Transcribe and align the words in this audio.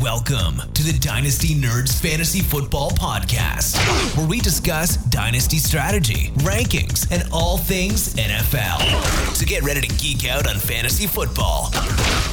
Welcome 0.00 0.56
to 0.72 0.82
the 0.82 0.98
Dynasty 1.00 1.54
Nerds 1.54 2.00
Fantasy 2.00 2.40
Football 2.40 2.90
Podcast, 2.92 3.76
where 4.16 4.26
we 4.26 4.40
discuss 4.40 4.96
dynasty 4.96 5.58
strategy, 5.58 6.30
rankings, 6.38 7.06
and 7.10 7.28
all 7.32 7.58
things 7.58 8.14
NFL. 8.14 9.34
So 9.34 9.44
get 9.44 9.62
ready 9.62 9.82
to 9.82 9.94
geek 9.96 10.26
out 10.28 10.48
on 10.48 10.56
fantasy 10.56 11.06
football 11.06 11.70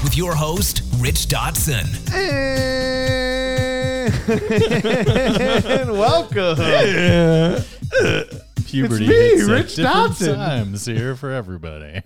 with 0.03 0.15
your 0.15 0.33
host, 0.33 0.81
Rich 0.99 1.27
Dotson. 1.27 1.83
and 5.65 5.91
welcome. 5.91 6.55
Puberty 8.65 9.05
It's 9.05 9.09
me, 9.09 9.15
hits 9.15 9.41
at 9.43 9.49
Rich 9.49 9.75
different 9.75 9.95
Dotson. 10.13 10.35
times 10.35 10.85
here 10.85 11.15
for 11.15 11.31
everybody. 11.31 12.01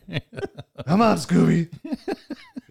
Come 0.88 1.02
on, 1.02 1.18
Scooby. 1.18 1.70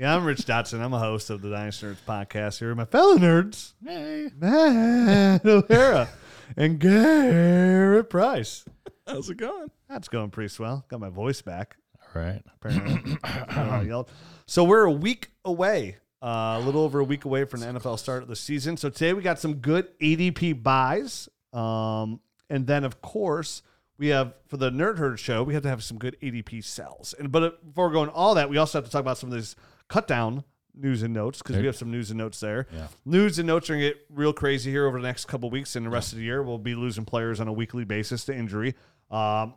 Yeah, 0.01 0.17
I'm 0.17 0.25
Rich 0.25 0.47
Dotson. 0.47 0.81
I'm 0.81 0.95
a 0.95 0.99
host 0.99 1.29
of 1.29 1.43
the 1.43 1.51
Dynasty 1.51 1.85
Nerds 1.85 1.99
podcast 2.09 2.59
here 2.59 2.69
with 2.69 2.79
my 2.79 2.87
fellow 2.87 3.19
nerds, 3.19 3.75
hey. 3.85 4.31
Matt 4.35 5.45
O'Hara 5.45 6.09
and 6.57 6.79
Garrett 6.79 8.09
Price. 8.09 8.65
How's 9.07 9.29
it 9.29 9.37
going? 9.37 9.71
That's 9.91 10.09
going 10.09 10.31
pretty 10.31 10.49
swell. 10.49 10.87
Got 10.89 11.01
my 11.01 11.11
voice 11.11 11.43
back. 11.43 11.77
All 12.03 12.23
right. 12.23 12.41
Apparently. 12.55 13.19
I 13.25 13.83
yelled. 13.83 14.11
so 14.47 14.65
we're 14.65 14.85
a 14.85 14.91
week 14.91 15.33
away, 15.45 15.99
uh, 16.23 16.59
a 16.59 16.61
little 16.65 16.81
over 16.81 17.01
a 17.01 17.05
week 17.05 17.27
away 17.27 17.45
from 17.45 17.61
the 17.61 17.67
NFL 17.67 17.99
start 17.99 18.23
of 18.23 18.29
the 18.31 18.37
season. 18.37 18.79
So 18.79 18.89
today 18.89 19.13
we 19.13 19.21
got 19.21 19.39
some 19.39 19.57
good 19.57 19.87
ADP 19.99 20.63
buys. 20.63 21.29
Um, 21.53 22.21
and 22.49 22.67
then, 22.67 22.85
of 22.85 23.03
course, 23.03 23.61
we 23.99 24.09
have 24.09 24.33
for 24.49 24.57
the 24.57 24.71
Nerd 24.71 24.97
Herd 24.97 25.21
show, 25.21 25.43
we 25.43 25.53
have 25.53 25.63
to 25.65 25.69
have 25.69 25.85
some 25.85 25.99
good 25.99 26.17
ADP 26.23 26.65
sells. 26.65 27.15
And 27.19 27.31
but 27.31 27.43
uh, 27.43 27.51
before 27.67 27.91
going 27.91 28.09
all 28.09 28.35
that, 28.37 28.49
we 28.49 28.57
also 28.57 28.79
have 28.79 28.87
to 28.87 28.91
talk 28.91 29.03
about 29.03 29.19
some 29.19 29.31
of 29.31 29.35
these 29.35 29.57
cut 29.91 30.09
down 30.09 30.45
news 30.75 31.03
and 31.03 31.13
notes 31.13 31.39
because 31.43 31.57
we 31.57 31.67
have 31.67 31.77
some 31.77 31.91
news 31.91 32.11
and 32.11 32.17
notes 32.19 32.41
there. 32.41 32.67
Yeah. 32.73 32.87
News 33.05 33.39
and 33.39 33.47
notes 33.47 33.69
are 33.69 33.75
gonna 33.75 33.89
get 33.89 33.99
real 34.09 34.33
crazy 34.33 34.71
here 34.71 34.87
over 34.87 34.99
the 34.99 35.07
next 35.07 35.27
couple 35.27 35.51
weeks, 35.51 35.77
and 35.77 35.85
the 35.85 35.91
rest 35.91 36.13
of 36.13 36.19
the 36.19 36.25
year 36.25 36.43
we'll 36.43 36.59
be 36.59 36.75
losing 36.75 37.05
players 37.05 37.41
on 37.41 37.49
a 37.49 37.53
weekly 37.53 37.85
basis 37.85 38.25
to 38.27 38.35
injury. 38.35 38.75
Um, 39.11 39.55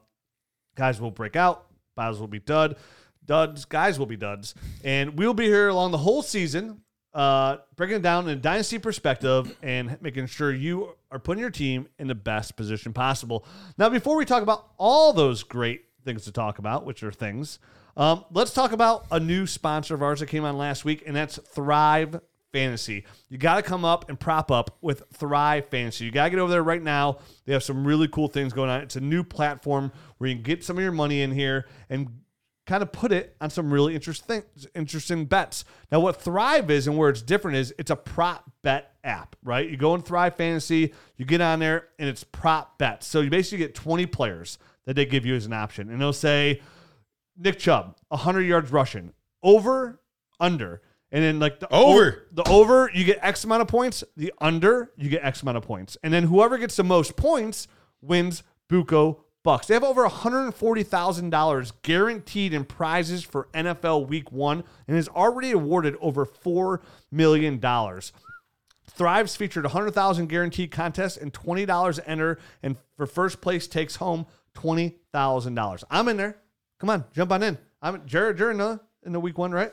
guys 0.75 0.99
will 0.99 1.11
break 1.11 1.35
out, 1.35 1.67
battles 1.95 2.19
will 2.19 2.27
be 2.27 2.39
dud, 2.39 2.75
duds, 3.23 3.63
guys 3.65 3.99
will 3.99 4.07
be 4.07 4.17
duds, 4.17 4.55
and 4.83 5.17
we'll 5.17 5.35
be 5.35 5.45
here 5.45 5.69
along 5.69 5.91
the 5.91 5.99
whole 5.99 6.23
season, 6.23 6.81
uh, 7.13 7.57
breaking 7.75 7.97
it 7.97 8.01
down 8.01 8.27
in 8.27 8.37
a 8.37 8.41
dynasty 8.41 8.79
perspective 8.79 9.55
and 9.61 10.01
making 10.01 10.25
sure 10.25 10.51
you 10.51 10.95
are 11.11 11.19
putting 11.19 11.41
your 11.41 11.51
team 11.51 11.87
in 11.99 12.07
the 12.07 12.15
best 12.15 12.57
position 12.57 12.91
possible. 12.91 13.45
Now, 13.77 13.89
before 13.89 14.17
we 14.17 14.25
talk 14.25 14.41
about 14.41 14.71
all 14.77 15.13
those 15.13 15.43
great 15.43 15.85
things 16.03 16.23
to 16.25 16.31
talk 16.31 16.57
about, 16.57 16.85
which 16.85 17.03
are 17.03 17.11
things, 17.11 17.59
um, 17.95 18.25
let's 18.31 18.53
talk 18.53 18.71
about 18.71 19.05
a 19.11 19.19
new 19.19 19.45
sponsor 19.45 19.93
of 19.93 20.01
ours 20.01 20.19
that 20.19 20.27
came 20.27 20.45
on 20.45 20.57
last 20.57 20.83
week, 20.85 21.03
and 21.05 21.15
that's 21.15 21.37
Thrive 21.37 22.19
Fantasy. 22.51 23.05
You 23.29 23.37
got 23.37 23.55
to 23.55 23.61
come 23.61 23.85
up 23.85 24.09
and 24.09 24.19
prop 24.19 24.51
up 24.51 24.77
with 24.81 25.03
Thrive 25.13 25.67
Fantasy. 25.69 26.05
You 26.05 26.11
got 26.11 26.25
to 26.25 26.29
get 26.29 26.39
over 26.39 26.51
there 26.51 26.63
right 26.63 26.81
now. 26.81 27.17
They 27.45 27.53
have 27.53 27.63
some 27.63 27.85
really 27.85 28.07
cool 28.07 28.27
things 28.27 28.53
going 28.53 28.69
on. 28.69 28.81
It's 28.81 28.95
a 28.95 29.01
new 29.01 29.23
platform 29.23 29.91
where 30.17 30.29
you 30.29 30.35
can 30.35 30.43
get 30.43 30.63
some 30.63 30.77
of 30.77 30.83
your 30.83 30.91
money 30.91 31.21
in 31.21 31.31
here 31.31 31.67
and 31.89 32.07
kind 32.65 32.81
of 32.81 32.91
put 32.91 33.11
it 33.11 33.35
on 33.41 33.49
some 33.49 33.73
really 33.73 33.93
interesting 33.93 34.43
interesting 34.73 35.25
bets. 35.25 35.65
Now, 35.91 35.99
what 35.99 36.21
Thrive 36.21 36.71
is 36.71 36.87
and 36.87 36.97
where 36.97 37.09
it's 37.09 37.21
different 37.21 37.57
is 37.57 37.73
it's 37.77 37.91
a 37.91 37.95
prop 37.95 38.49
bet 38.61 38.93
app, 39.03 39.35
right? 39.43 39.69
You 39.69 39.77
go 39.77 39.95
in 39.95 40.01
Thrive 40.01 40.35
Fantasy, 40.35 40.93
you 41.17 41.25
get 41.25 41.41
on 41.41 41.59
there, 41.59 41.89
and 41.99 42.07
it's 42.07 42.23
prop 42.23 42.77
bets. 42.77 43.07
So 43.07 43.21
you 43.21 43.29
basically 43.29 43.59
get 43.59 43.75
20 43.75 44.05
players 44.05 44.57
that 44.85 44.95
they 44.95 45.05
give 45.05 45.25
you 45.25 45.35
as 45.35 45.45
an 45.45 45.53
option, 45.53 45.89
and 45.89 45.99
they'll 45.99 46.13
say 46.13 46.61
Nick 47.37 47.59
Chubb, 47.59 47.97
100 48.09 48.41
yards 48.41 48.71
rushing, 48.71 49.13
over, 49.41 50.01
under. 50.39 50.81
And 51.11 51.23
then 51.23 51.39
like 51.39 51.59
the 51.59 51.71
Over. 51.71 52.27
the 52.31 52.47
over, 52.49 52.89
you 52.91 53.03
get 53.03 53.19
X 53.21 53.43
amount 53.43 53.61
of 53.61 53.67
points. 53.67 54.03
The 54.17 54.33
under, 54.41 54.91
you 54.97 55.09
get 55.09 55.23
X 55.23 55.43
amount 55.43 55.57
of 55.57 55.63
points. 55.63 55.95
And 56.01 56.11
then 56.11 56.23
whoever 56.23 56.57
gets 56.57 56.75
the 56.75 56.83
most 56.83 57.15
points 57.15 57.67
wins 58.01 58.41
Buco 58.67 59.19
Bucks. 59.43 59.67
They 59.67 59.75
have 59.75 59.83
over 59.83 60.07
$140,000 60.07 61.71
guaranteed 61.83 62.53
in 62.53 62.65
prizes 62.65 63.23
for 63.23 63.49
NFL 63.53 64.07
Week 64.07 64.31
One, 64.31 64.63
and 64.87 64.95
has 64.95 65.07
already 65.07 65.51
awarded 65.51 65.95
over 66.01 66.25
$4 66.25 66.81
million. 67.11 67.61
Thrive's 68.89 69.35
featured 69.35 69.65
100,000 69.65 70.27
guaranteed 70.27 70.71
contests 70.71 71.17
and 71.17 71.33
$20 71.33 71.99
enter, 72.05 72.39
and 72.63 72.77
for 72.95 73.05
first 73.05 73.41
place 73.41 73.67
takes 73.67 73.97
home 73.97 74.25
$20,000. 74.55 75.83
I'm 75.91 76.07
in 76.07 76.17
there. 76.17 76.37
Come 76.83 76.89
on, 76.89 77.05
jump 77.13 77.31
on 77.31 77.41
in. 77.43 77.57
I'm 77.81 78.05
Jared. 78.05 78.37
You're 78.37 78.51
in 78.51 78.57
the 78.57 78.77
in 79.05 79.13
the 79.13 79.19
week 79.21 79.37
one, 79.37 79.53
right? 79.53 79.71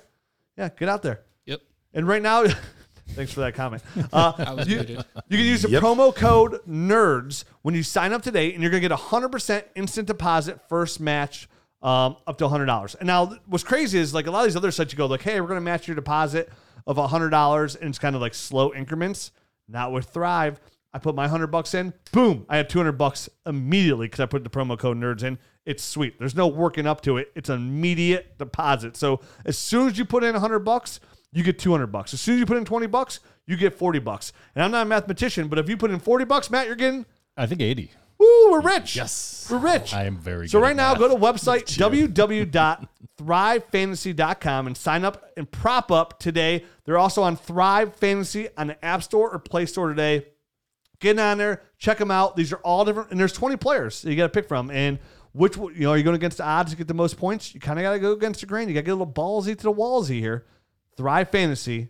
Yeah, 0.56 0.68
get 0.68 0.88
out 0.88 1.02
there. 1.02 1.22
Yep. 1.44 1.60
And 1.92 2.06
right 2.06 2.22
now, 2.22 2.44
thanks 3.08 3.32
for 3.32 3.40
that 3.40 3.56
comment. 3.56 3.82
Uh, 4.12 4.32
I 4.38 4.54
was 4.54 4.68
you, 4.68 4.78
you 4.78 5.36
can 5.36 5.40
use 5.40 5.62
the 5.62 5.70
promo 5.70 6.14
code 6.14 6.60
NERDS 6.68 7.42
when 7.62 7.74
you 7.74 7.82
sign 7.82 8.12
up 8.12 8.22
today, 8.22 8.52
and 8.52 8.62
you're 8.62 8.70
going 8.70 8.80
to 8.80 8.88
get 8.88 8.94
a 8.96 9.02
100% 9.02 9.64
instant 9.74 10.06
deposit 10.06 10.60
first 10.68 11.00
match 11.00 11.48
um, 11.82 12.16
up 12.28 12.38
to 12.38 12.44
$100. 12.44 12.94
And 13.00 13.08
now, 13.08 13.36
what's 13.46 13.64
crazy 13.64 13.98
is 13.98 14.14
like 14.14 14.28
a 14.28 14.30
lot 14.30 14.42
of 14.42 14.46
these 14.46 14.54
other 14.54 14.70
sites, 14.70 14.92
you 14.92 14.96
go 14.96 15.06
like, 15.06 15.22
hey, 15.22 15.40
we're 15.40 15.48
going 15.48 15.56
to 15.56 15.64
match 15.64 15.88
your 15.88 15.96
deposit 15.96 16.48
of 16.86 16.96
$100, 16.96 17.80
and 17.80 17.88
it's 17.88 17.98
kind 17.98 18.14
of 18.14 18.22
like 18.22 18.34
slow 18.34 18.72
increments. 18.72 19.32
Not 19.66 19.90
with 19.90 20.04
Thrive. 20.04 20.60
I 20.92 21.00
put 21.00 21.16
my 21.16 21.24
100 21.24 21.48
bucks 21.48 21.74
in, 21.74 21.92
boom, 22.12 22.46
I 22.48 22.56
have 22.56 22.68
200 22.68 22.92
bucks 22.92 23.28
immediately 23.46 24.06
because 24.06 24.20
I 24.20 24.26
put 24.26 24.44
the 24.44 24.50
promo 24.50 24.78
code 24.78 24.96
NERDS 24.96 25.24
in. 25.24 25.38
It's 25.70 25.84
sweet. 25.84 26.18
There's 26.18 26.34
no 26.34 26.48
working 26.48 26.86
up 26.86 27.00
to 27.02 27.16
it. 27.18 27.30
It's 27.36 27.48
an 27.48 27.56
immediate 27.56 28.36
deposit. 28.38 28.96
So 28.96 29.20
as 29.44 29.56
soon 29.56 29.86
as 29.88 29.96
you 29.98 30.04
put 30.04 30.24
in 30.24 30.32
100 30.32 30.58
bucks, 30.60 30.98
you 31.32 31.42
get 31.44 31.58
200 31.60 31.86
bucks. 31.86 32.12
As 32.12 32.20
soon 32.20 32.34
as 32.34 32.40
you 32.40 32.46
put 32.46 32.56
in 32.56 32.64
20 32.64 32.86
bucks, 32.88 33.20
you 33.46 33.56
get 33.56 33.72
40 33.74 34.00
bucks. 34.00 34.32
And 34.54 34.64
I'm 34.64 34.72
not 34.72 34.82
a 34.82 34.84
mathematician, 34.86 35.46
but 35.48 35.58
if 35.60 35.68
you 35.68 35.76
put 35.76 35.90
in 35.92 36.00
40 36.00 36.24
bucks, 36.24 36.50
Matt, 36.50 36.66
you're 36.66 36.74
getting 36.76 37.06
I 37.36 37.46
think 37.46 37.60
80. 37.60 37.92
woo, 38.18 38.50
we're 38.50 38.60
rich. 38.60 38.96
Yes. 38.96 39.46
We're 39.50 39.58
rich. 39.58 39.94
I 39.94 40.04
am 40.04 40.16
very 40.18 40.48
So 40.48 40.58
right 40.58 40.74
now, 40.74 40.90
math. 40.90 40.98
go 40.98 41.08
to 41.08 41.14
website 41.14 41.64
www.thrivefantasy.com 43.20 44.66
and 44.66 44.76
sign 44.76 45.04
up 45.04 45.30
and 45.36 45.50
prop 45.50 45.90
up 45.92 46.18
today. 46.18 46.64
They're 46.84 46.98
also 46.98 47.22
on 47.22 47.36
Thrive 47.36 47.94
Fantasy 47.96 48.48
on 48.56 48.66
the 48.68 48.84
App 48.84 49.02
Store 49.02 49.30
or 49.30 49.38
Play 49.38 49.66
Store 49.66 49.88
today. 49.88 50.26
Get 51.00 51.18
on 51.18 51.38
there, 51.38 51.62
check 51.78 51.96
them 51.98 52.10
out. 52.10 52.36
These 52.36 52.52
are 52.52 52.58
all 52.58 52.84
different, 52.84 53.10
and 53.10 53.18
there's 53.18 53.32
20 53.32 53.56
players 53.56 54.02
that 54.02 54.10
you 54.10 54.16
got 54.16 54.24
to 54.24 54.28
pick 54.28 54.46
from. 54.46 54.70
And 54.70 54.98
which 55.32 55.56
one- 55.56 55.74
you 55.74 55.82
know, 55.82 55.90
are 55.90 55.96
you 55.96 56.02
going 56.02 56.16
against 56.16 56.38
the 56.38 56.44
odds 56.44 56.70
to 56.72 56.76
get 56.76 56.88
the 56.88 56.94
most 56.94 57.16
points? 57.16 57.54
You 57.54 57.60
kind 57.60 57.78
of 57.78 57.82
got 57.82 57.92
to 57.92 57.98
go 57.98 58.12
against 58.12 58.40
the 58.40 58.46
grain. 58.46 58.68
You 58.68 58.74
got 58.74 58.80
to 58.80 58.84
get 58.84 58.92
a 58.92 58.96
little 58.96 59.12
ballsy 59.12 59.56
to 59.56 59.62
the 59.62 59.72
wallsy 59.72 60.18
here. 60.20 60.46
Thrive 60.96 61.30
Fantasy 61.30 61.88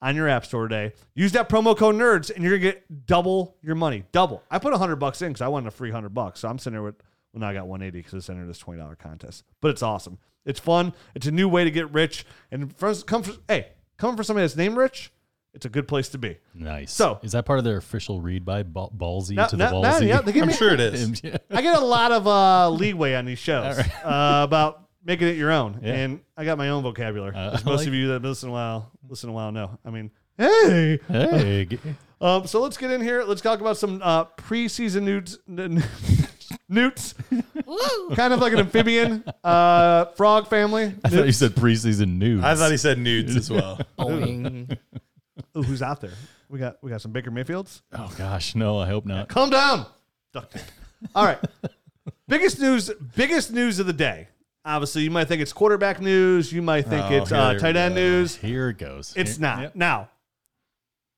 on 0.00 0.14
your 0.16 0.28
app 0.28 0.44
store 0.44 0.68
today. 0.68 0.92
Use 1.14 1.32
that 1.32 1.48
promo 1.48 1.76
code 1.76 1.94
NERDS, 1.94 2.30
and 2.34 2.44
you're 2.44 2.58
gonna 2.58 2.72
get 2.72 3.06
double 3.06 3.56
your 3.62 3.74
money. 3.74 4.04
Double. 4.12 4.42
I 4.50 4.58
put 4.58 4.72
100 4.72 4.96
bucks 4.96 5.22
in 5.22 5.28
because 5.28 5.42
I 5.42 5.48
wanted 5.48 5.68
a 5.68 5.70
free 5.70 5.90
100 5.90 6.10
bucks. 6.10 6.40
So 6.40 6.48
I'm 6.48 6.58
sitting 6.58 6.74
there 6.74 6.82
with 6.82 6.96
well, 7.32 7.40
now 7.40 7.48
I 7.48 7.54
got 7.54 7.66
180 7.66 7.98
because 7.98 8.14
it's 8.14 8.30
entered 8.30 8.48
this 8.48 8.62
$20 8.62 8.98
contest. 8.98 9.44
But 9.60 9.72
it's 9.72 9.82
awesome. 9.82 10.18
It's 10.46 10.60
fun. 10.60 10.94
It's 11.14 11.26
a 11.26 11.30
new 11.30 11.48
way 11.48 11.64
to 11.64 11.70
get 11.70 11.92
rich. 11.92 12.24
And 12.50 12.74
for, 12.76 12.94
come 12.94 13.22
for 13.22 13.34
hey, 13.48 13.68
coming 13.98 14.16
for 14.16 14.22
somebody 14.22 14.44
that's 14.44 14.56
named 14.56 14.76
Rich, 14.76 15.12
it's 15.56 15.66
a 15.66 15.68
good 15.68 15.88
place 15.88 16.10
to 16.10 16.18
be. 16.18 16.36
Nice. 16.54 16.92
So- 16.92 17.18
is 17.22 17.32
that 17.32 17.44
part 17.46 17.58
of 17.58 17.64
their 17.64 17.76
official 17.78 18.20
read 18.20 18.44
by 18.44 18.62
Ball- 18.62 18.92
Ballsy 18.96 19.34
Now- 19.34 19.46
to 19.46 19.56
the 19.56 19.68
now- 19.70 19.80
now, 19.82 19.98
Ballsy? 19.98 20.06
yeah, 20.08 20.20
they 20.20 20.30
give 20.32 20.42
I'm 20.44 20.48
me, 20.48 20.54
sure 20.54 20.72
it 20.72 20.80
is. 20.80 21.20
Yeah. 21.24 21.38
I 21.50 21.62
get 21.62 21.76
a 21.76 21.84
lot 21.84 22.12
of 22.12 22.26
uh, 22.28 22.70
leeway 22.70 23.14
on 23.14 23.24
these 23.24 23.38
shows 23.40 23.78
uh, 23.78 24.42
about 24.44 24.82
making 25.04 25.28
it 25.28 25.36
your 25.36 25.50
own, 25.52 25.80
Yeah. 25.82 25.94
and 25.94 26.20
I 26.36 26.44
got 26.44 26.58
my 26.58 26.68
own 26.68 26.82
vocabulary. 26.82 27.34
Uh, 27.34 27.54
as 27.54 27.64
most 27.64 27.78
like 27.80 27.88
of 27.88 27.94
you 27.94 28.08
that 28.08 28.22
listen 28.22 28.48
a 28.50 28.52
while, 28.52 28.90
listen 29.08 29.30
a 29.30 29.32
while 29.32 29.50
know. 29.52 29.78
I 29.84 29.90
mean, 29.90 30.10
hey, 30.38 30.98
Hey, 31.08 31.68
Um, 32.20 32.46
so 32.46 32.62
let's 32.62 32.78
get 32.78 32.90
in 32.90 33.02
here. 33.02 33.24
Let's 33.24 33.42
talk 33.42 33.60
about 33.60 33.76
some 33.76 34.00
uh, 34.02 34.24
preseason 34.24 35.02
nudes. 35.02 35.38
n- 35.48 35.84
newts. 36.68 37.14
kind 38.14 38.32
of 38.32 38.40
like 38.40 38.54
an 38.54 38.60
amphibian 38.60 39.22
uh, 39.44 40.06
frog 40.16 40.48
family. 40.48 40.94
I 41.04 41.08
thought 41.10 41.26
you 41.26 41.32
said 41.32 41.54
preseason 41.54 42.16
nudes. 42.16 42.42
I 42.42 42.54
thought 42.54 42.70
he 42.70 42.78
said 42.78 42.98
nudes 42.98 43.36
as 43.36 43.50
well. 43.50 43.78
Ooh, 45.56 45.62
who's 45.62 45.82
out 45.82 46.00
there? 46.00 46.12
We 46.48 46.58
got 46.58 46.76
we 46.82 46.90
got 46.90 47.00
some 47.00 47.12
Baker 47.12 47.30
Mayfields. 47.30 47.82
Oh 47.92 48.12
gosh, 48.16 48.54
no, 48.54 48.78
I 48.78 48.86
hope 48.86 49.04
not. 49.06 49.28
Calm 49.28 49.50
down. 49.50 49.86
Duct 50.32 50.52
tape. 50.52 50.62
All 51.14 51.24
right. 51.24 51.38
biggest 52.28 52.60
news. 52.60 52.90
Biggest 53.16 53.52
news 53.52 53.78
of 53.78 53.86
the 53.86 53.92
day. 53.92 54.28
Obviously, 54.64 55.02
you 55.02 55.10
might 55.10 55.28
think 55.28 55.42
it's 55.42 55.52
quarterback 55.52 56.00
news. 56.00 56.52
You 56.52 56.62
might 56.62 56.86
think 56.86 57.04
Oh, 57.10 57.14
it's 57.22 57.30
uh, 57.32 57.54
tight 57.54 57.76
end 57.76 57.94
news. 57.94 58.34
Here 58.36 58.70
it 58.70 58.78
goes. 58.78 59.12
It's 59.16 59.36
Here- 59.36 59.42
not. 59.42 59.60
Yep. 59.62 59.76
Now, 59.76 60.08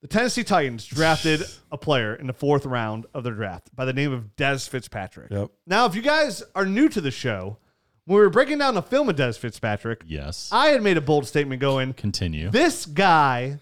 the 0.02 0.08
Tennessee 0.08 0.44
Titans 0.44 0.84
drafted 0.84 1.42
a 1.72 1.78
player 1.78 2.14
in 2.14 2.26
the 2.26 2.32
fourth 2.32 2.66
round 2.66 3.06
of 3.14 3.24
their 3.24 3.32
draft 3.32 3.74
by 3.74 3.84
the 3.84 3.92
name 3.92 4.12
of 4.12 4.36
Dez 4.36 4.68
Fitzpatrick. 4.68 5.30
Yep. 5.30 5.50
Now, 5.66 5.86
if 5.86 5.94
you 5.94 6.02
guys 6.02 6.42
are 6.54 6.66
new 6.66 6.88
to 6.90 7.00
the 7.00 7.10
show, 7.10 7.56
when 8.04 8.16
we 8.16 8.22
were 8.22 8.30
breaking 8.30 8.58
down 8.58 8.74
the 8.74 8.82
film 8.82 9.08
of 9.08 9.16
Dez 9.16 9.38
Fitzpatrick, 9.38 10.02
Yes. 10.06 10.50
I 10.52 10.68
had 10.68 10.82
made 10.82 10.96
a 10.98 11.00
bold 11.02 11.26
statement 11.26 11.60
going, 11.60 11.94
Continue. 11.94 12.50
this 12.50 12.84
guy 12.86 13.58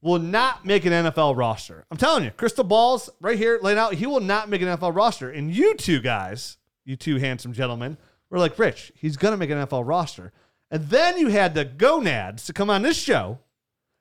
will 0.00 0.18
not 0.18 0.64
make 0.64 0.84
an 0.84 0.92
NFL 0.92 1.36
roster. 1.36 1.84
I'm 1.90 1.96
telling 1.96 2.24
you, 2.24 2.30
crystal 2.30 2.64
balls 2.64 3.10
right 3.20 3.38
here 3.38 3.58
laid 3.62 3.78
out. 3.78 3.94
He 3.94 4.06
will 4.06 4.20
not 4.20 4.48
make 4.48 4.62
an 4.62 4.68
NFL 4.68 4.94
roster. 4.94 5.30
And 5.30 5.50
you 5.54 5.74
two 5.74 6.00
guys, 6.00 6.58
you 6.84 6.96
two 6.96 7.16
handsome 7.16 7.52
gentlemen, 7.52 7.96
were 8.30 8.38
like, 8.38 8.58
Rich, 8.58 8.92
he's 8.94 9.16
going 9.16 9.32
to 9.32 9.38
make 9.38 9.50
an 9.50 9.58
NFL 9.58 9.86
roster. 9.86 10.32
And 10.70 10.88
then 10.88 11.18
you 11.18 11.28
had 11.28 11.54
the 11.54 11.64
gonads 11.64 12.46
to 12.46 12.52
come 12.52 12.70
on 12.70 12.82
this 12.82 12.98
show 12.98 13.38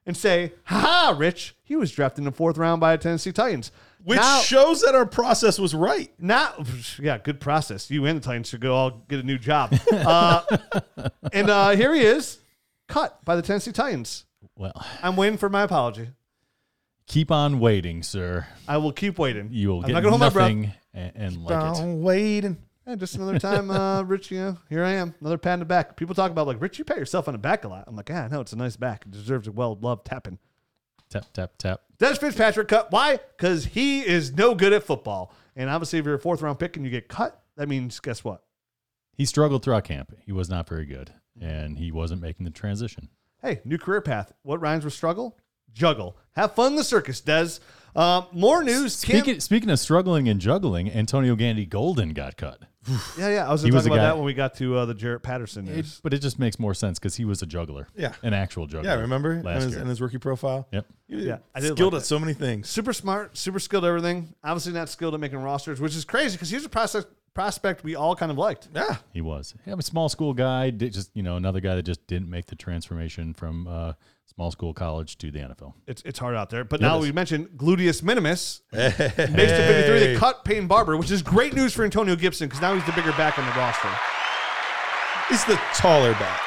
and 0.06 0.16
say, 0.16 0.54
"Ha 0.66 0.80
ha, 0.80 1.16
Rich, 1.18 1.56
he 1.64 1.76
was 1.76 1.92
drafted 1.92 2.20
in 2.20 2.26
the 2.26 2.32
fourth 2.32 2.58
round 2.58 2.80
by 2.80 2.96
the 2.96 3.02
Tennessee 3.02 3.32
Titans." 3.32 3.72
Which 4.04 4.18
now, 4.18 4.40
shows 4.42 4.82
that 4.82 4.94
our 4.94 5.08
process 5.08 5.58
was 5.58 5.74
right. 5.74 6.12
now, 6.20 6.54
yeah, 7.00 7.18
good 7.18 7.40
process. 7.40 7.90
You 7.90 8.06
and 8.06 8.22
the 8.22 8.24
Titans 8.24 8.50
should 8.50 8.62
go 8.62 8.76
all 8.76 9.04
get 9.08 9.20
a 9.20 9.24
new 9.24 9.40
job. 9.40 9.74
uh, 9.92 10.44
and 11.34 11.50
uh, 11.50 11.72
here 11.72 11.92
he 11.94 12.02
is, 12.02 12.38
cut 12.88 13.24
by 13.26 13.36
the 13.36 13.42
Tennessee 13.42 13.72
Titans. 13.72 14.26
Well, 14.58 14.86
I'm 15.04 15.16
waiting 15.16 15.38
for 15.38 15.50
my 15.50 15.64
apology. 15.64 16.10
keep 17.08 17.30
on 17.32 17.60
waiting, 17.60 18.04
sir. 18.04 18.48
I 18.68 18.78
will 18.78 18.92
keep 18.94 19.20
waiting. 19.20 19.50
You 19.52 19.70
will 19.70 19.82
I'm 19.82 19.88
get 19.88 19.94
not 19.94 20.00
gonna 20.04 20.10
hold 20.12 20.22
my 20.22 20.30
breath. 20.30 20.50
nothing 20.56 20.74
and, 20.94 21.12
and 21.16 21.38
like 21.44 21.52
it. 21.76 21.78
Down 21.80 22.02
waiting. 22.02 22.58
Yeah, 22.88 22.96
just 22.96 23.16
another 23.16 23.40
time, 23.40 23.72
uh, 23.72 24.04
Rich. 24.08 24.32
You 24.32 24.38
know, 24.40 24.58
here 24.70 24.84
I 24.84 24.92
am, 24.92 25.14
another 25.20 25.38
pat 25.40 25.54
in 25.56 25.60
the 25.60 25.66
back. 25.66 25.98
People 25.98 26.16
talk 26.16 26.32
about 26.32 26.48
like 26.48 26.62
Rich, 26.62 26.80
you 26.80 26.86
pat 26.86 26.98
yourself 26.98 27.28
on 27.28 27.34
the 27.34 27.38
back 27.40 27.64
a 27.64 27.68
lot. 27.68 27.84
I'm 27.88 27.96
like, 27.96 28.10
yeah, 28.10 28.28
no, 28.32 28.42
it's 28.42 28.54
a 28.54 28.58
nice 28.58 28.76
back. 28.76 29.04
It 29.06 29.12
deserves 29.12 29.48
a 29.48 29.52
well 29.52 29.78
loved 29.82 30.06
tapping. 30.06 30.40
Tap 31.10 31.26
tap 31.34 31.52
tap. 31.58 31.82
Dez 32.00 32.18
Fitzpatrick 32.20 32.68
cut. 32.68 32.92
Why? 32.92 33.20
Because 33.38 33.66
he 33.66 34.02
is 34.02 34.34
no 34.34 34.56
good 34.56 34.74
at 34.74 34.84
football. 34.84 35.34
And 35.56 35.70
obviously, 35.70 36.00
if 36.00 36.06
you're 36.06 36.16
a 36.16 36.20
fourth 36.20 36.42
round 36.42 36.60
pick 36.60 36.76
and 36.78 36.86
you 36.86 36.92
get 36.92 37.08
cut, 37.08 37.42
that 37.58 37.68
means 37.70 38.00
guess 38.00 38.24
what? 38.24 38.44
He 39.14 39.26
struggled 39.26 39.64
throughout 39.64 39.86
camp. 39.86 40.14
He 40.26 40.32
was 40.32 40.50
not 40.50 40.68
very 40.68 40.86
good, 40.86 41.12
and 41.40 41.78
he 41.78 41.92
wasn't 41.92 42.22
making 42.22 42.44
the 42.46 42.52
transition. 42.52 43.10
Hey, 43.46 43.62
new 43.64 43.78
career 43.78 44.02
path. 44.02 44.34
What 44.42 44.60
rhymes 44.60 44.84
with 44.84 44.94
struggle? 44.96 45.38
Juggle. 45.72 46.18
Have 46.36 46.56
fun 46.56 46.72
in 46.72 46.76
the 46.78 46.84
circus, 46.84 47.22
Dez. 47.22 47.60
Um, 47.96 48.26
more 48.32 48.64
news. 48.64 49.04
Cam- 49.06 49.20
Speaking, 49.20 49.40
speaking 49.40 49.70
of 49.70 49.78
struggling 49.80 50.28
and 50.28 50.42
juggling, 50.42 50.90
Antonio 50.92 51.36
Gandy 51.36 51.66
Golden 51.68 52.14
got 52.14 52.38
cut. 52.38 52.64
yeah, 53.20 53.30
yeah. 53.30 53.48
I 53.48 53.52
was 53.52 53.62
He 53.62 53.70
going 53.70 53.78
was 53.78 53.86
about 53.86 53.98
guy- 53.98 54.04
that 54.04 54.16
when 54.16 54.26
we 54.26 54.34
got 54.34 54.56
to 54.56 54.78
uh, 54.78 54.86
the 54.86 54.96
Jaret 54.96 55.22
Patterson 55.22 55.68
It- 55.68 56.00
but 56.02 56.12
it 56.14 56.20
just 56.24 56.40
makes 56.40 56.58
more 56.60 56.74
sense 56.74 56.98
because 56.98 57.16
he 57.16 57.24
was 57.26 57.44
a 57.44 57.46
juggler. 57.46 57.88
Yeah. 57.96 58.14
An 58.24 58.34
actual 58.34 58.66
juggler. 58.66 58.90
Yeah, 58.90 59.00
remember 59.02 59.34
in 59.34 59.44
last 59.44 59.64
his, 59.64 59.72
year. 59.74 59.82
in 59.82 59.88
his 59.90 60.02
rookie 60.02 60.18
profile. 60.18 60.68
Yep. 60.72 60.86
Yeah, 61.08 61.38
I 61.54 61.60
did 61.60 61.74
skilled 61.74 61.94
like 61.94 62.00
at 62.02 62.06
so 62.08 62.18
many 62.18 62.34
things. 62.34 62.68
super 62.68 62.94
smart, 62.94 63.38
super 63.38 63.60
skilled 63.60 63.86
at 63.86 63.90
everything. 63.90 64.34
Obviously, 64.44 64.74
not 64.74 64.90
skilled 64.90 65.14
at 65.14 65.20
making 65.20 65.38
rosters, 65.38 65.80
which 65.80 65.96
is 65.96 66.04
crazy 66.04 66.36
because 66.36 66.50
he's 66.50 66.66
a 66.66 66.70
prospect, 66.70 67.08
prospect 67.36 67.84
we 67.84 67.96
all 67.96 68.16
kind 68.16 68.32
of 68.32 68.38
liked. 68.40 68.70
Yeah, 68.74 68.96
He 69.14 69.22
was. 69.22 69.54
Yeah, 69.68 69.76
a 69.78 69.82
small 69.84 70.10
school 70.10 70.34
guy. 70.34 70.72
Did 70.72 70.94
just 70.94 71.12
you 71.14 71.22
know 71.22 71.36
another 71.36 71.60
guy 71.60 71.76
that 71.76 71.84
just 71.84 72.08
didn't 72.08 72.30
make 72.32 72.48
the 72.48 72.56
transformation 72.56 73.34
from 73.36 73.68
uh, 73.68 73.94
small 74.34 74.50
school 74.50 74.74
college 74.74 75.18
to 75.20 75.30
the 75.30 75.40
NFL. 75.40 75.74
It's, 75.86 76.02
it's 76.04 76.18
hard 76.18 76.36
out 76.36 76.50
there. 76.50 76.64
But 76.64 76.82
Yeah, 76.82 76.88
now 76.88 77.00
we 77.00 77.12
mentioned 77.12 77.50
gluteus 77.58 78.02
minimus. 78.02 78.62
makes 78.72 78.98
the 78.98 79.12
53. 79.14 80.00
They 80.00 80.16
cut 80.16 80.44
Peyton 80.46 80.66
Barber, 80.68 80.98
which 80.98 81.12
is 81.12 81.22
great 81.22 81.54
news 81.54 81.74
for 81.74 81.84
Antonio 81.84 82.16
Gibson 82.16 82.48
because 82.48 82.62
now 82.62 82.74
he's 82.74 82.86
the 82.86 82.94
bigger 82.94 83.12
back 83.12 83.38
on 83.38 83.46
the 83.46 83.52
roster. 83.52 83.90
he's 85.30 85.46
the 85.46 85.60
taller 85.76 86.14
back. 86.14 86.42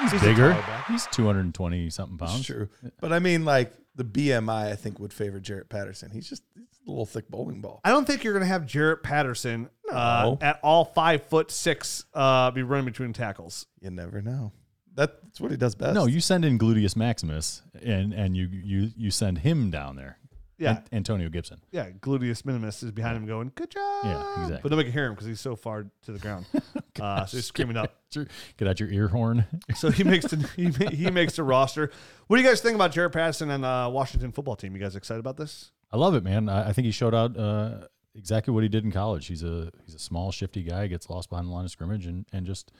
He's, 0.00 0.12
He's 0.12 0.22
a 0.22 0.24
bigger. 0.26 0.50
taller 0.52 0.62
back. 0.62 0.86
He's 0.88 1.06
two 1.06 1.24
hundred 1.26 1.40
and 1.46 1.54
twenty 1.54 1.88
something 1.90 2.18
That's 2.18 2.32
pounds. 2.32 2.46
true. 2.46 2.68
But 3.00 3.12
I 3.14 3.18
mean, 3.18 3.44
like 3.46 3.72
the 3.96 4.04
BMI, 4.04 4.70
I 4.70 4.76
think 4.76 4.98
would 5.00 5.12
favor 5.12 5.40
Jaret 5.40 5.68
Patterson. 5.68 6.10
He's 6.10 6.28
just 6.28 6.42
he's 6.54 6.64
a 6.86 6.90
little 6.90 7.06
thick 7.06 7.28
bowling 7.28 7.60
ball. 7.60 7.80
I 7.84 7.90
don't 7.90 8.06
think 8.06 8.22
you're 8.24 8.34
going 8.34 8.44
to 8.44 8.48
have 8.48 8.62
Jaret 8.62 9.02
Patterson 9.02 9.68
uh, 9.90 10.22
No. 10.24 10.38
at 10.40 10.60
all 10.62 10.84
five 10.84 11.24
foot 11.24 11.50
six 11.50 12.04
uh, 12.14 12.50
be 12.50 12.62
running 12.62 12.84
between 12.86 13.12
tackles. 13.12 13.66
You 13.80 13.90
never 13.90 14.20
know. 14.22 14.52
That's 14.94 15.40
what 15.40 15.50
he 15.50 15.56
does 15.58 15.74
best. 15.74 15.94
No, 15.94 16.06
you 16.06 16.20
send 16.20 16.44
in 16.44 16.58
Gluteus 16.58 16.96
Maximus, 16.96 17.62
and 17.82 18.12
and 18.14 18.36
you 18.36 18.46
you 18.50 18.90
you 18.96 19.10
send 19.10 19.38
him 19.38 19.70
down 19.70 19.96
there. 19.96 20.18
Yeah. 20.58 20.76
An- 20.78 20.84
Antonio 20.92 21.28
Gibson. 21.28 21.60
Yeah, 21.70 21.90
gluteus 21.90 22.44
minimus 22.46 22.82
is 22.82 22.90
behind 22.92 23.16
him 23.16 23.26
going, 23.26 23.52
good 23.54 23.70
job. 23.70 24.04
Yeah, 24.04 24.32
exactly. 24.42 24.60
But 24.62 24.70
nobody 24.70 24.84
can 24.88 24.92
hear 24.94 25.06
him 25.06 25.12
because 25.14 25.26
he's 25.26 25.40
so 25.40 25.54
far 25.56 25.86
to 26.02 26.12
the 26.12 26.18
ground. 26.18 26.46
uh, 27.00 27.26
so 27.26 27.36
he's 27.36 27.46
screaming 27.46 27.76
up. 27.76 27.94
Get 28.10 28.16
your- 28.16 28.26
Get 28.56 28.68
out 28.68 28.80
your 28.80 28.88
ear 28.90 29.08
horn. 29.08 29.44
So 29.76 29.90
he 29.90 30.04
makes 30.04 30.26
the 30.26 30.36
he, 30.56 30.68
ma- 30.68 30.90
he 30.90 31.10
makes 31.10 31.36
the 31.36 31.42
roster. 31.42 31.90
What 32.28 32.36
do 32.38 32.42
you 32.42 32.48
guys 32.48 32.60
think 32.62 32.74
about 32.74 32.92
Jaret 32.92 33.12
Patterson 33.12 33.50
and 33.50 33.64
uh, 33.64 33.90
Washington 33.92 34.32
football 34.32 34.56
team? 34.56 34.74
You 34.74 34.80
guys 34.80 34.96
excited 34.96 35.20
about 35.20 35.36
this? 35.36 35.72
I 35.92 35.98
love 35.98 36.14
it, 36.14 36.24
man. 36.24 36.48
I, 36.48 36.70
I 36.70 36.72
think 36.72 36.86
he 36.86 36.90
showed 36.92 37.14
out 37.14 37.36
uh, 37.36 37.88
exactly 38.14 38.54
what 38.54 38.62
he 38.62 38.68
did 38.70 38.84
in 38.84 38.90
college. 38.92 39.26
He's 39.26 39.42
a 39.42 39.70
he's 39.84 39.94
a 39.94 39.98
small, 39.98 40.32
shifty 40.32 40.62
guy, 40.62 40.86
gets 40.86 41.10
lost 41.10 41.28
behind 41.28 41.48
the 41.48 41.52
line 41.52 41.64
of 41.66 41.70
scrimmage, 41.70 42.06
and, 42.06 42.24
and 42.32 42.46
just 42.46 42.72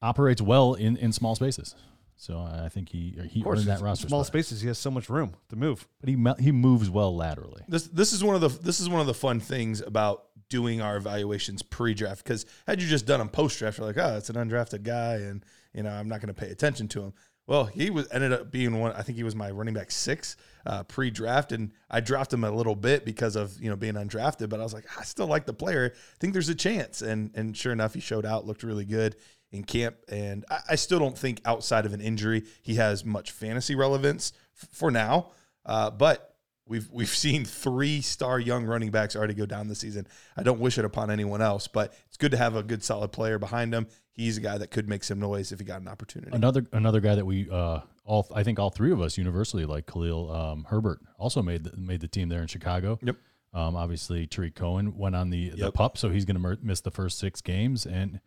operates 0.00 0.40
well 0.40 0.72
in, 0.74 0.96
in 0.96 1.12
small 1.12 1.34
spaces. 1.34 1.74
So 2.16 2.38
I 2.38 2.68
think 2.68 2.88
he 2.88 3.16
he 3.28 3.40
Of 3.40 3.44
course, 3.44 3.58
earned 3.60 3.68
that 3.68 3.80
roster 3.80 4.08
small 4.08 4.22
spot. 4.24 4.28
spaces. 4.28 4.60
He 4.60 4.68
has 4.68 4.78
so 4.78 4.90
much 4.90 5.08
room 5.10 5.34
to 5.48 5.56
move. 5.56 5.86
but 6.00 6.08
he 6.08 6.16
he 6.38 6.52
moves 6.52 6.88
well 6.88 7.14
laterally. 7.14 7.62
this 7.68 7.88
this 7.88 8.12
is 8.12 8.22
one 8.22 8.34
of 8.34 8.40
the 8.40 8.48
this 8.48 8.80
is 8.80 8.88
one 8.88 9.00
of 9.00 9.06
the 9.06 9.14
fun 9.14 9.40
things 9.40 9.80
about 9.80 10.24
doing 10.48 10.80
our 10.80 10.96
evaluations 10.96 11.62
pre-draft 11.62 12.22
because 12.22 12.46
had 12.66 12.80
you 12.80 12.86
just 12.86 13.06
done 13.06 13.18
them 13.18 13.28
post-draft, 13.30 13.78
you're 13.78 13.86
like, 13.86 13.96
oh, 13.98 14.16
it's 14.16 14.30
an 14.30 14.36
undrafted 14.36 14.82
guy, 14.84 15.14
and 15.16 15.44
you 15.72 15.82
know 15.82 15.90
I'm 15.90 16.08
not 16.08 16.20
going 16.20 16.32
to 16.32 16.40
pay 16.40 16.50
attention 16.50 16.86
to 16.88 17.02
him. 17.02 17.12
Well, 17.46 17.64
he 17.66 17.90
was 17.90 18.06
ended 18.10 18.32
up 18.32 18.50
being 18.50 18.78
one. 18.80 18.92
I 18.92 19.02
think 19.02 19.16
he 19.18 19.22
was 19.24 19.34
my 19.34 19.50
running 19.50 19.74
back 19.74 19.90
six 19.90 20.36
uh, 20.64 20.82
pre-draft, 20.84 21.52
and 21.52 21.72
I 21.90 22.00
drafted 22.00 22.38
him 22.38 22.44
a 22.44 22.50
little 22.50 22.74
bit 22.76 23.04
because 23.04 23.36
of 23.36 23.60
you 23.60 23.68
know 23.68 23.76
being 23.76 23.94
undrafted. 23.94 24.48
But 24.48 24.60
I 24.60 24.62
was 24.62 24.72
like, 24.72 24.86
I 24.98 25.02
still 25.02 25.26
like 25.26 25.44
the 25.44 25.52
player. 25.52 25.92
I 25.94 26.16
think 26.20 26.32
there's 26.32 26.48
a 26.48 26.54
chance, 26.54 27.02
and 27.02 27.30
and 27.34 27.54
sure 27.54 27.72
enough, 27.72 27.92
he 27.92 28.00
showed 28.00 28.24
out, 28.24 28.46
looked 28.46 28.62
really 28.62 28.86
good 28.86 29.16
in 29.54 29.64
camp, 29.64 29.96
and 30.08 30.44
I, 30.50 30.60
I 30.70 30.74
still 30.74 30.98
don't 30.98 31.16
think 31.16 31.40
outside 31.44 31.86
of 31.86 31.92
an 31.92 32.00
injury 32.00 32.44
he 32.62 32.74
has 32.74 33.04
much 33.04 33.30
fantasy 33.30 33.74
relevance 33.74 34.32
f- 34.60 34.68
for 34.70 34.90
now. 34.90 35.30
Uh, 35.64 35.90
but 35.90 36.34
We've 36.66 36.88
we've 36.90 37.08
seen 37.24 37.44
three 37.44 38.00
star 38.00 38.38
young 38.38 38.64
running 38.64 38.90
backs 38.90 39.16
already 39.16 39.34
go 39.34 39.46
down 39.46 39.68
this 39.68 39.80
season. 39.80 40.06
I 40.36 40.42
don't 40.42 40.60
wish 40.60 40.78
it 40.78 40.84
upon 40.84 41.10
anyone 41.10 41.42
else, 41.42 41.68
but 41.68 41.94
it's 42.08 42.16
good 42.16 42.30
to 42.32 42.36
have 42.36 42.56
a 42.56 42.62
good 42.62 42.82
solid 42.82 43.12
player 43.12 43.38
behind 43.38 43.74
him. 43.74 43.86
He's 44.12 44.38
a 44.38 44.40
guy 44.40 44.58
that 44.58 44.70
could 44.70 44.88
make 44.88 45.02
some 45.02 45.18
noise 45.18 45.50
if 45.52 45.58
he 45.58 45.64
got 45.64 45.80
an 45.80 45.88
opportunity. 45.88 46.32
Another 46.32 46.66
another 46.72 47.00
guy 47.00 47.14
that 47.14 47.26
we 47.26 47.48
uh 47.50 47.80
all 48.04 48.26
I 48.34 48.42
think 48.42 48.58
all 48.58 48.70
three 48.70 48.92
of 48.92 49.00
us 49.00 49.18
universally 49.18 49.64
like 49.64 49.86
Khalil 49.86 50.30
um, 50.30 50.66
Herbert 50.68 51.00
also 51.18 51.42
made 51.42 51.64
the, 51.64 51.76
made 51.76 52.00
the 52.00 52.08
team 52.08 52.28
there 52.28 52.40
in 52.40 52.46
Chicago. 52.46 52.98
Yep. 53.02 53.16
Um, 53.52 53.76
obviously 53.76 54.26
Tarik 54.26 54.54
Cohen 54.54 54.96
went 54.96 55.14
on 55.14 55.30
the 55.30 55.50
the 55.50 55.72
pup, 55.72 55.98
so 55.98 56.10
he's 56.10 56.24
going 56.24 56.40
to 56.40 56.58
miss 56.62 56.80
the 56.80 56.90
first 56.90 57.18
six 57.18 57.40
games. 57.40 57.86
And 57.86 58.20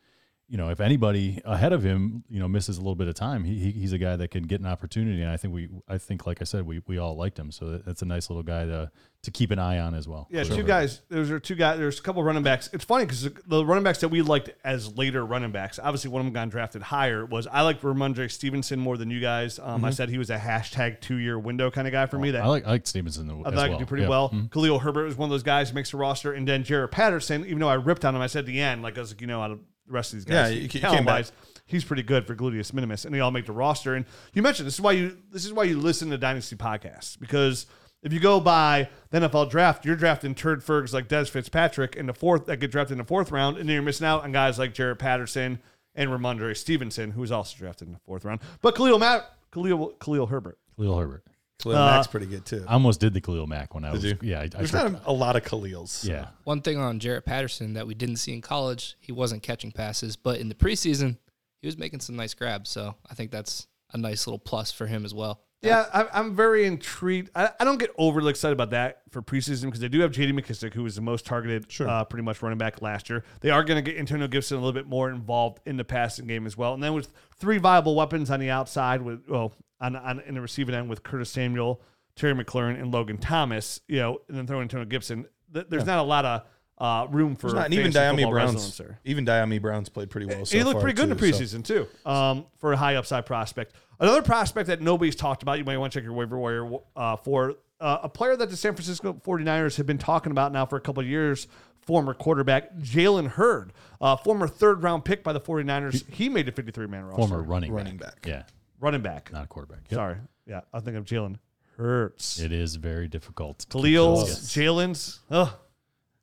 you 0.50 0.56
know, 0.58 0.70
if 0.70 0.80
anybody 0.80 1.42
ahead 1.44 1.74
of 1.74 1.84
him, 1.84 2.24
you 2.30 2.40
know, 2.40 2.48
misses 2.48 2.78
a 2.78 2.80
little 2.80 2.96
bit 2.96 3.08
of 3.10 3.16
time, 3.16 3.44
he, 3.44 3.56
he 3.60 3.72
he's 3.72 3.92
a 3.92 3.98
guy 3.98 4.16
that 4.16 4.32
can 4.32 4.44
get 4.44 4.62
an 4.62 4.66
opportunity. 4.68 5.22
And 5.22 5.30
I 5.30 5.36
think 5.38 5.54
we 5.54 5.68
I 5.90 5.98
think 5.98 6.26
like 6.26 6.42
I 6.42 6.46
said, 6.46 6.66
we 6.66 6.82
we 6.88 6.98
all 6.98 7.16
liked 7.18 7.38
him, 7.38 7.52
so 7.52 7.78
that's 7.80 8.02
a 8.02 8.06
nice 8.06 8.30
little 8.30 8.44
guy 8.44 8.66
to 8.66 8.90
to 9.24 9.32
keep 9.32 9.52
an 9.52 9.60
eye 9.60 9.80
on 9.80 9.94
as 9.94 10.08
well. 10.08 10.28
Yeah, 10.32 10.44
two 10.46 10.64
guys. 10.64 11.02
Those 11.10 11.32
are 11.32 11.40
two 11.40 11.56
guys. 11.56 11.80
There's 11.80 12.00
a 12.00 12.02
couple 12.02 12.24
running 12.24 12.44
backs. 12.44 12.70
It's 12.72 12.86
funny 12.86 13.04
because 13.06 13.24
the 13.46 13.66
running 13.66 13.84
backs 13.84 14.00
that 14.00 14.08
we 14.08 14.22
liked 14.22 14.52
as 14.64 14.96
later 14.98 15.26
running 15.26 15.52
backs, 15.52 15.80
obviously 15.84 16.12
one 16.12 16.22
of 16.22 16.26
them 16.28 16.34
got 16.34 16.50
drafted 16.50 16.82
higher. 16.82 17.26
Was 17.26 17.46
I 17.48 17.64
liked 17.64 17.82
Rhamondre 17.82 18.32
Stevenson 18.32 18.80
more 18.80 18.96
than 18.96 19.10
you 19.12 19.20
guys? 19.20 19.60
Um, 19.62 19.84
I 19.84 19.90
said 19.90 20.08
he 20.08 20.18
was 20.18 20.30
a 20.30 20.38
hashtag 20.38 21.02
two 21.02 21.18
year 21.18 21.38
window 21.38 21.70
kind 21.72 21.88
of 21.88 21.92
guy 21.92 22.06
for 22.06 22.20
me. 22.20 22.32
That 22.32 22.44
I 22.44 22.48
like 22.48 22.66
I 22.66 22.70
like 22.70 22.88
Stevenson 22.88 23.30
I 23.30 23.34
as 23.34 23.44
thought 23.44 23.54
I 23.54 23.56
well. 23.68 23.70
could 23.78 23.80
do 23.80 23.86
pretty 23.86 24.04
Yeah. 24.04 24.10
well. 24.10 24.30
Mhm. 24.30 24.50
Khalil 24.52 24.80
Herbert 24.80 25.04
was 25.06 25.18
one 25.18 25.28
of 25.28 25.32
those 25.32 25.44
guys 25.44 25.70
who 25.72 25.76
makes 25.76 25.92
the 25.92 25.98
roster, 25.98 26.32
and 26.32 26.48
then 26.48 26.64
Jaret 26.64 26.92
Patterson. 26.92 27.44
Even 27.46 27.60
though 27.60 27.70
I 27.70 27.74
ripped 27.74 28.06
on 28.06 28.16
him, 28.16 28.22
I 28.22 28.28
said 28.28 28.40
at 28.40 28.46
the 28.46 28.62
end, 28.62 28.82
like 28.82 28.98
I 28.98 29.02
was 29.02 29.12
like, 29.12 29.20
you 29.20 29.28
know, 29.28 29.42
of 29.44 29.60
the 29.88 29.94
rest 29.94 30.14
of 30.14 30.20
these 30.20 30.28
Yeah, 30.28 30.44
guys, 30.44 30.56
you- 30.56 30.62
you 30.62 30.70
came 30.70 30.82
talent-wise, 30.82 31.32
he's 31.66 31.84
pretty 31.84 32.04
good 32.04 32.28
for 32.28 32.36
gluteus 32.36 32.74
minimus, 32.74 33.06
and 33.06 33.14
they 33.16 33.20
all 33.20 33.32
make 33.32 33.46
the 33.46 33.52
roster. 33.54 33.96
And 33.96 34.06
you 34.34 34.42
mentioned 34.42 34.68
this 34.68 34.76
is 34.76 34.82
why 34.82 34.92
you 34.94 35.18
this 35.32 35.46
is 35.46 35.54
why 35.54 35.64
you 35.64 35.80
listen 35.80 36.10
to 36.12 36.18
Dynasty 36.18 36.56
podcasts 36.56 37.20
because. 37.20 37.66
If 38.04 38.14
you 38.14 38.20
go 38.20 38.40
by 38.40 38.90
the 39.10 39.18
NFL 39.22 39.50
draft, 39.50 39.84
you're 39.84 39.96
drafting 39.96 40.36
turd 40.36 40.64
Fergs 40.64 40.94
like 40.94 41.08
Dez 41.10 41.30
Fitzpatrick 41.30 41.96
in 41.96 42.06
the 42.06 42.14
fourth 42.14 42.46
that 42.46 42.58
get 42.58 42.70
drafted 42.70 42.92
in 42.94 42.98
the 43.00 43.04
fourth 43.04 43.32
round, 43.32 43.58
and 43.58 43.68
then 43.68 43.74
you're 43.74 43.82
missing 43.84 44.06
out 44.06 44.24
on 44.24 44.32
guys 44.32 44.60
like 44.60 44.76
Jaret 44.76 45.00
Patterson 45.00 45.58
and 45.96 46.12
Rhamondre 46.12 46.56
Stevenson, 46.56 47.12
who 47.12 47.22
was 47.22 47.32
also 47.32 47.58
drafted 47.58 47.88
in 47.88 47.94
the 47.96 48.00
fourth 48.06 48.24
round. 48.24 48.40
But 48.62 48.76
Khalil 48.76 49.00
Matt, 49.00 49.26
Khalil 49.52 49.94
Khalil 50.00 50.28
Herbert, 50.28 50.60
Khalil 50.78 51.00
Herbert. 51.00 51.24
Khalil 51.62 51.78
Uh, 51.78 51.92
Mack's 51.92 52.08
pretty 52.08 52.26
good 52.28 52.46
too. 52.46 52.64
I 52.68 52.74
almost 52.74 53.00
did 53.00 53.14
the 53.14 53.22
Khalil 53.22 53.48
Mack 53.48 53.74
when 53.74 53.84
I 53.84 53.92
was 53.92 54.04
you? 54.04 54.18
yeah. 54.22 54.40
I, 54.40 54.44
I 54.44 54.48
There's 54.48 54.72
tried- 54.72 54.92
not 54.94 55.02
a 55.06 55.14
lot 55.14 55.36
of 55.36 55.44
Khalils. 55.44 56.08
yeah. 56.08 56.28
One 56.44 56.62
thing 56.62 56.78
on 56.78 57.00
Jaret 57.00 57.26
Patterson 57.26 57.74
that 57.74 57.88
we 57.88 57.96
didn't 57.96 58.18
see 58.18 58.34
in 58.34 58.42
college, 58.42 58.96
he 59.00 59.12
wasn't 59.12 59.44
catching 59.44 59.72
passes, 59.72 60.16
but 60.16 60.40
in 60.40 60.50
the 60.50 60.56
preseason, 60.56 61.18
he 61.62 61.68
was 61.68 61.78
making 61.78 62.00
some 62.02 62.16
nice 62.16 62.34
grabs. 62.34 62.70
So 62.70 62.96
I 63.10 63.14
think 63.16 63.32
that's 63.32 63.68
a 63.94 63.98
nice 63.98 64.28
little 64.28 64.40
plus 64.40 64.72
for 64.72 64.86
him 64.86 65.04
as 65.06 65.14
well. 65.14 65.42
Yeah, 65.64 65.86
I, 65.92 66.06
I'm 66.14 66.36
very 66.36 66.68
intrigued. 66.68 67.32
I, 67.34 67.50
I 67.60 67.64
don't 67.64 67.80
get 67.80 67.90
overly 67.98 68.30
excited 68.30 68.54
about 68.54 68.70
that 68.70 69.02
for 69.10 69.24
preseason 69.24 69.64
because 69.66 69.80
they 69.80 69.88
do 69.90 70.02
have 70.02 70.12
J.D. 70.12 70.32
McKissic, 70.34 70.72
who 70.76 70.84
was 70.84 70.94
the 70.94 71.02
most 71.02 71.26
targeted, 71.26 71.66
uh, 71.82 72.04
pretty 72.04 72.22
much 72.24 72.44
running 72.44 72.60
back 72.60 72.84
last 72.84 73.10
year. 73.10 73.24
They 73.42 73.50
are 73.50 73.64
going 73.64 73.84
to 73.84 73.92
get 73.92 74.00
Antonio 74.00 74.28
Gibson 74.28 74.58
a 74.58 74.60
little 74.60 74.72
bit 74.72 74.86
more 74.86 75.10
involved 75.10 75.62
in 75.66 75.76
the 75.76 75.84
passing 75.84 76.28
game 76.28 76.46
as 76.46 76.56
well. 76.56 76.76
And 76.76 76.84
then 76.84 76.94
with 76.94 77.12
three 77.40 77.58
viable 77.58 77.96
weapons 77.96 78.30
on 78.30 78.40
the 78.40 78.52
outside, 78.52 79.02
with 79.02 79.24
well, 79.28 79.52
on, 79.80 79.96
on 79.96 80.20
in 80.22 80.36
the 80.36 80.42
receiving 80.42 80.76
end 80.76 80.90
with 80.90 81.04
Curtis 81.04 81.30
Samuel, 81.30 81.82
Terry 82.16 82.34
McLaurin, 82.34 82.80
and 82.82 82.92
Logan 82.94 83.18
Thomas, 83.18 83.82
you 83.88 83.98
know, 83.98 84.20
and 84.28 84.38
then 84.38 84.48
throwing 84.48 84.64
Antonio 84.64 84.86
Gibson, 84.86 85.26
th- 85.54 85.68
there's 85.70 85.86
not 85.86 86.00
a 86.00 86.04
lot 86.04 86.26
of 86.26 86.42
uh, 86.80 87.08
room 87.10 87.36
for 87.36 87.54
not, 87.54 87.66
and 87.66 87.74
even 87.74 87.92
Dyami 87.92 88.30
Brown's 88.30 88.56
resonance 88.56 89.00
even 89.04 89.26
Dyami 89.26 89.62
Brown's 89.62 89.90
played 89.90 90.10
pretty 90.10 90.28
well. 90.28 90.46
So 90.46 90.58
he 90.58 90.64
looked 90.64 90.80
pretty 90.82 90.96
good 90.96 91.10
in 91.10 91.10
the 91.10 91.16
too, 91.16 91.34
so- 91.34 91.40
preseason 91.58 91.64
too, 91.64 91.88
um, 92.06 92.46
for 92.58 92.74
a 92.74 92.78
high 92.78 92.96
upside 92.96 93.26
prospect. 93.26 93.74
Another 94.00 94.22
prospect 94.22 94.68
that 94.68 94.80
nobody's 94.82 95.16
talked 95.16 95.42
about, 95.42 95.58
you 95.58 95.64
might 95.64 95.78
want 95.78 95.92
to 95.94 96.00
check 96.00 96.04
your 96.04 96.14
waiver 96.14 96.38
wire 96.38 96.70
uh, 96.96 97.16
for 97.16 97.56
uh, 97.80 98.00
a 98.04 98.10
player 98.10 98.36
that 98.36 98.50
the 98.52 98.56
San 98.58 98.74
Francisco 98.76 99.14
49ers 99.14 99.78
have 99.78 99.88
been 99.88 99.98
talking 99.98 100.32
about 100.32 100.52
now 100.52 100.66
for 100.68 100.76
a 100.76 100.82
couple 100.82 101.02
of 101.02 101.08
years. 101.10 101.48
Former 101.82 102.14
quarterback 102.14 102.76
Jalen 102.80 103.28
Hurd, 103.30 103.72
uh, 104.02 104.18
former 104.18 104.46
third 104.48 104.84
round 104.84 105.06
pick 105.06 105.24
by 105.24 105.32
the 105.32 105.40
49ers. 105.40 106.04
He 106.12 106.28
made 106.28 106.48
a 106.50 106.52
53 106.52 106.86
man 106.86 107.06
roster. 107.06 107.18
Former 107.18 107.42
running 107.42 107.72
Running 107.72 107.96
back. 107.96 108.22
back. 108.22 108.28
Yeah. 108.28 108.44
Running 108.80 109.02
back. 109.02 109.32
not 109.32 109.46
a 109.46 109.48
quarterback. 109.48 109.82
Yep. 109.90 109.98
Sorry. 109.98 110.18
Yeah, 110.46 110.62
I 110.74 110.80
think 110.80 110.96
I'm 110.98 111.06
Jalen 111.06 111.38
Hurts. 111.78 112.40
It 112.40 112.52
is 112.52 112.76
very 112.76 113.08
difficult. 113.08 113.60
to 113.60 113.66
keep 113.68 113.82
Khalil's. 113.84 114.50
Jalen's. 114.50 115.20
Ugh. 115.30 115.50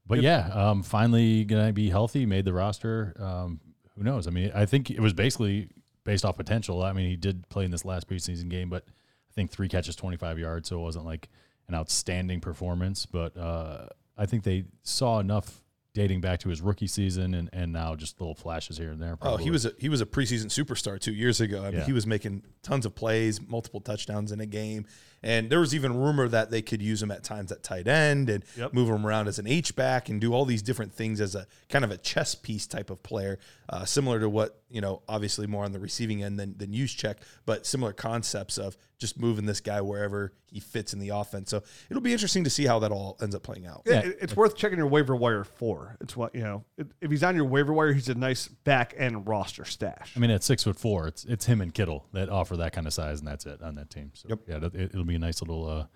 But 0.07 0.21
yeah, 0.23 0.49
um, 0.53 0.83
finally 0.83 1.45
gonna 1.45 1.73
be 1.73 1.89
healthy. 1.89 2.27
Made 2.27 2.45
the 2.45 2.53
roster. 2.53 3.15
Um, 3.19 3.61
who 3.97 4.03
knows? 4.05 4.27
I 4.27 4.31
mean, 4.31 4.51
I 4.55 4.67
think 4.67 4.91
it 4.91 5.01
was 5.01 5.13
basically 5.15 5.69
based 6.05 6.25
off 6.25 6.37
potential. 6.37 6.83
I 6.83 6.93
mean, 6.93 7.09
he 7.09 7.17
did 7.17 7.49
play 7.49 7.65
in 7.65 7.71
this 7.71 7.85
last 7.85 8.09
preseason 8.09 8.49
game, 8.51 8.69
but 8.69 8.85
I 8.87 9.33
think 9.35 9.51
three 9.51 9.69
catches, 9.69 9.97
twenty 9.97 10.17
five 10.19 10.39
yards, 10.39 10.69
so 10.69 10.79
it 10.79 10.83
wasn't 10.83 11.07
like 11.07 11.31
an 11.69 11.75
outstanding 11.75 12.41
performance. 12.41 13.07
But 13.07 13.37
uh, 13.37 13.87
I 14.19 14.27
think 14.27 14.43
they 14.43 14.65
saw 14.83 15.21
enough 15.21 15.63
dating 15.95 16.21
back 16.21 16.41
to 16.41 16.49
his 16.49 16.61
rookie 16.61 16.89
season 16.89 17.35
and, 17.35 17.49
and 17.53 17.73
now 17.73 17.95
just 17.95 18.21
little 18.21 18.35
flashes 18.35 18.77
here 18.77 18.91
and 18.91 19.01
there. 19.01 19.17
Oh, 19.23 19.37
he 19.37 19.51
was 19.51 19.65
a 19.65 19.73
he 19.79 19.89
was 19.89 20.01
a 20.01 20.07
preseason 20.07 20.47
superstar 20.47 20.99
two 21.01 21.15
years 21.15 21.41
ago. 21.41 21.63
I 21.63 21.71
mean, 21.71 21.75
Yeah. 21.81 21.87
he 21.87 21.93
was 21.93 22.07
making 22.07 22.43
tons 22.63 22.85
of 22.85 22.95
plays, 22.95 23.41
multiple 23.41 23.81
touchdowns 23.81 24.33
in 24.33 24.41
a 24.41 24.47
game, 24.47 24.87
and 25.25 25.51
there 25.51 25.59
was 25.61 25.75
even 25.75 25.97
rumor 25.97 26.29
that 26.29 26.51
they 26.51 26.63
could 26.63 26.81
use 26.83 27.03
him 27.03 27.11
at 27.11 27.25
times 27.25 27.51
at 27.51 27.63
tight 27.63 27.89
end 27.89 28.29
and 28.31 28.45
Yep. 28.57 28.73
move 28.75 28.89
him 28.89 29.05
around 29.07 29.27
as 29.29 29.39
an 29.39 29.47
H 29.49 29.75
back 29.75 30.09
and 30.09 30.21
do 30.21 30.33
all 30.35 30.45
these 30.45 30.63
different 30.63 30.93
things 30.93 31.21
as 31.21 31.35
a 31.35 31.47
kind 31.69 31.85
of 31.85 31.91
a 31.91 31.97
chess 31.97 32.35
piece 32.35 32.67
type 32.67 32.91
of 32.91 33.03
player, 33.03 33.39
uh, 33.69 33.85
similar 33.85 34.21
to 34.21 34.29
what 34.29 34.61
you 34.71 34.81
know, 34.81 35.03
obviously 35.09 35.47
more 35.47 35.65
on 35.65 35.71
the 35.71 35.79
receiving 35.79 36.23
end 36.25 36.39
than 36.39 36.57
than 36.59 36.73
Juszczyk, 36.73 37.17
but 37.47 37.65
similar 37.65 37.93
concepts 37.93 38.59
of 38.59 38.77
just 38.99 39.19
moving 39.21 39.47
this 39.47 39.61
guy 39.61 39.81
wherever 39.81 40.33
he 40.47 40.59
fits 40.61 40.93
in 40.93 40.99
the 40.99 41.11
offense. 41.11 41.51
So 41.51 41.63
it'll 41.91 42.01
be 42.01 42.13
interesting 42.13 42.43
to 42.45 42.51
see 42.51 42.65
how 42.67 42.79
that 42.81 42.91
all 42.93 43.17
ends 43.21 43.35
up 43.37 43.43
playing 43.43 43.67
out. 43.67 43.83
Yeah, 43.87 44.01
it- 44.01 44.19
it's 44.21 44.37
worth 44.37 44.57
checking 44.57 44.79
your 44.79 44.87
waiver 44.89 45.15
wire 45.15 45.45
for. 45.45 45.97
It's 46.01 46.17
what 46.17 46.35
you 46.35 46.43
know. 46.43 46.65
If 47.01 47.11
he's 47.11 47.23
on 47.23 47.37
your 47.37 47.45
waiver 47.45 47.73
wire, 47.73 47.93
he's 47.93 48.09
a 48.09 48.15
nice 48.15 48.49
back 48.49 48.95
end 48.97 49.27
roster 49.29 49.65
stash. 49.65 50.13
I 50.17 50.19
mean, 50.21 50.31
at 50.31 50.43
six 50.43 50.65
foot 50.65 50.77
four, 50.79 51.07
it's 51.07 51.25
it's 51.25 51.45
him 51.47 51.61
and 51.61 51.73
Kittle 51.73 52.07
that 52.13 52.29
offer 52.29 52.57
that 52.57 52.73
kind 52.73 52.87
of 52.89 52.93
size, 52.93 53.21
and 53.21 53.29
that's 53.29 53.47
it 53.47 53.63
on 53.63 53.77
that 53.77 53.91
team. 53.91 54.11
So 54.15 54.29
Yep. 54.31 54.39
yeah, 54.49 54.57
it, 54.57 54.75
it'll 54.91 55.05
be 55.05 55.14
a 55.15 55.19
nice 55.19 55.41
little, 55.41 55.69
uh, 55.69 55.87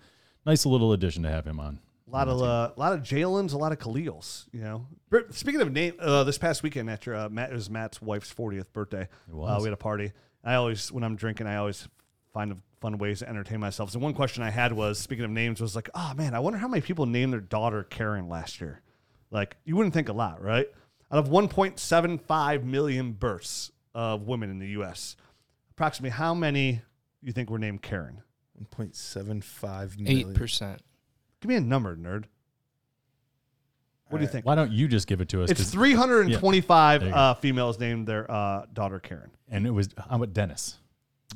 nice 0.45 0.65
little 0.65 0.93
addition 0.93 1.23
to 1.23 1.29
have 1.29 1.45
him 1.45 1.59
on. 1.59 1.79
A 2.07 2.11
lot 2.11 2.27
of 2.27 2.41
uh, 2.41 2.71
a 2.75 2.79
lot 2.79 2.93
of 2.93 3.01
Jalen's, 3.01 3.53
a 3.53 3.57
lot 3.57 3.71
of 3.71 3.77
Khalil's. 3.77 4.47
You 4.51 4.61
know. 4.61 4.87
Speaking 5.29 5.61
of 5.61 5.71
name, 5.71 5.93
uh, 5.99 6.23
this 6.23 6.39
past 6.39 6.63
weekend 6.63 6.89
after 6.89 7.13
uh, 7.15 7.29
Matt 7.29 7.51
it 7.51 7.53
was 7.53 7.69
Matt's 7.69 8.01
wife's 8.01 8.33
40th 8.33 8.73
birthday, 8.73 9.03
It 9.03 9.33
was. 9.33 9.49
Uh, 9.49 9.57
we 9.59 9.65
had 9.65 9.73
a 9.73 9.77
party. 9.77 10.11
I 10.43 10.55
always, 10.55 10.91
when 10.91 11.03
I'm 11.03 11.15
drinking, 11.15 11.45
I 11.47 11.57
always 11.57 11.87
find 12.33 12.61
fun 12.79 12.97
ways 12.97 13.19
to 13.19 13.29
entertain 13.29 13.59
myself. 13.59 13.91
So 13.91 13.99
one 13.99 14.13
question 14.13 14.41
I 14.41 14.49
had 14.49 14.73
was, 14.73 14.97
speaking 14.97 15.25
of 15.25 15.31
names, 15.31 15.61
was 15.61 15.75
like, 15.75 15.89
oh 15.93 16.13
man, 16.15 16.33
I 16.33 16.39
wonder 16.39 16.57
how 16.57 16.67
many 16.67 16.81
people 16.81 17.05
named 17.05 17.33
their 17.33 17.41
daughter 17.41 17.83
Karen 17.83 18.29
last 18.29 18.61
year. 18.61 18.81
Like 19.31 19.57
you 19.65 19.75
wouldn't 19.75 19.93
think 19.93 20.09
a 20.09 20.13
lot, 20.13 20.41
right? 20.41 20.67
Out 21.11 21.19
of 21.19 21.29
1.75 21.29 22.63
million 22.63 23.11
births 23.13 23.71
of 23.93 24.27
women 24.27 24.49
in 24.49 24.59
the 24.59 24.67
U.S., 24.69 25.15
approximately 25.71 26.11
how 26.11 26.33
many 26.33 26.81
you 27.21 27.31
think 27.31 27.49
were 27.49 27.59
named 27.59 27.81
Karen? 27.81 28.21
1.75 28.77 29.93
Eight 29.93 29.99
million. 29.99 30.33
percent. 30.33 30.81
Give 31.41 31.49
me 31.49 31.55
a 31.55 31.61
number, 31.61 31.95
nerd. 31.95 32.25
What 34.09 34.17
do 34.17 34.23
you 34.23 34.27
Alright. 34.27 34.31
think? 34.31 34.45
Why 34.45 34.55
don't 34.55 34.71
you 34.71 34.87
just 34.87 35.07
give 35.07 35.21
it 35.21 35.29
to 35.29 35.43
us? 35.43 35.51
It's 35.51 35.61
'cause- 35.61 35.71
325 35.71 37.01
There 37.01 37.09
you 37.09 37.13
go. 37.13 37.19
uh, 37.19 37.33
females 37.35 37.79
named 37.79 38.07
their 38.07 38.29
uh, 38.29 38.65
daughter 38.73 38.99
Karen. 38.99 39.29
and 39.49 39.67
it 39.67 39.71
was 39.71 39.89
how 39.97 40.15
about 40.15 40.33
Dennis? 40.33 40.77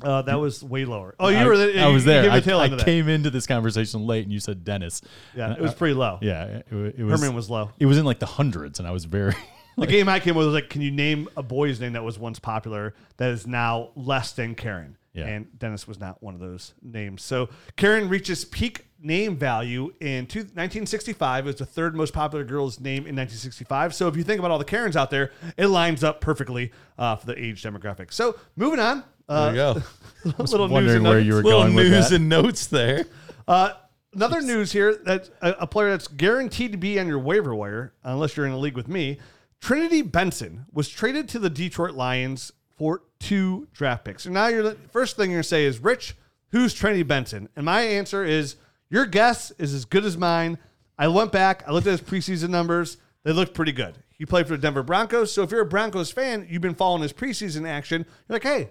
Uh, 0.02 0.22
that 0.22 0.40
was 0.40 0.62
way 0.64 0.84
lower. 0.84 1.14
Oh, 1.20 1.28
you 1.28 1.36
I, 1.36 1.44
were. 1.46 1.56
The, 1.56 1.80
I 1.80 1.86
you- 1.86 1.94
was 1.94 2.04
you 2.04 2.10
there. 2.10 2.22
gave 2.24 2.32
I, 2.32 2.40
the 2.40 2.44
tail 2.44 2.58
I 2.58 2.64
end 2.64 2.72
of 2.72 2.78
that. 2.80 2.84
came 2.84 3.08
into 3.08 3.30
this 3.30 3.46
conversation 3.46 4.04
late, 4.06 4.24
and 4.24 4.32
you 4.32 4.40
said 4.40 4.64
Dennis. 4.64 5.00
Yeah, 5.36 5.50
And 5.50 5.56
it 5.56 5.60
was 5.62 5.70
I- 5.70 5.74
pretty 5.74 5.94
low. 5.94 6.18
Yeah, 6.20 6.44
it, 6.46 6.66
wa- 6.72 6.78
it 6.96 7.02
was. 7.04 7.20
Herman 7.20 7.36
was 7.36 7.48
low. 7.48 7.70
It 7.78 7.86
was 7.86 7.96
in 7.96 8.04
like 8.04 8.18
the 8.18 8.26
hundreds, 8.26 8.80
and 8.80 8.88
I 8.88 8.90
was 8.90 9.04
very. 9.04 9.34
The 9.76 9.88
game 9.88 10.08
I 10.08 10.20
came 10.20 10.36
with 10.36 10.46
was 10.46 10.54
like, 10.54 10.70
can 10.70 10.82
you 10.82 10.92
name 10.92 11.28
a 11.36 11.42
boy's 11.42 11.80
name 11.80 11.94
that 11.94 12.04
was 12.04 12.16
once 12.16 12.38
popular 12.38 12.94
that 13.16 13.30
is 13.32 13.44
now 13.44 13.90
less 13.96 14.30
than 14.30 14.54
Karen? 14.54 14.96
Yeah. 15.14 15.26
And 15.26 15.58
Dennis 15.58 15.86
was 15.88 15.98
not 16.00 16.22
one 16.22 16.34
of 16.34 16.40
those 16.40 16.74
names. 16.82 17.22
So 17.22 17.48
Karen 17.76 18.08
reaches 18.08 18.44
peak 18.44 18.86
name 19.00 19.36
value 19.36 19.92
in 20.00 20.26
two, 20.26 20.40
1965. 20.40 21.44
It 21.44 21.46
was 21.46 21.56
the 21.56 21.64
third 21.66 21.94
most 21.94 22.12
popular 22.12 22.44
girl's 22.44 22.80
name 22.80 23.06
in 23.06 23.14
1965. 23.14 23.94
So 23.94 24.08
if 24.08 24.16
you 24.16 24.24
think 24.24 24.40
about 24.40 24.50
all 24.50 24.58
the 24.58 24.64
Karens 24.64 24.96
out 24.96 25.10
there, 25.10 25.30
it 25.56 25.68
lines 25.68 26.02
up 26.02 26.20
perfectly 26.20 26.72
uh, 26.98 27.14
for 27.16 27.26
the 27.26 27.38
age 27.42 27.62
demographic. 27.62 28.12
So 28.12 28.36
moving 28.56 28.80
on. 28.80 29.04
Uh, 29.28 29.52
There 29.52 29.74
you 29.74 29.82
go. 30.26 30.32
little 30.42 30.66
news 30.66 30.72
wondering 30.72 30.96
and 30.96 31.04
where 31.06 31.20
you 31.20 31.34
were 31.34 31.42
Little 31.42 31.60
going 31.62 31.74
with 31.74 31.86
news 31.90 32.08
that. 32.10 32.16
and 32.16 32.28
notes 32.28 32.66
there. 32.66 33.04
Uh, 33.46 33.72
another 34.14 34.40
news 34.40 34.72
here 34.72 34.94
that 35.04 35.28
a, 35.42 35.50
a 35.60 35.66
player 35.66 35.90
that's 35.90 36.08
guaranteed 36.08 36.72
to 36.72 36.78
be 36.78 36.98
on 36.98 37.06
your 37.06 37.18
waiver 37.18 37.54
wire, 37.54 37.92
unless 38.02 38.38
you're 38.38 38.46
in 38.46 38.52
a 38.52 38.58
league 38.58 38.74
with 38.74 38.88
me, 38.88 39.18
Trinity 39.60 40.00
Benson 40.00 40.64
was 40.72 40.88
traded 40.88 41.28
to 41.28 41.38
the 41.38 41.50
Detroit 41.50 41.92
Lions 41.92 42.52
for 42.78 43.02
two 43.24 43.66
draft 43.72 44.04
picks. 44.04 44.26
And 44.26 44.34
now 44.34 44.48
you're 44.48 44.62
the 44.62 44.76
first 44.92 45.16
thing 45.16 45.30
you're 45.30 45.38
gonna 45.38 45.44
say 45.44 45.64
is, 45.64 45.78
Rich, 45.78 46.14
who's 46.50 46.74
Trinity 46.74 47.02
Benson? 47.02 47.48
And 47.56 47.64
my 47.64 47.80
answer 47.80 48.22
is, 48.22 48.56
your 48.90 49.06
guess 49.06 49.50
is 49.52 49.72
as 49.72 49.86
good 49.86 50.04
as 50.04 50.16
mine. 50.16 50.58
I 50.98 51.08
went 51.08 51.32
back, 51.32 51.64
I 51.66 51.72
looked 51.72 51.86
at 51.86 51.98
his 51.98 52.02
preseason 52.02 52.50
numbers. 52.50 52.98
They 53.24 53.32
looked 53.32 53.54
pretty 53.54 53.72
good. 53.72 53.96
He 54.10 54.26
played 54.26 54.46
for 54.46 54.52
the 54.52 54.62
Denver 54.62 54.82
Broncos. 54.82 55.32
So 55.32 55.42
if 55.42 55.50
you're 55.50 55.62
a 55.62 55.66
Broncos 55.66 56.12
fan, 56.12 56.46
you've 56.48 56.62
been 56.62 56.74
following 56.74 57.02
his 57.02 57.14
preseason 57.14 57.66
action. 57.66 58.04
You're 58.28 58.36
like, 58.36 58.42
hey, 58.42 58.68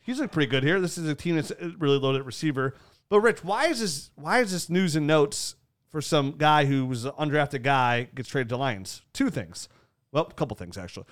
he's 0.00 0.20
looked 0.20 0.34
pretty 0.34 0.50
good 0.50 0.62
here. 0.62 0.80
This 0.80 0.98
is 0.98 1.08
a 1.08 1.14
team 1.14 1.36
that's 1.36 1.52
really 1.78 1.98
loaded 1.98 2.22
receiver. 2.24 2.74
But 3.08 3.20
Rich, 3.20 3.42
why 3.42 3.68
is 3.68 3.80
this 3.80 4.10
why 4.16 4.40
is 4.40 4.52
this 4.52 4.68
news 4.68 4.94
and 4.96 5.06
notes 5.06 5.56
for 5.88 6.02
some 6.02 6.32
guy 6.36 6.66
who 6.66 6.84
was 6.84 7.06
an 7.06 7.12
undrafted 7.12 7.62
guy 7.62 8.08
gets 8.14 8.28
traded 8.28 8.50
to 8.50 8.58
Lions? 8.58 9.00
Two 9.14 9.30
things. 9.30 9.68
Well, 10.12 10.26
a 10.30 10.34
couple 10.34 10.56
things 10.56 10.76
actually. 10.76 11.06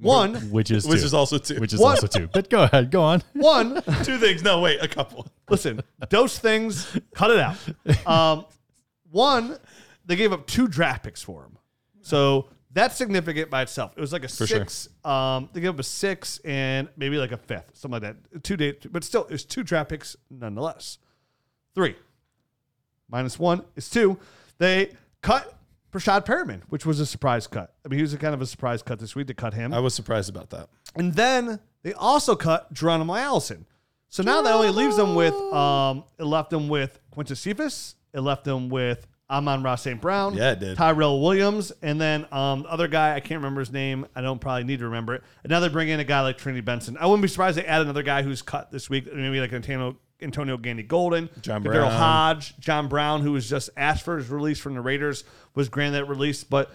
One, 0.00 0.34
which 0.50 0.70
is 0.70 0.86
Which 0.86 1.00
two. 1.00 1.06
is 1.06 1.14
also 1.14 1.38
two. 1.38 1.58
which 1.60 1.72
is 1.72 1.80
What? 1.80 2.02
also 2.02 2.06
two. 2.06 2.28
But 2.32 2.50
go 2.50 2.62
ahead, 2.64 2.90
go 2.90 3.02
on. 3.02 3.22
one, 3.34 3.82
Two 4.04 4.18
things. 4.18 4.42
No, 4.42 4.60
wait, 4.60 4.78
a 4.82 4.88
couple. 4.88 5.26
listen, 5.48 5.80
those 6.10 6.38
things, 6.38 6.96
cut 7.14 7.30
it 7.30 7.38
out. 7.40 8.06
Um, 8.06 8.44
one, 9.10 9.56
they 10.06 10.16
gave 10.16 10.32
up 10.32 10.46
two 10.46 10.68
draft 10.68 11.02
picks 11.04 11.22
for 11.22 11.42
him. 11.42 11.58
So 12.00 12.48
that's 12.70 12.96
significant 12.96 13.50
by 13.50 13.62
itself. 13.62 13.92
It 13.96 14.00
was 14.00 14.12
like 14.12 14.24
a 14.24 14.28
sure. 14.28 14.46
six. 14.46 14.88
Um, 15.04 15.48
they 15.52 15.60
gave 15.60 15.70
up 15.70 15.78
a 15.80 15.82
six 15.82 16.38
and 16.44 16.88
maybe 16.96 17.16
like 17.18 17.32
a 17.32 17.36
fifth, 17.36 17.72
something 17.74 18.00
like 18.00 18.16
that. 18.32 18.42
Two 18.44 18.56
day, 18.56 18.74
but 18.90 19.02
still, 19.04 19.26
it's 19.30 19.44
two 19.44 19.62
draft 19.62 19.90
picks 19.90 20.16
nonetheless. 20.30 20.98
Three 21.74 21.96
minus 23.10 23.38
one 23.38 23.62
is 23.76 23.88
two. 23.90 24.18
They 24.58 24.92
cut 25.22 25.57
Breshad 25.92 26.26
Perriman, 26.26 26.62
which 26.68 26.84
was 26.84 27.00
a 27.00 27.06
surprise 27.06 27.46
cut. 27.46 27.74
I 27.84 27.88
mean, 27.88 27.98
he 27.98 28.02
was 28.02 28.12
a 28.12 28.18
kind 28.18 28.34
of 28.34 28.42
a 28.42 28.46
surprise 28.46 28.82
cut 28.82 28.98
this 28.98 29.14
week. 29.14 29.26
to 29.28 29.34
cut 29.34 29.54
him. 29.54 29.72
I 29.72 29.80
was 29.80 29.94
surprised 29.94 30.28
about 30.28 30.50
that. 30.50 30.68
And 30.94 31.14
then 31.14 31.60
they 31.82 31.92
also 31.94 32.36
cut 32.36 32.72
Geronimo 32.72 33.14
Allison. 33.14 33.66
So 34.10 34.22
now 34.22 34.40
that 34.42 34.52
only 34.54 34.70
leaves 34.70 34.96
them 34.96 35.14
with 35.14 35.34
um 35.34 36.04
it 36.18 36.24
left 36.24 36.50
them 36.50 36.68
with 36.68 36.98
Quintez 37.14 37.36
Cephus, 37.36 37.94
it 38.14 38.20
left 38.20 38.44
them 38.44 38.68
with 38.70 39.06
Amon-Ra 39.30 39.74
St. 39.74 40.00
Brown, 40.00 40.34
Yeah, 40.34 40.52
it 40.52 40.60
did. 40.60 40.76
Tyrell 40.78 41.20
Williams, 41.20 41.70
and 41.82 42.00
then 42.00 42.26
um 42.32 42.62
the 42.62 42.70
other 42.70 42.88
guy, 42.88 43.14
I 43.14 43.20
can't 43.20 43.38
remember 43.40 43.60
his 43.60 43.70
name. 43.70 44.06
I 44.14 44.22
don't 44.22 44.40
probably 44.40 44.64
need 44.64 44.78
to 44.78 44.86
remember 44.86 45.14
it. 45.14 45.22
And 45.44 45.50
now 45.50 45.60
they 45.60 45.68
bring 45.68 45.88
in 45.90 46.00
a 46.00 46.04
guy 46.04 46.22
like 46.22 46.38
Trinity 46.38 46.62
Benson. 46.62 46.96
I 46.98 47.06
wouldn't 47.06 47.20
be 47.22 47.28
surprised 47.28 47.58
they 47.58 47.64
add 47.66 47.82
another 47.82 48.02
guy 48.02 48.22
who's 48.22 48.40
cut 48.40 48.70
this 48.72 48.88
week, 48.88 49.12
maybe 49.12 49.40
like 49.40 49.52
Antonio 49.52 49.96
Antonio 50.20 50.56
Gandy 50.56 50.82
Golden, 50.82 51.28
John 51.40 51.62
Brown. 51.62 51.90
Hodge, 51.90 52.58
John 52.58 52.88
Brown, 52.88 53.22
who 53.22 53.32
was 53.32 53.48
just 53.48 53.70
asked 53.76 54.04
for 54.04 54.16
his 54.16 54.28
release 54.28 54.58
from 54.58 54.74
the 54.74 54.80
Raiders, 54.80 55.24
was 55.54 55.68
granted 55.68 55.98
that 55.98 56.04
release, 56.06 56.44
but 56.44 56.72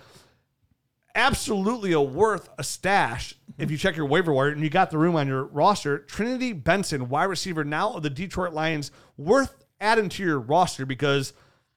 absolutely 1.15 1.91
a 1.91 2.01
worth 2.01 2.49
a 2.57 2.63
stash 2.63 3.35
if 3.57 3.69
you 3.69 3.77
check 3.77 3.95
your 3.95 4.05
waiver 4.05 4.33
wire 4.33 4.49
and 4.49 4.61
you 4.61 4.69
got 4.69 4.89
the 4.89 4.97
room 4.97 5.15
on 5.15 5.27
your 5.27 5.43
roster. 5.43 5.99
Trinity 5.99 6.53
Benson, 6.53 7.09
wide 7.09 7.25
receiver 7.25 7.63
now 7.63 7.93
of 7.93 8.03
the 8.03 8.09
Detroit 8.09 8.53
Lions, 8.53 8.91
worth 9.17 9.63
adding 9.79 10.09
to 10.09 10.23
your 10.23 10.39
roster 10.39 10.85
because, 10.85 11.33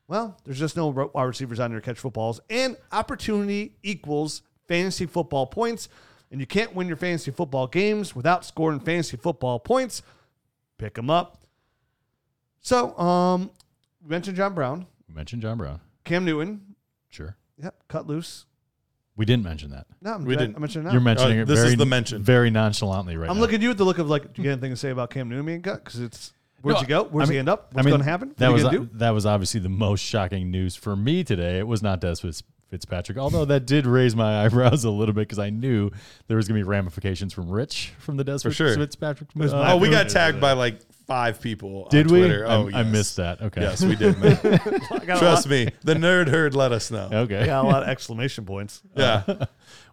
well, 0.08 0.38
there's 0.44 0.58
just 0.58 0.76
no 0.76 0.88
wide 0.88 1.24
receivers 1.24 1.60
on 1.60 1.70
there 1.70 1.80
to 1.80 1.84
catch 1.84 1.98
footballs, 1.98 2.40
and 2.48 2.76
opportunity 2.92 3.76
equals 3.82 4.42
fantasy 4.68 5.06
football 5.06 5.46
points. 5.46 5.88
And 6.30 6.40
you 6.40 6.46
can't 6.46 6.74
win 6.74 6.88
your 6.88 6.96
fantasy 6.96 7.30
football 7.30 7.68
games 7.68 8.16
without 8.16 8.44
scoring 8.44 8.80
fantasy 8.80 9.16
football 9.16 9.60
points. 9.60 10.02
Pick 10.76 10.94
them 10.94 11.08
up. 11.08 11.38
So, 12.66 12.98
um, 12.98 13.52
we 14.02 14.10
mentioned 14.10 14.36
John 14.36 14.52
Brown, 14.52 14.86
We 15.08 15.14
mentioned 15.14 15.40
John 15.40 15.56
Brown. 15.56 15.78
Cam 16.02 16.24
Newton. 16.24 16.74
Sure. 17.08 17.36
Yep, 17.62 17.76
cut 17.86 18.08
loose. 18.08 18.44
We 19.14 19.24
didn't 19.24 19.44
mention 19.44 19.70
that. 19.70 19.86
No, 20.02 20.14
I'm, 20.14 20.24
We 20.24 20.34
I, 20.34 20.38
didn't. 20.38 20.56
I 20.56 20.58
mentioned 20.58 20.82
it 20.84 20.86
now. 20.88 20.92
You're 20.92 21.00
mentioning 21.00 21.38
Oh, 21.38 21.42
it 21.42 21.44
this 21.46 21.60
very, 21.60 21.68
is 21.70 21.76
the 21.76 21.86
mention. 21.86 22.24
very 22.24 22.50
nonchalantly 22.50 23.16
right 23.16 23.30
I'm 23.30 23.36
now. 23.36 23.40
looking 23.42 23.54
at 23.56 23.62
you 23.62 23.68
with 23.68 23.78
the 23.78 23.84
look 23.84 23.98
of 23.98 24.10
like, 24.10 24.32
do 24.34 24.42
you 24.42 24.42
get 24.42 24.50
anything 24.54 24.70
to 24.70 24.76
say 24.76 24.90
about 24.90 25.10
Cam 25.10 25.28
Newton 25.28 25.46
being 25.46 25.62
cut? 25.62 25.84
Because 25.84 26.00
it's 26.00 26.32
where'd 26.60 26.74
No, 26.74 26.80
you 26.80 26.88
go? 26.88 27.04
Where's 27.04 27.28
I 27.30 27.34
he 27.34 27.36
mean- 27.36 27.38
end 27.38 27.48
up? 27.50 27.68
I 27.72 27.76
What's 27.76 27.84
mean, 27.86 27.92
going 27.92 28.02
to 28.02 28.10
happen? 28.10 28.34
That 28.38 28.48
what 28.48 28.54
was 28.54 28.64
are 28.64 28.72
you 28.72 28.78
gonna 28.78 28.90
do? 28.90 28.98
that 28.98 29.10
was 29.10 29.26
obviously 29.26 29.60
the 29.60 29.68
most 29.68 30.00
shocking 30.00 30.50
news 30.50 30.74
for 30.74 30.96
me 30.96 31.22
today. 31.22 31.60
It 31.60 31.68
was 31.68 31.84
not 31.84 32.00
Dez 32.00 32.20
Fitz- 32.20 32.42
Fitzpatrick, 32.68 33.16
although 33.16 33.44
that 33.44 33.64
did 33.64 33.86
raise 33.86 34.16
my 34.16 34.44
eyebrows 34.44 34.82
a 34.82 34.90
little 34.90 35.14
bit 35.14 35.20
because 35.28 35.38
I 35.38 35.50
knew 35.50 35.92
there 36.26 36.36
was 36.36 36.48
going 36.48 36.58
to 36.60 36.64
be 36.64 36.68
ramifications 36.68 37.32
from 37.32 37.48
Rich 37.48 37.92
from 38.00 38.16
the 38.16 38.24
Dez 38.24 38.42
For 38.42 38.48
Fitz- 38.48 38.56
sure. 38.56 38.74
Fitzpatrick. 38.74 39.30
was 39.36 39.54
uh, 39.54 39.70
Oh, 39.72 39.76
we 39.76 39.88
got 39.88 40.08
tagged 40.08 40.40
by 40.40 40.52
like 40.52 40.80
five 41.06 41.40
people. 41.40 41.88
did 41.90 42.06
on 42.06 42.12
we? 42.12 42.18
Twitter. 42.20 42.46
I, 42.46 42.54
Oh, 42.54 42.70
I 42.72 42.82
missed 42.82 43.16
that. 43.16 43.40
Okay. 43.40 43.60
Yes, 43.60 43.82
we 43.82 43.96
did. 43.96 44.18
Man. 44.18 44.38
I 44.42 45.04
got, 45.04 45.16
a 45.16 45.20
Trust 45.20 45.48
me, 45.48 45.68
the 45.82 45.94
nerd 45.94 46.28
herd 46.28 46.54
let 46.54 46.72
us 46.72 46.90
know. 46.90 47.08
Okay. 47.12 47.38
I 47.42 47.46
got 47.46 47.64
a 47.64 47.68
lot 47.68 47.82
of 47.82 47.88
exclamation 47.88 48.44
points. 48.44 48.82
Yeah, 48.96 49.22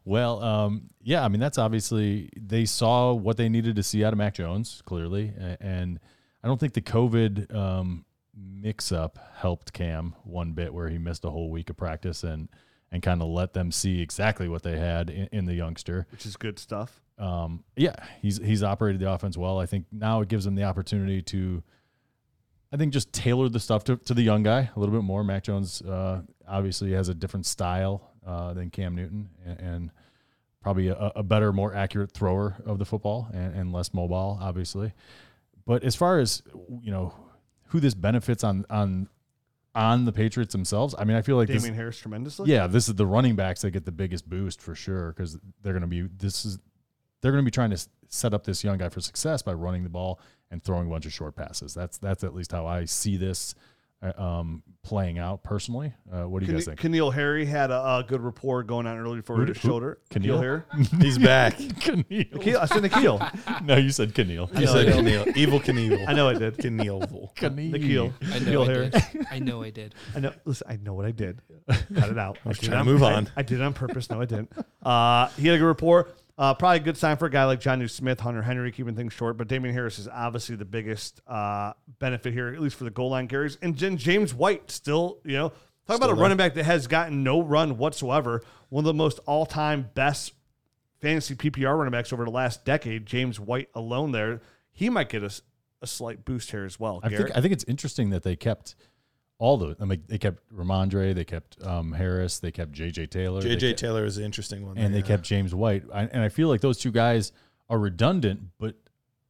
Well, 0.05 0.43
um, 0.43 0.89
yeah, 1.01 1.24
I 1.24 1.29
mean 1.29 1.39
that's 1.39 1.58
obviously 1.58 2.29
they 2.38 2.65
saw 2.65 3.13
what 3.13 3.38
they 3.38 3.48
needed 3.48 3.77
to 3.77 3.84
see 3.84 4.03
out 4.03 4.12
of 4.13 4.17
Mac 4.17 4.34
Jones 4.34 4.82
clearly, 4.86 5.32
and 5.62 6.00
I 6.43 6.48
don't 6.48 6.60
think 6.60 6.74
the 6.74 6.82
COVID 6.82 7.55
um, 7.55 8.05
mix-up 8.36 9.17
helped 9.36 9.72
Cam 9.72 10.15
one 10.24 10.51
bit, 10.53 10.74
where 10.74 10.89
he 10.89 10.98
missed 10.98 11.24
a 11.24 11.29
whole 11.29 11.50
week 11.50 11.70
of 11.70 11.77
practice 11.77 12.24
and 12.24 12.50
and 12.91 13.01
kind 13.01 13.22
of 13.22 13.29
let 13.29 13.53
them 13.53 13.72
see 13.72 14.01
exactly 14.01 14.48
what 14.48 14.62
they 14.63 14.77
had 14.77 15.10
in, 15.10 15.27
in 15.32 15.46
the 15.46 15.53
youngster. 15.55 16.05
which 16.12 16.25
is 16.25 16.36
good 16.36 16.60
stuff. 16.60 17.01
Um, 17.17 17.63
yeah, 17.75 17.96
he's 18.22 18.38
he's 18.38 18.63
operated 18.63 19.00
the 19.00 19.12
offense 19.12 19.38
well. 19.38 19.60
I 19.60 19.65
think 19.65 19.86
now 19.91 20.22
it 20.22 20.29
gives 20.29 20.46
him 20.46 20.55
the 20.55 20.63
opportunity 20.63 21.22
to, 21.24 21.63
I 22.72 22.77
think, 22.77 22.91
just 22.91 23.13
tailor 23.13 23.50
the 23.50 23.60
stuff 23.60 23.84
to, 23.86 23.98
to 23.98 24.13
the 24.13 24.24
young 24.24 24.43
guy 24.43 24.70
a 24.75 24.79
little 24.79 24.93
bit 24.96 25.03
more. 25.03 25.24
Mac 25.24 25.43
Jones 25.43 25.82
uh, 25.82 26.22
obviously 26.48 26.91
has 26.93 27.10
a 27.10 27.13
different 27.13 27.46
style 27.46 28.12
uh, 28.25 28.53
than 28.53 28.70
Cam 28.70 28.96
Newton, 28.96 29.29
and, 29.46 29.60
and 29.60 29.91
probably 30.62 30.88
a, 30.88 31.12
a 31.15 31.24
better, 31.24 31.53
more 31.53 31.75
accurate 31.75 32.12
thrower 32.12 32.55
of 32.65 32.79
the 32.79 32.86
football, 32.86 33.29
and, 33.34 33.55
and 33.55 33.74
less 33.74 33.93
mobile, 33.93 34.39
obviously. 34.41 34.93
But 35.65 35.84
as 35.84 35.96
far 35.96 36.20
as 36.20 36.41
you 36.82 36.91
know, 36.91 37.13
who 37.67 37.79
this 37.79 37.93
benefits 37.93 38.43
on 38.43 38.65
on 38.70 39.08
on 39.75 40.05
the 40.05 40.12
Patriots 40.12 40.51
themselves, 40.51 40.93
I 40.98 41.03
mean, 41.03 41.17
I 41.17 41.22
feel 41.22 41.36
like 41.36 41.48
this, 41.48 41.62
Damien 41.62 41.75
Harris 41.75 41.98
tremendously. 41.98 42.50
yeah, 42.50 42.67
this 42.67 42.88
is 42.88 42.96
the 42.96 43.05
running 43.05 43.36
backs 43.36 43.62
that 43.62 43.72
get 43.72 43.86
the 43.86 43.91
biggest 43.91 44.29
boost 44.29 44.62
for 44.62 44.75
sure 44.75 45.13
because 45.13 45.38
they're 45.62 45.74
going 45.74 45.82
to 45.82 45.88
be 45.88 46.01
this 46.01 46.46
is 46.46 46.60
they're 47.24 47.32
going 47.32 47.44
to 47.44 47.48
be 47.48 47.51
trying 47.51 47.72
to 47.72 47.88
set 48.10 48.34
up 48.34 48.44
this 48.44 48.63
young 48.63 48.77
guy 48.77 48.89
for 48.89 49.01
success 49.01 49.42
by 49.42 49.53
running 49.53 49.84
the 49.84 49.89
ball 49.89 50.20
and 50.51 50.63
throwing 50.63 50.86
a 50.86 50.89
bunch 50.92 51.06
of 51.08 51.13
short 51.13 51.36
passes. 51.36 51.74
That's 51.74 51.98
that's 51.98 52.24
at 52.24 52.36
least 52.36 52.51
how 52.51 52.68
I 52.68 52.86
see 52.86 53.18
this 53.18 53.56
uh, 54.03 54.12
um, 54.22 54.62
playing 54.84 55.18
out 55.18 55.42
personally. 55.44 55.94
Uh, 56.12 56.27
what 56.27 56.42
do 56.42 56.46
you 56.46 56.51
guys 56.53 56.65
think? 56.65 56.80
Keneal 56.82 57.13
Harry 57.13 57.46
had 57.46 57.72
a, 57.72 57.80
a 58.00 58.06
good 58.06 58.20
rapport 58.22 58.62
going 58.62 58.86
on 58.86 58.98
early 58.98 59.22
for 59.22 59.38
Who 59.38 59.46
his 59.46 59.58
who- 59.62 59.68
shoulder. 59.70 60.00
Keneal? 60.12 60.39
Harry. 60.42 60.62
He's 61.01 61.18
back. 61.18 61.58
Keneal. 61.58 62.34
Nikhil, 62.34 62.60
I 62.60 62.65
said 62.65 62.84
Nikhil. 62.84 63.22
No, 63.63 63.77
you 63.77 63.92
said 63.92 64.13
Keneal. 64.13 64.53
You 64.60 64.65
know 64.65 64.74
said 64.74 64.89
I 64.89 64.92
Knievel. 64.98 65.38
Evil 65.38 65.60
Knievel. 65.62 66.06
I 66.08 66.12
know 66.13 66.27
I 66.27 66.34
did. 66.34 66.58
Knievel. 66.58 67.42
Nikhil. 67.72 68.13
I 68.22 68.39
Nikhil 68.39 68.53
know 68.53 68.62
I 68.63 68.65
Harry. 68.65 68.89
did. 68.89 69.03
I 69.32 69.39
know 69.39 69.63
I 69.63 69.70
did. 69.70 69.96
I 70.15 70.20
know. 70.20 70.34
Listen, 70.44 70.68
I 70.70 70.75
know 70.75 70.94
what 70.94 71.06
I 71.06 71.12
did. 71.12 71.39
Cut 71.70 72.10
it 72.10 72.18
out. 72.20 72.38
I 72.46 72.50
was 72.50 72.60
did 72.60 72.68
trying 72.70 72.84
to 72.86 72.92
move 72.92 73.01
I- 73.03 73.13
on. 73.13 73.30
I, 73.38 73.42
did 73.44 73.62
it 73.62 73.63
on 73.63 73.74
purpose. 73.74 74.10
No, 74.10 74.20
I 74.22 74.25
didn't. 74.25 74.51
Uh, 74.84 75.30
he 75.38 75.48
had 75.48 75.56
a 75.56 75.60
good 75.60 75.65
rapport. 75.68 76.10
Uh, 76.38 76.54
probably 76.54 76.78
a 76.78 76.84
good 76.84 76.98
sign 76.98 77.16
for 77.18 77.28
a 77.28 77.30
guy 77.30 77.46
like 77.46 77.60
Jonnu 77.60 77.90
Smith, 77.90 78.20
Hunter 78.20 78.42
Henry, 78.42 78.72
keeping 78.72 78.96
things 78.96 79.13
short. 79.13 79.38
But 79.38 79.48
Damien 79.48 79.74
Harris 79.74 80.00
is 80.00 80.08
obviously 80.08 80.56
the 80.56 80.66
biggest 80.66 81.22
uh, 81.28 81.74
benefit 82.00 82.34
here, 82.34 82.48
at 82.48 82.60
least 82.60 82.75
for 82.75 82.86
the 82.86 82.90
goal 82.90 83.12
line 83.12 83.28
carries. 83.28 83.58
And 83.62 83.78
then 83.78 83.98
James 83.98 84.34
White 84.34 84.72
still, 84.72 85.20
you 85.24 85.34
know, 85.34 85.50
talk 85.88 85.98
about 85.98 86.10
a 86.10 86.16
running 86.16 86.38
back 86.38 86.56
that 86.56 86.66
has 86.66 86.88
gotten 86.88 87.24
no 87.24 87.42
run 87.42 87.78
whatsoever. 87.78 88.42
One 88.70 88.84
of 88.84 88.88
the 88.88 88.94
most 88.96 89.20
all-time 89.28 89.92
best 89.94 90.34
fantasy 91.02 91.36
PPR 91.36 91.78
running 91.78 91.92
backs 91.92 92.12
over 92.12 92.25
the 92.25 92.32
last 92.32 92.66
decade. 92.66 93.06
James 93.06 93.40
White 93.40 93.70
alone 93.75 94.12
there, 94.12 94.42
he 94.72 94.90
might 94.90 95.10
get 95.10 95.24
us 95.24 95.44
a, 95.82 95.88
slight 95.88 96.25
boost 96.25 96.50
here 96.50 96.66
as 96.66 96.80
well. 96.80 97.00
I 97.04 97.10
Garrett. 97.10 97.28
think 97.28 97.38
I 97.38 97.42
think 97.42 97.52
it's 97.54 97.66
interesting 97.66 98.10
that 98.10 98.24
they 98.24 98.36
kept 98.38 98.75
all 99.40 99.58
the. 99.58 99.75
I 99.80 99.86
mean, 99.86 100.04
they 100.08 100.18
kept 100.18 100.40
Rhamondre, 100.54 101.13
they 101.16 101.25
kept 101.25 101.62
um, 101.66 101.92
Harris, 101.94 102.40
they 102.40 102.52
kept 102.52 102.72
J.J. 102.72 103.08
Taylor, 103.08 103.42
JJ 103.42 103.60
kept- 103.70 103.80
Taylor 103.80 104.06
is 104.06 104.18
an 104.18 104.24
interesting 104.25 104.66
one. 104.66 104.78
and 104.78 104.94
they 104.94 105.02
kept 105.02 105.24
James 105.24 105.54
White. 105.54 105.84
I, 105.94 106.04
and 106.04 106.22
I 106.22 106.30
feel 106.30 106.48
like 106.48 106.62
those 106.62 106.78
two 106.78 106.92
guys 106.92 107.32
are 107.70 107.80
redundant, 107.80 108.42
but 108.60 108.75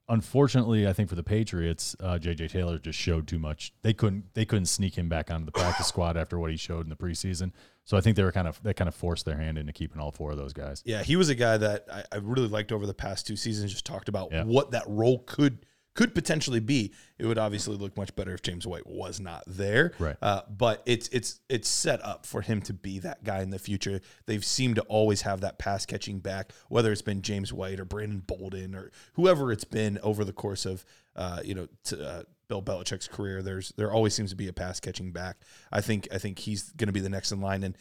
unfortunately, 0.10 0.88
I 0.88 0.94
think 0.94 1.10
for 1.10 1.16
the 1.16 1.24
Patriots, 1.24 1.96
uh, 2.00 2.18
JJ 2.22 2.50
Taylor 2.52 2.78
just 2.78 3.00
showed 3.00 3.28
too 3.28 3.40
much. 3.40 3.74
They 3.82 3.94
couldn't 3.94 4.34
they 4.34 4.46
couldn't 4.46 4.66
sneak 4.66 4.98
him 4.98 5.10
back 5.10 5.32
onto 5.32 5.46
the 5.46 5.52
practice 5.52 5.88
squad 5.88 6.18
after 6.18 6.38
what 6.38 6.52
he 6.52 6.58
showed 6.58 6.86
in 6.86 6.90
the 6.90 6.96
preseason. 6.96 7.52
So 7.86 7.98
I 7.98 8.02
think 8.02 8.16
they 8.16 8.24
were 8.24 8.32
kind 8.32 8.48
of 8.48 8.62
they 8.64 8.74
kind 8.74 8.88
of 8.88 8.96
forced 8.96 9.26
their 9.26 9.38
hand 9.38 9.58
into 9.58 9.74
keeping 9.74 10.00
all 10.00 10.12
four 10.12 10.32
of 10.32 10.38
those 10.38 10.54
guys. 10.54 10.82
Yeah, 10.86 11.04
he 11.04 11.16
was 11.16 11.30
a 11.30 11.36
guy 11.36 11.58
that 11.58 11.86
I, 11.92 12.04
I 12.12 12.16
really 12.18 12.48
liked 12.48 12.72
over 12.72 12.86
the 12.86 12.94
past 12.94 13.28
two 13.28 13.36
seasons. 13.36 13.72
Just 13.72 13.86
talked 13.86 14.10
about 14.10 14.32
Yeah. 14.32 14.44
what 14.44 14.72
that 14.72 14.84
role 14.88 15.20
could 15.26 15.66
could 15.94 16.16
potentially 16.16 16.60
be. 16.60 16.94
It 17.20 17.26
would 17.26 17.38
obviously 17.38 17.78
look 17.78 17.96
much 17.96 18.16
better 18.16 18.34
if 18.34 18.42
James 18.42 18.66
White 18.66 18.88
was 18.88 19.20
not 19.20 19.44
there. 19.46 19.94
Right. 20.00 20.16
Uh, 20.22 20.42
but 20.50 20.82
it's 20.86 21.08
it's 21.10 21.40
it's 21.50 21.70
set 21.70 22.04
up 22.04 22.26
for 22.26 22.42
him 22.42 22.62
to 22.64 22.74
be 22.74 23.00
that 23.00 23.24
guy 23.24 23.42
in 23.42 23.50
the 23.52 23.60
future. 23.60 24.02
They've 24.26 24.44
seemed 24.44 24.76
to 24.76 24.82
always 24.84 25.22
have 25.22 25.42
that 25.42 25.60
pass 25.60 25.86
catching 25.86 26.20
back, 26.20 26.52
whether 26.70 26.92
it's 26.92 27.02
been 27.02 27.22
James 27.22 27.54
White 27.54 27.80
or 27.80 27.86
Brandon 27.86 28.24
Bolden 28.26 28.76
or 28.76 28.92
whoever 29.14 29.52
it's 29.52 29.64
been 29.64 30.00
over 30.02 30.26
the 30.26 30.34
course 30.34 30.66
of 30.66 30.84
uh, 31.16 31.42
you 31.44 31.54
know 31.54 31.68
to, 31.86 32.06
uh, 32.06 32.24
Bill 32.48 32.62
Belichick's 32.62 33.08
career. 33.08 33.42
There's 33.42 33.74
there 33.78 33.92
always 33.92 34.14
seems 34.14 34.32
to 34.32 34.36
be 34.36 34.48
a 34.48 34.54
pass 34.54 34.80
catching 34.80 35.12
back. 35.12 35.38
I 35.72 35.82
think 35.82 36.08
I 36.12 36.18
think 36.18 36.40
he's 36.40 36.72
going 36.72 36.88
to 36.88 36.94
be 36.94 37.02
the 37.02 37.10
next 37.10 37.32
in 37.32 37.42
line 37.42 37.64
and. 37.64 37.78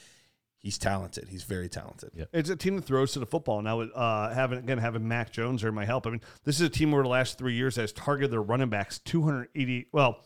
He's 0.63 0.79
talented. 0.79 1.29
He's 1.29 1.43
very 1.43 1.69
talented. 1.69 2.11
Yeah. 2.15 2.27
It's 2.33 2.49
a 2.49 2.55
team 2.55 2.77
that 2.77 2.85
throws 2.85 3.13
to 3.13 3.19
the 3.19 3.27
football. 3.27 3.61
Now, 3.63 3.81
uh, 3.81 4.33
having 4.33 4.59
again 4.59 4.79
having 4.79 5.09
Mac 5.09 5.33
Jones 5.33 5.63
there 5.63 5.73
my 5.73 5.85
help. 5.85 6.07
I 6.07 6.11
mean, 6.11 6.21
this 6.45 6.61
is 6.61 6.63
a 6.63 6.71
team 6.71 6.95
over 6.95 7.03
the 7.03 7.09
last 7.09 7.37
three 7.37 7.55
years 7.55 7.75
has 7.77 7.93
targeted 7.93 8.31
their 8.31 8.43
running 8.43 8.69
backs 8.69 9.01
280. 9.01 9.89
Well, 9.91 10.25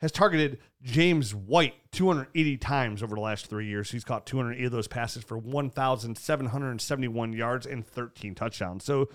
has 0.00 0.12
targeted 0.12 0.58
James 0.82 1.34
White 1.34 1.74
280 1.90 2.56
times 2.58 3.02
over 3.02 3.16
the 3.16 3.20
last 3.20 3.46
three 3.48 3.66
years. 3.66 3.90
He's 3.90 4.04
caught 4.04 4.26
280 4.26 4.66
of 4.66 4.72
those 4.72 4.86
passes 4.86 5.24
for 5.24 5.38
1,771 5.38 7.32
yards 7.32 7.66
and 7.66 7.84
13 7.84 8.34
touchdowns. 8.34 8.84
So 8.84 9.08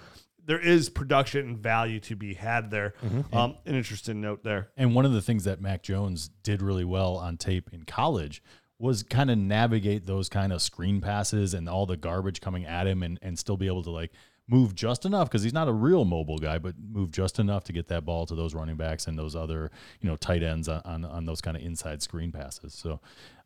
there 0.43 0.59
is 0.59 0.89
production 0.89 1.47
and 1.47 1.57
value 1.57 1.99
to 2.01 2.15
be 2.15 2.33
had 2.33 2.71
there. 2.71 2.95
Um, 3.31 3.55
an 3.65 3.75
interesting 3.75 4.19
note 4.19 4.43
there. 4.43 4.69
And 4.75 4.95
one 4.95 5.05
of 5.05 5.13
the 5.13 5.21
things 5.21 5.43
that 5.43 5.61
Mac 5.61 5.83
Jones 5.83 6.31
did 6.43 6.61
really 6.61 6.85
well 6.85 7.17
on 7.17 7.37
tape 7.37 7.69
in 7.71 7.83
college 7.83 8.41
was 8.79 9.03
kind 9.03 9.29
of 9.29 9.37
navigate 9.37 10.05
those 10.05 10.29
kind 10.29 10.53
of 10.53 10.61
screen 10.61 11.01
passes 11.01 11.53
and 11.53 11.67
all 11.67 11.85
the 11.85 11.97
garbage 11.97 12.39
coming 12.39 12.65
at 12.65 12.87
him 12.87 13.03
and, 13.03 13.19
and 13.21 13.37
still 13.37 13.57
be 13.57 13.67
able 13.67 13.83
to 13.83 13.91
like 13.91 14.11
move 14.47 14.73
just 14.73 15.05
enough 15.05 15.29
because 15.29 15.43
he's 15.43 15.53
not 15.53 15.67
a 15.67 15.71
real 15.71 16.05
mobile 16.05 16.39
guy, 16.39 16.57
but 16.57 16.73
move 16.79 17.11
just 17.11 17.39
enough 17.39 17.63
to 17.65 17.73
get 17.73 17.87
that 17.87 18.03
ball 18.03 18.25
to 18.25 18.33
those 18.33 18.55
running 18.55 18.77
backs 18.77 19.05
and 19.05 19.19
those 19.19 19.35
other, 19.35 19.69
you 20.01 20.09
know, 20.09 20.15
tight 20.15 20.41
ends 20.41 20.67
on, 20.67 20.81
on, 20.85 21.05
on 21.05 21.25
those 21.25 21.41
kind 21.41 21.55
of 21.55 21.61
inside 21.61 22.01
screen 22.01 22.31
passes. 22.31 22.73
So 22.73 22.99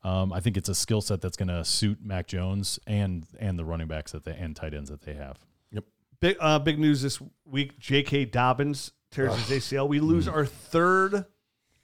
um, 0.04 0.32
I 0.32 0.40
think 0.40 0.56
it's 0.56 0.70
a 0.70 0.76
skill 0.76 1.02
set 1.02 1.20
that's 1.20 1.36
going 1.36 1.50
to 1.50 1.66
suit 1.66 2.00
Mac 2.02 2.28
Jones 2.28 2.80
and 2.88 3.26
and 3.40 3.58
the 3.58 3.66
running 3.66 3.88
backs 3.88 4.12
that 4.12 4.24
they 4.24 4.34
and 4.34 4.56
tight 4.56 4.74
ends 4.74 4.90
that 4.90 5.02
they 5.02 5.14
have. 5.14 5.40
Yep. 5.72 5.86
Big 6.20 6.38
uh, 6.40 6.60
big 6.60 6.80
news 6.80 7.02
this 7.02 7.20
week: 7.46 7.80
J.K. 7.80 8.26
Dobbins 8.26 8.92
tears 9.12 9.36
his 9.36 9.64
ACL. 9.64 9.88
We 9.88 10.00
lose 10.00 10.28
our 10.28 10.46
third 10.46 11.26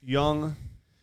young 0.02 0.56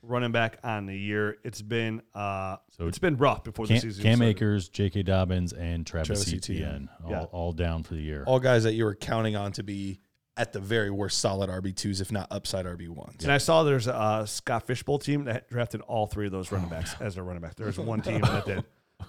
running 0.08 0.32
back 0.32 0.58
on 0.63 0.86
the 0.86 0.98
year. 0.98 1.38
It's 1.43 1.62
been 1.62 2.02
uh, 2.15 2.58
So 2.78 2.88
it's 2.88 3.00
been 3.00 3.17
rough 3.17 3.43
before 3.43 3.67
the 3.67 3.80
season. 3.80 4.04
Cam 4.04 4.17
started. 4.17 4.30
Akers, 4.36 4.70
J.K. 4.70 5.04
Dobbins, 5.04 5.54
and 5.54 5.86
Travis, 5.86 6.08
Travis 6.26 6.34
Etienne, 6.34 6.63
Etienne. 6.63 6.89
all, 7.04 7.12
Yeah. 7.12 7.24
all 7.32 7.52
down 7.52 7.84
for 7.84 7.93
the 7.96 8.02
year. 8.02 8.24
all 8.26 8.39
guys 8.39 8.63
that 8.63 8.74
you 8.74 8.86
were 8.86 8.96
counting 8.96 9.36
on 9.36 9.52
to 9.54 9.63
be 9.63 10.00
at 10.38 10.54
the 10.54 10.60
very 10.60 10.91
worst 10.91 11.17
solid 11.20 11.50
RB 11.50 11.76
twos, 11.76 12.00
if 12.00 12.12
not 12.12 12.28
upside 12.30 12.65
RB 12.65 12.88
ones. 12.89 13.24
And 13.24 13.32
I 13.32 13.39
saw 13.39 13.63
there's 13.63 13.88
a 13.88 14.24
Scott 14.28 14.67
Fish 14.67 14.84
Bowl 14.84 15.00
team 15.00 15.26
that 15.26 15.50
drafted 15.50 15.82
all 15.82 16.06
three 16.06 16.28
of 16.28 16.32
those 16.32 16.52
running 16.52 16.70
backs 16.70 16.96
as 17.00 17.15
their 17.15 17.24
running 17.24 17.41
back. 17.41 17.56
There's 17.56 17.80
one 17.80 18.02
team 18.02 18.22
that 18.22 18.46
did. 18.46 18.63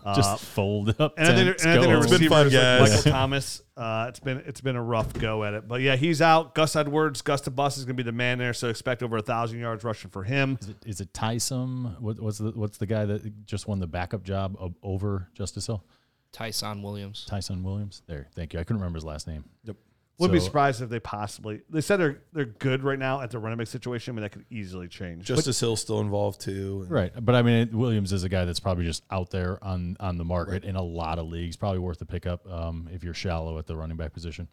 Uh, 0.05 0.15
Just 0.15 0.45
fold 0.45 0.95
up. 1.01 1.15
and 1.19 1.29
I 1.29 1.35
think, 1.35 1.47
tents, 1.47 1.65
and 1.65 1.73
I 1.73 1.77
think 1.77 1.93
go. 1.93 1.99
It's 1.99 2.19
been 2.19 2.29
fun, 2.29 2.45
receivers 2.47 2.81
like. 2.81 2.91
Michael 2.91 3.13
Thomas. 3.13 3.63
Uh, 3.77 4.07
it's 4.09 4.21
been 4.21 4.43
it's 4.47 4.61
been 4.61 4.77
a 4.77 4.83
rough 4.83 5.13
go 5.15 5.45
at 5.45 5.55
it, 5.55 5.67
but 5.67 5.81
yeah, 5.81 5.97
he's 5.97 6.21
out. 6.23 6.55
Gus 6.55 6.77
Edwards, 6.77 7.23
Gus 7.23 7.41
the 7.41 7.51
Bus 7.51 7.79
is 7.79 7.85
going 7.85 7.97
to 7.97 8.03
be 8.03 8.07
the 8.07 8.13
man 8.13 8.39
there, 8.39 8.53
so 8.53 8.69
expect 8.69 9.03
over 9.03 9.17
a 9.17 9.23
thousand 9.23 9.59
yards 9.61 9.85
rushing 9.85 10.11
for 10.11 10.25
him. 10.25 10.59
Is 10.61 10.69
it, 10.69 10.77
is 10.87 11.01
it 11.01 11.13
Ty'Son? 11.13 11.97
What, 12.01 12.21
what's 12.21 12.39
the 12.39 12.53
what's 12.53 12.79
the 12.79 12.87
guy 12.87 13.05
that 13.07 13.47
just 13.47 13.67
won 13.67 13.79
the 13.79 13.87
backup 13.87 14.25
job 14.25 14.57
of, 14.59 14.75
over 14.83 15.29
Justice 15.35 15.67
Hill? 15.67 15.85
Ty'Son 16.33 16.83
Williams. 16.83 17.27
Ty'Son 17.29 17.63
Williams. 17.63 18.03
There, 18.07 18.29
thank 18.35 18.53
you. 18.53 18.61
I 18.61 18.65
couldn't 18.65 18.81
remember 18.81 18.97
his 18.99 19.05
last 19.05 19.27
name. 19.27 19.45
Yep. 19.65 19.77
Wouldn't 20.19 20.35
be 20.35 20.41
surprised 20.45 20.83
if 20.83 20.89
they 20.91 20.99
possibly. 20.99 21.61
They 21.71 21.81
said 21.81 21.99
they're 21.99 22.21
they're 22.33 22.45
good 22.45 22.83
right 22.83 22.99
now 22.99 23.21
at 23.21 23.31
the 23.31 23.39
running 23.39 23.57
back 23.59 23.69
situation, 23.69 24.15
but 24.17 24.23
that 24.23 24.33
could 24.33 24.45
easily 24.51 24.89
change. 24.89 25.25
Justice 25.27 25.61
Hill's 25.61 25.81
still 25.81 26.01
involved 26.01 26.41
too. 26.41 26.81
and- 26.83 26.91
Right, 26.91 27.13
but 27.25 27.35
I 27.37 27.43
mean, 27.43 27.71
Williams 27.79 28.13
is 28.13 28.25
a 28.25 28.29
guy 28.29 28.45
that's 28.45 28.59
probably 28.61 28.85
just 28.85 29.05
out 29.13 29.31
there 29.31 29.63
on 29.63 29.97
on 30.01 30.19
the 30.19 30.25
market 30.25 30.65
in 30.65 30.75
a 30.75 30.83
lot 30.83 31.19
of 31.21 31.27
leagues. 31.29 31.57
Probably 31.57 31.79
worth 31.79 32.01
a 32.01 32.05
pickup 32.05 32.51
um, 32.51 32.89
if 32.93 33.05
you're 33.05 33.15
shallow 33.15 33.59
at 33.59 33.67
the 33.69 33.77
running 33.77 33.97
back 33.97 34.13
position. 34.13 34.49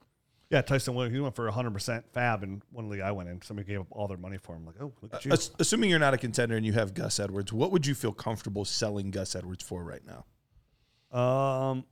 yeah, 0.51 0.61
Ty'Son 0.61 0.93
Williams. 0.93 1.15
He 1.15 1.19
went 1.19 1.35
for 1.35 1.45
100 1.45 1.71
percent 1.73 2.05
fab 2.13 2.43
in 2.43 2.61
one 2.71 2.87
league 2.87 3.01
I 3.01 3.11
went 3.11 3.29
in. 3.29 3.41
Somebody 3.41 3.67
gave 3.67 3.79
up 3.81 3.87
all 3.89 4.07
their 4.07 4.17
money 4.17 4.37
for 4.37 4.55
him. 4.55 4.67
Like, 4.67 4.75
oh, 4.79 4.93
look 5.01 5.15
at 5.15 5.25
you. 5.25 5.31
Ass- 5.31 5.49
assuming 5.59 5.89
you're 5.89 5.97
not 5.97 6.13
a 6.13 6.19
contender 6.19 6.55
and 6.55 6.63
you 6.65 6.73
have 6.73 6.93
Gus 6.93 7.19
Edwards, 7.19 7.51
what 7.51 7.71
would 7.71 7.87
you 7.87 7.95
feel 7.95 8.11
comfortable 8.11 8.65
selling 8.65 9.09
Gus 9.09 9.35
Edwards 9.35 9.63
for 9.63 9.83
right 9.83 10.01
now? 10.05 10.25
Um, 11.19 11.85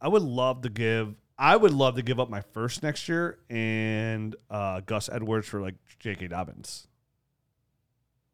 I 0.00 0.06
would 0.08 0.22
love 0.22 0.62
to 0.62 0.68
give. 0.68 1.16
I 1.38 1.56
would 1.56 1.72
love 1.74 1.96
to 1.96 2.02
give 2.02 2.18
up 2.18 2.30
my 2.30 2.40
first 2.52 2.82
next 2.82 3.08
year 3.08 3.38
and 3.50 4.34
uh, 4.50 4.80
Gus 4.80 5.08
Edwards 5.12 5.46
for 5.46 5.60
like 5.60 5.74
J.K. 5.98 6.28
Dobbins. 6.28 6.86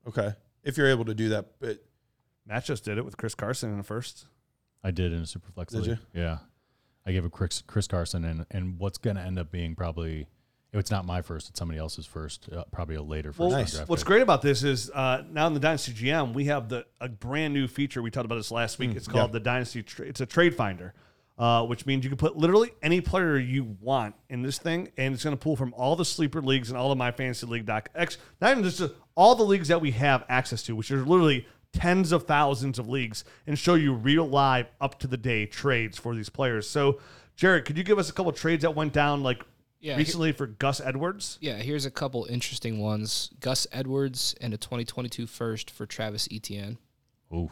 Okay, 0.06 0.34
if 0.64 0.76
you're 0.76 0.88
able 0.88 1.04
to 1.04 1.14
do 1.14 1.28
that, 1.30 1.52
but 1.60 1.78
Matt 2.46 2.64
just 2.64 2.84
did 2.84 2.98
it 2.98 3.04
with 3.04 3.16
Chris 3.16 3.34
Carson 3.34 3.70
in 3.70 3.76
the 3.78 3.84
first. 3.84 4.26
I 4.82 4.90
did 4.90 5.12
in 5.12 5.20
a 5.22 5.26
super 5.26 5.50
flex 5.52 5.72
Did 5.72 5.86
league. 5.86 5.98
Yeah, 6.12 6.38
I 7.06 7.12
gave 7.12 7.24
a 7.24 7.30
Chris 7.30 7.62
Chris 7.66 7.86
Carson 7.86 8.24
and 8.24 8.46
and 8.50 8.78
what's 8.78 8.98
going 8.98 9.16
to 9.16 9.22
end 9.22 9.38
up 9.38 9.50
being 9.50 9.74
probably. 9.74 10.26
If 10.72 10.80
it's 10.80 10.90
not 10.90 11.04
my 11.04 11.20
first, 11.20 11.50
it's 11.50 11.58
somebody 11.58 11.78
else's 11.78 12.06
first. 12.06 12.48
Uh, 12.50 12.64
probably 12.72 12.94
a 12.94 13.02
later 13.02 13.28
first 13.30 13.40
Well, 13.40 13.50
round 13.50 13.60
Nice. 13.64 13.74
draft 13.74 13.90
what's 13.90 14.02
pick. 14.02 14.06
great 14.08 14.22
about 14.22 14.40
this 14.40 14.62
is 14.64 14.90
uh, 14.90 15.22
now 15.30 15.46
in 15.46 15.52
the 15.52 15.60
Dynasty 15.60 15.92
GM 15.92 16.32
we 16.32 16.46
have 16.46 16.70
the 16.70 16.86
a 16.98 17.10
brand 17.10 17.52
new 17.52 17.68
feature. 17.68 18.00
We 18.00 18.10
talked 18.10 18.24
about 18.24 18.36
this 18.36 18.50
last 18.50 18.78
week. 18.78 18.96
it's 18.96 19.06
called 19.06 19.32
the 19.32 19.40
Dynasty. 19.40 19.82
Tra- 19.82 20.06
it's 20.06 20.22
a 20.22 20.26
trade 20.26 20.54
finder. 20.56 20.94
Uh, 21.42 21.64
which 21.64 21.87
means 21.87 22.05
you 22.05 22.09
can 22.09 22.16
put 22.16 22.37
literally 22.37 22.70
any 22.85 23.00
player 23.00 23.37
you 23.37 23.76
want 23.81 24.14
in 24.28 24.42
this 24.42 24.59
thing, 24.59 24.88
and 24.96 25.12
it's 25.12 25.24
going 25.24 25.37
to 25.37 25.42
pull 25.42 25.57
from 25.57 25.74
all 25.76 25.96
the 25.96 26.05
sleeper 26.05 26.40
leagues 26.40 26.68
and 26.68 26.78
all 26.78 26.88
the 26.88 26.94
My 26.94 27.11
Fantasy 27.11 27.48
League 27.48 27.66
doc 27.66 27.88
X, 27.96 28.16
not 28.40 28.52
even 28.52 28.62
just 28.62 28.81
uh, 28.81 28.90
all 29.16 29.35
the 29.35 29.42
leagues 29.42 29.66
that 29.66 29.81
we 29.81 29.90
have 29.90 30.24
access 30.28 30.62
to, 30.62 30.76
which 30.76 30.92
are 30.92 31.05
literally 31.05 31.44
tens 31.72 32.12
of 32.12 32.28
thousands 32.28 32.78
of 32.78 32.88
leagues, 32.88 33.24
and 33.44 33.59
show 33.59 33.74
you 33.74 33.92
real 33.92 34.24
live 34.24 34.68
up 34.81 35.00
to 35.00 35.09
the 35.09 35.16
day 35.16 35.44
trades 35.44 35.98
for 35.98 36.14
these 36.14 36.28
players. 36.28 36.70
So, 36.70 37.00
Jared, 37.35 37.64
could 37.64 37.76
you 37.76 37.83
give 37.83 37.98
us 37.98 38.09
a 38.09 38.12
couple 38.12 38.31
trades 38.31 38.62
that 38.62 38.76
went 38.76 38.92
down 38.92 39.24
like 39.24 39.42
Yeah, 39.81 39.96
recently 39.96 40.31
for 40.31 40.46
Gus 40.46 40.81
Edwards? 40.81 41.38
Yeah, 41.40 41.57
here's 41.57 41.87
a 41.87 41.90
couple 41.90 42.24
interesting 42.26 42.78
ones. 42.78 43.31
Gus 43.40 43.66
Edwards 43.72 44.37
and 44.40 44.55
a 44.55 44.57
2022 44.57 45.26
first 45.26 45.72
for 45.72 45.87
Travis 45.87 46.28
Etienne. 46.31 46.78
Ooh, 47.35 47.50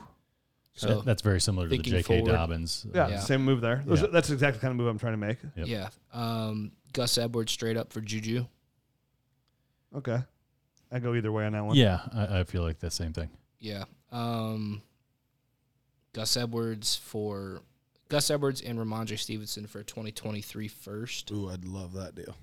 So 0.75 0.87
That- 0.97 1.05
that's 1.05 1.23
very 1.23 1.41
similar 1.41 1.67
to 1.67 1.71
the 1.71 1.77
thinking 1.77 1.93
J.K. 1.93 2.19
forward. 2.21 2.33
Dobbins. 2.33 2.87
Yeah, 2.95 3.09
Yeah. 3.09 3.21
same 3.21 3.45
move 3.45 3.61
there. 3.61 3.83
Those 3.85 4.03
Yeah. 4.03 4.09
That's 4.13 4.31
exactly 4.31 4.59
the 4.59 4.63
kind 4.63 4.71
of 4.73 4.77
move 4.79 4.87
I'm 4.89 4.99
trying 4.99 5.15
to 5.15 5.17
make. 5.19 5.39
Yep. 5.57 5.67
yeah, 5.67 5.89
um, 6.13 6.73
Gus 6.93 7.19
Edwards 7.19 7.53
straight 7.53 7.77
up 7.77 7.93
for 7.93 8.01
Juju. 8.01 8.47
Okay. 9.95 10.23
I 10.93 10.99
go 10.99 11.15
either 11.15 11.31
way 11.33 11.45
on 11.47 11.53
that 11.53 11.65
one. 11.65 11.77
Yeah, 11.77 12.01
I, 12.13 12.41
I 12.41 12.45
feel 12.45 12.63
like 12.63 12.79
the 12.79 12.91
same 12.91 13.13
thing. 13.13 13.31
Yeah. 13.59 13.85
Um, 14.13 14.83
Gus 16.13 16.37
Edwards 16.37 16.97
for 16.97 17.63
Gus 18.09 18.31
Edwards 18.31 18.61
and 18.61 18.79
Rhamondre 18.79 19.19
Stevenson 19.19 19.67
for 19.67 19.81
a 19.81 19.85
2023 19.85 20.67
first. 20.69 21.31
Ooh, 21.31 21.49
I'd 21.51 21.65
love 21.65 21.93
that 21.93 22.15
deal. 22.15 22.37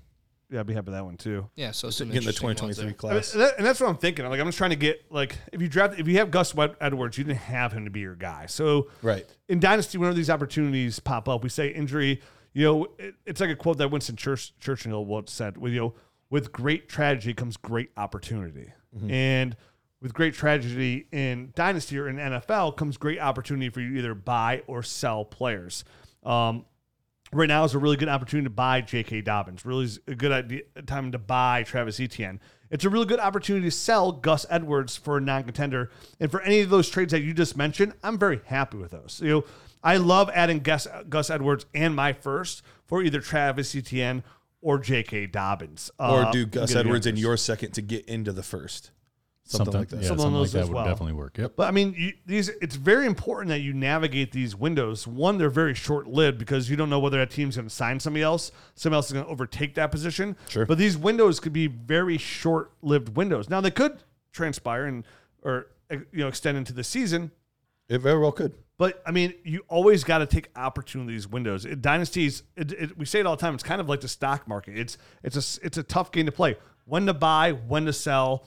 Yeah, 0.50 0.60
I'd 0.60 0.66
be 0.66 0.72
happy 0.74 0.86
with 0.86 0.94
that 0.94 1.04
one 1.04 1.16
too. 1.18 1.48
Yeah, 1.56 1.72
so 1.72 1.90
some 1.90 2.08
Getting 2.08 2.22
the 2.22 2.28
interesting 2.30 2.46
ones 2.46 2.60
2023 2.76 2.76
there. 2.76 2.84
I 2.84 3.12
mean, 3.14 3.20
class. 3.20 3.32
and, 3.34 3.42
that- 3.42 3.54
and 3.58 3.66
that's 3.66 3.80
what 3.80 3.88
I'm 3.90 3.98
thinking. 3.98 4.24
I'm 4.24 4.30
Like 4.30 4.40
I'm 4.40 4.46
just 4.46 4.56
trying 4.58 4.70
to 4.70 4.76
get 4.76 5.04
like 5.10 5.36
if 5.52 5.60
you 5.60 5.68
draft 5.68 5.98
if 5.98 6.08
you 6.08 6.16
have 6.18 6.30
Gus 6.30 6.54
Wed- 6.54 6.76
Edwards, 6.80 7.18
you 7.18 7.24
didn't 7.24 7.38
have 7.40 7.72
him 7.72 7.84
to 7.84 7.90
be 7.90 8.00
your 8.00 8.14
guy. 8.14 8.46
So 8.46 8.88
Right. 9.02 9.26
in 9.48 9.60
dynasty, 9.60 9.98
whenever 9.98 10.14
these 10.16 10.30
opportunities 10.30 11.00
pop 11.00 11.28
up, 11.28 11.42
we 11.42 11.48
say 11.50 11.68
injury. 11.68 12.22
You 12.54 12.64
know, 12.64 12.86
it, 12.98 13.14
it's 13.26 13.40
like 13.42 13.50
a 13.50 13.56
quote 13.56 13.76
that 13.78 13.90
Winston 13.90 14.16
Church, 14.16 14.56
Churchill 14.58 15.04
once 15.04 15.30
said: 15.32 15.58
"With 15.58 15.72
you 15.74 15.80
know, 15.80 15.94
with 16.30 16.50
great 16.50 16.88
tragedy 16.88 17.34
comes 17.34 17.56
great 17.58 17.90
opportunity, 17.98 18.72
and 19.08 19.54
with 20.00 20.14
great 20.14 20.32
tragedy 20.32 21.06
in 21.12 21.52
dynasty 21.54 21.98
or 21.98 22.08
in 22.08 22.16
NFL 22.16 22.76
comes 22.76 22.96
great 22.96 23.18
opportunity 23.20 23.68
for 23.68 23.80
you 23.80 23.92
to 23.92 23.98
either 23.98 24.14
buy 24.14 24.62
or 24.66 24.82
sell 24.82 25.24
players." 25.26 25.84
Um, 26.24 26.64
right 27.32 27.48
now 27.48 27.64
is 27.64 27.74
a 27.74 27.78
really 27.78 27.96
good 27.96 28.08
opportunity 28.08 28.44
to 28.44 28.50
buy 28.50 28.80
J.K. 28.80 29.22
Dobbins. 29.22 29.64
Really 29.64 29.84
is 29.84 30.00
a 30.06 30.14
good 30.14 30.32
idea, 30.32 30.62
time 30.86 31.12
to 31.12 31.18
buy 31.18 31.62
Travis 31.62 32.00
Etienne. 32.00 32.40
It's 32.70 32.84
a 32.84 32.90
really 32.90 33.06
good 33.06 33.20
opportunity 33.20 33.66
to 33.66 33.70
sell 33.70 34.12
Gus 34.12 34.44
Edwards 34.50 34.96
for 34.96 35.16
a 35.16 35.20
non-contender. 35.20 35.90
And 36.20 36.30
for 36.30 36.40
any 36.42 36.60
of 36.60 36.70
those 36.70 36.88
trades 36.90 37.12
that 37.12 37.22
you 37.22 37.32
just 37.32 37.56
mentioned, 37.56 37.94
I'm 38.02 38.18
very 38.18 38.40
happy 38.44 38.76
with 38.76 38.90
those. 38.90 39.20
You 39.22 39.28
know, 39.30 39.44
I 39.82 39.96
love 39.96 40.30
adding 40.34 40.60
Gus, 40.60 40.86
Gus 41.08 41.30
Edwards 41.30 41.64
and 41.74 41.94
my 41.96 42.12
first 42.12 42.62
for 42.86 43.02
either 43.02 43.20
Travis 43.20 43.74
Etienne 43.74 44.22
or 44.60 44.78
J.K. 44.78 45.28
Dobbins. 45.28 45.90
Or 45.98 46.24
Uh, 46.24 46.30
do 46.30 46.44
Gus 46.44 46.74
Edwards 46.74 47.06
in 47.06 47.16
your 47.16 47.36
second 47.36 47.72
to 47.72 47.82
get 47.82 48.04
into 48.06 48.32
the 48.32 48.42
first. 48.42 48.90
Something, 49.50 49.74
like 49.74 49.88
that. 49.88 50.02
Yeah, 50.02 50.08
Something 50.08 50.24
something, 50.24 50.40
like 50.42 50.50
that 50.50 50.66
would 50.66 50.74
well. 50.74 50.84
definitely 50.84 51.14
work. 51.14 51.38
Yep. 51.38 51.54
But 51.56 51.68
I 51.68 51.70
mean, 51.70 51.94
you, 51.96 52.12
these 52.26 52.50
it's 52.50 52.76
very 52.76 53.06
important 53.06 53.48
that 53.48 53.60
you 53.60 53.72
navigate 53.72 54.30
these 54.30 54.54
windows. 54.54 55.06
One, 55.06 55.38
they're 55.38 55.48
very 55.48 55.74
short 55.74 56.06
lived 56.06 56.38
because 56.38 56.68
you 56.68 56.76
don't 56.76 56.90
know 56.90 56.98
whether 56.98 57.16
that 57.16 57.30
team's 57.30 57.56
going 57.56 57.66
to 57.66 57.74
sign 57.74 57.98
somebody 57.98 58.22
else, 58.22 58.52
somebody 58.74 58.98
else 58.98 59.06
is 59.06 59.14
going 59.14 59.24
to 59.24 59.30
overtake 59.30 59.74
that 59.76 59.90
position. 59.90 60.36
Sure. 60.48 60.66
But 60.66 60.76
these 60.76 60.98
windows 60.98 61.40
could 61.40 61.54
be 61.54 61.66
very 61.66 62.18
short 62.18 62.72
lived 62.82 63.16
windows. 63.16 63.48
Now 63.48 63.62
they 63.62 63.70
could 63.70 64.02
transpire 64.32 64.84
and 64.84 65.04
or 65.42 65.68
you 65.90 66.04
know 66.12 66.28
extend 66.28 66.58
into 66.58 66.74
the 66.74 66.84
season. 66.84 67.30
It 67.88 68.02
very 68.02 68.18
well 68.18 68.32
could. 68.32 68.52
But 68.76 69.02
I 69.06 69.10
mean, 69.10 69.32
you 69.44 69.64
always 69.68 70.04
got 70.04 70.18
to 70.18 70.26
take 70.26 70.50
opportunities 70.56 71.26
windows. 71.26 71.64
It, 71.64 71.82
dynasties, 71.82 72.44
it, 72.54 72.72
it, 72.72 72.98
we 72.98 73.06
say 73.06 73.18
it 73.20 73.26
all 73.26 73.34
the 73.34 73.40
time. 73.40 73.54
It's 73.54 73.64
kind 73.64 73.80
of 73.80 73.88
like 73.88 74.02
the 74.02 74.08
stock 74.08 74.46
market. 74.46 74.78
It's 74.78 74.98
it's 75.22 75.36
a 75.36 75.66
it's 75.66 75.78
a 75.78 75.82
tough 75.82 76.12
game 76.12 76.26
to 76.26 76.32
play. 76.32 76.56
When 76.84 77.06
to 77.06 77.14
buy, 77.14 77.52
when 77.52 77.86
to 77.86 77.92
sell, 77.92 78.46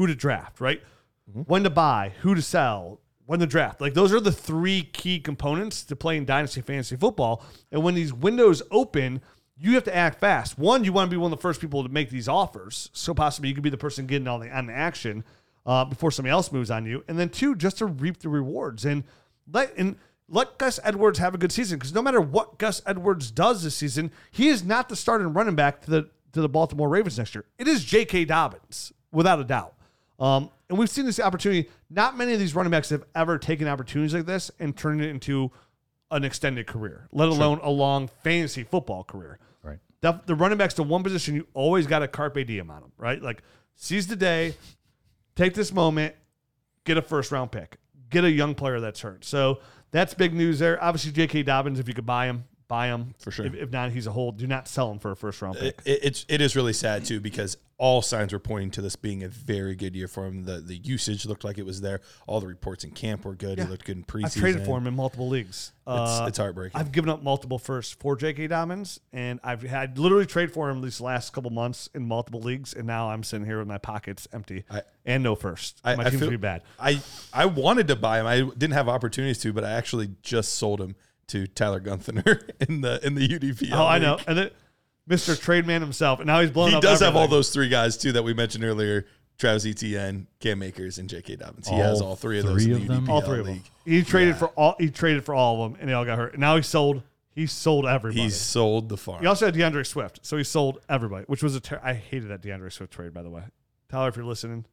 who 0.00 0.06
to 0.06 0.14
draft, 0.14 0.62
right? 0.62 0.80
When 1.26 1.62
to 1.64 1.68
buy, 1.68 2.14
who 2.22 2.34
to 2.34 2.40
sell, 2.40 3.02
when 3.26 3.38
to 3.40 3.46
draft. 3.46 3.82
Like 3.82 3.92
those 3.92 4.14
are 4.14 4.20
the 4.20 4.32
three 4.32 4.82
key 4.82 5.20
components 5.20 5.84
to 5.84 5.94
playing 5.94 6.24
dynasty 6.24 6.62
fantasy 6.62 6.96
football. 6.96 7.44
And 7.70 7.82
when 7.82 7.94
these 7.94 8.10
windows 8.10 8.62
open, 8.70 9.20
you 9.58 9.74
have 9.74 9.84
to 9.84 9.94
act 9.94 10.18
fast. 10.18 10.58
One, 10.58 10.84
you 10.84 10.92
want 10.94 11.10
to 11.10 11.14
be 11.14 11.18
one 11.18 11.30
of 11.30 11.38
the 11.38 11.42
first 11.42 11.60
people 11.60 11.82
to 11.82 11.90
make 11.90 12.08
these 12.08 12.28
offers, 12.28 12.88
so 12.94 13.12
possibly 13.12 13.50
you 13.50 13.54
could 13.54 13.62
be 13.62 13.68
the 13.68 13.76
person 13.76 14.06
getting 14.06 14.26
on 14.26 14.40
the 14.40 14.48
on 14.48 14.64
the 14.68 14.72
action 14.72 15.22
uh, 15.66 15.84
before 15.84 16.10
somebody 16.10 16.32
else 16.32 16.50
moves 16.50 16.70
on 16.70 16.86
you. 16.86 17.04
And 17.06 17.18
then 17.18 17.28
two, 17.28 17.54
just 17.54 17.76
to 17.78 17.86
reap 17.86 18.20
the 18.20 18.30
rewards 18.30 18.86
and 18.86 19.04
let 19.52 19.74
and 19.76 19.96
let 20.30 20.56
Gus 20.56 20.80
Edwards 20.82 21.18
have 21.18 21.34
a 21.34 21.38
good 21.38 21.52
season 21.52 21.78
because 21.78 21.92
no 21.92 22.00
matter 22.00 22.22
what 22.22 22.56
Gus 22.56 22.80
Edwards 22.86 23.30
does 23.30 23.62
this 23.62 23.76
season, 23.76 24.12
he 24.30 24.48
is 24.48 24.64
not 24.64 24.88
the 24.88 24.96
starting 24.96 25.34
running 25.34 25.56
back 25.56 25.82
to 25.82 25.90
the 25.90 26.10
to 26.32 26.40
the 26.40 26.48
Baltimore 26.48 26.88
Ravens 26.88 27.18
next 27.18 27.34
year. 27.34 27.44
It 27.58 27.68
is 27.68 27.84
J.K. 27.84 28.24
Dobbins 28.24 28.94
without 29.12 29.40
a 29.40 29.44
doubt. 29.44 29.74
Um, 30.20 30.50
and 30.68 30.78
we've 30.78 30.90
seen 30.90 31.06
this 31.06 31.18
opportunity. 31.18 31.68
Not 31.88 32.16
many 32.16 32.32
of 32.32 32.38
these 32.38 32.54
running 32.54 32.70
backs 32.70 32.90
have 32.90 33.04
ever 33.14 33.38
taken 33.38 33.66
opportunities 33.66 34.14
like 34.14 34.26
this 34.26 34.50
and 34.60 34.76
turned 34.76 35.02
it 35.02 35.08
into 35.08 35.50
an 36.10 36.24
extended 36.24 36.66
career, 36.66 37.08
let 37.12 37.28
alone 37.28 37.60
a 37.62 37.70
long 37.70 38.08
fantasy 38.22 38.64
football 38.64 39.04
career. 39.04 39.38
Right. 39.62 39.78
The, 40.00 40.20
the 40.26 40.34
running 40.34 40.58
backs, 40.58 40.74
the 40.74 40.82
one 40.82 41.02
position 41.02 41.34
you 41.34 41.46
always 41.54 41.86
got 41.86 42.02
a 42.02 42.08
carpe 42.08 42.46
diem 42.46 42.70
on 42.70 42.82
them, 42.82 42.92
right? 42.98 43.20
Like 43.20 43.42
seize 43.76 44.06
the 44.06 44.16
day, 44.16 44.54
take 45.36 45.54
this 45.54 45.72
moment, 45.72 46.14
get 46.84 46.96
a 46.96 47.02
first 47.02 47.32
round 47.32 47.50
pick, 47.52 47.78
get 48.10 48.24
a 48.24 48.30
young 48.30 48.54
player 48.54 48.80
that's 48.80 49.00
hurt. 49.00 49.24
So 49.24 49.60
that's 49.90 50.14
big 50.14 50.34
news 50.34 50.58
there. 50.58 50.82
Obviously, 50.82 51.12
J.K. 51.12 51.44
Dobbins, 51.44 51.78
if 51.78 51.88
you 51.88 51.94
could 51.94 52.06
buy 52.06 52.26
him, 52.26 52.44
buy 52.68 52.88
him 52.88 53.14
For 53.18 53.30
sure. 53.30 53.46
If, 53.46 53.54
if 53.54 53.70
not, 53.70 53.90
he's 53.92 54.06
a 54.06 54.12
hold. 54.12 54.38
Do 54.38 54.46
not 54.46 54.68
sell 54.68 54.90
him 54.90 54.98
for 54.98 55.10
a 55.10 55.16
first 55.16 55.40
round 55.42 55.58
pick. 55.58 55.80
It, 55.84 55.92
it, 55.92 56.00
it's 56.02 56.26
it 56.28 56.40
is 56.40 56.56
really 56.56 56.72
sad 56.72 57.04
too 57.04 57.20
because 57.20 57.56
all 57.80 58.02
signs 58.02 58.30
were 58.30 58.38
pointing 58.38 58.70
to 58.70 58.82
this 58.82 58.94
being 58.94 59.22
a 59.22 59.28
very 59.28 59.74
good 59.74 59.96
year 59.96 60.06
for 60.06 60.26
him. 60.26 60.44
The 60.44 60.60
the 60.60 60.76
usage 60.76 61.24
looked 61.24 61.44
like 61.44 61.56
it 61.56 61.64
was 61.64 61.80
there. 61.80 62.02
All 62.26 62.38
the 62.38 62.46
reports 62.46 62.84
in 62.84 62.90
camp 62.90 63.24
were 63.24 63.34
good. 63.34 63.56
Yeah. 63.56 63.64
He 63.64 63.70
looked 63.70 63.86
good 63.86 63.96
in 63.96 64.04
preseason. 64.04 64.24
I've 64.26 64.34
traded 64.34 64.64
for 64.66 64.76
him 64.76 64.86
in 64.86 64.94
multiple 64.94 65.28
leagues. 65.30 65.72
It's, 65.86 66.20
Uh, 66.20 66.26
it's 66.28 66.36
heartbreaking. 66.36 66.78
I've 66.78 66.92
given 66.92 67.08
up 67.08 67.22
multiple 67.22 67.58
firsts 67.58 67.96
for 67.98 68.16
J.K. 68.16 68.48
Dobbins, 68.48 69.00
and 69.14 69.40
I've 69.42 69.62
had 69.62 69.98
literally 69.98 70.26
traded 70.26 70.52
for 70.52 70.68
him 70.68 70.82
these 70.82 71.00
last 71.00 71.32
couple 71.32 71.50
months 71.50 71.88
in 71.94 72.06
multiple 72.06 72.40
leagues, 72.40 72.74
and 72.74 72.86
now 72.86 73.08
I'm 73.10 73.24
sitting 73.24 73.46
here 73.46 73.58
with 73.60 73.66
my 73.68 73.78
pockets 73.78 74.28
empty 74.30 74.64
I- 74.70 74.82
and 75.06 75.22
no 75.22 75.34
first. 75.34 75.80
I, 75.82 75.96
my 75.96 76.02
I 76.04 76.10
team's 76.10 76.20
feel 76.20 76.28
pretty 76.28 76.42
bad. 76.42 76.60
I 76.78 77.00
I 77.32 77.46
wanted 77.46 77.88
to 77.88 77.96
buy 77.96 78.20
him. 78.20 78.26
I 78.26 78.40
didn't 78.42 78.72
have 78.74 78.90
opportunities 78.90 79.38
to, 79.38 79.54
but 79.54 79.64
I 79.64 79.70
actually 79.70 80.10
just 80.22 80.52
sold 80.56 80.82
him 80.82 80.96
to 81.28 81.46
Tyler 81.46 81.80
Gunther 81.80 82.42
in 82.68 82.82
the 82.82 83.00
in 83.06 83.14
the 83.14 83.26
UDP. 83.26 83.70
Oh, 83.72 83.86
I 83.86 83.98
know. 83.98 84.18
And 84.26 84.36
then 84.36 84.50
Mr. 85.10 85.38
Trade 85.38 85.66
Man 85.66 85.80
himself, 85.82 86.20
and 86.20 86.26
now 86.26 86.40
he's 86.40 86.50
blown 86.50 86.70
He 86.70 86.76
up. 86.76 86.82
He 86.82 86.88
does 86.88 87.00
have 87.00 87.16
all 87.16 87.28
those 87.28 87.50
three 87.50 87.68
guys 87.68 87.96
too 87.96 88.12
that 88.12 88.22
we 88.22 88.32
mentioned 88.32 88.64
earlier: 88.64 89.06
Travis 89.38 89.66
Etienne, 89.66 90.26
Cam 90.38 90.62
Akers, 90.62 90.98
and 90.98 91.08
J.K. 91.08 91.36
Dobbins. 91.36 91.68
He 91.68 91.74
has 91.76 92.00
All 92.00 92.08
all 92.10 92.16
three 92.16 92.38
of 92.38 92.46
those 92.46 92.64
three 92.64 92.74
in 92.74 92.86
the 92.86 92.94
of 92.94 92.96
them? 92.96 93.06
UDPL 93.06 93.10
all 93.10 93.20
three 93.22 93.40
of 93.40 93.46
them. 93.46 93.54
league. 93.56 93.70
He 93.84 94.02
traded 94.02 94.34
Yeah. 94.34 94.38
for 94.38 94.48
all. 94.50 94.76
He 94.78 94.90
traded 94.90 95.24
for 95.24 95.34
all 95.34 95.64
of 95.64 95.72
them, 95.72 95.80
and 95.80 95.90
they 95.90 95.94
all 95.94 96.04
got 96.04 96.18
hurt. 96.18 96.32
And 96.34 96.40
now 96.40 96.56
he 96.56 96.62
sold. 96.62 97.02
He 97.32 97.46
sold 97.46 97.86
everybody. 97.86 98.22
He 98.22 98.30
sold 98.30 98.88
the 98.88 98.96
farm. 98.96 99.20
he 99.20 99.26
also 99.26 99.46
had 99.46 99.54
D'Andre 99.54 99.82
Swift, 99.84 100.20
so 100.22 100.36
he 100.36 100.44
sold 100.44 100.80
everybody, 100.88 101.24
which 101.26 101.42
was 101.42 101.54
a. 101.54 101.60
Ter- 101.60 101.80
I 101.82 101.94
hated 101.94 102.28
that 102.30 102.42
D'Andre 102.42 102.70
Swift 102.70 102.92
trade, 102.92 103.14
by 103.14 103.22
the 103.22 103.30
way. 103.30 103.42
Tyler, 103.88 104.08
if 104.08 104.16
you're 104.16 104.24
listening, 104.24 104.66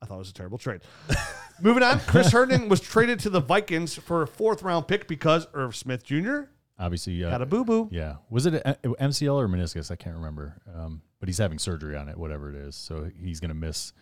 I 0.00 0.06
thought 0.06 0.16
it 0.16 0.18
was 0.18 0.30
a 0.30 0.34
terrible 0.34 0.58
trade. 0.58 0.80
Moving 1.60 1.82
on, 1.82 1.98
Chris 2.00 2.30
Herndon 2.30 2.68
was 2.68 2.80
traded 2.80 3.18
to 3.20 3.30
the 3.30 3.40
Vikings 3.40 3.96
for 3.96 4.22
a 4.22 4.26
fourth 4.28 4.62
round 4.62 4.86
pick 4.86 5.08
because 5.08 5.46
Irv 5.54 5.74
Smith 5.74 6.04
Jr. 6.04 6.42
Obviously, 6.78 7.24
uh, 7.24 7.30
got 7.30 7.42
a 7.42 7.46
boo 7.46 7.64
boo. 7.64 7.88
yeah. 7.90 8.16
Was 8.30 8.46
it 8.46 8.54
a, 8.54 8.70
a- 8.84 8.94
MCL 9.08 9.34
or 9.34 9.48
meniscus? 9.48 9.90
I 9.90 9.96
can't 9.96 10.16
remember. 10.16 10.60
Um, 10.74 11.02
but 11.20 11.28
he's 11.28 11.38
having 11.38 11.58
surgery 11.58 11.96
on 11.96 12.08
it, 12.08 12.16
whatever 12.16 12.48
it 12.50 12.56
is. 12.56 12.76
So 12.76 13.10
he's 13.20 13.40
going 13.40 13.48
to 13.48 13.54
miss 13.54 13.92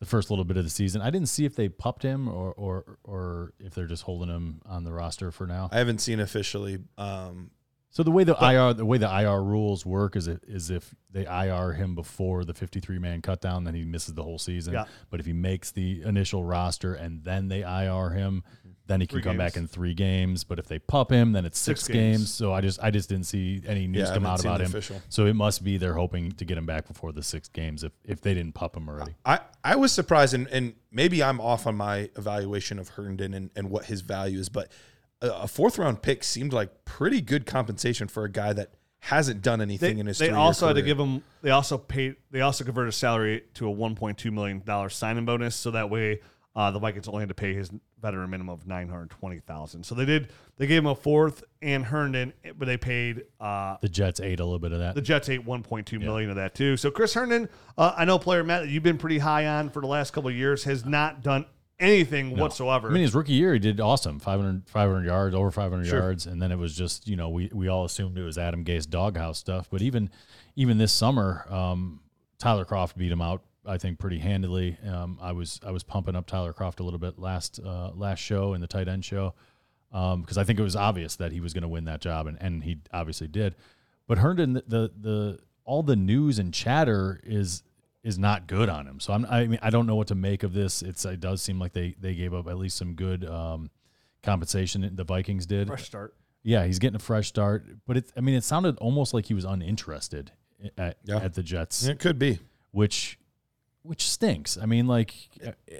the 0.00 0.06
first 0.06 0.28
little 0.30 0.44
bit 0.44 0.56
of 0.56 0.64
the 0.64 0.70
season. 0.70 1.00
I 1.00 1.10
didn't 1.10 1.28
see 1.28 1.44
if 1.44 1.54
they 1.54 1.68
pupped 1.68 2.02
him 2.02 2.28
or 2.28 2.52
or 2.54 2.98
or 3.04 3.52
if 3.60 3.74
they're 3.74 3.86
just 3.86 4.02
holding 4.02 4.28
him 4.28 4.60
on 4.66 4.82
the 4.84 4.92
roster 4.92 5.30
for 5.30 5.46
now. 5.46 5.68
I 5.70 5.78
haven't 5.78 5.98
seen 6.00 6.18
officially. 6.20 6.78
Um, 6.98 7.52
So 7.90 8.02
the 8.02 8.10
way 8.10 8.24
the 8.24 8.34
IR 8.40 8.74
the 8.74 8.84
way 8.84 8.98
the 8.98 9.08
IR 9.08 9.40
rules 9.40 9.86
work 9.86 10.16
is 10.16 10.26
it 10.26 10.42
is 10.48 10.68
if 10.68 10.92
they 11.12 11.24
IR 11.26 11.74
him 11.74 11.94
before 11.94 12.44
the 12.44 12.52
53 12.54 12.98
man 12.98 13.22
cut 13.22 13.40
down, 13.40 13.62
then 13.62 13.74
he 13.74 13.84
misses 13.84 14.14
the 14.14 14.24
whole 14.24 14.40
season. 14.40 14.72
Yeah. 14.74 14.86
But 15.10 15.20
if 15.20 15.26
he 15.26 15.32
makes 15.32 15.70
the 15.70 16.02
initial 16.02 16.42
roster 16.42 16.94
and 16.94 17.22
then 17.22 17.46
they 17.46 17.60
IR 17.62 18.10
him, 18.10 18.42
then 18.86 19.00
he 19.00 19.06
can 19.06 19.16
Three 19.16 19.22
come 19.22 19.38
games. 19.38 19.52
back 19.52 19.56
in 19.56 19.66
three 19.66 19.94
games. 19.94 20.44
But 20.44 20.58
if 20.58 20.66
they 20.66 20.78
pup 20.78 21.10
him, 21.10 21.32
then 21.32 21.44
it's 21.46 21.58
six, 21.58 21.80
Six 21.84 21.88
games. 21.94 22.18
games. 22.18 22.34
So 22.34 22.52
I 22.52 22.60
just 22.60 22.78
I 22.82 22.90
just 22.90 23.08
didn't 23.08 23.24
see 23.26 23.62
any 23.66 23.86
news 23.86 24.08
Yeah, 24.08 24.14
come 24.14 24.26
out 24.26 24.40
about 24.40 24.60
him. 24.60 24.66
official. 24.66 25.00
So 25.08 25.26
it 25.26 25.34
must 25.34 25.64
be 25.64 25.78
they're 25.78 25.94
hoping 25.94 26.32
to 26.32 26.44
get 26.44 26.58
him 26.58 26.66
back 26.66 26.86
before 26.86 27.12
the 27.12 27.22
six 27.22 27.48
games 27.48 27.82
if 27.84 27.92
if 28.04 28.20
they 28.20 28.34
didn't 28.34 28.54
pup 28.54 28.76
him 28.76 28.88
already. 28.88 29.14
I, 29.24 29.40
I 29.64 29.76
was 29.76 29.92
surprised, 29.92 30.34
and, 30.34 30.46
and 30.48 30.74
maybe 30.92 31.22
I'm 31.22 31.40
off 31.40 31.66
on 31.66 31.76
my 31.76 32.10
evaluation 32.16 32.78
of 32.78 32.90
Herndon 32.90 33.32
and, 33.32 33.50
and 33.56 33.70
what 33.70 33.86
his 33.86 34.02
value 34.02 34.38
is, 34.38 34.48
but 34.50 34.70
a, 35.22 35.30
a 35.30 35.48
fourth 35.48 35.78
round 35.78 36.02
pick 36.02 36.22
seemed 36.22 36.52
like 36.52 36.84
pretty 36.84 37.20
good 37.22 37.46
compensation 37.46 38.06
for 38.08 38.24
a 38.24 38.30
guy 38.30 38.52
that 38.52 38.70
hasn't 39.00 39.42
done 39.42 39.58
They, 39.58 39.64
anything 39.64 39.98
in 39.98 40.06
his. 40.06 40.18
they 40.18 40.26
three-year 40.26 40.38
also 40.40 40.66
had 40.66 40.76
to 40.76 40.82
career. 40.82 40.94
give 40.94 41.00
him. 41.00 41.22
They 41.42 41.50
also 41.50 41.78
paid. 41.78 42.16
They 42.30 42.40
also 42.42 42.64
converted 42.64 42.88
his 42.88 42.96
salary 42.96 43.44
to 43.54 43.70
a 43.70 43.74
1.2 43.74 44.30
million 44.32 44.62
dollar 44.64 44.88
signing 44.90 45.24
bonus, 45.24 45.54
so 45.56 45.70
that 45.72 45.88
way 45.90 46.20
uh, 46.56 46.70
the 46.70 46.78
Vikings 46.78 47.08
only 47.08 47.20
had 47.20 47.28
to 47.28 47.34
pay 47.34 47.52
his 47.54 47.70
veteran 48.00 48.30
minimum 48.30 48.52
of 48.52 48.66
nine 48.66 48.88
hundred 48.88 49.10
twenty 49.10 49.40
thousand. 49.40 49.84
So 49.84 49.94
they 49.94 50.04
did. 50.04 50.30
They 50.56 50.66
gave 50.66 50.78
him 50.78 50.86
a 50.86 50.94
fourth 50.94 51.42
and 51.62 51.84
Herndon, 51.84 52.32
but 52.56 52.66
they 52.66 52.76
paid 52.76 53.24
uh, 53.40 53.76
The 53.80 53.88
Jets 53.88 54.20
ate 54.20 54.40
a 54.40 54.44
little 54.44 54.58
bit 54.58 54.72
of 54.72 54.78
that. 54.78 54.94
the 54.94 55.02
Jets 55.02 55.28
ate 55.28 55.44
one 55.44 55.62
point 55.62 55.86
two 55.86 55.98
million 55.98 56.30
of 56.30 56.36
that 56.36 56.54
too. 56.54 56.76
So 56.76 56.90
Chris 56.90 57.14
Herndon, 57.14 57.48
uh, 57.76 57.94
I 57.96 58.04
know 58.04 58.18
player 58.18 58.44
Matt 58.44 58.62
that 58.62 58.68
you've 58.68 58.82
been 58.82 58.98
pretty 58.98 59.18
high 59.18 59.46
on 59.46 59.70
for 59.70 59.80
the 59.80 59.88
last 59.88 60.12
couple 60.12 60.30
of 60.30 60.36
years, 60.36 60.64
has 60.64 60.84
not 60.84 61.22
done 61.22 61.46
anything 61.80 62.36
whatsoever. 62.36 62.88
I 62.88 62.92
mean, 62.92 63.02
his 63.02 63.14
rookie 63.16 63.32
year, 63.32 63.52
he 63.52 63.58
did 63.58 63.80
awesome 63.80 64.20
500, 64.20 64.68
500 64.68 65.04
yards, 65.04 65.34
over 65.34 65.50
500 65.50 65.86
yards. 65.86 66.26
And 66.26 66.40
then 66.40 66.52
it 66.52 66.56
was 66.56 66.76
just, 66.76 67.08
you 67.08 67.16
know, 67.16 67.30
we, 67.30 67.50
we 67.52 67.66
all 67.66 67.84
assumed 67.84 68.16
it 68.16 68.22
was 68.22 68.38
Adam 68.38 68.64
Gase 68.64 68.88
doghouse 68.88 69.38
stuff. 69.38 69.68
But 69.70 69.82
even 69.82 70.08
even 70.54 70.78
this 70.78 70.92
summer, 70.92 71.44
um, 71.50 72.00
Tyler 72.38 72.64
Kroft 72.64 72.96
beat 72.96 73.10
him 73.10 73.20
out, 73.20 73.42
I 73.66 73.78
think, 73.78 73.98
pretty 73.98 74.18
handily. 74.18 74.76
Um, 74.86 75.18
I 75.20 75.32
was 75.32 75.60
I 75.66 75.70
was 75.70 75.82
pumping 75.82 76.16
up 76.16 76.26
Tyler 76.26 76.52
Kroft 76.52 76.80
a 76.80 76.82
little 76.82 76.98
bit 76.98 77.18
last 77.18 77.60
uh, 77.64 77.90
last 77.94 78.18
show 78.20 78.54
in 78.54 78.60
the 78.60 78.66
tight 78.66 78.88
end 78.88 79.04
show 79.04 79.34
because 79.90 80.36
I 80.38 80.44
think 80.44 80.58
it 80.58 80.62
was 80.62 80.74
obvious 80.76 81.16
that 81.16 81.30
he 81.32 81.40
was 81.40 81.52
going 81.54 81.62
to 81.62 81.68
win 81.68 81.84
that 81.84 82.00
job, 82.00 82.26
and, 82.26 82.36
and 82.40 82.64
he 82.64 82.78
obviously 82.92 83.28
did. 83.28 83.54
But 84.06 84.18
Herndon, 84.18 84.54
the, 84.54 84.62
the 84.66 84.90
the 85.00 85.38
all 85.64 85.82
the 85.82 85.96
news 85.96 86.38
and 86.38 86.52
chatter 86.52 87.20
is 87.24 87.62
is 88.02 88.18
not 88.18 88.46
good 88.46 88.68
on 88.68 88.86
him. 88.86 89.00
So 89.00 89.12
I'm, 89.14 89.24
I 89.24 89.46
mean, 89.46 89.58
I 89.62 89.70
don't 89.70 89.86
know 89.86 89.94
what 89.96 90.08
to 90.08 90.14
make 90.14 90.42
of 90.42 90.52
this. 90.52 90.82
It's 90.82 91.04
it 91.04 91.20
does 91.20 91.40
seem 91.42 91.58
like 91.58 91.72
they 91.72 91.94
they 92.00 92.14
gave 92.14 92.34
up 92.34 92.48
at 92.48 92.58
least 92.58 92.76
some 92.76 92.94
good 92.94 93.24
um, 93.24 93.70
compensation. 94.22 94.88
The 94.94 95.04
Vikings 95.04 95.46
did. 95.46 95.68
fresh 95.68 95.84
start. 95.84 96.14
Yeah, 96.42 96.66
he's 96.66 96.78
getting 96.78 96.96
a 96.96 97.00
fresh 97.00 97.28
start. 97.28 97.64
But 97.86 97.96
it, 97.98 98.12
I 98.16 98.20
mean, 98.20 98.34
it 98.34 98.44
sounded 98.44 98.76
almost 98.78 99.14
like 99.14 99.24
he 99.26 99.34
was 99.34 99.44
uninterested 99.44 100.32
at, 100.76 100.98
Yeah. 101.04 101.16
at 101.16 101.32
the 101.34 101.42
Jets, 101.42 101.84
It 101.86 101.98
could 101.98 102.18
be. 102.18 102.38
which 102.70 103.18
which 103.84 104.08
stinks. 104.08 104.56
I 104.60 104.66
mean, 104.66 104.86
like 104.86 105.14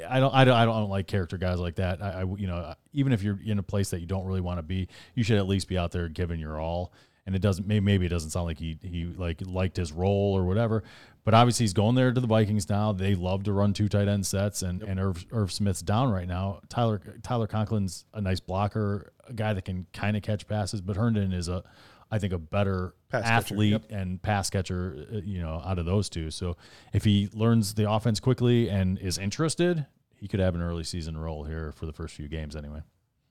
I 0.08 0.20
don't 0.20 0.32
I 0.32 0.44
don't 0.44 0.56
I 0.56 0.64
don't 0.66 0.90
like 0.90 1.06
character 1.06 1.38
guys 1.38 1.58
like 1.58 1.76
that. 1.76 2.02
I, 2.02 2.20
I 2.20 2.24
you 2.24 2.46
know 2.46 2.74
even 2.92 3.12
if 3.12 3.22
you're 3.22 3.38
in 3.44 3.58
a 3.58 3.62
place 3.62 3.90
that 3.90 4.00
you 4.00 4.06
don't 4.06 4.26
really 4.26 4.42
want 4.42 4.58
to 4.58 4.62
be, 4.62 4.88
you 5.14 5.24
should 5.24 5.38
at 5.38 5.48
least 5.48 5.68
be 5.68 5.78
out 5.78 5.90
there 5.90 6.08
giving 6.08 6.38
your 6.38 6.60
all. 6.60 6.92
And 7.26 7.34
it 7.34 7.38
doesn't 7.40 7.66
maybe, 7.66 7.80
maybe 7.80 8.04
it 8.04 8.10
doesn't 8.10 8.30
sound 8.30 8.46
like 8.46 8.58
he 8.58 8.78
he 8.82 9.06
like 9.06 9.40
liked 9.46 9.78
his 9.78 9.90
role 9.90 10.36
or 10.36 10.44
whatever. 10.44 10.84
But 11.24 11.32
obviously 11.32 11.64
he's 11.64 11.72
going 11.72 11.94
there 11.94 12.12
to 12.12 12.20
the 12.20 12.26
Vikings 12.26 12.68
now. 12.68 12.92
They 12.92 13.14
love 13.14 13.44
to 13.44 13.52
run 13.54 13.72
two 13.72 13.88
tight 13.88 14.08
end 14.08 14.26
sets, 14.26 14.60
and 14.60 14.82
and 14.82 15.00
Irv, 15.00 15.24
Irv 15.32 15.50
Smith's 15.50 15.80
down 15.80 16.12
right 16.12 16.28
now. 16.28 16.60
Tyler 16.68 17.00
Tyler 17.22 17.46
Conklin's 17.46 18.04
a 18.12 18.20
nice 18.20 18.40
blocker, 18.40 19.12
a 19.26 19.32
guy 19.32 19.54
that 19.54 19.64
can 19.64 19.86
kind 19.94 20.18
of 20.18 20.22
catch 20.22 20.46
passes, 20.46 20.82
but 20.82 20.96
Herndon 20.96 21.32
is 21.32 21.48
a 21.48 21.64
I 22.10 22.18
think 22.18 22.32
a 22.32 22.38
better 22.38 22.94
Pass 23.10 23.22
catcher, 23.22 23.32
athlete 23.34 23.72
yep. 23.72 23.84
and 23.90 24.20
pass 24.22 24.50
catcher, 24.50 25.06
uh, 25.12 25.16
you 25.24 25.40
know, 25.40 25.62
out 25.64 25.78
of 25.78 25.86
those 25.86 26.08
two. 26.08 26.30
So 26.30 26.56
if 26.92 27.04
he 27.04 27.28
learns 27.32 27.74
the 27.74 27.90
offense 27.90 28.20
quickly 28.20 28.68
and 28.68 28.98
is 28.98 29.18
interested, 29.18 29.86
he 30.16 30.28
could 30.28 30.40
have 30.40 30.54
an 30.54 30.62
early 30.62 30.84
season 30.84 31.16
role 31.16 31.44
here 31.44 31.72
for 31.72 31.86
the 31.86 31.92
first 31.92 32.14
few 32.14 32.28
games 32.28 32.54
anyway. 32.56 32.80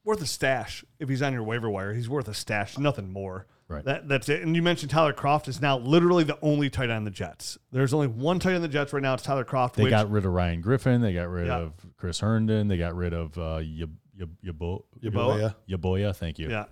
Worth 0.06 0.22
a 0.22 0.26
stash 0.28 0.84
if 1.00 1.08
he's 1.08 1.22
on 1.22 1.32
your 1.34 1.44
waiver 1.44 1.70
wire. 1.70 1.94
He's 1.94 2.10
worth 2.10 2.28
a 2.28 2.34
stash, 2.34 2.78
nothing 2.78 3.12
more. 3.12 3.48
Right. 3.70 3.86
That 3.86 4.10
that's 4.10 4.28
it. 4.28 4.42
And 4.42 4.54
you 4.56 4.62
mentioned 4.62 4.92
Tyler 4.92 5.14
Kroft 5.14 5.48
is 5.48 5.62
now 5.62 5.78
literally 5.78 6.26
the 6.26 6.38
only 6.42 6.70
tight 6.70 6.84
end 6.86 6.92
on 6.92 7.04
the 7.06 7.10
Jets. 7.12 7.58
There's 7.72 7.94
only 7.94 8.08
one 8.08 8.38
tight 8.38 8.50
end 8.50 8.58
on 8.58 8.62
the 8.64 8.68
Jets 8.68 8.92
right 8.92 9.02
now. 9.02 9.14
It's 9.14 9.24
Tyler 9.24 9.46
Kroft. 9.46 9.76
They 9.76 9.84
which, 9.84 9.92
got 9.92 10.12
rid 10.12 10.26
of 10.26 10.34
Ryan 10.34 10.60
Griffin. 10.60 11.00
They 11.02 11.14
got 11.14 11.30
rid 11.30 11.48
Yeah. 11.48 11.60
of 11.60 11.74
Chris 11.96 12.20
Herndon. 12.20 12.68
They 12.68 12.78
got 12.78 12.94
rid 12.96 13.14
of 13.14 13.38
uh, 13.38 13.60
Yab- 13.62 13.96
Yab- 14.20 14.36
Yabo- 14.46 14.84
Yaboa. 15.02 15.56
Yaboya. 15.70 16.16
Thank 16.16 16.38
you. 16.40 16.50
yeah. 16.50 16.66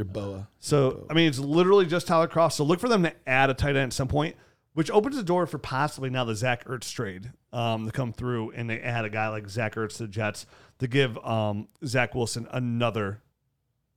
Your 0.00 0.06
boa. 0.06 0.48
So 0.60 1.06
I 1.10 1.12
mean, 1.12 1.28
it's 1.28 1.38
literally 1.38 1.84
just 1.84 2.06
Tyler 2.06 2.26
Kroft. 2.26 2.52
So 2.52 2.64
look 2.64 2.80
for 2.80 2.88
them 2.88 3.02
to 3.02 3.12
add 3.28 3.50
a 3.50 3.54
tight 3.54 3.76
end 3.76 3.78
at 3.88 3.92
some 3.92 4.08
point, 4.08 4.34
which 4.72 4.90
opens 4.90 5.16
the 5.16 5.22
door 5.22 5.46
for 5.46 5.58
possibly 5.58 6.08
now 6.08 6.24
the 6.24 6.34
Zach 6.34 6.64
Ertz 6.64 6.90
trade 6.90 7.30
um, 7.52 7.84
to 7.84 7.92
come 7.92 8.10
through, 8.14 8.52
and 8.52 8.70
they 8.70 8.80
add 8.80 9.04
a 9.04 9.10
guy 9.10 9.28
like 9.28 9.46
Zach 9.50 9.74
Ertz 9.74 9.98
to 9.98 10.04
the 10.04 10.08
Jets 10.08 10.46
to 10.78 10.88
give 10.88 11.18
um, 11.18 11.68
Zach 11.84 12.14
Wilson 12.14 12.48
another 12.50 13.20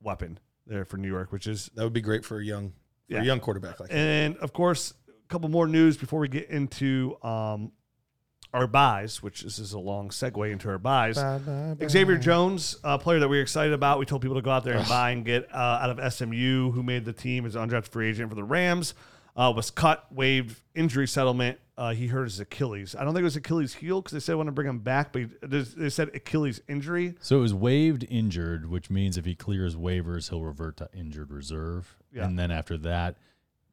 weapon 0.02 0.38
there 0.66 0.84
for 0.84 0.98
New 0.98 1.08
York, 1.08 1.32
which 1.32 1.46
is 1.46 1.70
That 1.74 1.84
would 1.84 1.94
be 1.94 2.02
great 2.02 2.22
for 2.22 2.38
a 2.38 2.44
young, 2.44 2.70
for 3.08 3.14
Yeah. 3.14 3.22
a 3.22 3.24
young 3.24 3.40
quarterback 3.40 3.80
like 3.80 3.88
that. 3.88 3.96
and 3.96 4.36
of 4.36 4.52
course 4.52 4.92
a 5.08 5.28
couple 5.28 5.48
more 5.48 5.66
news 5.66 5.96
before 5.96 6.20
we 6.20 6.28
get 6.28 6.50
into 6.50 7.16
um, 7.22 7.72
our 8.54 8.68
buys, 8.68 9.20
which 9.22 9.42
this 9.42 9.58
is 9.58 9.72
a 9.72 9.78
long 9.78 10.10
segue 10.10 10.50
into 10.50 10.70
our 10.70 10.78
buys. 10.78 11.16
Xavier 11.90 12.16
Jones, 12.16 12.76
a 12.84 12.98
player 12.98 13.18
that 13.18 13.28
we 13.28 13.38
are 13.38 13.42
excited 13.42 13.72
about. 13.72 13.98
We 13.98 14.06
told 14.06 14.22
people 14.22 14.36
to 14.36 14.42
go 14.42 14.52
out 14.52 14.62
there 14.62 14.76
and 14.76 14.88
buy 14.88 15.10
and 15.10 15.24
get 15.24 15.52
uh, 15.52 15.80
out 15.82 15.90
of 15.90 16.12
SMU, 16.12 16.70
who 16.70 16.82
made 16.82 17.04
the 17.04 17.12
team 17.12 17.44
as 17.44 17.56
an 17.56 17.68
undrafted 17.68 17.88
free 17.88 18.08
agent 18.08 18.30
for 18.30 18.36
the 18.36 18.44
Rams. 18.44 18.94
Uh, 19.36 19.52
was 19.54 19.72
cut, 19.72 20.06
waived, 20.12 20.60
injury 20.76 21.08
settlement. 21.08 21.58
Uh, 21.76 21.92
he 21.92 22.06
hurt 22.06 22.22
his 22.22 22.38
Achilles. 22.38 22.94
I 22.94 23.02
don't 23.02 23.14
think 23.14 23.22
it 23.22 23.24
was 23.24 23.34
Achilles 23.34 23.74
heel 23.74 24.00
because 24.00 24.12
they 24.12 24.20
said 24.20 24.34
they 24.34 24.36
want 24.36 24.46
to 24.46 24.52
bring 24.52 24.68
him 24.68 24.78
back, 24.78 25.12
but 25.12 25.22
he, 25.22 25.28
they 25.42 25.62
they 25.62 25.90
said 25.90 26.10
Achilles 26.14 26.60
injury. 26.68 27.16
So 27.20 27.38
it 27.38 27.40
was 27.40 27.52
waived 27.52 28.06
injured, 28.08 28.70
which 28.70 28.90
means 28.90 29.18
if 29.18 29.24
he 29.24 29.34
clears 29.34 29.74
waivers, 29.74 30.30
he'll 30.30 30.44
revert 30.44 30.76
to 30.76 30.88
injured 30.94 31.32
reserve. 31.32 31.96
Yeah. 32.12 32.26
And 32.26 32.38
then 32.38 32.52
after 32.52 32.78
that, 32.78 33.16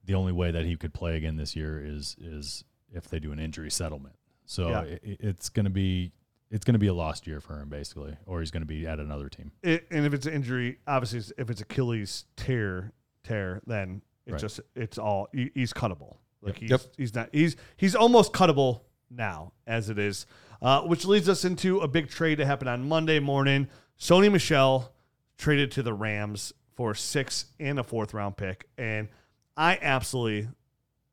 the 0.04 0.16
only 0.16 0.32
way 0.32 0.50
that 0.50 0.66
he 0.66 0.76
could 0.76 0.96
play 0.96 1.16
again 1.16 1.36
this 1.36 1.56
year 1.56 1.80
is 1.80 2.16
is 2.20 2.64
if 2.92 3.08
they 3.08 3.20
do 3.20 3.32
an 3.32 3.38
injury 3.38 3.70
settlement. 3.70 4.16
So 4.52 4.68
Yeah. 4.70 4.82
it, 4.82 5.02
it's 5.22 5.48
going 5.48 5.64
to 5.64 5.70
be 5.70 6.12
it's 6.50 6.66
going 6.66 6.74
to 6.74 6.80
be 6.80 6.88
a 6.88 6.94
lost 6.94 7.26
year 7.28 7.40
for 7.40 7.58
him 7.62 7.70
basically, 7.70 8.18
or 8.26 8.42
he's 8.42 8.52
going 8.52 8.64
to 8.64 8.68
be 8.68 8.86
at 8.86 9.00
another 9.00 9.30
team. 9.30 9.54
It, 9.64 9.88
and 9.90 10.06
if 10.06 10.14
it's 10.14 10.26
an 10.26 10.34
injury, 10.34 10.80
obviously, 10.86 11.34
if 11.38 11.50
it's 11.50 11.62
Achilles 11.62 12.26
tear, 12.36 12.92
tear, 13.24 13.62
then 13.66 14.02
it's 14.26 14.34
Right. 14.34 14.42
just 14.42 14.60
it's 14.76 14.98
all 14.98 15.30
he- 15.34 15.52
he's 15.56 15.72
cuttable. 15.72 16.18
Like 16.42 16.58
he's 16.58 16.70
Yep. 16.70 16.82
he's 16.98 17.16
not 17.16 17.30
he's 17.32 17.56
he's 17.78 17.96
almost 17.96 18.34
cuttable 18.34 18.82
now 19.10 19.54
as 19.66 19.90
it 19.90 19.98
is, 19.98 20.26
uh, 20.62 20.82
which 20.82 21.06
leads 21.06 21.30
us 21.30 21.46
into 21.46 21.80
a 21.80 21.88
big 21.88 22.10
trade 22.10 22.38
that 22.40 22.46
happened 22.46 22.68
on 22.70 22.88
Monday 22.90 23.20
morning. 23.20 23.70
Sony 23.98 24.30
Michel 24.30 24.94
traded 25.38 25.72
to 25.72 25.84
the 25.84 25.94
Rams 25.94 26.52
for 26.76 26.94
six 26.94 27.46
and 27.58 27.80
a 27.80 27.84
fourth 27.84 28.14
round 28.14 28.36
pick, 28.36 28.68
and 28.78 29.08
I 29.56 29.80
absolutely 29.82 30.50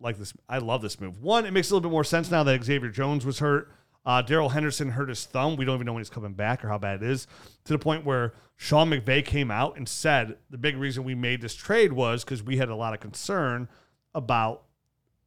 like 0.01 0.19
this. 0.19 0.33
I 0.49 0.59
love 0.59 0.83
this 0.83 1.01
move. 1.01 1.21
One, 1.21 1.45
it 1.47 1.53
makes 1.53 1.71
a 1.71 1.75
little 1.75 1.89
bit 1.89 1.93
more 1.93 2.05
sense 2.05 2.31
now 2.31 2.43
that 2.45 2.63
Xavier 2.65 2.91
Jones 2.91 3.27
was 3.27 3.39
hurt. 3.41 3.73
Uh, 4.07 4.23
Darrell 4.23 4.49
Henderson 4.51 4.91
hurt 4.91 5.09
his 5.09 5.25
thumb. 5.27 5.57
We 5.57 5.65
don't 5.65 5.75
even 5.75 5.87
know 5.87 5.93
when 5.93 6.01
he's 6.01 6.09
coming 6.11 6.33
back 6.33 6.65
or 6.65 6.69
how 6.69 6.79
bad 6.79 7.03
it 7.03 7.11
is. 7.11 7.27
To 7.65 7.73
the 7.73 7.79
point 7.79 8.05
where 8.07 8.33
Sean 8.57 8.89
McVay 8.91 9.25
came 9.25 9.51
out 9.51 9.77
and 9.77 9.89
said 9.89 10.37
the 10.51 10.57
big 10.59 10.77
reason 10.77 11.05
we 11.05 11.15
made 11.15 11.41
this 11.43 11.55
trade 11.55 11.93
was 11.93 12.25
because 12.25 12.43
we 12.43 12.57
had 12.57 12.69
a 12.71 12.75
lot 12.77 12.95
of 12.95 13.01
concern 13.01 13.69
about 14.15 14.63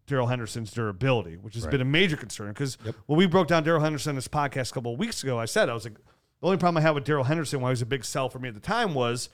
Darrell 0.07 0.27
Henderson's 0.27 0.71
durability, 0.71 1.37
which 1.37 1.53
has 1.53 1.63
Right. 1.65 1.71
been 1.71 1.81
a 1.81 1.85
major 1.85 2.17
concern. 2.17 2.49
Because 2.49 2.77
when 3.05 3.17
we 3.17 3.27
broke 3.27 3.47
down 3.47 3.63
Darrell 3.63 3.81
Henderson 3.83 4.11
in 4.11 4.15
this 4.15 4.27
podcast 4.27 4.71
a 4.71 4.73
couple 4.73 4.93
of 4.93 4.99
weeks 4.99 5.21
ago, 5.21 5.37
I 5.39 5.45
said 5.45 5.69
I 5.69 5.73
was 5.73 5.83
like, 5.83 5.93
the 5.95 6.47
only 6.47 6.57
problem 6.57 6.77
I 6.79 6.81
had 6.81 6.95
with 6.95 7.03
Darrell 7.03 7.25
Henderson, 7.25 7.61
why 7.61 7.69
he 7.69 7.73
was 7.73 7.81
a 7.83 7.85
big 7.85 8.03
sell 8.03 8.29
for 8.29 8.39
me 8.39 8.47
at 8.47 8.55
the 8.55 8.59
time, 8.59 8.95
was 8.95 9.29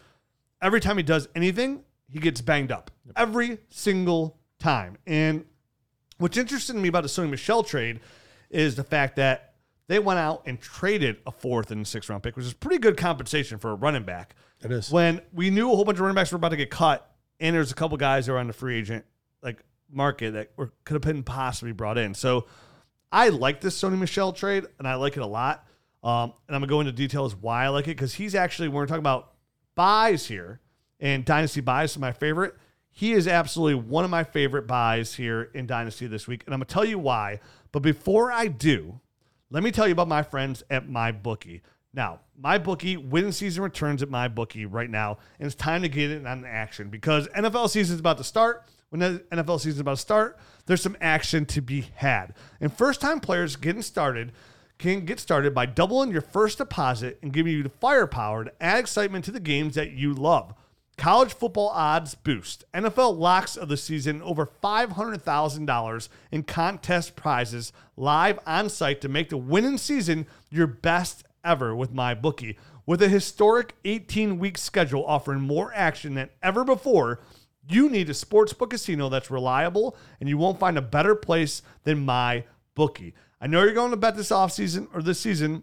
every 0.62 0.82
time 0.82 0.98
he 0.98 1.04
does 1.04 1.30
anything, 1.36 1.84
he 2.10 2.20
gets 2.20 2.42
banged 2.42 2.72
up. 2.72 2.92
Every 3.16 3.60
single 3.70 4.38
time. 4.60 4.98
And 5.06 5.46
what's 6.18 6.38
interesting 6.38 6.76
to 6.76 6.82
me 6.82 6.90
about 6.90 7.04
the 7.04 7.10
Sony 7.10 7.30
Michel 7.30 7.64
trade 7.64 8.00
is 8.50 8.76
the 8.76 8.84
fact 8.84 9.16
that 9.18 9.56
they 9.88 10.00
went 10.00 10.20
out 10.20 10.44
and 10.46 10.60
traded 10.60 11.18
a 11.26 11.32
fourth 11.32 11.72
and 11.72 11.88
sixth 11.88 12.10
round 12.10 12.24
pick, 12.24 12.36
which 12.36 12.46
is 12.46 12.54
pretty 12.54 12.78
good 12.78 12.98
compensation 12.98 13.58
for 13.58 13.72
a 13.72 13.76
running 13.76 14.04
back. 14.04 14.36
It 14.62 14.72
is. 14.72 14.92
When 14.92 15.22
we 15.34 15.50
knew 15.50 15.72
a 15.72 15.76
whole 15.76 15.86
bunch 15.86 15.98
of 15.98 16.02
running 16.02 16.16
backs 16.16 16.32
were 16.32 16.38
about 16.38 16.50
to 16.50 16.58
get 16.58 16.70
cut, 16.70 17.10
and 17.40 17.56
there's 17.56 17.72
a 17.72 17.76
couple 17.76 17.98
guys 17.98 18.26
that 18.26 18.34
are 18.34 18.38
on 18.38 18.48
the 18.48 18.54
free 18.54 18.78
agent 18.78 19.06
like 19.42 19.64
market 19.92 20.32
that 20.32 20.52
were 20.58 20.74
could 20.84 20.96
have 20.96 21.02
been 21.02 21.24
possibly 21.24 21.72
brought 21.72 21.98
in. 21.98 22.14
So 22.14 22.48
I 23.12 23.30
like 23.30 23.62
this 23.62 23.80
Sony 23.82 23.98
Michel 23.98 24.34
trade, 24.34 24.66
and 24.80 24.88
I 24.88 24.96
like 24.96 25.16
it 25.16 25.22
a 25.22 25.28
lot. 25.28 25.66
Um, 26.04 26.34
and 26.48 26.56
I'm 26.56 26.62
gonna 26.62 26.68
go 26.68 26.80
into 26.80 26.92
details 26.92 27.36
why 27.36 27.66
I 27.66 27.68
like 27.70 27.86
it 27.86 27.92
because 27.92 28.14
he's 28.14 28.36
actually 28.36 28.68
when 28.68 28.78
we're 28.78 28.88
talking 28.88 29.00
about 29.00 29.34
buys 29.76 30.26
here 30.26 30.60
and 31.00 31.24
dynasty 31.24 31.62
buys 31.62 31.92
is 31.92 32.00
my 32.00 32.12
favorite. 32.12 32.56
He 32.98 33.14
is 33.14 33.28
absolutely 33.28 33.76
one 33.76 34.04
of 34.04 34.10
my 34.10 34.24
favorite 34.24 34.66
buys 34.66 35.14
here 35.14 35.52
in 35.54 35.68
dynasty 35.68 36.08
this 36.08 36.28
week, 36.28 36.42
and 36.48 36.54
I'm 36.56 36.58
gonna 36.58 36.66
tell 36.66 36.84
you 36.84 36.98
why. 36.98 37.40
But 37.72 37.84
before 37.84 38.32
I 38.32 38.48
do, 38.48 39.00
let 39.52 39.62
me 39.62 39.70
tell 39.70 39.86
you 39.86 39.92
about 39.92 40.08
my 40.08 40.24
friends 40.24 40.64
at 40.72 40.88
MyBookie. 40.88 41.62
Now, 41.94 42.22
MyBookie 42.44 43.08
win 43.08 43.32
season 43.32 43.62
returns 43.62 44.02
at 44.02 44.10
MyBookie 44.10 44.66
right 44.68 44.90
now, 44.90 45.20
and 45.40 45.46
it's 45.46 45.54
time 45.54 45.84
to 45.84 45.90
get 45.90 46.10
it 46.10 46.26
on 46.26 46.44
action 46.44 46.90
because 46.90 47.28
NFL 47.36 47.70
season 47.70 47.94
is 47.94 48.00
about 48.00 48.18
to 48.18 48.24
start. 48.24 48.66
When 48.90 49.00
the 49.00 49.24
NFL 49.32 49.60
season 49.60 49.74
is 49.74 49.80
about 49.82 49.98
to 49.98 50.02
start, 50.02 50.40
there's 50.66 50.82
some 50.82 50.98
action 51.00 51.46
to 51.46 51.62
be 51.62 51.82
had. 51.98 52.34
And 52.60 52.76
first 52.76 53.00
time 53.00 53.20
players 53.20 53.58
getting 53.58 53.84
started 53.84 54.32
can 54.80 55.06
get 55.06 55.20
started 55.20 55.54
by 55.54 55.68
doubling 55.68 56.10
your 56.10 56.22
first 56.22 56.58
deposit 56.58 57.20
and 57.22 57.32
giving 57.32 57.54
you 57.54 57.62
the 57.62 57.70
firepower 57.70 58.46
to 58.46 58.54
add 58.60 58.80
excitement 58.80 59.24
to 59.26 59.32
the 59.32 59.40
games 59.40 59.76
that 59.76 59.92
you 59.92 60.16
love. 60.16 60.56
College 60.98 61.34
football 61.34 61.70
odds 61.70 62.16
boost. 62.16 62.66
NFL 62.74 63.18
locks 63.18 63.56
of 63.56 63.70
the 63.70 63.78
season 63.78 64.20
over 64.24 64.50
$500,000 64.64 66.10
in 66.32 66.44
contest 66.44 67.16
prizes 67.16 67.72
live 67.96 68.40
on 68.48 68.68
site 68.68 69.00
to 69.02 69.10
make 69.10 69.30
the 69.30 69.38
winning 69.38 69.78
season 69.78 70.26
your 70.50 70.66
best 70.66 71.24
ever 71.44 71.76
with 71.76 71.94
MyBookie. 71.94 72.56
With 72.88 73.04
a 73.04 73.10
historic 73.10 73.76
18 73.86 74.40
week 74.40 74.58
schedule 74.58 75.06
offering 75.06 75.42
more 75.42 75.72
action 75.76 76.16
than 76.16 76.30
ever 76.42 76.64
before, 76.64 77.22
you 77.70 77.90
need 77.90 78.10
a 78.10 78.14
sportsbook 78.14 78.72
casino 78.72 79.08
that's 79.08 79.30
reliable 79.30 79.96
and 80.20 80.28
you 80.28 80.38
won't 80.38 80.60
find 80.60 80.78
a 80.80 80.82
better 80.82 81.14
place 81.14 81.62
than 81.84 82.06
my 82.06 82.44
bookie. 82.74 83.14
I 83.40 83.46
know 83.46 83.62
you're 83.62 83.74
going 83.74 83.92
to 83.92 83.98
bet 83.98 84.16
this 84.16 84.32
offseason 84.32 84.88
or 84.94 85.04
this 85.04 85.20
season, 85.20 85.62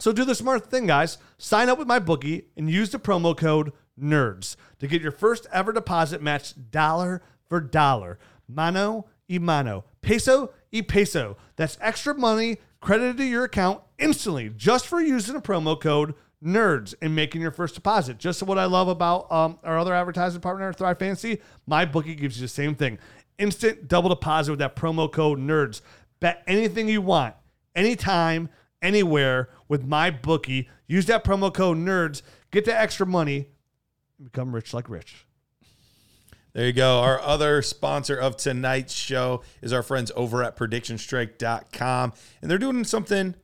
So 0.00 0.12
do 0.12 0.24
the 0.24 0.34
smart 0.34 0.68
thing, 0.68 0.88
guys. 0.88 1.18
Sign 1.38 1.68
up 1.68 1.78
with 1.78 1.86
MyBookie 1.86 2.46
and 2.56 2.68
use 2.68 2.90
the 2.90 2.98
promo 2.98 3.36
code 3.36 3.70
NERDS 4.00 4.56
to 4.78 4.86
get 4.86 5.02
your 5.02 5.12
first 5.12 5.46
ever 5.52 5.72
deposit 5.72 6.22
matched 6.22 6.70
dollar 6.70 7.22
for 7.48 7.60
dollar. 7.60 8.18
Mano 8.48 9.06
y 9.28 9.38
mano. 9.38 9.84
Peso 10.02 10.52
y 10.72 10.82
peso. 10.82 11.36
That's 11.56 11.78
extra 11.80 12.14
money 12.14 12.58
credited 12.80 13.16
to 13.16 13.24
your 13.24 13.44
account 13.44 13.80
instantly 13.98 14.50
just 14.50 14.86
for 14.86 15.00
using 15.00 15.36
a 15.36 15.40
promo 15.40 15.80
code 15.80 16.14
nerds 16.44 16.94
and 17.00 17.14
making 17.14 17.40
your 17.40 17.50
first 17.50 17.74
deposit. 17.74 18.18
Just 18.18 18.42
what 18.42 18.58
I 18.58 18.66
love 18.66 18.88
about 18.88 19.30
um, 19.32 19.58
our 19.64 19.78
other 19.78 19.94
advertising 19.94 20.40
partner, 20.40 20.72
Thrive 20.72 20.98
Fantasy. 20.98 21.40
MyBookie 21.68 22.18
gives 22.18 22.36
you 22.36 22.42
the 22.42 22.48
same 22.48 22.74
thing. 22.74 22.98
Instant 23.38 23.88
double 23.88 24.10
deposit 24.10 24.52
with 24.52 24.58
that 24.60 24.76
promo 24.76 25.10
code 25.10 25.38
nerds. 25.38 25.80
Bet 26.20 26.42
anything 26.46 26.88
you 26.88 27.00
want, 27.00 27.34
anytime, 27.74 28.48
anywhere 28.82 29.48
with 29.68 29.88
MyBookie. 29.88 30.68
Use 30.86 31.06
that 31.06 31.24
promo 31.24 31.52
code 31.52 31.78
nerds. 31.78 32.22
Get 32.50 32.64
the 32.64 32.78
extra 32.78 33.06
money. 33.06 33.48
Become 34.22 34.54
rich 34.54 34.72
like 34.72 34.88
Rich. 34.88 35.26
There 36.52 36.66
you 36.66 36.72
go. 36.72 37.00
Our 37.00 37.20
other 37.20 37.62
sponsor 37.62 38.16
of 38.16 38.36
tonight's 38.36 38.94
show 38.94 39.42
is 39.60 39.72
our 39.72 39.82
friends 39.82 40.12
over 40.14 40.42
at 40.44 40.56
predictionstrike.com. 40.56 42.12
And 42.40 42.50
they're 42.50 42.58
doing 42.58 42.84
something 42.84 43.34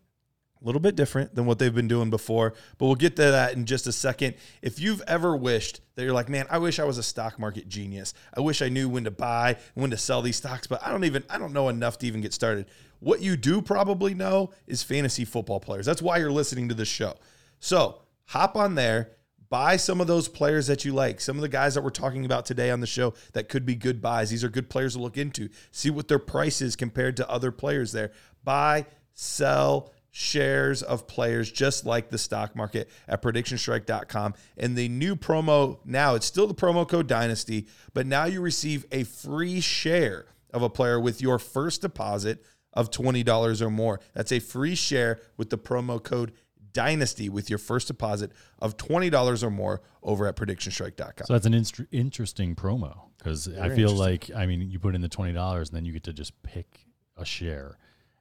a 0.61 0.64
little 0.64 0.80
bit 0.80 0.94
different 0.94 1.35
than 1.35 1.46
what 1.46 1.59
they've 1.59 1.74
been 1.74 1.88
doing 1.88 2.11
before, 2.11 2.54
but 2.78 2.87
we'll 2.87 2.94
get 2.94 3.16
to 3.16 3.22
that 3.22 3.54
in 3.54 3.64
just 3.64 3.87
a 3.87 3.92
second. 3.92 4.35
If 4.62 4.78
you've 4.78 5.02
ever 5.06 5.35
wished 5.35 5.80
that 5.94 6.04
you're 6.04 6.12
like, 6.12 6.28
man, 6.28 6.46
I 6.50 6.59
wish 6.59 6.78
I 6.78 6.85
was 6.85 6.98
a 6.98 7.02
stock 7.02 7.38
market 7.38 7.68
genius. 7.68 8.14
I 8.35 8.40
wish 8.40 8.61
I 8.61 8.68
knew 8.68 8.88
when 8.88 9.04
to 9.04 9.11
buy 9.11 9.50
and 9.74 9.83
when 9.83 9.90
to 9.90 9.96
sell 9.96 10.22
these 10.22 10.37
stocks, 10.37 10.66
but 10.66 10.85
I 10.85 10.90
don't 10.90 11.04
even 11.04 11.24
I 11.30 11.38
don't 11.38 11.52
know 11.52 11.68
enough 11.68 11.98
to 11.98 12.06
even 12.06 12.20
get 12.20 12.35
started. 12.35 12.66
What 13.00 13.22
you 13.22 13.37
do 13.37 13.62
probably 13.62 14.14
know 14.14 14.50
is 14.66 14.83
fantasy 14.83 15.24
football 15.24 15.61
players. 15.61 15.87
That's 15.87 16.02
why 16.02 16.18
you're 16.18 16.30
listening 16.30 16.68
to 16.68 16.74
this 16.74 16.88
show. 16.88 17.14
So, 17.59 18.02
hop 18.26 18.56
on 18.56 18.74
there, 18.74 19.12
buy 19.51 19.77
some 19.77 20.01
of 20.01 20.07
those 20.07 20.29
players 20.29 20.69
that 20.69 20.85
you 20.85 20.95
like. 20.95 21.21
Some 21.21 21.37
of 21.37 21.43
the 21.43 21.49
guys 21.49 21.75
that 21.75 21.83
we're 21.83 21.91
talking 21.91 22.25
about 22.25 22.47
today 22.47 22.71
on 22.71 22.81
the 22.81 22.87
show 22.87 23.15
that 23.33 23.49
could 23.49 23.67
be 23.67 23.75
good 23.75 24.01
buys. 24.01 24.31
These 24.31 24.45
are 24.45 24.49
good 24.49 24.71
players 24.71 24.95
to 24.95 25.01
look 25.01 25.19
into. 25.19 25.51
See 25.73 25.91
what 25.91 26.09
their 26.09 26.19
price 26.19 26.63
is 26.63 26.77
compared 26.77 27.17
to 27.19 27.29
other 27.29 27.51
players 27.51 27.93
there. 27.93 28.13
Buy, 28.45 28.87
sell, 29.13 29.93
shares 30.13 30.83
of 30.83 31.07
players 31.07 31.53
just 31.53 31.85
like 31.85 32.11
the 32.11 32.19
stock 32.19 32.57
market 32.57 32.89
at 33.07 33.23
predictionstrike.com. 33.23 34.35
And 34.57 34.77
the 34.77 34.89
new 34.89 35.17
promo 35.17 35.79
now, 35.85 36.15
it's 36.15 36.27
still 36.27 36.47
the 36.47 36.55
promo 36.55 36.89
code 36.89 37.07
Dynasty, 37.07 37.67
but 37.93 38.07
now 38.07 38.25
you 38.25 38.41
receive 38.41 38.87
a 38.91 39.05
free 39.05 39.61
share 39.61 40.27
of 40.53 40.63
a 40.63 40.71
player 40.71 40.99
with 40.99 41.21
your 41.21 41.39
first 41.39 41.83
deposit 41.83 42.45
of 42.73 42.91
$20 42.91 43.61
or 43.61 43.71
more. 43.71 44.01
That's 44.15 44.33
a 44.33 44.39
free 44.39 44.75
share 44.75 45.21
with 45.37 45.51
the 45.51 45.59
promo 45.59 46.03
code 46.03 46.33
Dynasty 46.72 47.28
with 47.28 47.48
your 47.50 47.59
first 47.59 47.88
deposit 47.88 48.33
of 48.61 48.76
$20 48.76 49.42
or 49.42 49.50
more 49.50 49.80
over 50.02 50.26
at 50.26 50.37
predictionstrike.com. 50.37 51.26
So 51.26 51.33
that's 51.33 51.46
an 51.46 51.54
inst- 51.54 51.80
interesting 51.90 52.54
promo 52.54 52.96
because 53.18 53.48
I 53.48 53.70
feel 53.70 53.90
like 53.92 54.30
I 54.35 54.46
mean 54.46 54.70
you 54.70 54.78
put 54.78 54.94
in 54.94 55.00
the 55.00 55.09
twenty 55.09 55.33
dollars 55.33 55.68
and 55.70 55.76
then 55.76 55.85
you 55.85 55.92
get 55.92 56.04
to 56.04 56.12
just 56.12 56.40
pick 56.42 56.87
a 57.16 57.24
share, 57.24 57.76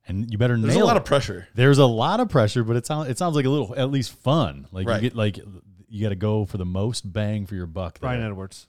and 0.07 0.29
you 0.31 0.37
better 0.37 0.57
There's 0.57 0.75
a 0.75 0.83
lot 0.83 0.95
it. 0.97 0.99
of 0.99 1.05
pressure. 1.05 1.47
There's 1.55 1.77
a 1.77 1.85
lot 1.85 2.19
of 2.19 2.27
pressure, 2.29 2.63
but 2.63 2.75
it 2.75 2.85
sounds 2.85 3.09
it 3.09 3.17
sounds 3.17 3.35
like 3.35 3.45
a 3.45 3.49
little 3.49 3.73
at 3.77 3.91
least 3.91 4.11
fun. 4.11 4.67
Like 4.71 4.87
Right. 4.87 5.01
you 5.01 5.09
get 5.09 5.15
like 5.15 5.39
you 5.87 6.03
got 6.03 6.09
to 6.09 6.15
go 6.15 6.45
for 6.45 6.57
the 6.57 6.65
most 6.65 7.11
bang 7.11 7.45
for 7.45 7.55
your 7.55 7.65
buck. 7.65 7.99
there. 7.99 8.09
Brian 8.09 8.21
Edwards. 8.23 8.67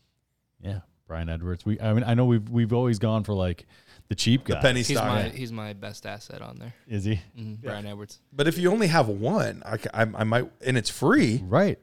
yeah, 0.62 0.80
Brian 1.08 1.28
Edwards. 1.28 1.64
We 1.66 1.80
I 1.80 1.92
mean 1.92 2.04
I 2.04 2.14
know 2.14 2.24
we've 2.26 2.48
we've 2.48 2.72
always 2.72 2.98
gone 2.98 3.24
for 3.24 3.34
like 3.34 3.66
the 4.11 4.14
cheap 4.14 4.44
guy. 4.44 4.57
The 4.57 4.61
penny 4.61 4.81
He's 4.83 4.99
stock. 4.99 5.07
my 5.07 5.23
he's 5.31 5.51
my 5.53 5.73
best 5.73 6.05
asset 6.05 6.42
on 6.42 6.59
there. 6.59 6.75
is 6.87 7.05
he 7.05 7.20
Mhm, 7.38 7.62
Brian 7.62 7.87
Edwards. 7.87 8.18
But 8.33 8.46
if 8.49 8.59
you 8.59 8.70
only 8.70 8.88
have 8.88 9.09
one, 9.09 9.62
I, 9.64 9.79
I, 9.94 10.03
I 10.03 10.25
might, 10.25 10.51
and 10.66 10.77
it's 10.77 10.90
free. 10.90 11.42
right? 11.46 11.79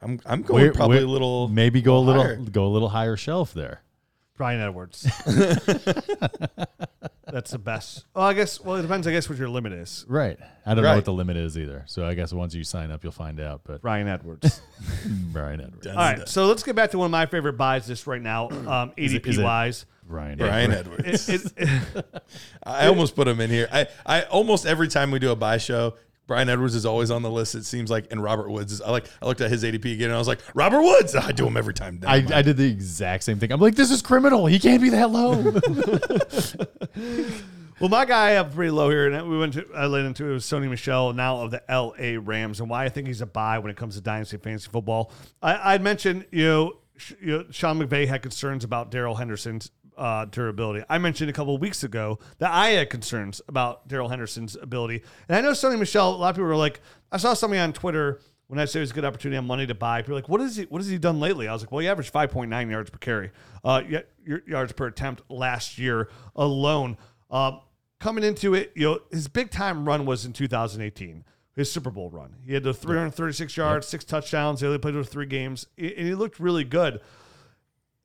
I'm, 0.00 0.18
I'm 0.24 0.42
going 0.42 0.62
We're- 0.62 0.74
probably 0.74 0.96
we're- 0.96 1.06
a 1.06 1.10
little, 1.10 1.48
Maybe 1.48 1.82
go 1.82 1.98
a 1.98 2.00
little 2.00 2.22
higher. 2.22 2.36
go 2.36 2.66
a 2.66 2.72
little 2.72 2.88
higher 2.88 3.16
shelf 3.16 3.52
there. 3.52 3.82
Brian 4.36 4.60
Edwards. 4.60 5.02
That's 7.26 7.50
the 7.52 7.58
best. 7.58 8.04
Well, 8.14 8.24
I 8.26 8.34
guess. 8.34 8.60
Well, 8.60 8.76
it 8.76 8.82
depends. 8.82 9.06
I 9.06 9.10
guess 9.12 9.28
what 9.28 9.38
your 9.38 9.48
limit 9.48 9.72
is. 9.72 10.04
Right. 10.08 10.38
I 10.66 10.74
don't 10.74 10.82
know 10.82 10.90
Right. 10.90 10.96
what 10.96 11.04
the 11.06 11.12
limit 11.14 11.36
is 11.36 11.56
either. 11.56 11.84
So 11.86 12.04
I 12.04 12.14
guess 12.14 12.32
once 12.32 12.54
you 12.54 12.62
sign 12.64 12.90
up, 12.90 13.02
you'll 13.04 13.12
find 13.12 13.40
out. 13.40 13.62
But 13.64 13.80
Brian 13.80 14.06
Edwards. 14.08 14.60
Brian 15.32 15.60
Edwards, 15.60 15.86
All 15.86 15.94
right, 15.94 16.28
so 16.28 16.46
let's 16.46 16.62
get 16.62 16.76
back 16.76 16.90
to 16.90 16.98
one 16.98 17.06
of 17.06 17.10
my 17.10 17.24
favorite 17.26 17.54
buys 17.54 17.86
just 17.86 18.06
right 18.06 18.20
now, 18.20 18.48
um, 18.50 18.92
it- 18.96 19.10
ADP 19.12 19.26
is 19.28 19.38
it- 19.38 19.42
wise. 19.44 19.86
Brian, 20.02 20.38
Brian 20.38 20.72
Edwards. 20.72 21.28
Edwards. 21.28 21.52
It, 21.56 21.56
it, 21.94 22.22
I 22.62 22.86
almost 22.86 23.16
put 23.16 23.28
him 23.28 23.40
in 23.40 23.50
here. 23.50 23.68
I, 23.72 23.86
I 24.04 24.22
almost 24.22 24.66
every 24.66 24.88
time 24.88 25.10
we 25.10 25.18
do 25.18 25.30
a 25.30 25.36
buy 25.36 25.58
show, 25.58 25.94
Brian 26.26 26.48
Edwards 26.48 26.74
is 26.74 26.86
always 26.86 27.10
on 27.10 27.22
the 27.22 27.30
list. 27.30 27.54
It 27.54 27.64
seems 27.64 27.90
like, 27.90 28.06
and 28.10 28.22
Robert 28.22 28.48
Woods 28.48 28.72
is. 28.72 28.80
I 28.80 28.90
like. 28.90 29.06
I 29.20 29.26
looked 29.26 29.40
at 29.40 29.50
his 29.50 29.64
ADP 29.64 29.92
again, 29.92 30.06
and 30.06 30.14
I 30.14 30.18
was 30.18 30.28
like, 30.28 30.40
Robert 30.54 30.82
Woods. 30.82 31.16
I 31.16 31.32
do 31.32 31.46
him 31.46 31.56
every 31.56 31.74
time. 31.74 32.00
I. 32.06 32.24
I 32.32 32.42
did 32.42 32.56
the 32.56 32.70
exact 32.70 33.24
same 33.24 33.38
thing. 33.38 33.52
I'm 33.52 33.60
like, 33.60 33.74
this 33.74 33.90
is 33.90 34.02
criminal. 34.02 34.46
He 34.46 34.58
can't 34.58 34.80
be 34.80 34.90
that 34.90 35.10
low. 35.10 35.32
well, 37.80 37.90
my 37.90 38.04
guy 38.04 38.28
I 38.28 38.30
have 38.30 38.54
pretty 38.54 38.70
low 38.70 38.88
here, 38.88 39.12
and 39.12 39.28
we 39.28 39.36
went 39.36 39.54
to 39.54 39.66
I 39.74 39.86
led 39.86 40.04
into 40.04 40.30
it 40.30 40.32
was 40.32 40.44
Sony 40.44 40.70
Michel 40.70 41.12
now 41.12 41.40
of 41.40 41.50
the 41.50 41.70
L.A. 41.70 42.18
Rams, 42.18 42.60
and 42.60 42.70
why 42.70 42.84
I 42.84 42.88
think 42.88 43.08
he's 43.08 43.20
a 43.20 43.26
buy 43.26 43.58
when 43.58 43.70
it 43.70 43.76
comes 43.76 43.96
to 43.96 44.00
dynasty 44.00 44.36
fantasy 44.36 44.70
football. 44.70 45.12
I, 45.42 45.74
I'd 45.74 45.82
mentioned 45.82 46.26
you 46.30 46.44
know, 46.44 46.72
you 47.20 47.38
know 47.38 47.44
Sean 47.50 47.80
McVay 47.80 48.06
had 48.06 48.22
concerns 48.22 48.62
about 48.62 48.92
Darrell 48.92 49.16
Henderson's 49.16 49.72
uh, 49.96 50.24
durability. 50.26 50.84
I 50.88 50.98
mentioned 50.98 51.30
a 51.30 51.32
couple 51.32 51.54
of 51.54 51.60
weeks 51.60 51.82
ago 51.82 52.18
that 52.38 52.50
I 52.50 52.70
had 52.70 52.90
concerns 52.90 53.40
about 53.48 53.88
Darrell 53.88 54.08
Henderson's 54.08 54.56
ability, 54.56 55.02
and 55.28 55.36
I 55.36 55.40
know 55.40 55.52
Sony 55.52 55.78
Michel. 55.78 56.14
A 56.14 56.16
lot 56.16 56.30
of 56.30 56.36
people 56.36 56.48
were 56.48 56.56
like, 56.56 56.80
I 57.10 57.16
saw 57.18 57.34
somebody 57.34 57.60
on 57.60 57.72
Twitter. 57.72 58.20
When 58.48 58.58
I 58.58 58.66
say 58.66 58.80
it 58.80 58.82
was 58.82 58.90
a 58.90 58.94
good 58.94 59.06
opportunity 59.06 59.38
on 59.38 59.46
money 59.46 59.66
to 59.66 59.74
buy, 59.74 60.02
people 60.02 60.12
were 60.12 60.20
like, 60.20 60.28
"What 60.28 60.42
is 60.42 60.56
he? 60.56 60.64
What 60.64 60.82
has 60.82 60.88
he 60.88 60.98
done 60.98 61.20
lately?" 61.20 61.48
I 61.48 61.54
was 61.54 61.62
like, 61.62 61.72
"Well, 61.72 61.80
he 61.80 61.88
averaged 61.88 62.10
five 62.10 62.30
point 62.30 62.50
nine 62.50 62.68
yards 62.68 62.90
per 62.90 62.98
carry, 62.98 63.30
uh, 63.64 63.82
yards 64.46 64.72
per 64.72 64.88
attempt 64.88 65.22
last 65.30 65.78
year 65.78 66.10
alone." 66.36 66.98
Um, 67.30 67.60
coming 67.98 68.24
into 68.24 68.52
it, 68.52 68.72
you 68.74 68.82
know, 68.82 68.98
his 69.10 69.28
big 69.28 69.50
time 69.50 69.86
run 69.86 70.04
was 70.04 70.26
in 70.26 70.34
2018, 70.34 71.24
his 71.54 71.72
Super 71.72 71.90
Bowl 71.90 72.10
run. 72.10 72.34
He 72.44 72.52
had 72.52 72.62
the 72.64 72.74
336 72.74 73.56
yards, 73.56 73.86
six 73.88 74.04
touchdowns. 74.04 74.60
He 74.60 74.66
only 74.66 74.78
played 74.78 74.96
with 74.96 75.08
three 75.08 75.24
games, 75.24 75.66
and 75.78 75.90
he 75.90 76.14
looked 76.14 76.38
really 76.38 76.64
good. 76.64 77.00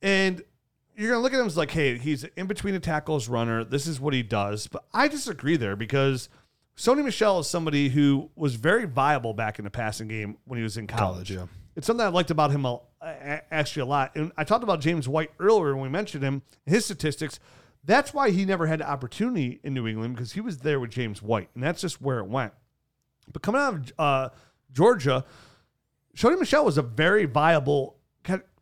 And 0.00 0.42
you're 0.98 1.10
gonna 1.10 1.22
look 1.22 1.32
at 1.32 1.38
him 1.40 1.46
as 1.46 1.56
like, 1.56 1.70
hey, 1.70 1.96
he's 1.96 2.24
in 2.24 2.46
between 2.48 2.74
the 2.74 2.80
tackles 2.80 3.28
runner. 3.28 3.62
This 3.64 3.86
is 3.86 4.00
what 4.00 4.12
he 4.14 4.22
does. 4.22 4.66
But 4.66 4.84
I 4.92 5.06
disagree 5.08 5.56
there 5.56 5.76
because 5.76 6.28
Sony 6.76 7.04
Michel 7.04 7.38
is 7.38 7.48
somebody 7.48 7.88
who 7.88 8.30
was 8.34 8.56
very 8.56 8.84
viable 8.84 9.32
back 9.32 9.58
in 9.58 9.64
the 9.64 9.70
passing 9.70 10.08
game 10.08 10.36
when 10.44 10.56
he 10.58 10.62
was 10.62 10.76
in 10.76 10.86
college. 10.88 11.28
College, 11.28 11.30
yeah. 11.30 11.46
It's 11.76 11.86
something 11.86 12.04
I 12.04 12.08
liked 12.08 12.32
about 12.32 12.50
him 12.50 12.64
a- 12.64 12.80
a- 13.00 13.54
actually 13.54 13.82
a 13.82 13.86
lot. 13.86 14.16
And 14.16 14.32
I 14.36 14.42
talked 14.42 14.64
about 14.64 14.80
James 14.80 15.08
White 15.08 15.30
earlier 15.38 15.74
when 15.74 15.84
we 15.84 15.88
mentioned 15.88 16.24
him, 16.24 16.42
his 16.66 16.84
statistics. 16.84 17.38
That's 17.84 18.12
why 18.12 18.30
he 18.30 18.44
never 18.44 18.66
had 18.66 18.80
the 18.80 18.90
opportunity 18.90 19.60
in 19.62 19.74
New 19.74 19.86
England 19.86 20.16
because 20.16 20.32
he 20.32 20.40
was 20.40 20.58
there 20.58 20.80
with 20.80 20.90
James 20.90 21.22
White, 21.22 21.48
and 21.54 21.62
that's 21.62 21.80
just 21.80 22.02
where 22.02 22.18
it 22.18 22.26
went. 22.26 22.52
But 23.32 23.42
coming 23.42 23.60
out 23.60 23.74
of 23.74 23.92
uh, 23.98 24.28
Georgia, 24.72 25.24
Sony 26.16 26.38
Michel 26.38 26.64
was 26.64 26.76
a 26.76 26.82
very 26.82 27.24
viable 27.24 27.96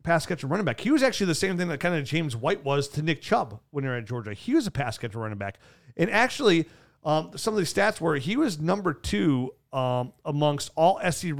pass 0.07 0.25
catcher 0.25 0.47
running 0.47 0.65
back. 0.65 0.79
He 0.79 0.89
was 0.89 1.03
actually 1.03 1.27
the 1.27 1.35
same 1.35 1.57
thing 1.57 1.67
that 1.67 1.79
kind 1.81 1.93
of 1.93 2.05
James 2.05 2.33
White 2.33 2.63
was 2.63 2.87
to 2.89 3.01
Nick 3.01 3.21
Chubb 3.21 3.59
when 3.71 3.83
he 3.83 3.89
were 3.89 3.97
at 3.97 4.05
Georgia. 4.05 4.33
He 4.33 4.55
was 4.55 4.65
a 4.65 4.71
pass 4.71 4.97
catcher 4.97 5.19
running 5.19 5.37
back. 5.37 5.59
And 5.97 6.09
actually, 6.09 6.65
um, 7.03 7.31
some 7.35 7.53
of 7.53 7.57
these 7.57 7.73
stats 7.73 7.99
were 7.99 8.15
he 8.15 8.37
was 8.37 8.57
number 8.57 8.93
two 8.93 9.53
um, 9.73 10.13
amongst 10.23 10.71
all 10.75 10.99
SEC, 11.11 11.33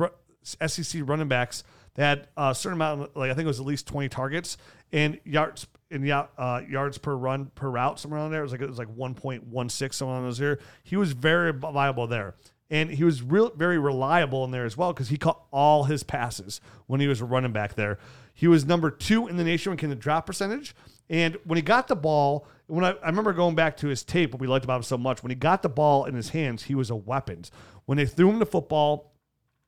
SEC 0.43 1.01
running 1.05 1.29
backs 1.29 1.63
that 1.95 2.03
had 2.03 2.27
a 2.35 2.53
certain 2.53 2.77
amount, 2.77 3.01
of, 3.03 3.15
like 3.15 3.31
I 3.31 3.33
think 3.33 3.45
it 3.45 3.47
was 3.47 3.61
at 3.61 3.65
least 3.65 3.87
20 3.87 4.09
targets 4.09 4.57
and 4.91 5.17
yards 5.23 5.65
in 5.89 6.09
uh, 6.11 6.61
yards 6.69 6.97
per 6.97 7.15
run 7.15 7.45
per 7.55 7.69
route, 7.69 7.99
somewhere 7.99 8.19
around 8.19 8.31
there. 8.31 8.41
It 8.41 8.43
was 8.43 8.51
like 8.51 8.61
it 8.61 8.69
was 8.69 8.77
like 8.77 8.93
1.16, 8.93 9.93
somewhere 9.93 10.17
on 10.17 10.23
those 10.23 10.37
here. 10.37 10.59
He 10.83 10.97
was 10.97 11.13
very 11.13 11.53
viable 11.53 12.07
there. 12.07 12.35
And 12.69 12.89
he 12.89 13.05
was 13.05 13.23
real, 13.23 13.49
very 13.55 13.79
reliable 13.79 14.43
in 14.43 14.51
there 14.51 14.65
as 14.65 14.75
well 14.75 14.91
because 14.91 15.07
he 15.07 15.15
caught 15.15 15.41
all 15.51 15.85
his 15.85 16.03
passes 16.03 16.59
when 16.87 16.99
he 16.99 17.07
was 17.07 17.21
a 17.21 17.25
running 17.25 17.53
back 17.53 17.75
there. 17.75 17.97
He 18.37 18.47
was 18.47 18.67
number 18.67 18.91
two 18.91 19.27
in 19.27 19.35
the 19.35 19.43
nation 19.43 19.71
when 19.71 19.79
it 19.79 19.81
came 19.81 19.89
to 19.89 19.95
drop 19.95 20.27
percentage. 20.27 20.75
And 21.09 21.37
when 21.43 21.57
he 21.57 21.63
got 21.63 21.87
the 21.87 21.95
ball, 21.95 22.45
when 22.67 22.85
I, 22.85 22.91
I 23.01 23.07
remember 23.07 23.33
going 23.33 23.55
back 23.55 23.77
to 23.77 23.87
his 23.87 24.03
tape, 24.03 24.31
what 24.31 24.39
we 24.39 24.45
liked 24.45 24.63
about 24.63 24.75
him 24.75 24.83
so 24.83 24.95
much, 24.95 25.23
when 25.23 25.31
he 25.31 25.35
got 25.35 25.63
the 25.63 25.69
ball 25.69 26.05
in 26.05 26.13
his 26.13 26.29
hands, 26.29 26.61
he 26.61 26.75
was 26.75 26.91
a 26.91 26.95
weapon. 26.95 27.45
When 27.85 27.97
they 27.97 28.05
threw 28.05 28.29
him 28.29 28.37
the 28.37 28.45
football, 28.45 29.11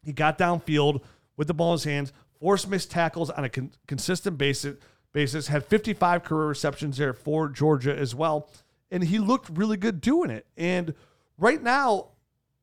he 0.03 0.13
got 0.13 0.37
downfield 0.37 1.01
with 1.35 1.47
the 1.47 1.53
ball 1.55 1.71
in 1.71 1.77
his 1.77 1.85
hands, 1.85 2.13
forced 2.39 2.69
missed 2.69 2.91
tackles 2.91 3.31
on 3.31 3.43
a 3.43 3.49
con- 3.49 3.71
consistent 3.87 4.37
basis, 4.37 4.77
basis, 5.13 5.47
had 5.47 5.65
55 5.65 6.23
career 6.23 6.45
receptions 6.45 6.97
there 6.97 7.13
for 7.13 7.49
Georgia 7.49 7.97
as 7.97 8.13
well. 8.13 8.51
And 8.91 9.03
he 9.03 9.17
looked 9.17 9.49
really 9.49 9.77
good 9.77 9.99
doing 9.99 10.29
it. 10.29 10.45
And 10.55 10.93
right 11.39 11.63
now, 11.63 12.09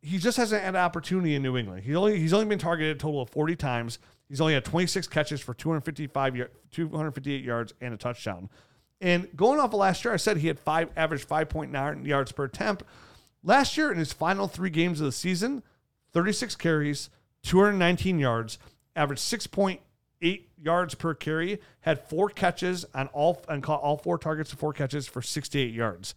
he 0.06 0.18
just 0.18 0.36
hasn't 0.36 0.62
had 0.62 0.74
an 0.76 0.80
opportunity 0.80 1.34
in 1.34 1.42
New 1.42 1.56
England. 1.56 1.82
He 1.82 1.96
only 1.96 2.18
he's 2.18 2.32
only 2.32 2.46
been 2.46 2.60
targeted 2.60 2.96
a 2.96 2.98
total 2.98 3.22
of 3.22 3.30
40 3.30 3.56
times. 3.56 3.98
He's 4.28 4.40
only 4.40 4.54
had 4.54 4.64
26 4.64 5.08
catches 5.08 5.40
for 5.40 5.52
255 5.52 6.36
yar- 6.36 6.50
258 6.70 7.44
yards 7.44 7.74
and 7.80 7.92
a 7.92 7.96
touchdown. 7.96 8.48
And 9.00 9.28
going 9.36 9.58
off 9.58 9.72
of 9.72 9.80
last 9.80 10.04
year, 10.04 10.14
I 10.14 10.16
said 10.16 10.36
he 10.36 10.46
had 10.46 10.60
five 10.60 10.90
average 10.96 11.26
5.9 11.26 12.06
yards 12.06 12.32
per 12.32 12.44
attempt. 12.44 12.84
Last 13.42 13.76
year, 13.76 13.90
in 13.90 13.98
his 13.98 14.12
final 14.12 14.46
three 14.46 14.70
games 14.70 15.00
of 15.00 15.06
the 15.06 15.12
season, 15.12 15.62
36 16.12 16.54
carries, 16.56 17.10
219 17.42 18.18
yards, 18.18 18.58
averaged 18.94 19.22
6.8 19.22 20.40
yards 20.56 20.94
per 20.94 21.14
carry, 21.14 21.60
had 21.80 22.08
four 22.08 22.28
catches 22.28 22.84
on 22.94 23.08
all 23.08 23.44
and 23.48 23.62
caught 23.62 23.82
all 23.82 23.96
four 23.96 24.18
targets 24.18 24.50
and 24.50 24.58
four 24.58 24.72
catches 24.72 25.06
for 25.06 25.20
68 25.20 25.74
yards. 25.74 26.14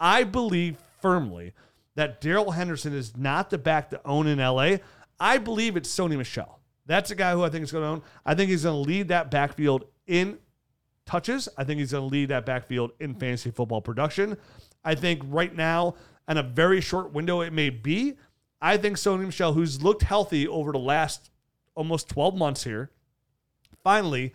I 0.00 0.24
believe 0.24 0.78
firmly 1.00 1.52
that 1.94 2.20
Darrell 2.20 2.52
Henderson 2.52 2.94
is 2.94 3.16
not 3.16 3.50
the 3.50 3.58
back 3.58 3.90
to 3.90 4.00
own 4.04 4.26
in 4.26 4.38
LA. 4.38 4.76
I 5.20 5.38
believe 5.38 5.76
it's 5.76 5.94
Sony 5.94 6.16
Michel. 6.16 6.60
That's 6.86 7.10
a 7.10 7.14
guy 7.14 7.32
who 7.32 7.44
I 7.44 7.48
think 7.48 7.62
is 7.64 7.72
going 7.72 7.84
to 7.84 7.88
own. 7.88 8.02
I 8.24 8.34
think 8.34 8.50
he's 8.50 8.64
going 8.64 8.82
to 8.82 8.88
lead 8.88 9.08
that 9.08 9.30
backfield 9.30 9.84
in 10.06 10.38
touches. 11.06 11.48
I 11.56 11.64
think 11.64 11.78
he's 11.78 11.92
going 11.92 12.08
to 12.08 12.12
lead 12.12 12.30
that 12.30 12.46
backfield 12.46 12.92
in 12.98 13.14
fantasy 13.14 13.50
football 13.50 13.80
production. 13.80 14.36
I 14.84 14.94
think 14.94 15.22
right 15.26 15.54
now, 15.54 15.94
in 16.28 16.38
a 16.38 16.42
very 16.42 16.80
short 16.80 17.12
window, 17.12 17.40
it 17.40 17.52
may 17.52 17.70
be. 17.70 18.14
I 18.60 18.76
think 18.76 18.96
Sony 18.96 19.26
Michel, 19.26 19.52
who's 19.52 19.82
looked 19.82 20.02
healthy 20.02 20.48
over 20.48 20.72
the 20.72 20.78
last 20.78 21.30
almost 21.74 22.08
12 22.08 22.36
months 22.36 22.64
here, 22.64 22.90
finally 23.82 24.32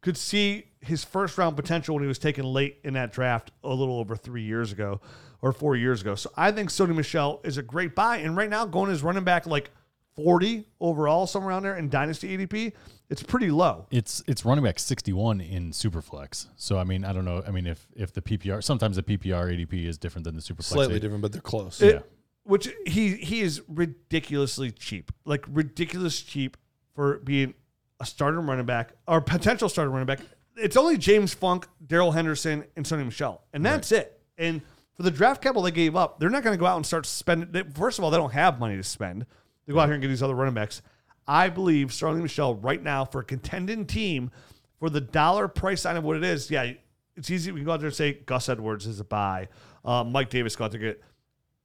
could 0.00 0.16
see 0.16 0.64
his 0.80 1.04
first 1.04 1.36
round 1.36 1.56
potential 1.56 1.94
when 1.94 2.02
he 2.02 2.08
was 2.08 2.18
taken 2.18 2.44
late 2.44 2.78
in 2.84 2.94
that 2.94 3.12
draft 3.12 3.50
a 3.64 3.68
little 3.68 3.98
over 3.98 4.16
three 4.16 4.42
years 4.42 4.72
ago 4.72 5.00
or 5.46 5.52
four 5.52 5.76
years 5.76 6.00
ago. 6.00 6.14
So 6.14 6.30
I 6.36 6.50
think 6.52 6.70
Sony 6.70 6.94
Michel 6.94 7.40
is 7.44 7.56
a 7.58 7.62
great 7.62 7.94
buy. 7.94 8.18
And 8.18 8.36
right 8.36 8.50
now, 8.50 8.66
going 8.66 8.90
as 8.90 9.02
running 9.02 9.24
back 9.24 9.46
like 9.46 9.70
40 10.16 10.66
overall, 10.80 11.26
somewhere 11.26 11.50
around 11.50 11.62
there 11.62 11.76
in 11.76 11.88
Dynasty 11.88 12.36
ADP, 12.36 12.72
it's 13.10 13.22
pretty 13.22 13.50
low. 13.50 13.86
It's 13.90 14.22
it's 14.26 14.44
running 14.44 14.64
back 14.64 14.78
61 14.78 15.40
in 15.40 15.70
Superflex. 15.70 16.48
So 16.56 16.78
I 16.78 16.84
mean, 16.84 17.04
I 17.04 17.12
don't 17.12 17.24
know. 17.24 17.42
I 17.46 17.50
mean, 17.50 17.66
if 17.66 17.86
if 17.94 18.12
the 18.12 18.22
PPR 18.22 18.62
sometimes 18.64 18.96
the 18.96 19.02
PPR 19.02 19.52
ADP 19.52 19.86
is 19.86 19.98
different 19.98 20.24
than 20.24 20.34
the 20.34 20.40
Superflex. 20.42 20.64
Slightly 20.64 20.96
ADP. 20.96 21.00
different, 21.02 21.22
but 21.22 21.32
they're 21.32 21.40
close. 21.40 21.80
It- 21.80 21.94
Yeah. 21.94 22.00
Which 22.44 22.68
he 22.86 23.14
he 23.16 23.40
is 23.40 23.60
ridiculously 23.68 24.70
cheap, 24.70 25.10
like 25.24 25.44
ridiculous 25.48 26.20
cheap 26.22 26.56
for 26.94 27.18
being 27.18 27.54
a 27.98 28.06
starter 28.06 28.40
running 28.40 28.66
back 28.66 28.92
or 29.08 29.20
potential 29.20 29.68
starter 29.68 29.90
running 29.90 30.06
back. 30.06 30.20
It's 30.56 30.76
only 30.76 30.96
Jake 30.96 31.28
Funk, 31.30 31.66
Darrell 31.84 32.12
Henderson, 32.12 32.64
and 32.76 32.86
Sony 32.86 33.04
Michel, 33.04 33.42
and 33.52 33.66
that's 33.66 33.90
it. 33.90 34.20
And 34.38 34.62
for 34.96 35.02
the 35.02 35.10
draft 35.10 35.42
capital 35.42 35.62
they 35.62 35.70
gave 35.70 35.94
up, 35.94 36.18
they're 36.18 36.30
not 36.30 36.42
going 36.42 36.56
to 36.56 36.60
go 36.60 36.66
out 36.66 36.76
and 36.76 36.86
start 36.86 37.06
spending. 37.06 37.70
First 37.72 37.98
of 37.98 38.04
all, 38.04 38.10
they 38.10 38.16
don't 38.16 38.32
have 38.32 38.58
money 38.58 38.76
to 38.76 38.82
spend. 38.82 39.26
They 39.66 39.72
go 39.72 39.80
out 39.80 39.86
here 39.86 39.94
and 39.94 40.02
get 40.02 40.08
these 40.08 40.22
other 40.22 40.34
running 40.34 40.54
backs. 40.54 40.82
I 41.26 41.48
believe 41.48 41.92
Starling 41.92 42.22
Michelle 42.22 42.54
right 42.54 42.82
now 42.82 43.04
for 43.04 43.20
a 43.20 43.24
contending 43.24 43.84
team 43.84 44.30
for 44.78 44.88
the 44.88 45.00
dollar 45.00 45.48
price 45.48 45.82
sign 45.82 45.96
of 45.96 46.04
what 46.04 46.16
it 46.16 46.24
is. 46.24 46.50
Yeah, 46.50 46.72
it's 47.16 47.30
easy. 47.30 47.50
We 47.50 47.60
can 47.60 47.66
go 47.66 47.72
out 47.72 47.80
there 47.80 47.88
and 47.88 47.96
say 47.96 48.12
Gus 48.12 48.48
Edwards 48.48 48.86
is 48.86 49.00
a 49.00 49.04
buy. 49.04 49.48
Uh, 49.84 50.04
Mike 50.04 50.30
Davis 50.30 50.56
got 50.56 50.72
to 50.72 50.78
get 50.78 51.02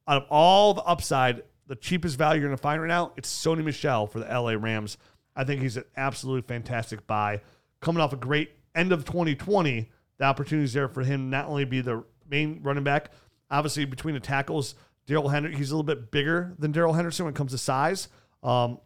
out 0.08 0.24
of 0.24 0.28
all 0.30 0.74
the 0.74 0.84
upside, 0.84 1.44
the 1.68 1.76
cheapest 1.76 2.18
value 2.18 2.42
you're 2.42 2.50
going 2.50 2.58
to 2.58 2.62
find 2.62 2.82
right 2.82 2.88
now, 2.88 3.14
it's 3.16 3.32
Sony 3.32 3.64
Michel 3.64 4.08
for 4.08 4.20
the 4.20 4.26
LA 4.26 4.52
Rams. 4.54 4.98
I 5.36 5.44
think 5.44 5.62
he's 5.62 5.78
an 5.78 5.86
absolutely 5.96 6.42
fantastic 6.42 7.08
buy. 7.08 7.42
Coming 7.80 8.02
off 8.02 8.14
a 8.14 8.18
great 8.18 8.52
end 8.76 8.92
of 8.92 9.06
2020, 9.06 9.90
the 10.18 10.24
opportunities 10.24 10.74
there 10.74 10.88
for 10.88 11.04
him 11.04 11.30
not 11.30 11.48
only 11.48 11.66
be 11.66 11.82
the 11.82 12.04
main 12.32 12.62
running 12.64 12.84
back, 12.84 13.12
obviously 13.52 13.86
between 13.86 14.16
the 14.16 14.20
tackles, 14.20 14.74
Darrell 15.06 15.30
Henderson, 15.30 15.58
he's 15.58 15.70
a 15.70 15.76
little 15.76 15.84
bit 15.84 16.10
bigger 16.10 16.56
than 16.58 16.72
Darrell 16.72 16.94
Henderson 16.94 17.26
when 17.26 17.34
it 17.34 17.38
comes 17.38 17.52
to 17.52 17.58
size. 17.58 18.08
Um, 18.42 18.80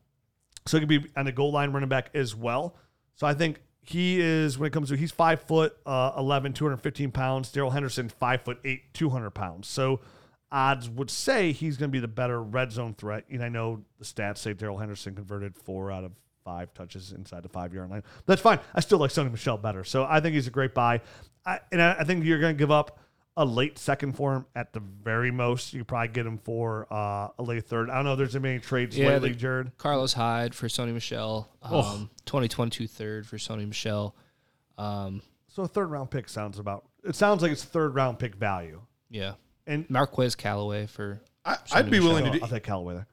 so 0.66 0.78
he 0.78 0.86
could 0.86 0.90
be 0.90 1.10
on 1.16 1.26
the 1.26 1.32
goal 1.32 1.52
line 1.52 1.72
running 1.72 1.90
back 1.90 2.10
as 2.14 2.36
well. 2.36 2.76
So 3.14 3.28
I 3.28 3.34
think 3.34 3.62
he 3.82 4.20
is 4.20 4.58
when 4.58 4.68
it 4.68 4.74
comes 4.74 4.90
to 4.90 4.98
he's 4.98 5.12
five 5.12 5.44
foot 5.44 5.78
uh, 5.86 6.14
11, 6.18 6.54
215 6.54 7.12
pounds. 7.12 7.52
Darrell 7.52 7.70
Henderson 7.70 8.10
five 8.10 8.42
foot 8.42 8.60
eight, 8.66 8.94
200 8.94 9.32
pounds. 9.32 9.68
So 9.68 10.02
odds 10.52 10.90
would 10.90 11.12
say 11.12 11.52
he's 11.52 11.78
going 11.78 11.90
to 11.90 11.92
be 11.92 12.00
the 12.00 12.08
better 12.08 12.42
red 12.42 12.72
zone 12.72 12.96
threat. 12.96 13.26
And 13.30 13.44
I 13.44 13.50
know 13.50 13.84
the 14.00 14.06
stats 14.06 14.40
say 14.40 14.54
Darrell 14.54 14.78
Henderson 14.78 15.14
converted 15.14 15.56
four 15.56 15.92
out 15.92 16.04
of 16.04 16.12
five 16.44 16.74
touches 16.74 17.12
inside 17.12 17.44
the 17.44 17.50
five 17.50 17.74
yard 17.74 17.90
line. 17.90 18.04
That's 18.26 18.42
fine. 18.42 18.60
I 18.74 18.80
still 18.80 19.00
like 19.00 19.12
Sony 19.12 19.32
Michel 19.32 19.58
better. 19.58 19.84
So 19.84 20.06
I 20.06 20.20
think 20.20 20.36
he's 20.36 20.48
a 20.48 20.52
great 20.52 20.74
buy. 20.74 21.02
I, 21.46 21.60
and 21.72 21.82
I, 21.82 21.98
I 22.00 22.04
think 22.04 22.24
you're 22.24 22.40
going 22.40 22.56
to 22.56 22.60
give 22.60 22.72
up 22.72 23.00
a 23.38 23.44
late 23.46 23.78
second 23.78 24.14
for 24.14 24.34
him 24.34 24.46
at 24.56 24.72
the 24.74 24.80
very 24.80 25.30
most. 25.32 25.74
You 25.74 25.84
probably 25.84 26.08
get 26.10 26.26
him 26.26 26.38
for 26.38 26.88
uh, 26.92 27.30
a 27.38 27.44
late 27.44 27.66
third. 27.66 27.90
I 27.90 27.96
don't 27.96 28.06
know 28.06 28.14
if 28.14 28.18
there's 28.18 28.36
any 28.36 28.60
trades 28.60 28.98
Yeah, 28.98 29.10
lately, 29.10 29.36
Jared. 29.36 29.78
Carlos 29.78 30.14
Hyde 30.14 30.56
for 30.56 30.68
Sony 30.68 30.94
Michel. 30.94 31.50
Um, 31.62 31.74
Oh. 31.74 32.10
2022 32.26 32.88
third 32.88 33.28
for 33.28 33.38
Sony 33.38 33.68
Michel. 33.68 34.16
Um, 34.78 35.22
So 35.48 35.64
a 35.64 35.68
third 35.68 35.88
round 35.92 36.12
pick 36.12 36.30
sounds 36.30 36.60
about. 36.60 36.86
It 37.04 37.16
sounds 37.16 37.42
like 37.42 37.52
it's 37.52 37.64
third 37.64 37.94
round 37.96 38.20
pick 38.20 38.36
value. 38.36 38.82
yeah. 39.10 39.34
And 39.68 39.90
Marquez 39.90 40.36
Callaway 40.36 40.86
for 40.86 41.22
I, 41.44 41.58
I'd 41.74 41.90
be 41.90 42.00
willing 42.00 42.28
Oh, 42.28 42.32
to 42.32 42.38
do. 42.38 42.44
I'll 42.44 42.50
take 42.50 42.64
Callaway 42.64 43.04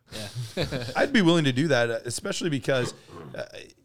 there. 0.56 0.86
I'd 0.96 1.12
be 1.12 1.22
willing 1.22 1.44
to 1.44 1.52
do 1.52 1.68
that, 1.68 1.90
uh, 1.90 1.98
especially 2.04 2.50
because 2.50 2.92
uh, 3.34 3.44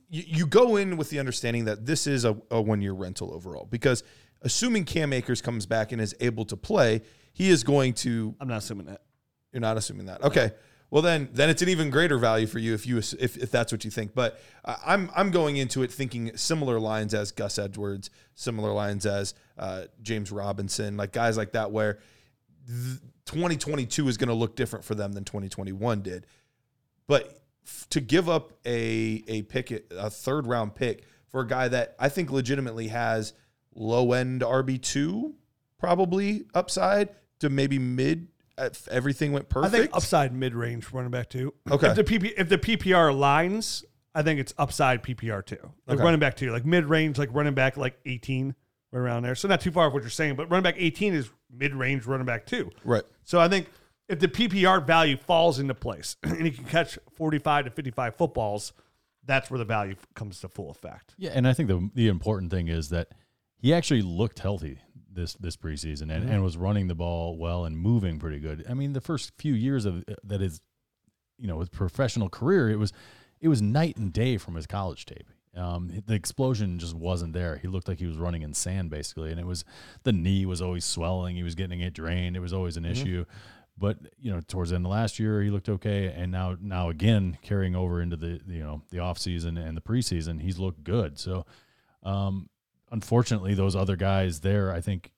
you, 0.09 0.23
you 0.27 0.45
go 0.45 0.75
in 0.75 0.97
with 0.97 1.09
the 1.09 1.19
understanding 1.19 1.65
that 1.65 1.85
this 1.85 2.07
is 2.07 2.25
a, 2.25 2.35
a 2.51 2.61
one 2.61 2.81
year 2.81 2.91
rental 2.93 3.33
overall. 3.33 3.67
Because 3.71 4.03
assuming 4.41 4.85
Cam 4.85 5.13
Akers 5.13 5.41
comes 5.41 5.65
back 5.65 5.91
and 5.91 6.01
is 6.01 6.15
able 6.19 6.45
to 6.45 6.57
play, 6.57 7.01
he 7.33 7.49
is 7.49 7.63
going 7.63 7.93
to. 7.95 8.35
I'm 8.39 8.47
not 8.47 8.59
assuming 8.59 8.87
that. 8.87 9.01
You're 9.53 9.61
not 9.61 9.77
assuming 9.77 10.07
that, 10.07 10.23
okay? 10.23 10.51
Well, 10.89 11.01
then, 11.01 11.29
then 11.33 11.49
it's 11.49 11.61
an 11.61 11.69
even 11.69 11.89
greater 11.89 12.17
value 12.17 12.47
for 12.47 12.59
you 12.59 12.73
if 12.73 12.87
you 12.87 12.97
if, 12.97 13.13
if 13.37 13.51
that's 13.51 13.71
what 13.71 13.83
you 13.83 13.91
think. 13.91 14.15
But 14.15 14.39
uh, 14.63 14.75
I'm 14.85 15.11
I'm 15.15 15.31
going 15.31 15.57
into 15.57 15.83
it 15.83 15.91
thinking 15.91 16.35
similar 16.37 16.79
lines 16.79 17.13
as 17.13 17.31
Gus 17.31 17.59
Edwards, 17.59 18.09
similar 18.35 18.71
lines 18.71 19.05
as 19.05 19.33
uh, 19.57 19.83
James 20.01 20.31
Robinson, 20.31 20.95
like 20.95 21.11
guys 21.11 21.35
like 21.35 21.51
that, 21.53 21.71
where 21.71 21.99
th- 22.67 22.99
2022 23.25 24.07
is 24.07 24.17
going 24.17 24.29
to 24.29 24.33
look 24.33 24.55
different 24.55 24.85
for 24.85 24.95
them 24.95 25.11
than 25.11 25.25
2021 25.25 26.01
did. 26.01 26.25
But 27.05 27.41
f- 27.65 27.87
to 27.89 27.99
give 27.99 28.29
up 28.29 28.53
a 28.65 29.23
a 29.27 29.41
pick, 29.43 29.91
a 29.91 30.09
third 30.09 30.47
round 30.47 30.75
pick 30.75 31.03
for 31.27 31.41
a 31.41 31.47
guy 31.47 31.67
that 31.67 31.95
I 31.99 32.07
think 32.07 32.31
legitimately 32.31 32.87
has 32.87 33.33
low 33.77 34.11
end 34.13 34.41
RB 34.41 34.81
two, 34.81 35.35
probably 35.77 36.45
upside 36.53 37.09
to 37.39 37.49
maybe 37.49 37.79
mid. 37.79 38.27
If 38.59 38.87
everything 38.87 39.33
went 39.33 39.49
perfect, 39.49 39.75
I 39.75 39.77
think 39.79 39.95
upside 39.95 40.33
mid 40.33 40.55
range 40.55 40.91
running 40.91 41.11
back 41.11 41.29
two. 41.29 41.53
Okay. 41.69 41.89
If 41.89 41.95
the 41.95 42.03
PP 42.03 42.33
if 42.37 42.49
the 42.49 42.57
PPR 42.57 43.15
lines, 43.17 43.85
I 44.15 44.23
think 44.23 44.39
it's 44.39 44.53
upside 44.57 45.03
PPR 45.03 45.45
two. 45.45 45.57
Like 45.85 45.97
Okay. 45.97 46.03
running 46.03 46.19
back 46.19 46.35
two, 46.35 46.51
like 46.51 46.65
mid 46.65 46.85
range, 46.85 47.19
like 47.19 47.29
running 47.31 47.53
back 47.53 47.77
like 47.77 47.99
18, 48.05 48.55
right 48.91 48.99
around 48.99 49.21
there. 49.23 49.35
So 49.35 49.47
not 49.47 49.61
too 49.61 49.69
far 49.71 49.85
off 49.87 49.93
what 49.93 50.01
you're 50.01 50.09
saying, 50.09 50.35
but 50.37 50.49
running 50.49 50.63
back 50.63 50.73
18 50.77 51.13
is 51.13 51.29
mid 51.55 51.75
range 51.75 52.07
running 52.07 52.25
back 52.25 52.47
two. 52.47 52.71
right. 52.83 53.03
So 53.23 53.39
I 53.39 53.47
think 53.47 53.69
if 54.09 54.19
the 54.19 54.27
PPR 54.27 54.83
value 54.87 55.17
falls 55.17 55.59
into 55.59 55.75
place 55.75 56.15
and 56.23 56.41
he 56.41 56.49
can 56.49 56.63
catch 56.65 56.97
45 57.15 57.65
to 57.65 57.71
55 57.71 58.15
footballs, 58.15 58.73
that's 59.23 59.51
where 59.51 59.59
the 59.59 59.65
value 59.65 59.93
comes 60.15 60.39
to 60.39 60.47
full 60.49 60.71
effect. 60.71 61.13
Yeah, 61.19 61.31
and 61.35 61.47
I 61.47 61.53
think 61.53 61.69
the 61.69 61.91
the 61.93 62.07
important 62.07 62.49
thing 62.49 62.69
is 62.69 62.89
that 62.89 63.09
he 63.57 63.73
actually 63.73 64.01
looked 64.01 64.39
healthy 64.39 64.79
this 65.11 65.33
this 65.33 65.57
preseason 65.57 66.13
and, 66.13 66.29
and 66.29 66.43
was 66.43 66.55
running 66.57 66.87
the 66.87 66.95
ball 66.95 67.37
well 67.37 67.65
and 67.65 67.77
moving 67.77 68.19
pretty 68.19 68.39
good. 68.39 68.65
I 68.69 68.73
mean, 68.73 68.93
the 68.93 69.01
first 69.01 69.31
few 69.37 69.53
years 69.53 69.85
of 69.85 70.03
that 70.23 70.41
is, 70.41 70.61
you 71.37 71.47
know, 71.47 71.59
his 71.59 71.69
professional 71.69 72.29
career, 72.29 72.69
it 72.69 72.77
was 72.77 72.93
it 73.41 73.47
was 73.47 73.61
night 73.61 73.97
and 73.97 74.13
day 74.13 74.37
from 74.37 74.55
his 74.55 74.67
college 74.67 75.05
tape. 75.05 75.27
Um, 75.55 76.03
the 76.05 76.13
explosion 76.13 76.77
just 76.77 76.93
wasn't 76.93 77.33
there. 77.33 77.57
He 77.57 77.67
looked 77.67 77.87
like 77.87 77.97
he 77.97 78.05
was 78.05 78.17
running 78.17 78.43
in 78.43 78.53
sand 78.53 78.91
basically, 78.91 79.31
and 79.31 79.39
it 79.39 79.45
was 79.45 79.65
the 80.03 80.13
knee 80.13 80.45
was 80.45 80.61
always 80.61 80.85
swelling. 80.85 81.35
He 81.35 81.43
was 81.43 81.55
getting 81.55 81.81
it 81.81 81.93
drained. 81.93 82.35
It 82.35 82.41
was 82.41 82.53
always 82.53 82.77
an 82.77 82.85
issue. 82.85 83.25
But 83.75 83.97
you 84.19 84.31
know, 84.31 84.39
towards 84.47 84.69
the 84.69 84.75
end 84.75 84.85
of 84.85 84.91
last 84.91 85.19
year, 85.19 85.41
he 85.41 85.49
looked 85.49 85.69
okay, 85.69 86.07
and 86.07 86.31
now 86.31 86.57
now 86.59 86.89
again 86.89 87.37
carrying 87.41 87.75
over 87.75 88.01
into 88.01 88.17
the 88.17 88.39
you 88.47 88.63
know 88.63 88.81
the 88.91 88.99
off 88.99 89.17
season 89.17 89.57
and 89.57 89.75
the 89.75 89.81
preseason, 89.81 90.41
he's 90.41 90.59
looked 90.59 90.83
good. 90.83 91.19
So, 91.19 91.45
um, 92.03 92.49
unfortunately, 92.91 93.53
those 93.53 93.75
other 93.75 93.95
guys 93.95 94.41
there, 94.41 94.71
I 94.71 94.81
think 94.81 95.11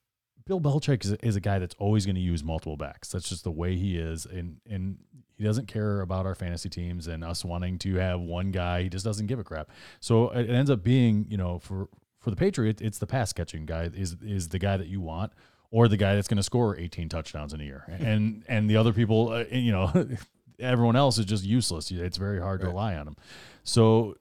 Bill 0.46 0.60
Belichick 0.60 1.04
is, 1.04 1.12
is 1.12 1.36
a 1.36 1.40
guy 1.40 1.58
that's 1.58 1.74
always 1.78 2.06
going 2.06 2.16
to 2.16 2.20
use 2.20 2.42
multiple 2.42 2.76
backs. 2.76 3.08
That's 3.10 3.28
just 3.28 3.44
the 3.44 3.50
way 3.50 3.76
he 3.76 3.96
is, 3.96 4.26
and 4.26 4.56
and 4.68 4.98
he 5.36 5.44
doesn't 5.44 5.68
care 5.68 6.00
about 6.00 6.26
our 6.26 6.34
fantasy 6.34 6.68
teams 6.68 7.06
and 7.06 7.24
us 7.24 7.44
wanting 7.44 7.78
to 7.78 7.94
have 7.96 8.20
one 8.20 8.50
guy. 8.50 8.82
He 8.82 8.88
just 8.88 9.04
doesn't 9.04 9.26
give 9.26 9.38
a 9.38 9.44
crap. 9.44 9.70
So 10.00 10.28
it 10.30 10.50
ends 10.50 10.70
up 10.70 10.82
being, 10.82 11.26
you 11.28 11.36
know, 11.36 11.58
for 11.60 11.88
for 12.18 12.30
the 12.30 12.36
Patriots, 12.36 12.82
it's 12.82 12.98
the 12.98 13.06
pass 13.06 13.32
catching 13.32 13.64
guy 13.64 13.90
is 13.94 14.16
is 14.22 14.48
the 14.48 14.58
guy 14.58 14.76
that 14.76 14.88
you 14.88 15.00
want, 15.00 15.32
or 15.70 15.88
the 15.88 15.96
guy 15.96 16.14
that's 16.14 16.28
going 16.28 16.36
to 16.36 16.42
score 16.42 16.76
18 16.76 17.08
touchdowns 17.08 17.54
in 17.54 17.60
a 17.60 17.64
year, 17.64 17.84
and 17.88 18.44
and 18.48 18.68
the 18.68 18.76
other 18.76 18.92
people, 18.92 19.30
uh, 19.30 19.44
you 19.50 19.72
know. 19.72 20.08
Everyone 20.58 20.94
else 20.94 21.16
is 21.16 21.24
just 21.24 21.42
useless. 21.42 21.90
It's 21.90 22.18
very 22.18 22.38
hard 22.38 22.60
to 22.60 22.66
rely 22.66 22.94
on 22.94 23.06
them. 23.06 23.16
So 23.64 24.16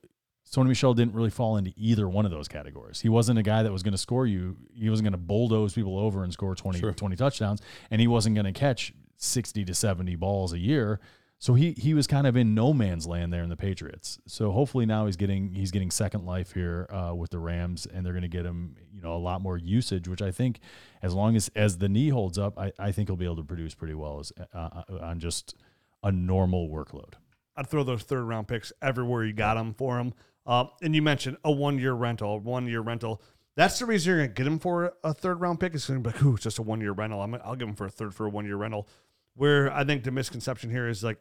Sony 0.50 0.68
Michel 0.68 0.94
didn't 0.94 1.14
really 1.14 1.30
fall 1.30 1.58
into 1.58 1.72
either 1.76 2.10
one 2.10 2.26
of 2.26 2.32
those 2.32 2.48
categories. 2.48 3.00
He 3.00 3.10
wasn't 3.10 3.38
a 3.38 3.44
guy 3.44 3.62
that 3.62 3.72
was 3.72 3.84
going 3.84 3.92
to 3.92 4.00
score 4.00 4.26
you. 4.26 4.58
He 4.74 4.90
wasn't 4.90 5.06
going 5.06 5.14
to 5.14 5.18
bulldoze 5.20 5.74
people 5.74 6.00
over 6.00 6.24
and 6.24 6.34
score 6.34 6.56
20, 6.56 6.80
20 6.80 7.16
touchdowns, 7.16 7.62
and 7.92 8.02
he 8.02 8.08
wasn't 8.08 8.36
going 8.36 8.52
to 8.52 8.52
catch 8.52 8.94
60 9.18 9.66
to 9.66 9.74
70 9.76 10.16
balls 10.16 10.54
a 10.54 10.58
year. 10.60 11.00
So 11.42 11.54
he 11.54 11.72
he 11.78 11.94
was 11.94 12.06
kind 12.06 12.28
of 12.28 12.36
in 12.36 12.54
no 12.54 12.74
man's 12.74 13.08
land 13.08 13.32
there 13.32 13.44
in 13.44 13.50
the 13.50 13.56
Patriots. 13.56 14.20
So 14.28 14.52
hopefully 14.52 14.86
now 14.86 15.06
he's 15.06 15.16
getting 15.16 15.54
he's 15.54 15.72
getting 15.72 15.90
second 15.90 16.26
life 16.26 16.52
here 16.52 16.86
uh, 16.90 17.16
with 17.16 17.30
the 17.30 17.40
Rams, 17.40 17.86
and 17.86 18.06
they're 18.06 18.12
going 18.12 18.24
to 18.24 18.28
get 18.28 18.46
him 18.46 18.76
you 18.92 19.02
know 19.02 19.16
a 19.16 19.18
lot 19.18 19.42
more 19.42 19.58
usage, 19.58 20.10
which 20.10 20.22
I 20.22 20.32
think 20.32 20.60
as 21.02 21.14
long 21.14 21.38
as 21.38 21.50
as 21.56 21.78
the 21.78 21.88
knee 21.88 22.10
holds 22.10 22.38
up, 22.38 22.60
I, 22.60 22.74
I 22.78 22.92
think 22.92 23.08
he'll 23.08 23.16
be 23.16 23.24
able 23.24 23.38
to 23.38 23.44
produce 23.44 23.74
pretty 23.74 23.94
well 23.94 24.20
as 24.20 24.34
uh, 24.54 24.82
on 25.00 25.22
just 25.22 25.56
a 26.04 26.12
normal 26.12 26.68
workload. 26.68 27.14
I'd 27.56 27.68
throw 27.68 27.84
those 27.84 28.04
third 28.04 28.24
round 28.24 28.50
picks 28.50 28.74
everywhere 28.82 29.24
you 29.24 29.32
got 29.32 29.54
them 29.54 29.74
for 29.74 29.98
him. 29.98 30.14
Uh, 30.46 30.66
and 30.82 30.96
you 30.96 31.02
mentioned 31.02 31.38
a 31.44 31.52
one 31.52 31.78
year 31.80 31.94
rental, 31.94 32.40
one 32.40 32.66
year 32.68 32.82
rental. 32.82 33.22
That's 33.56 33.78
the 33.80 33.86
reason 33.86 34.10
you're 34.10 34.18
going 34.20 34.30
to 34.30 34.34
get 34.34 34.48
him 34.48 34.60
for 34.60 34.94
a 35.04 35.14
third 35.14 35.42
round 35.42 35.60
pick. 35.60 35.74
It's 35.74 35.88
going 35.88 36.02
to 36.02 36.10
be 36.10 36.14
like, 36.16 36.24
ooh, 36.24 36.36
it's 36.36 36.44
just 36.44 36.60
a 36.60 36.62
one 36.62 36.80
year 36.82 36.94
rental. 36.94 37.22
I'm, 37.22 37.36
I'll 37.44 37.56
give 37.56 37.68
him 37.68 37.76
for 37.76 37.86
a 37.86 37.90
third 37.90 38.14
for 38.16 38.26
a 38.26 38.30
one 38.30 38.46
year 38.46 38.56
rental. 38.56 38.88
Where 39.36 39.72
I 39.72 39.84
think 39.84 40.04
the 40.04 40.12
misconception 40.12 40.70
here 40.70 40.88
is 40.88 41.04
like 41.04 41.20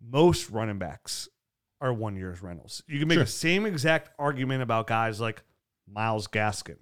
most 0.00 0.50
running 0.50 0.78
backs 0.78 1.28
are 1.80 1.92
one 1.92 2.16
year's 2.16 2.42
rentals. 2.42 2.82
You 2.86 2.98
can 2.98 3.08
make 3.08 3.18
the 3.18 3.26
same 3.26 3.66
exact 3.66 4.10
argument 4.18 4.62
about 4.62 4.86
guys 4.86 5.20
like 5.20 5.42
Myles 5.90 6.26
Gaskin, 6.28 6.76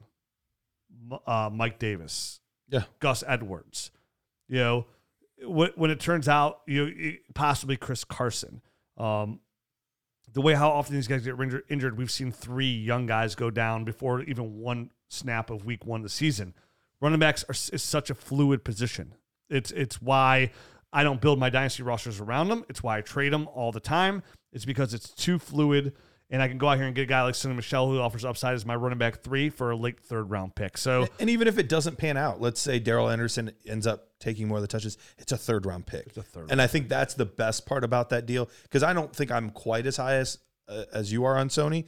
uh, 1.27 1.51
Mike 1.53 1.79
Davis, 1.79 2.41
Yeah. 2.69 2.85
Gus 3.01 3.23
Edwards. 3.27 3.91
You 4.49 4.59
know, 4.59 4.87
when, 5.47 5.71
when 5.77 5.91
it 5.91 6.01
turns 6.01 6.29
out 6.29 6.61
you 6.67 6.87
know, 6.87 7.13
possibly 7.35 7.77
Chris 7.77 8.05
Carson. 8.05 8.63
Um, 8.97 9.41
the 10.35 10.41
way 10.41 10.55
how 10.55 10.69
often 10.69 10.95
these 10.95 11.07
guys 11.07 11.25
get 11.25 11.37
injured, 11.69 11.97
we've 11.97 12.11
seen 12.11 12.33
three 12.33 12.73
young 12.73 13.07
guys 13.07 13.35
go 13.35 13.51
down 13.51 13.85
before 13.85 14.23
even 14.23 14.59
one 14.59 14.91
snap 15.09 15.49
of 15.49 15.65
week 15.65 15.87
one 15.87 16.01
of 16.01 16.03
the 16.03 16.11
season. 16.11 16.55
Running 17.01 17.21
backs 17.21 17.45
are 17.49 17.55
is 17.73 17.83
such 17.83 18.11
a 18.11 18.15
fluid 18.15 18.65
position. 18.65 19.15
It's 19.49 19.71
it's 19.71 20.03
why 20.03 20.51
I 20.93 21.05
don't 21.05 21.21
build 21.21 21.39
my 21.39 21.51
dynasty 21.51 21.85
rosters 21.85 22.21
around 22.21 22.49
them. 22.49 22.65
It's 22.69 22.83
why 22.83 22.99
I 22.99 23.01
trade 23.01 23.33
them 23.33 23.49
all 23.55 23.73
the 23.73 23.81
time. 23.81 24.23
It's 24.53 24.65
because 24.65 24.93
it's 24.93 25.11
too 25.11 25.39
fluid, 25.39 25.93
and 26.31 26.43
I 26.43 26.49
can 26.49 26.59
go 26.59 26.69
out 26.69 26.79
here 26.79 26.87
and 26.87 26.95
get 26.95 27.03
a 27.03 27.07
guy 27.07 27.23
like 27.23 27.35
Sony 27.35 27.55
Michel 27.55 27.89
who 27.89 28.01
offers 28.01 28.25
upside 28.25 28.55
as 28.55 28.65
my 28.65 28.75
running 28.75 28.99
back 28.99 29.23
three 29.23 29.51
for 29.51 29.71
a 29.71 29.77
late 29.77 30.01
third 30.01 30.31
round 30.31 30.55
pick. 30.55 30.79
So 30.79 31.07
And 31.21 31.31
even 31.31 31.49
if 31.49 31.59
it 31.59 31.69
doesn't 31.69 31.99
pan 31.99 32.17
out, 32.17 32.41
let's 32.41 32.61
say 32.61 32.81
Daryl 32.81 33.13
Anderson 33.13 33.53
ends 33.67 33.87
up 33.87 34.09
taking 34.21 34.49
more 34.49 34.59
of 34.59 34.63
the 34.63 34.69
touches, 34.69 34.97
it's 35.19 35.33
a 35.33 35.37
third 35.37 35.67
round 35.67 35.87
pick. 35.87 36.07
It's 36.09 36.17
a 36.17 36.23
third 36.23 36.51
and 36.51 36.61
I 36.61 36.67
think 36.67 36.89
that's 36.89 37.15
the 37.15 37.27
best 37.27 37.67
part 37.67 37.85
about 37.85 38.11
that 38.11 38.27
deal 38.27 38.49
because 38.63 38.83
I 38.83 38.93
don't 38.93 39.15
think 39.15 39.31
I'm 39.31 39.51
quite 39.51 39.87
as 39.87 39.97
high 39.97 40.15
as 40.15 40.39
uh, 40.69 40.85
as 40.93 41.13
you 41.13 41.25
are 41.25 41.37
on 41.37 41.49
Sony, 41.49 41.87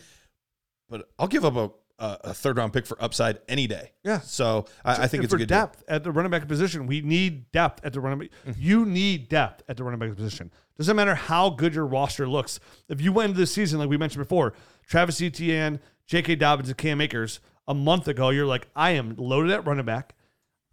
but 0.89 1.09
I'll 1.18 1.28
give 1.28 1.45
up 1.45 1.57
a, 1.57 1.70
a, 1.99 2.18
a 2.24 2.34
third 2.34 2.57
round 2.57 2.72
pick 2.72 2.86
for 2.86 3.03
upside 3.03 3.40
any 3.49 3.66
day. 3.66 3.92
Yeah. 4.03 4.20
So 4.20 4.66
I, 4.84 5.05
I 5.05 5.07
think 5.07 5.24
it's 5.24 5.32
a 5.32 5.34
for 5.34 5.38
good 5.38 5.49
deal. 5.49 5.59
depth 5.59 5.82
at 5.88 6.05
the 6.05 6.11
running 6.12 6.30
back 6.30 6.47
position. 6.47 6.86
We 6.86 7.01
need 7.01 7.51
depth 7.53 7.84
at 7.84 7.92
the 7.92 8.01
running 8.01 8.18
back. 8.18 8.30
Mm-hmm. 8.47 8.61
You 8.61 8.84
need 8.84 9.28
depth 9.28 9.62
at 9.68 9.76
the 9.76 9.84
running 9.84 10.01
back 10.01 10.14
position. 10.16 10.51
Doesn't 10.76 10.97
matter 10.97 11.14
how 11.14 11.51
good 11.51 11.74
your 11.74 11.86
roster 11.86 12.28
looks. 12.28 12.61
If 12.88 13.01
you 13.01 13.12
went 13.12 13.30
into 13.30 13.40
the 13.40 13.47
season 13.47 13.78
like 13.78 13.88
we 13.88 13.97
mentioned 13.97 14.22
before, 14.22 14.53
Travis 14.86 15.22
Etienne, 15.22 15.80
J.K. 16.07 16.36
Dobbins, 16.36 16.68
and 16.68 16.76
Cam 16.76 17.01
Akers 17.01 17.40
a 17.66 17.74
month 17.74 18.09
ago, 18.09 18.30
you're 18.30 18.47
like, 18.47 18.68
I 18.76 18.90
am 18.90 19.14
loaded 19.16 19.53
at 19.53 19.66
running 19.66 19.86
back. 19.86 20.14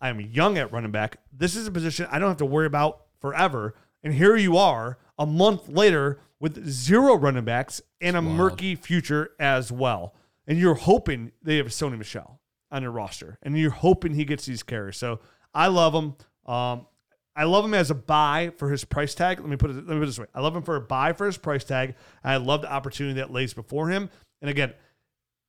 I 0.02 0.10
am 0.10 0.20
young 0.20 0.58
at 0.58 0.72
running 0.74 0.92
back. 0.92 1.18
This 1.32 1.56
is 1.56 1.66
a 1.68 1.72
position 1.72 2.08
I 2.12 2.20
don't 2.20 2.28
have 2.28 2.38
to 2.38 2.46
worry 2.46 2.66
about 2.68 3.04
forever. 3.22 3.76
And 4.04 4.14
here 4.14 4.36
you 4.36 4.58
are 4.58 4.98
a 5.18 5.26
month 5.26 5.70
later 5.70 6.20
with 6.42 6.68
zero 6.68 7.16
running 7.16 7.46
backs 7.46 7.82
and 8.02 8.18
a 8.18 8.22
murky 8.22 8.76
future 8.76 9.32
as 9.40 9.72
well. 9.72 10.14
And 10.48 10.58
you're 10.58 10.76
hoping 10.76 11.32
they 11.42 11.58
have 11.58 11.68
Sony 11.68 11.98
Michel 11.98 12.42
on 12.72 12.82
your 12.82 12.92
roster, 12.92 13.38
and 13.42 13.58
you're 13.58 13.72
hoping 13.72 14.14
he 14.14 14.26
gets 14.26 14.46
these 14.46 14.64
carries. 14.64 14.98
So 14.98 15.20
I 15.54 15.68
love 15.68 15.94
him. 15.94 16.16
Um, 16.46 16.88
I 17.36 17.46
love 17.46 17.66
him 17.66 17.74
as 17.74 17.90
a 17.90 17.96
buy 17.96 18.52
for 18.58 18.70
his 18.70 18.84
price 18.84 19.16
tag. 19.16 19.40
Let 19.40 19.50
me 19.50 19.56
put 19.56 19.70
it. 19.70 19.76
Let 19.76 19.88
me 19.88 19.96
put 19.96 20.04
it 20.04 20.08
this 20.08 20.20
way: 20.20 20.28
I 20.34 20.42
love 20.42 20.56
him 20.56 20.64
for 20.64 20.76
a 20.76 20.82
buy 20.82 21.14
for 21.14 21.26
his 21.26 21.38
price 21.38 21.64
tag. 21.64 21.96
I 22.24 22.38
love 22.38 22.62
the 22.62 22.72
opportunity 22.72 23.20
that 23.20 23.32
lays 23.32 23.54
before 23.54 23.90
him. 23.90 24.10
And 24.42 24.50
again, 24.50 24.74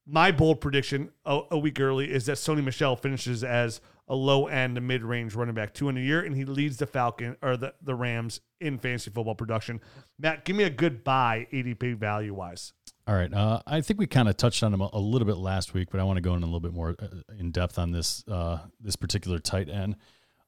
my 0.07 0.32
bold 0.32 0.61
prediction 0.61 1.11
a, 1.24 1.40
a 1.51 1.59
week 1.59 1.80
early 1.80 2.11
is 2.11 2.26
that 2.26 2.36
Sony 2.36 2.62
Michel 2.62 2.97
finishes 2.97 3.42
as 3.42 3.80
a 4.07 4.14
low 4.14 4.47
end 4.47 4.80
mid 4.86 5.03
range 5.03 5.34
running 5.34 5.55
back 5.55 5.72
two 5.74 5.88
in 5.88 5.97
a 5.97 6.01
year, 6.01 6.20
and 6.20 6.36
he 6.36 6.45
leads 6.45 6.76
the 6.76 6.86
Falcon 6.86 7.36
or 7.42 7.57
the, 7.57 7.74
the 7.82 7.95
Rams 7.95 8.40
in 8.61 8.78
fantasy 8.78 9.11
football 9.11 9.34
production. 9.34 9.80
Matt, 10.18 10.45
give 10.45 10.57
me 10.57 10.64
a 10.64 10.70
good 10.70 11.05
buy 11.05 11.47
ADP 11.53 11.97
value 11.97 12.34
wise. 12.34 12.72
All 13.07 13.14
right. 13.14 13.32
Uh, 13.32 13.61
I 13.66 13.82
think 13.82 14.00
we 14.00 14.07
kind 14.07 14.28
of 14.28 14.36
touched 14.36 14.62
on 14.62 14.72
him 14.72 14.80
a, 14.80 14.88
a 14.94 14.98
little 14.98 15.26
bit 15.26 15.36
last 15.36 15.74
week, 15.74 15.88
but 15.90 16.00
I 16.00 16.05
want 16.05 16.16
to 16.16 16.22
go 16.22 16.34
in 16.34 16.42
a 16.42 16.46
little 16.46 16.61
bit 16.61 16.72
more 16.72 16.96
uh, 16.98 17.07
in 17.38 17.50
depth 17.50 17.78
on 17.78 17.92
this 17.92 18.24
uh, 18.28 18.59
this 18.80 18.96
particular 18.96 19.38
tight 19.38 19.68
end. 19.68 19.96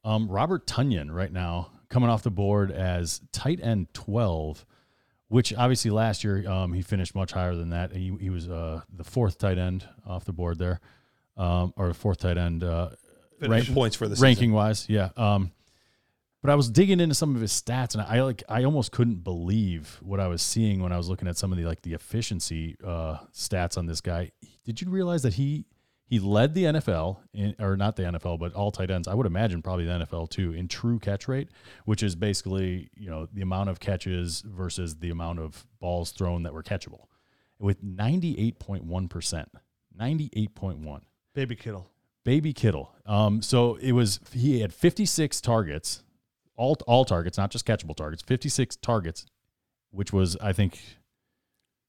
Um, 0.04 0.28
Robert 0.28 0.66
Tonyan 0.66 1.12
right 1.12 1.32
now 1.32 1.70
coming 1.90 2.08
off 2.08 2.22
the 2.22 2.30
board 2.30 2.70
as 2.70 3.20
tight 3.32 3.60
end 3.62 3.92
twelve, 3.92 4.64
which 5.28 5.52
obviously 5.52 5.90
last 5.90 6.24
year 6.24 6.48
um, 6.48 6.72
he 6.72 6.80
finished 6.80 7.14
much 7.14 7.32
higher 7.32 7.54
than 7.54 7.70
that. 7.70 7.92
He, 7.92 8.16
he 8.20 8.30
was 8.30 8.48
uh, 8.48 8.80
the 8.90 9.04
fourth 9.04 9.36
tight 9.36 9.58
end 9.58 9.86
off 10.06 10.24
the 10.24 10.32
board 10.32 10.58
there, 10.58 10.80
um, 11.36 11.74
or 11.76 11.92
fourth 11.92 12.18
tight 12.18 12.38
end 12.38 12.64
uh, 12.64 12.90
rank, 13.40 13.72
points 13.74 13.96
for 13.96 14.08
the 14.08 14.16
season. 14.16 14.24
ranking 14.24 14.52
wise. 14.52 14.88
Yeah. 14.88 15.10
But 16.42 16.50
I 16.50 16.54
was 16.54 16.70
digging 16.70 17.00
into 17.00 17.14
some 17.14 17.34
of 17.34 17.40
his 17.40 17.52
stats, 17.52 17.94
and 17.94 18.02
I 18.02 18.22
like 18.22 18.42
I 18.48 18.64
almost 18.64 18.92
couldn't 18.92 19.24
believe 19.24 19.98
what 20.02 20.20
I 20.20 20.28
was 20.28 20.42
seeing 20.42 20.82
when 20.82 20.92
I 20.92 20.96
was 20.96 21.08
looking 21.08 21.28
at 21.28 21.36
some 21.36 21.50
of 21.50 21.58
the 21.58 21.64
like 21.64 21.82
the 21.82 21.94
efficiency 21.94 22.76
uh, 22.84 23.18
stats 23.32 23.76
on 23.76 23.86
this 23.86 24.00
guy. 24.00 24.30
Did 24.64 24.80
you 24.80 24.88
realize 24.90 25.22
that 25.22 25.34
he 25.34 25.66
he 26.04 26.20
led 26.20 26.54
the 26.54 26.64
NFL 26.64 27.16
in, 27.34 27.56
or 27.58 27.76
not 27.76 27.96
the 27.96 28.04
NFL, 28.04 28.38
but 28.38 28.52
all 28.52 28.70
tight 28.70 28.90
ends? 28.90 29.08
I 29.08 29.14
would 29.14 29.26
imagine 29.26 29.60
probably 29.60 29.86
the 29.86 30.06
NFL 30.06 30.30
too 30.30 30.52
in 30.52 30.68
true 30.68 31.00
catch 31.00 31.26
rate, 31.26 31.48
which 31.84 32.02
is 32.02 32.14
basically 32.14 32.90
you 32.94 33.10
know 33.10 33.26
the 33.32 33.42
amount 33.42 33.70
of 33.70 33.80
catches 33.80 34.42
versus 34.42 34.96
the 34.96 35.10
amount 35.10 35.40
of 35.40 35.66
balls 35.80 36.12
thrown 36.12 36.44
that 36.44 36.52
were 36.54 36.62
catchable, 36.62 37.06
with 37.58 37.82
ninety 37.82 38.38
eight 38.38 38.60
point 38.60 38.84
one 38.84 39.08
percent, 39.08 39.48
ninety 39.96 40.30
eight 40.34 40.54
point 40.54 40.78
one. 40.78 41.02
Baby 41.34 41.54
Kittle. 41.54 41.90
Baby 42.24 42.52
Kittle. 42.54 42.92
Um, 43.04 43.42
so 43.42 43.76
it 43.76 43.92
was 43.92 44.18
he 44.32 44.60
had 44.60 44.72
56 44.72 45.40
targets, 45.42 46.02
all 46.56 46.76
all 46.86 47.04
targets, 47.04 47.38
not 47.38 47.50
just 47.50 47.66
catchable 47.66 47.94
targets. 47.96 48.22
56 48.26 48.76
targets, 48.76 49.26
which 49.90 50.12
was 50.12 50.36
I 50.40 50.52
think 50.52 50.80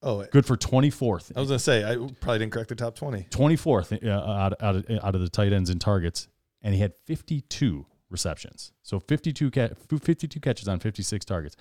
Oh, 0.04 0.24
good 0.32 0.46
for 0.46 0.56
24th. 0.56 1.32
I 1.36 1.40
was 1.40 1.50
gonna 1.50 1.58
say 1.60 1.84
I 1.84 1.96
probably 2.22 2.40
didn't 2.40 2.52
crack 2.52 2.68
the 2.68 2.76
top 2.76 2.96
twenty. 2.96 3.26
24th 3.32 4.06
uh, 4.06 4.10
out, 4.12 4.54
out, 4.62 4.76
of, 4.76 4.86
out 5.04 5.16
of 5.16 5.22
the 5.22 5.30
tight 5.30 5.52
ends 5.54 5.70
in 5.72 5.80
targets, 5.80 6.28
and 6.62 6.76
he 6.76 6.80
had 6.82 6.94
52 7.08 7.86
receptions. 8.10 8.74
So 8.84 9.00
52 9.00 9.50
ca- 9.52 9.70
52 10.00 10.40
catches 10.40 10.68
on 10.68 10.80
56 10.80 11.26
targets. 11.26 11.56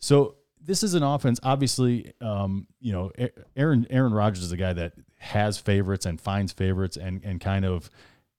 So 0.00 0.34
this 0.60 0.82
is 0.82 0.94
an 0.94 1.02
offense. 1.04 1.38
Obviously, 1.44 2.12
um, 2.20 2.66
you 2.80 2.92
know, 2.92 3.12
Aaron 3.56 3.86
Aaron 3.88 4.12
Rodgers 4.12 4.42
is 4.42 4.50
a 4.52 4.56
guy 4.56 4.72
that 4.72 4.94
has 5.18 5.56
favorites 5.56 6.06
and 6.06 6.20
finds 6.20 6.52
favorites 6.52 6.96
and 6.96 7.22
and 7.24 7.40
kind 7.40 7.64
of 7.64 7.88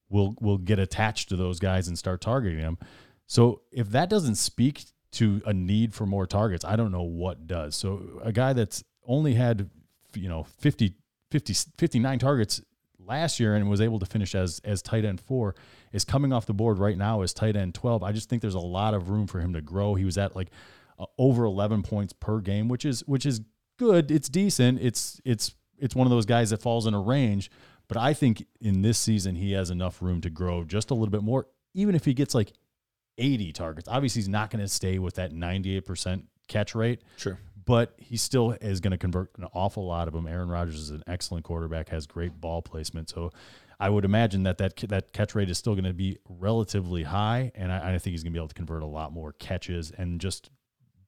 will 0.09 0.36
will 0.41 0.57
get 0.57 0.77
attached 0.77 1.29
to 1.29 1.36
those 1.38 1.59
guys 1.59 1.88
and 1.88 1.97
start 1.97 2.19
targeting 2.19 2.59
them. 2.59 2.77
So 3.28 3.61
if 3.71 3.89
that 3.89 4.09
doesn't 4.09 4.36
speak 4.36 4.86
to 5.13 5.41
a 5.45 5.53
need 5.53 5.93
for 5.93 6.05
more 6.05 6.28
targets, 6.28 6.65
I 6.65 6.76
don't 6.76 6.91
know 6.91 7.03
what 7.03 7.47
does. 7.47 7.76
So 7.76 8.21
a 8.23 8.32
guy 8.32 8.53
that's 8.53 8.84
only 9.07 9.34
had 9.34 9.69
you 10.13 10.30
know 10.30 10.43
50, 10.43 10.95
50 11.32 11.53
59 11.78 12.19
targets 12.19 12.61
last 12.99 13.39
year 13.39 13.55
and 13.55 13.69
was 13.69 13.82
able 13.82 13.99
to 13.99 14.05
finish 14.05 14.36
as 14.36 14.59
as 14.63 14.82
tight 14.82 15.05
end 15.05 15.21
4 15.21 15.55
is 15.93 16.03
coming 16.03 16.34
off 16.34 16.45
the 16.45 16.53
board 16.53 16.80
right 16.80 16.97
now 16.97 17.21
as 17.21 17.34
tight 17.34 17.55
end 17.55 17.73
12. 17.73 18.03
I 18.03 18.11
just 18.11 18.30
think 18.30 18.41
there's 18.41 18.55
a 18.55 18.59
lot 18.59 18.93
of 18.93 19.09
room 19.09 19.28
for 19.28 19.39
him 19.39 19.53
to 19.53 19.61
grow. 19.61 19.95
He 19.95 20.05
was 20.05 20.17
at 20.17 20.36
like 20.36 20.49
uh, 20.99 21.05
over 21.17 21.45
11 21.45 21.84
points 21.84 22.13
per 22.13 22.39
game, 22.39 22.67
which 22.67 22.86
is 22.86 23.01
which 23.07 23.26
is 23.26 23.41
good. 23.78 24.11
It's 24.11 24.30
decent. 24.30 24.80
It's 24.82 25.19
it's 25.26 25.55
it's 25.78 25.95
one 25.95 26.07
of 26.07 26.11
those 26.11 26.26
guys 26.26 26.51
that 26.51 26.61
falls 26.61 26.88
in 26.88 26.93
a 26.93 27.01
range, 27.01 27.51
but 27.88 27.97
I 27.97 28.13
think 28.13 28.45
in 28.61 28.82
this 28.82 28.97
season 28.97 29.36
he 29.36 29.51
has 29.53 29.69
enough 29.69 30.01
room 30.01 30.21
to 30.21 30.30
grow 30.30 30.63
just 30.63 30.91
a 30.91 30.93
little 30.93 31.11
bit 31.11 31.23
more 31.23 31.47
even 31.76 31.93
if 31.93 32.05
he 32.05 32.13
gets 32.13 32.34
like 32.34 32.53
80 33.18 33.51
targets. 33.53 33.88
Obviously 33.88 34.22
he's 34.22 34.30
not 34.30 34.49
going 34.49 34.61
to 34.63 34.68
stay 34.68 34.99
with 34.99 35.16
that 35.16 35.32
98% 35.34 36.24
catch 36.47 36.76
rate 36.76 37.01
Sure. 37.18 37.39
but 37.66 37.93
he 37.97 38.18
still 38.18 38.51
is 38.61 38.80
going 38.80 38.91
to 38.91 38.97
convert 38.97 39.32
an 39.38 39.45
awful 39.53 39.86
lot 39.88 40.07
of 40.07 40.13
them. 40.13 40.28
Aaron 40.28 40.49
Rodgers 40.49 40.76
is 40.80 40.89
an 40.91 41.03
excellent 41.07 41.43
quarterback, 41.43 41.89
has 41.89 42.05
great 42.05 42.39
ball 42.39 42.61
placement, 42.61 43.09
so 43.09 43.32
I 43.80 43.89
would 43.89 44.05
imagine 44.05 44.43
that 44.43 44.57
that 44.59 44.78
that 44.89 45.11
catch 45.11 45.36
rate 45.36 45.49
is 45.49 45.57
still 45.57 45.74
going 45.74 45.84
to 45.86 45.93
be 45.93 46.18
relatively 46.30 47.03
high, 47.03 47.51
and 47.55 47.72
I, 47.72 47.93
I 47.95 47.97
think 47.97 48.13
he's 48.13 48.24
going 48.24 48.32
to 48.32 48.38
be 48.38 48.39
able 48.39 48.47
to 48.47 48.53
convert 48.53 48.84
a 48.84 48.86
lot 48.86 49.11
more 49.11 49.34
catches 49.34 49.91
and 49.91 50.22
just 50.22 50.49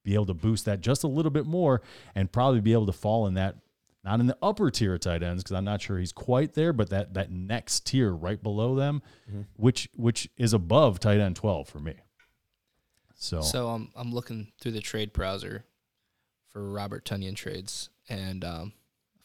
be 0.04 0.14
able 0.14 0.26
to 0.26 0.34
boost 0.34 0.64
that 0.66 0.80
just 0.80 1.02
a 1.04 1.08
little 1.08 1.30
bit 1.30 1.46
more, 1.46 1.80
and 2.14 2.30
probably 2.30 2.60
be 2.60 2.72
able 2.74 2.86
to 2.86 2.92
fall 2.92 3.26
in 3.26 3.34
that. 3.34 3.56
Not 4.04 4.20
in 4.20 4.26
the 4.26 4.38
upper 4.40 4.70
tier 4.70 4.94
of 4.94 5.00
tight 5.00 5.22
ends 5.22 5.42
because 5.42 5.56
I'm 5.56 5.64
not 5.64 5.82
sure 5.82 5.98
he's 5.98 6.12
quite 6.12 6.54
there, 6.54 6.72
but 6.72 6.88
that 6.90 7.14
that 7.14 7.30
next 7.30 7.86
tier 7.86 8.12
right 8.12 8.42
below 8.42 8.74
them, 8.74 9.02
which 9.56 9.88
which 9.96 10.28
is 10.36 10.52
above 10.52 11.00
tight 11.00 11.18
end 11.20 11.36
12 11.36 11.68
for 11.68 11.80
me. 11.80 11.94
So, 13.14 13.40
So 13.40 13.68
um, 13.68 13.90
I'm 13.96 14.12
looking 14.12 14.52
through 14.60 14.72
the 14.72 14.80
trade 14.80 15.12
browser 15.12 15.64
for 16.48 16.70
Robert 16.70 17.04
Tonyan 17.04 17.34
trades, 17.34 17.90
and 18.08 18.44
um, 18.44 18.72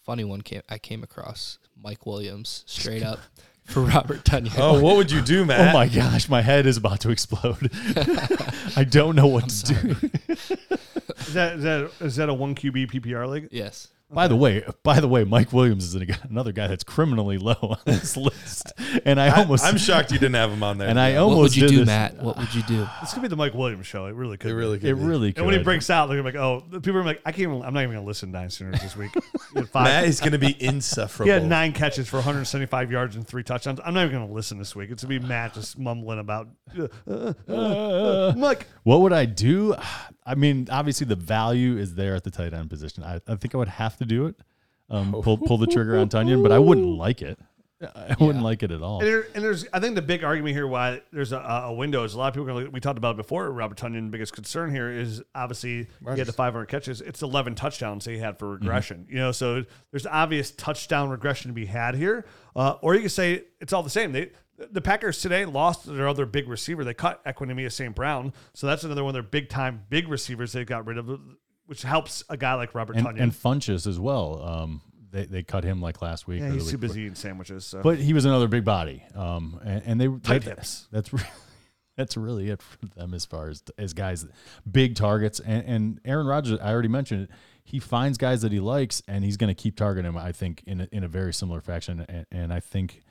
funny 0.04 0.24
one 0.24 0.42
came 0.42 0.64
I 0.68 0.80
came 0.80 1.04
across 1.04 1.60
Mike 1.82 2.06
Williams 2.06 2.64
straight 2.66 3.04
up 3.04 3.20
for 3.64 3.82
Robert 3.82 4.24
Tonyan. 4.24 4.56
Oh, 4.58 4.82
what 4.82 4.98
would 4.98 5.12
you 5.12 5.22
do, 5.22 5.46
Matt? 5.46 5.70
Oh 5.70 5.78
my 5.78 5.88
gosh, 5.88 6.28
my 6.28 6.42
head 6.42 6.66
is 6.66 6.78
about 6.78 7.02
to 7.02 7.12
explode. 7.12 7.70
I 8.76 8.84
don't 8.90 9.16
know 9.16 9.28
what 9.28 9.50
to 9.50 9.74
do. 9.74 10.10
Is 10.28 11.34
that 11.36 11.58
is 11.58 11.64
that 11.64 11.92
is 12.02 12.16
that 12.16 12.30
a 12.30 12.34
one 12.34 12.56
QB 12.56 12.92
PPR 12.92 13.30
league? 13.30 13.50
yes. 13.52 13.90
By 14.14 14.28
the 14.28 14.36
way, 14.36 14.64
by 14.84 15.00
the 15.00 15.08
way, 15.08 15.24
Mike 15.24 15.52
Williams 15.54 15.84
is 15.84 15.96
another 16.30 16.52
guy 16.52 16.68
that's 16.68 16.84
criminally 16.84 17.38
low 17.38 17.56
on 17.62 17.78
this 17.86 18.16
list, 18.18 18.72
and 19.06 19.20
I 19.20 19.30
almost 19.42 19.64
I'm 19.66 19.78
shocked 19.78 20.12
you 20.12 20.20
didn't 20.20 20.36
have 20.36 20.52
him 20.52 20.64
on 20.64 20.78
there. 20.78 20.88
and 20.90 21.00
I 21.00 21.16
almost 21.16 21.36
What 21.38 21.42
would 21.44 21.56
you 21.56 21.62
did 21.64 21.70
do, 21.70 21.78
this- 21.80 21.88
Matt? 21.88 22.18
What 22.22 22.38
would 22.38 22.54
you 22.54 22.64
do? 22.64 22.88
This 23.02 23.14
could 23.14 23.22
be 23.22 23.28
the 23.28 23.36
Mike 23.36 23.54
Williams 23.54 23.88
show. 23.88 24.06
It 24.06 24.16
really 24.16 24.38
could. 24.38 24.52
it 24.52 24.54
be. 24.54 24.58
really 24.58 24.80
could 24.80 24.90
It 24.90 24.96
be. 24.96 25.02
really 25.04 25.34
could. 25.34 25.40
And 25.40 25.46
when 25.48 25.58
he 25.58 25.64
breaks 25.64 25.90
out, 25.90 26.08
they're 26.08 26.18
gonna 26.22 26.32
be 26.32 26.38
like, 26.38 26.46
"Oh, 26.74 26.80
people 26.80 26.98
are 26.98 27.04
like, 27.04 27.22
I 27.26 27.32
can't. 27.32 27.42
Even, 27.52 27.62
I'm 27.64 27.74
not 27.74 27.82
even 27.84 27.96
gonna 27.96 28.06
listen 28.06 28.32
to 28.32 28.38
Nine 28.40 28.50
Sooners 28.50 28.82
this 28.82 28.96
week." 28.96 29.12
He 29.54 29.60
had 29.60 29.70
five. 29.70 29.84
Matt 29.86 30.06
is 30.06 30.20
going 30.20 30.32
to 30.34 30.40
be 30.40 30.62
insufferable. 30.64 31.26
he 31.26 31.32
had 31.32 31.46
nine 31.48 31.74
catches 31.74 32.08
for 32.10 32.18
175 32.18 32.92
yards 32.92 33.16
and 33.16 33.26
three 33.28 33.44
touchdowns. 33.44 33.80
I'm 33.84 33.94
not 33.94 34.06
even 34.06 34.22
gonna 34.22 34.34
listen 34.34 34.58
this 34.58 34.76
week. 34.76 34.90
It's 34.92 35.04
gonna 35.04 35.20
be 35.20 35.26
Matt 35.26 35.54
just 35.54 35.78
mumbling 35.78 36.20
about. 36.20 36.48
Uh, 36.78 36.88
uh, 37.08 37.34
uh, 37.48 37.54
uh. 37.54 38.32
I'm 38.34 38.40
like, 38.42 38.68
What 38.84 39.02
would 39.02 39.14
I 39.14 39.26
do? 39.26 39.76
I 40.26 40.36
mean, 40.36 40.68
obviously 40.72 41.06
the 41.06 41.16
value 41.16 41.78
is 41.78 41.96
there 41.96 42.16
at 42.16 42.24
the 42.24 42.32
tight 42.32 42.54
end 42.54 42.70
position. 42.70 43.04
I, 43.04 43.20
I 43.28 43.36
think 43.36 43.54
I 43.54 43.58
would 43.58 43.68
have 43.68 43.98
to 43.98 44.06
do 44.06 44.26
it. 44.28 44.36
Um, 44.90 45.12
pull 45.24 45.38
pull 45.38 45.58
the 45.58 45.68
trigger 45.68 45.98
on 45.98 46.10
Tonyan, 46.10 46.44
but 46.44 46.52
I 46.52 46.60
wouldn't 46.60 46.86
like 46.98 47.22
it. 47.22 47.40
I 47.96 48.16
wouldn't 48.20 48.44
like 48.44 48.64
it 48.64 48.72
at 48.72 48.82
all. 48.82 49.00
And, 49.00 49.08
there, 49.08 49.28
and 49.34 49.44
there's, 49.44 49.66
I 49.74 49.80
think 49.80 49.96
the 49.96 50.02
big 50.02 50.24
argument 50.24 50.56
here 50.56 50.68
why 50.68 51.02
there's 51.12 51.32
a, 51.32 51.38
a 51.38 51.74
window 51.74 52.04
is 52.04 52.14
a 52.14 52.18
lot 52.18 52.28
of 52.28 52.34
people 52.34 52.50
are 52.50 52.62
gonna, 52.62 52.70
we 52.70 52.80
talked 52.80 52.98
about 52.98 53.16
it 53.16 53.18
before. 53.18 53.52
Robert 53.52 53.78
Tonyan, 53.78 54.12
biggest 54.12 54.34
concern 54.34 54.72
here 54.72 54.92
is 54.92 55.22
obviously 55.36 55.88
he 56.14 56.18
had 56.18 56.28
the 56.28 56.34
500 56.34 56.66
catches. 56.68 57.02
It's 57.02 57.22
11 57.22 57.56
touchdowns 57.56 58.06
he 58.06 58.18
had 58.18 58.40
for 58.40 58.50
regression. 58.50 59.08
You 59.10 59.18
know, 59.18 59.32
so 59.32 59.64
there's 59.92 60.06
obvious 60.06 60.52
touchdown 60.52 61.10
regression 61.10 61.50
to 61.50 61.54
be 61.54 61.66
had 61.66 61.96
here. 61.96 62.26
Uh, 62.56 62.76
or 62.82 62.96
you 62.96 63.02
could 63.02 63.12
say 63.12 63.44
it's 63.60 63.74
all 63.74 63.84
the 63.84 63.90
same. 63.90 64.12
They 64.12 64.32
the 64.72 64.82
Packers 64.82 65.22
today 65.22 65.46
lost 65.46 65.86
their 65.86 66.08
other 66.08 66.26
big 66.26 66.48
receiver. 66.48 66.84
They 66.84 66.94
cut 66.94 67.24
Equanimeous 67.26 67.74
St. 67.74 67.94
Brown, 67.96 68.34
so 68.54 68.68
that's 68.68 68.84
another 68.84 69.04
one 69.04 69.10
of 69.10 69.14
their 69.14 69.24
big 69.24 69.50
time 69.50 69.84
big 69.90 70.08
receivers 70.08 70.54
they 70.54 70.64
got 70.64 70.86
rid 70.86 70.98
of, 70.98 71.20
which 71.66 71.82
helps 71.82 72.24
a 72.30 72.38
guy 72.38 72.54
like 72.54 72.76
Robert 72.76 72.96
and, 72.96 73.08
Tonyan. 73.08 73.22
and 73.22 73.32
Funchess 73.32 73.88
as 73.88 74.00
well. 74.00 74.44
Um, 74.44 74.82
they 75.14 75.26
they 75.26 75.44
cut 75.44 75.64
him 75.64 75.82
like 75.82 76.02
last 76.02 76.28
week. 76.28 76.42
yeah, 76.42 76.52
he's 76.52 76.70
too 76.70 76.78
busy 76.78 77.02
eating 77.02 77.16
sandwiches. 77.16 77.64
So. 77.66 77.82
But 77.82 78.00
he 78.00 78.14
was 78.14 78.26
another 78.26 78.48
big 78.50 78.66
body. 78.66 79.04
Um, 79.16 79.60
and, 79.64 79.84
and 79.86 80.02
they 80.02 80.08
Tight 80.08 80.44
that- 80.44 80.58
hips. 80.58 80.88
That's 80.92 81.10
that's 81.98 82.18
really 82.18 82.50
it 82.50 82.62
for 82.62 82.88
them 82.98 83.14
as 83.14 83.26
far 83.26 83.48
as 83.50 83.64
as 83.78 83.94
guys, 83.94 84.26
big 84.70 84.96
targets. 84.96 85.40
And, 85.40 85.66
and 85.66 86.02
Aaron 86.04 86.28
Rodgers, 86.28 86.60
I 86.60 86.72
already 86.72 86.90
mentioned 86.90 87.24
it. 87.24 87.30
He 87.64 87.80
finds 87.80 88.18
guys 88.18 88.42
that 88.42 88.52
he 88.52 88.60
likes, 88.60 89.02
and 89.08 89.24
he's 89.24 89.38
going 89.38 89.54
to 89.54 89.62
keep 89.62 89.78
targeting 89.78 90.12
them. 90.12 90.22
I 90.22 90.34
think 90.34 90.64
in 90.66 90.82
a, 90.82 90.88
in 90.92 91.04
a 91.06 91.08
very 91.08 91.34
similar 91.34 91.62
fashion. 91.62 92.06
And, 92.10 92.26
and 92.30 92.54
I 92.54 92.60
think 92.60 93.04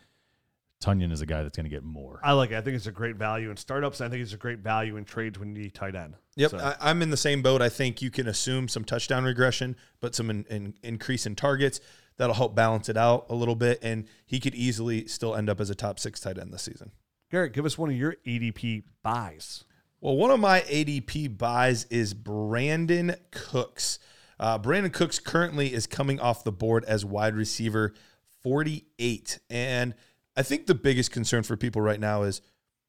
Tonyan 0.82 1.12
is 1.12 1.20
a 1.20 1.26
guy 1.26 1.42
that's 1.42 1.56
going 1.56 1.64
to 1.64 1.70
get 1.70 1.84
more. 1.84 2.20
I 2.24 2.32
like 2.32 2.50
it. 2.50 2.56
I 2.56 2.60
think 2.60 2.76
it's 2.76 2.86
a 2.86 2.92
great 2.92 3.16
value 3.16 3.50
in 3.50 3.56
startups. 3.56 4.00
I 4.00 4.08
think 4.08 4.22
it's 4.22 4.32
a 4.32 4.36
great 4.38 4.58
value 4.58 4.96
in 4.96 5.04
trades 5.04 5.38
when 5.38 5.54
you 5.54 5.62
need 5.62 5.74
tight 5.74 5.94
end. 5.94 6.14
Yep, 6.36 6.50
So- 6.50 6.58
I, 6.58 6.76
I'm 6.80 7.02
in 7.02 7.10
the 7.10 7.16
same 7.16 7.40
boat. 7.42 7.62
I 7.62 7.68
think 7.68 8.02
you 8.02 8.10
can 8.10 8.26
assume 8.26 8.68
some 8.68 8.84
touchdown 8.84 9.24
regression, 9.24 9.76
but 10.00 10.14
some 10.14 10.28
in, 10.28 10.44
in, 10.50 10.74
increase 10.82 11.24
in 11.24 11.36
targets 11.36 11.80
that'll 12.16 12.34
help 12.34 12.54
balance 12.54 12.88
it 12.88 12.96
out 12.96 13.26
a 13.30 13.34
little 13.34 13.54
bit, 13.54 13.78
and 13.82 14.06
he 14.26 14.38
could 14.40 14.54
easily 14.54 15.06
still 15.06 15.34
end 15.34 15.48
up 15.48 15.60
as 15.60 15.70
a 15.70 15.74
top 15.74 15.98
six 15.98 16.20
tight 16.20 16.38
end 16.38 16.52
this 16.52 16.62
season. 16.62 16.90
Garrett, 17.30 17.52
give 17.54 17.64
us 17.64 17.78
one 17.78 17.88
of 17.88 17.96
your 17.96 18.16
ADP 18.26 18.82
buys. 19.02 19.64
Well, 20.00 20.16
one 20.16 20.30
of 20.32 20.40
my 20.40 20.60
ADP 20.62 21.38
buys 21.38 21.84
is 21.84 22.12
Brandin 22.12 23.16
Cooks. 23.30 23.98
Uh, 24.38 24.58
Brandin 24.58 24.92
Cooks 24.92 25.20
currently 25.20 25.72
is 25.72 25.86
coming 25.86 26.18
off 26.18 26.42
the 26.42 26.50
board 26.52 26.84
as 26.86 27.04
wide 27.04 27.36
receiver 27.36 27.94
48. 28.42 29.38
And 29.48 29.94
I 30.36 30.42
think 30.42 30.66
the 30.66 30.74
biggest 30.74 31.10
concern 31.10 31.42
for 31.42 31.56
people 31.56 31.82
right 31.82 32.00
now 32.00 32.22
is 32.22 32.40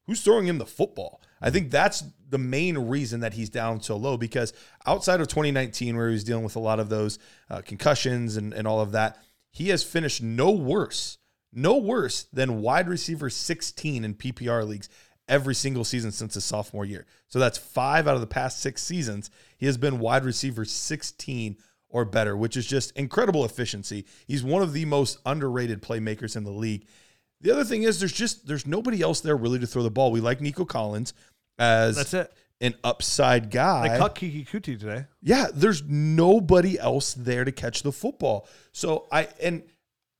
who's 0.06 0.22
throwing 0.22 0.46
him 0.46 0.58
the 0.58 0.66
football. 0.66 1.20
I 1.40 1.50
think 1.50 1.70
that's 1.70 2.04
the 2.28 2.38
main 2.38 2.76
reason 2.78 3.20
that 3.20 3.34
he's 3.34 3.50
down 3.50 3.80
so 3.80 3.96
low 3.96 4.16
because 4.16 4.52
outside 4.86 5.20
of 5.20 5.28
2019, 5.28 5.96
where 5.96 6.08
he 6.08 6.14
was 6.14 6.24
dealing 6.24 6.44
with 6.44 6.56
a 6.56 6.60
lot 6.60 6.80
of 6.80 6.88
those 6.88 7.18
uh, 7.50 7.60
concussions 7.60 8.36
and, 8.36 8.52
and 8.52 8.66
all 8.66 8.80
of 8.80 8.92
that, 8.92 9.18
he 9.50 9.68
has 9.68 9.84
finished 9.84 10.22
no 10.22 10.50
worse, 10.50 11.18
no 11.52 11.76
worse 11.76 12.24
than 12.32 12.62
wide 12.62 12.88
receiver 12.88 13.30
16 13.30 14.04
in 14.04 14.14
PPR 14.14 14.66
leagues 14.66 14.88
every 15.28 15.54
single 15.54 15.84
season 15.84 16.12
since 16.12 16.34
his 16.34 16.44
sophomore 16.44 16.84
year. 16.84 17.06
So 17.28 17.38
that's 17.38 17.58
five 17.58 18.06
out 18.06 18.14
of 18.14 18.20
the 18.20 18.26
past 18.26 18.60
six 18.60 18.82
seasons. 18.82 19.30
He 19.56 19.66
has 19.66 19.76
been 19.76 19.98
wide 19.98 20.24
receiver 20.24 20.64
16 20.64 21.56
or 21.88 22.04
better, 22.04 22.36
which 22.36 22.56
is 22.56 22.66
just 22.66 22.90
incredible 22.96 23.44
efficiency. 23.44 24.04
He's 24.26 24.42
one 24.42 24.62
of 24.62 24.72
the 24.72 24.84
most 24.84 25.18
underrated 25.24 25.82
playmakers 25.82 26.36
in 26.36 26.44
the 26.44 26.50
league. 26.50 26.86
The 27.40 27.50
other 27.50 27.64
thing 27.64 27.82
is 27.82 27.98
there's 27.98 28.12
just 28.12 28.46
there's 28.46 28.66
nobody 28.66 29.02
else 29.02 29.20
there 29.20 29.36
really 29.36 29.58
to 29.58 29.66
throw 29.66 29.82
the 29.82 29.90
ball. 29.90 30.10
We 30.10 30.20
like 30.20 30.40
Nico 30.40 30.64
Collins 30.64 31.12
as 31.58 31.96
That's 31.96 32.14
it. 32.14 32.32
an 32.60 32.74
upside 32.82 33.50
guy. 33.50 33.88
They 33.88 33.98
cut 33.98 34.14
Keke 34.14 34.48
Coutee 34.48 34.78
today. 34.78 35.04
Yeah, 35.22 35.48
there's 35.52 35.82
nobody 35.82 36.78
else 36.78 37.14
there 37.14 37.44
to 37.44 37.52
catch 37.52 37.82
the 37.82 37.92
football. 37.92 38.48
So 38.72 39.06
I 39.12 39.28
and 39.42 39.62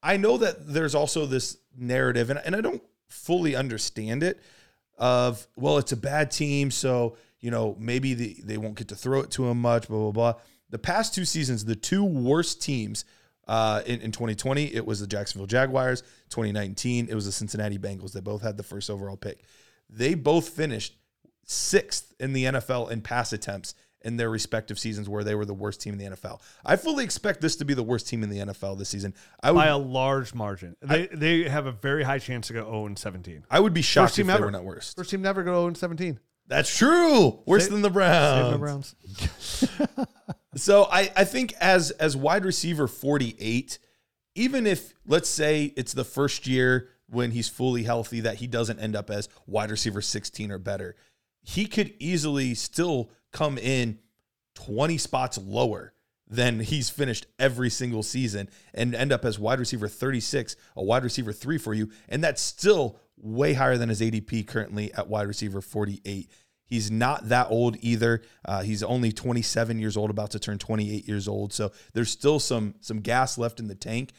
I 0.03 0.17
know 0.19 0.37
that 0.39 0.67
there's 0.73 0.95
also 0.95 1.25
this 1.25 1.57
narrative, 1.77 2.31
and, 2.31 2.41
and 2.45 2.55
I 2.55 2.61
don't 2.61 2.83
fully 3.09 3.57
understand 3.57 4.23
it. 4.23 4.41
Of 4.97 5.49
well, 5.57 5.79
it's 5.79 5.93
a 5.93 5.97
bad 5.97 6.31
team, 6.31 6.71
so 6.71 7.17
you 7.41 7.51
know 7.51 7.75
maybe 7.81 8.15
the, 8.15 8.37
they 8.45 8.59
won't 8.59 8.77
get 8.77 8.89
to 8.89 8.97
throw 8.97 9.21
it 9.21 9.31
to 9.33 9.47
him 9.47 9.61
much. 9.61 9.89
Blah 9.89 9.99
blah 9.99 10.13
blah. 10.13 10.41
The 10.71 10.79
past 10.79 11.15
two 11.15 11.25
seasons, 11.25 11.65
the 11.65 11.75
two 11.75 12.05
worst 12.05 12.63
teams 12.63 13.05
uh, 13.47 13.83
in, 13.87 14.01
in 14.01 14.13
2020, 14.13 14.75
it 14.75 14.87
was 14.87 15.01
the 15.01 15.07
Jacksonville 15.07 15.47
Jaguars. 15.47 16.03
2019, 16.31 17.09
it 17.09 17.15
was 17.15 17.27
the 17.27 17.33
Cincinnati 17.33 17.79
Bengals. 17.79 18.13
They 18.13 18.21
both 18.21 18.43
had 18.43 18.57
the 18.57 18.63
first 18.63 18.91
overall 18.91 19.17
pick. 19.17 19.45
They 19.89 20.15
both 20.15 20.49
finished 20.49 20.97
sixth 21.45 22.15
in 22.19 22.33
the 22.33 22.45
NFL 22.45 22.91
in 22.91 23.03
pass 23.03 23.33
attempts 23.33 23.75
in 24.05 24.17
their 24.17 24.31
respective 24.31 24.79
seasons 24.79 25.09
where 25.09 25.25
they 25.25 25.35
were 25.35 25.47
the 25.47 25.55
worst 25.55 25.81
team 25.81 25.95
in 25.95 25.99
the 25.99 26.17
NFL. 26.17 26.41
I 26.65 26.77
fully 26.77 27.05
expect 27.05 27.41
this 27.41 27.57
to 27.57 27.65
be 27.65 27.75
the 27.75 27.83
worst 27.83 28.07
team 28.07 28.23
in 28.23 28.29
the 28.29 28.39
NFL 28.39 28.79
this 28.79 28.91
season. 28.91 29.15
I 29.43 29.51
would 29.51 29.59
by 29.59 29.67
a 29.67 29.79
large 29.79 30.35
margin. 30.35 30.77
They 30.83 31.07
they 31.07 31.49
have 31.49 31.67
a 31.67 31.73
very 31.73 32.05
high 32.05 32.19
chance 32.19 32.49
to 32.49 32.53
go 32.53 32.65
0 32.65 32.87
and 32.87 32.99
17. 32.99 33.47
I 33.51 33.61
would 33.61 33.73
be 33.73 33.83
shocked 33.83 34.11
First 34.11 34.19
if 34.19 34.27
team 34.27 34.35
they 34.35 34.41
were 34.41 34.51
not 34.51 34.65
worst. 34.65 34.97
First 34.97 35.11
team 35.11 35.23
never 35.23 35.43
go 35.43 35.53
0 35.55 35.69
and 35.69 35.77
17. 35.77 36.21
That's 36.47 36.75
true. 36.77 37.41
Worse 37.47 37.65
Save- 37.65 37.73
than 37.73 37.83
the 37.83 37.91
Browns. 37.91 38.53
the 38.53 38.59
Browns. 38.59 38.95
So 40.57 40.89
I, 40.91 41.11
I 41.17 41.25
think 41.25 41.55
as 41.61 41.91
as 41.93 42.17
wide 42.17 42.45
receiver 42.45 42.87
48, 42.87 43.79
even 44.35 44.67
if 44.67 44.95
let's 45.07 45.29
say 45.29 45.73
it's 45.77 45.93
the 45.93 46.05
first 46.05 46.47
year 46.47 46.89
when 47.09 47.31
he's 47.31 47.49
fully 47.49 47.83
healthy 47.83 48.21
that 48.21 48.37
he 48.37 48.47
doesn't 48.47 48.79
end 48.79 48.97
up 48.97 49.11
as 49.11 49.29
wide 49.47 49.71
receiver 49.71 50.01
16 50.01 50.51
or 50.51 50.59
better, 50.59 50.97
he 51.43 51.67
could 51.67 51.93
easily 51.99 52.55
still 52.55 53.11
come 53.33 53.59
in 53.59 53.99
20 54.55 54.99
spots 54.99 55.39
lower 55.39 55.93
than 56.27 56.61
he's 56.61 56.89
finished 56.89 57.27
every 57.39 57.69
single 57.69 58.03
season 58.03 58.49
and 58.73 58.95
end 58.95 59.13
up 59.13 59.25
as 59.25 59.39
wide 59.39 59.59
receiver 59.59 59.89
36, 59.89 60.57
a 60.77 60.83
wide 60.83 61.05
receiver 61.05 61.33
3 61.33 61.59
for 61.59 61.75
you, 61.75 61.91
and 62.09 62.25
that's 62.25 62.41
still 62.41 62.99
way 63.17 63.53
higher 63.53 63.77
than 63.77 63.89
his 63.89 64.01
ADP 64.01 64.47
currently 64.47 64.93
at 64.95 65.09
wide 65.09 65.27
receiver 65.27 65.61
48. 65.61 66.31
He's 66.67 66.91
not 66.91 67.29
that 67.29 67.51
old 67.51 67.77
either. 67.81 68.23
Uh, 68.45 68.63
he's 68.63 68.83
only 68.83 69.13
27 69.13 69.79
years 69.79 69.97
old, 69.97 70.11
about 70.11 70.31
to 70.33 70.39
turn 70.39 70.59
28 70.59 71.07
years 71.07 71.29
old. 71.29 71.53
So 71.53 71.73
there's 71.93 72.11
still 72.11 72.39
some 72.39 72.75
some 72.81 73.01
gas 73.01 73.39
left 73.39 73.61
in 73.61 73.69
the 73.69 73.75
tank. 73.75 74.13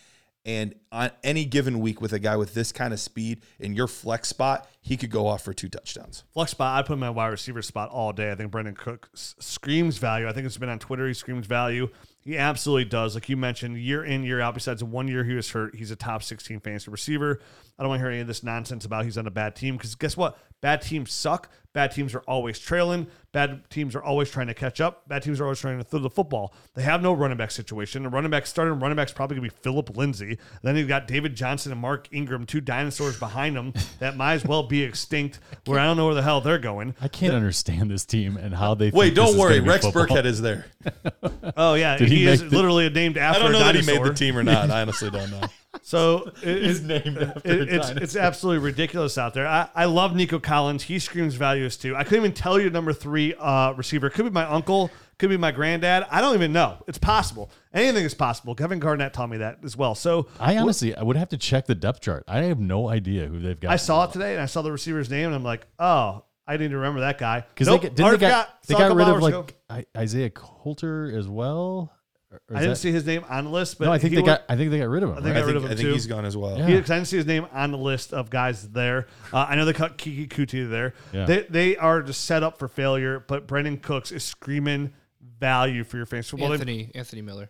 And 0.45 0.75
on 0.91 1.09
any 1.23 1.43
given 1.43 1.79
week 1.79 2.01
with 2.01 2.13
a 2.13 2.19
guy 2.19 2.37
with 2.37 2.53
this 2.53 2.71
kind 2.71 2.93
of 2.93 2.99
speed 2.99 3.41
in 3.59 3.73
your 3.73 3.87
flex 3.87 4.29
spot, 4.29 4.69
he 4.79 4.95
could 4.95 5.09
go 5.09 5.25
off 5.25 5.43
for 5.43 5.53
two 5.53 5.69
touchdowns. 5.69 6.23
Flex 6.33 6.51
spot, 6.51 6.77
I'd 6.77 6.85
put 6.85 6.93
him 6.93 6.99
in 6.99 7.07
my 7.07 7.09
wide 7.09 7.29
receiver 7.29 7.63
spot 7.63 7.89
all 7.89 8.13
day. 8.13 8.31
I 8.31 8.35
think 8.35 8.51
Brandin 8.51 8.77
Cook 8.77 9.09
screams 9.15 9.97
value. 9.97 10.29
I 10.29 10.33
think 10.33 10.45
it's 10.45 10.57
been 10.57 10.69
on 10.69 10.77
Twitter. 10.77 11.07
He 11.07 11.15
screams 11.15 11.47
value. 11.47 11.89
He 12.21 12.37
absolutely 12.37 12.85
does. 12.85 13.15
Like 13.15 13.27
you 13.27 13.37
mentioned, 13.37 13.79
year 13.79 14.05
in, 14.05 14.23
year 14.23 14.39
out, 14.39 14.53
besides 14.53 14.83
one 14.83 15.07
year 15.07 15.23
he 15.23 15.33
was 15.33 15.49
hurt, 15.49 15.75
he's 15.75 15.89
a 15.89 15.95
top 15.95 16.21
16 16.21 16.59
fantasy 16.59 16.91
receiver. 16.91 17.39
I 17.79 17.83
don't 17.83 17.89
want 17.89 17.99
to 17.99 18.03
hear 18.03 18.11
any 18.11 18.21
of 18.21 18.27
this 18.27 18.43
nonsense 18.43 18.85
about 18.85 19.05
he's 19.05 19.17
on 19.17 19.25
a 19.25 19.31
bad 19.31 19.55
team 19.55 19.77
because 19.77 19.95
guess 19.95 20.15
what? 20.15 20.37
Bad 20.65 20.81
teams 20.81 21.13
suck. 21.13 21.49
Bad 21.73 21.91
teams 21.91 22.15
are 22.15 22.21
always 22.27 22.57
trailing. 22.57 23.05
Bad 23.33 23.69
teams 23.69 23.93
are 23.95 24.01
always 24.01 24.31
trying 24.31 24.47
to 24.47 24.55
catch 24.55 24.81
up. 24.81 25.07
Bad 25.07 25.21
teams 25.21 25.39
are 25.39 25.43
always 25.43 25.59
trying 25.59 25.77
to 25.77 25.83
throw 25.83 25.99
the 25.99 26.09
football. 26.09 26.55
They 26.73 26.81
have 26.81 27.03
no 27.03 27.13
running 27.13 27.37
back 27.37 27.51
situation. 27.51 28.01
The 28.01 28.09
running 28.09 28.31
back 28.31 28.47
starting 28.47 28.79
running 28.79 28.95
back's 28.95 29.11
probably 29.11 29.37
going 29.37 29.47
to 29.47 29.55
be 29.55 29.61
Phillip 29.61 29.95
Lindsay. 29.95 30.39
Then 30.63 30.75
you've 30.75 30.87
got 30.87 31.05
David 31.05 31.35
Johnson 31.35 31.71
and 31.71 31.79
Mark 31.79 32.07
Ingram, 32.11 32.47
two 32.47 32.61
dinosaurs 32.61 33.19
behind 33.19 33.55
them 33.55 33.73
that 33.99 34.17
might 34.17 34.33
as 34.33 34.45
well 34.45 34.63
be 34.63 34.81
extinct, 34.81 35.39
where 35.65 35.79
I 35.79 35.85
don't 35.85 35.97
know 35.97 36.07
where 36.07 36.15
the 36.15 36.23
hell 36.23 36.41
they're 36.41 36.57
going. 36.57 36.95
I 36.99 37.09
can't 37.09 37.35
understand 37.35 37.91
this 37.91 38.05
team 38.05 38.37
and 38.37 38.55
how 38.55 38.73
they. 38.73 38.89
Wait, 38.89 39.07
think 39.13 39.15
don't 39.17 39.29
is 39.35 39.35
worry. 39.35 39.59
gonna 39.59 39.69
Rex 39.71 39.85
football. 39.85 40.07
Burkhead 40.17 40.25
is 40.25 40.41
there. 40.41 40.65
Oh, 41.57 41.75
yeah. 41.75 41.95
Did 41.97 42.09
he 42.09 42.17
he, 42.17 42.27
is 42.27 42.41
make 42.41 42.49
the- 42.49 42.55
literally 42.57 42.89
named 42.89 43.17
after 43.17 43.39
I 43.39 43.43
don't 43.43 43.51
know 43.53 43.61
a 43.61 43.71
that 43.71 43.75
he 43.75 43.85
made 43.85 44.03
the 44.03 44.13
team 44.13 44.35
or 44.37 44.43
not. 44.43 44.71
I 44.71 44.81
honestly 44.81 45.09
don't 45.09 45.29
know. 45.31 45.41
So 45.85 46.31
it, 46.41 46.63
He's 46.63 46.79
it's, 46.79 46.81
named 46.81 47.19
after 47.19 47.41
it- 47.51 47.69
a 47.69 47.75
it's 47.75 47.89
it's 47.89 48.15
absolutely 48.15 48.65
ridiculous 48.65 49.19
out 49.19 49.35
there. 49.35 49.45
I, 49.45 49.69
I 49.75 49.85
love 49.85 50.15
Nico 50.15 50.39
Collins. 50.39 50.81
He 50.81 50.97
screams 50.97 51.35
values 51.35 51.77
too. 51.77 51.95
I 51.95 52.03
couldn't 52.03 52.21
even 52.25 52.33
tell 52.33 52.59
you 52.59 52.71
number 52.71 52.91
three 52.91 53.35
uh, 53.35 53.71
receiver. 53.73 54.09
Could 54.09 54.25
be 54.25 54.31
my 54.31 54.45
uncle. 54.45 54.89
Could 55.19 55.29
be 55.29 55.37
my 55.37 55.51
granddad. 55.51 56.07
I 56.09 56.21
don't 56.21 56.33
even 56.33 56.51
know. 56.51 56.83
It's 56.87 56.97
possible. 56.97 57.51
Anything 57.71 58.03
is 58.03 58.15
possible. 58.15 58.55
Kevin 58.55 58.79
Garnett 58.79 59.13
taught 59.13 59.29
me 59.29 59.37
that 59.37 59.59
as 59.63 59.77
well. 59.77 59.93
So 59.93 60.27
I 60.39 60.57
honestly, 60.57 60.95
I 60.95 61.03
would 61.03 61.17
have 61.17 61.29
to 61.29 61.37
check 61.37 61.67
the 61.67 61.75
depth 61.75 62.01
chart. 62.01 62.23
I 62.27 62.39
have 62.45 62.59
no 62.59 62.89
idea 62.89 63.27
who 63.27 63.39
they've 63.39 63.59
got. 63.59 63.71
I 63.71 63.75
saw 63.75 64.05
it 64.05 64.11
today 64.11 64.33
and 64.33 64.41
I 64.41 64.47
saw 64.47 64.63
the 64.63 64.71
receiver's 64.71 65.11
name 65.11 65.27
and 65.27 65.35
I'm 65.35 65.43
like, 65.43 65.67
oh, 65.77 66.25
I 66.47 66.57
didn't 66.57 66.75
remember 66.77 67.01
that 67.01 67.19
guy. 67.19 67.41
because 67.41 67.67
Nope, 67.67 67.83
they, 67.83 67.89
didn't 67.89 68.05
already 68.05 68.17
they 68.17 68.27
got 68.27 68.65
forgot. 68.65 68.67
they 68.67 68.73
got 68.89 68.95
rid 68.95 69.07
of 69.07 69.13
hours 69.13 69.23
like 69.23 69.33
ago. 69.69 69.83
Isaiah 69.95 70.31
Coulter 70.31 71.15
as 71.15 71.27
well. 71.27 71.91
Or 72.31 72.41
I 72.49 72.59
didn't 72.59 72.71
that- 72.71 72.75
see 72.77 72.91
his 72.91 73.05
name 73.05 73.23
on 73.29 73.45
the 73.45 73.49
list, 73.49 73.77
but 73.79 73.85
no, 73.85 73.91
I 73.93 73.97
think 73.97 74.13
they 74.15 74.21
wa- 74.21 74.25
got. 74.27 74.43
I 74.49 74.55
think 74.57 74.71
they 74.71 74.79
got 74.79 74.89
rid 74.89 75.03
of 75.03 75.09
him. 75.09 75.17
I 75.17 75.21
think 75.21 75.27
right? 75.27 75.33
got 75.35 75.43
I 75.43 75.45
rid 75.45 75.53
think, 75.53 75.57
of 75.65 75.71
I 75.71 75.75
think 75.75 75.79
too. 75.87 75.93
he's 75.93 76.07
gone 76.07 76.25
as 76.25 76.35
well. 76.35 76.57
Yeah. 76.57 76.67
He, 76.67 76.79
'cause 76.81 76.89
I 76.91 76.95
didn't 76.95 77.07
see 77.07 77.17
his 77.17 77.25
name 77.25 77.45
on 77.53 77.71
the 77.71 77.77
list 77.77 78.13
of 78.13 78.29
guys 78.29 78.67
there. 78.69 79.07
Uh, 79.31 79.45
I 79.47 79.55
know 79.55 79.63
they 79.65 79.73
cut 79.73 79.97
Keke 79.97 80.27
Coutee 80.27 80.69
there. 80.69 80.93
Yeah. 81.13 81.25
They 81.25 81.41
they 81.49 81.77
are 81.77 82.01
just 82.01 82.25
set 82.25 82.43
up 82.43 82.57
for 82.59 82.67
failure. 82.67 83.23
But 83.25 83.47
Brandin 83.47 83.81
Cooks 83.81 84.11
is 84.11 84.23
screaming 84.23 84.91
value 85.39 85.83
for 85.83 85.97
your 85.97 86.05
fantasy 86.05 86.31
football. 86.31 86.49
team. 86.49 86.53
Anthony 86.53 86.91
Anthony 86.95 87.21
Miller, 87.21 87.49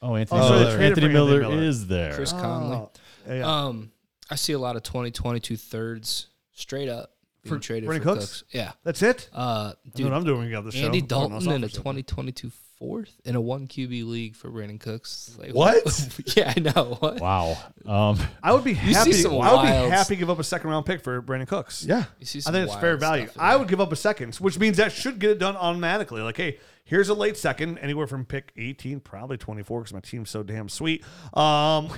Oh, 0.00 0.16
Anthony, 0.16 0.40
Oh, 0.40 0.50
Miller. 0.50 0.64
traded 0.76 0.82
Anthony 0.98 1.08
Miller, 1.12 1.36
Anthony 1.42 1.54
Miller. 1.56 1.68
is 1.68 1.86
there. 1.86 2.14
Chris 2.14 2.32
Conley. 2.32 2.76
Oh, 2.76 2.90
yeah, 3.28 3.34
yeah. 3.34 3.64
Um, 3.66 3.92
I 4.30 4.34
see 4.36 4.52
a 4.52 4.58
lot 4.58 4.76
of 4.76 4.82
2022 4.82 5.56
thirds 5.56 6.28
straight 6.52 6.88
up 6.88 7.12
being 7.42 7.56
For 7.56 7.60
traded 7.60 7.88
Brandin 7.88 7.96
for 7.98 8.02
Cooks? 8.02 8.20
Cooks. 8.40 8.44
Yeah. 8.52 8.72
That's 8.84 9.02
it. 9.02 9.28
Uh, 9.32 9.72
Dude, 9.84 9.94
dude, 9.94 10.06
what 10.06 10.14
I'm 10.14 10.24
doing 10.24 10.50
when 10.50 10.64
the 10.64 10.72
show. 10.72 10.86
Andy 10.86 11.02
Dalton 11.02 11.36
in 11.42 11.62
a 11.62 11.66
off 11.66 11.72
or 11.72 11.76
2022 11.76 12.50
fourth 12.82 13.20
in 13.24 13.36
a 13.36 13.40
one 13.40 13.68
QB 13.68 14.08
league 14.08 14.34
for 14.34 14.50
Brandin 14.50 14.80
Cooks. 14.80 15.36
Like, 15.38 15.54
What? 15.54 16.18
yeah, 16.36 16.52
I 16.56 16.60
know. 16.60 16.96
What? 17.00 17.20
Wow. 17.20 17.56
Um, 17.86 18.18
I 18.42 18.52
would 18.52 18.64
be 18.64 18.72
happy. 18.74 19.12
I 19.24 19.54
would 19.54 19.62
be 19.62 19.90
happy 19.90 20.14
to 20.14 20.16
give 20.16 20.30
up 20.30 20.40
a 20.40 20.44
second 20.44 20.70
round 20.70 20.84
pick 20.84 21.00
for 21.00 21.22
Brandin 21.22 21.46
Cooks. 21.46 21.84
Yeah. 21.84 22.04
You 22.18 22.26
see 22.26 22.40
I 22.44 22.50
think 22.50 22.66
it's 22.68 22.76
fair 22.80 22.96
value. 22.96 23.28
I 23.38 23.50
there. 23.50 23.60
would 23.60 23.68
give 23.68 23.80
up 23.80 23.92
a 23.92 23.96
second, 23.96 24.34
which 24.36 24.58
means 24.58 24.78
that 24.78 24.90
should 24.90 25.20
get 25.20 25.30
it 25.30 25.38
done 25.38 25.56
automatically. 25.56 26.22
Like, 26.22 26.36
hey, 26.36 26.58
here's 26.84 27.08
a 27.08 27.14
late 27.14 27.36
second, 27.36 27.78
anywhere 27.78 28.08
from 28.08 28.24
pick 28.24 28.52
18, 28.56 28.98
probably 29.00 29.36
24, 29.36 29.80
because 29.80 29.94
my 29.94 30.00
team's 30.00 30.30
so 30.30 30.42
damn 30.42 30.68
sweet. 30.68 31.04
Um, 31.34 31.88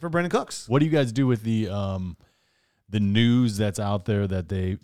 for 0.00 0.10
Brandin 0.10 0.30
Cooks. 0.30 0.68
what 0.68 0.80
do 0.80 0.86
you 0.86 0.92
guys 0.92 1.12
do 1.12 1.28
with 1.28 1.44
the 1.44 1.68
um, 1.68 2.16
the 2.88 2.98
news 3.00 3.56
that's 3.56 3.78
out 3.78 4.06
there 4.06 4.26
that 4.26 4.48
they 4.48 4.78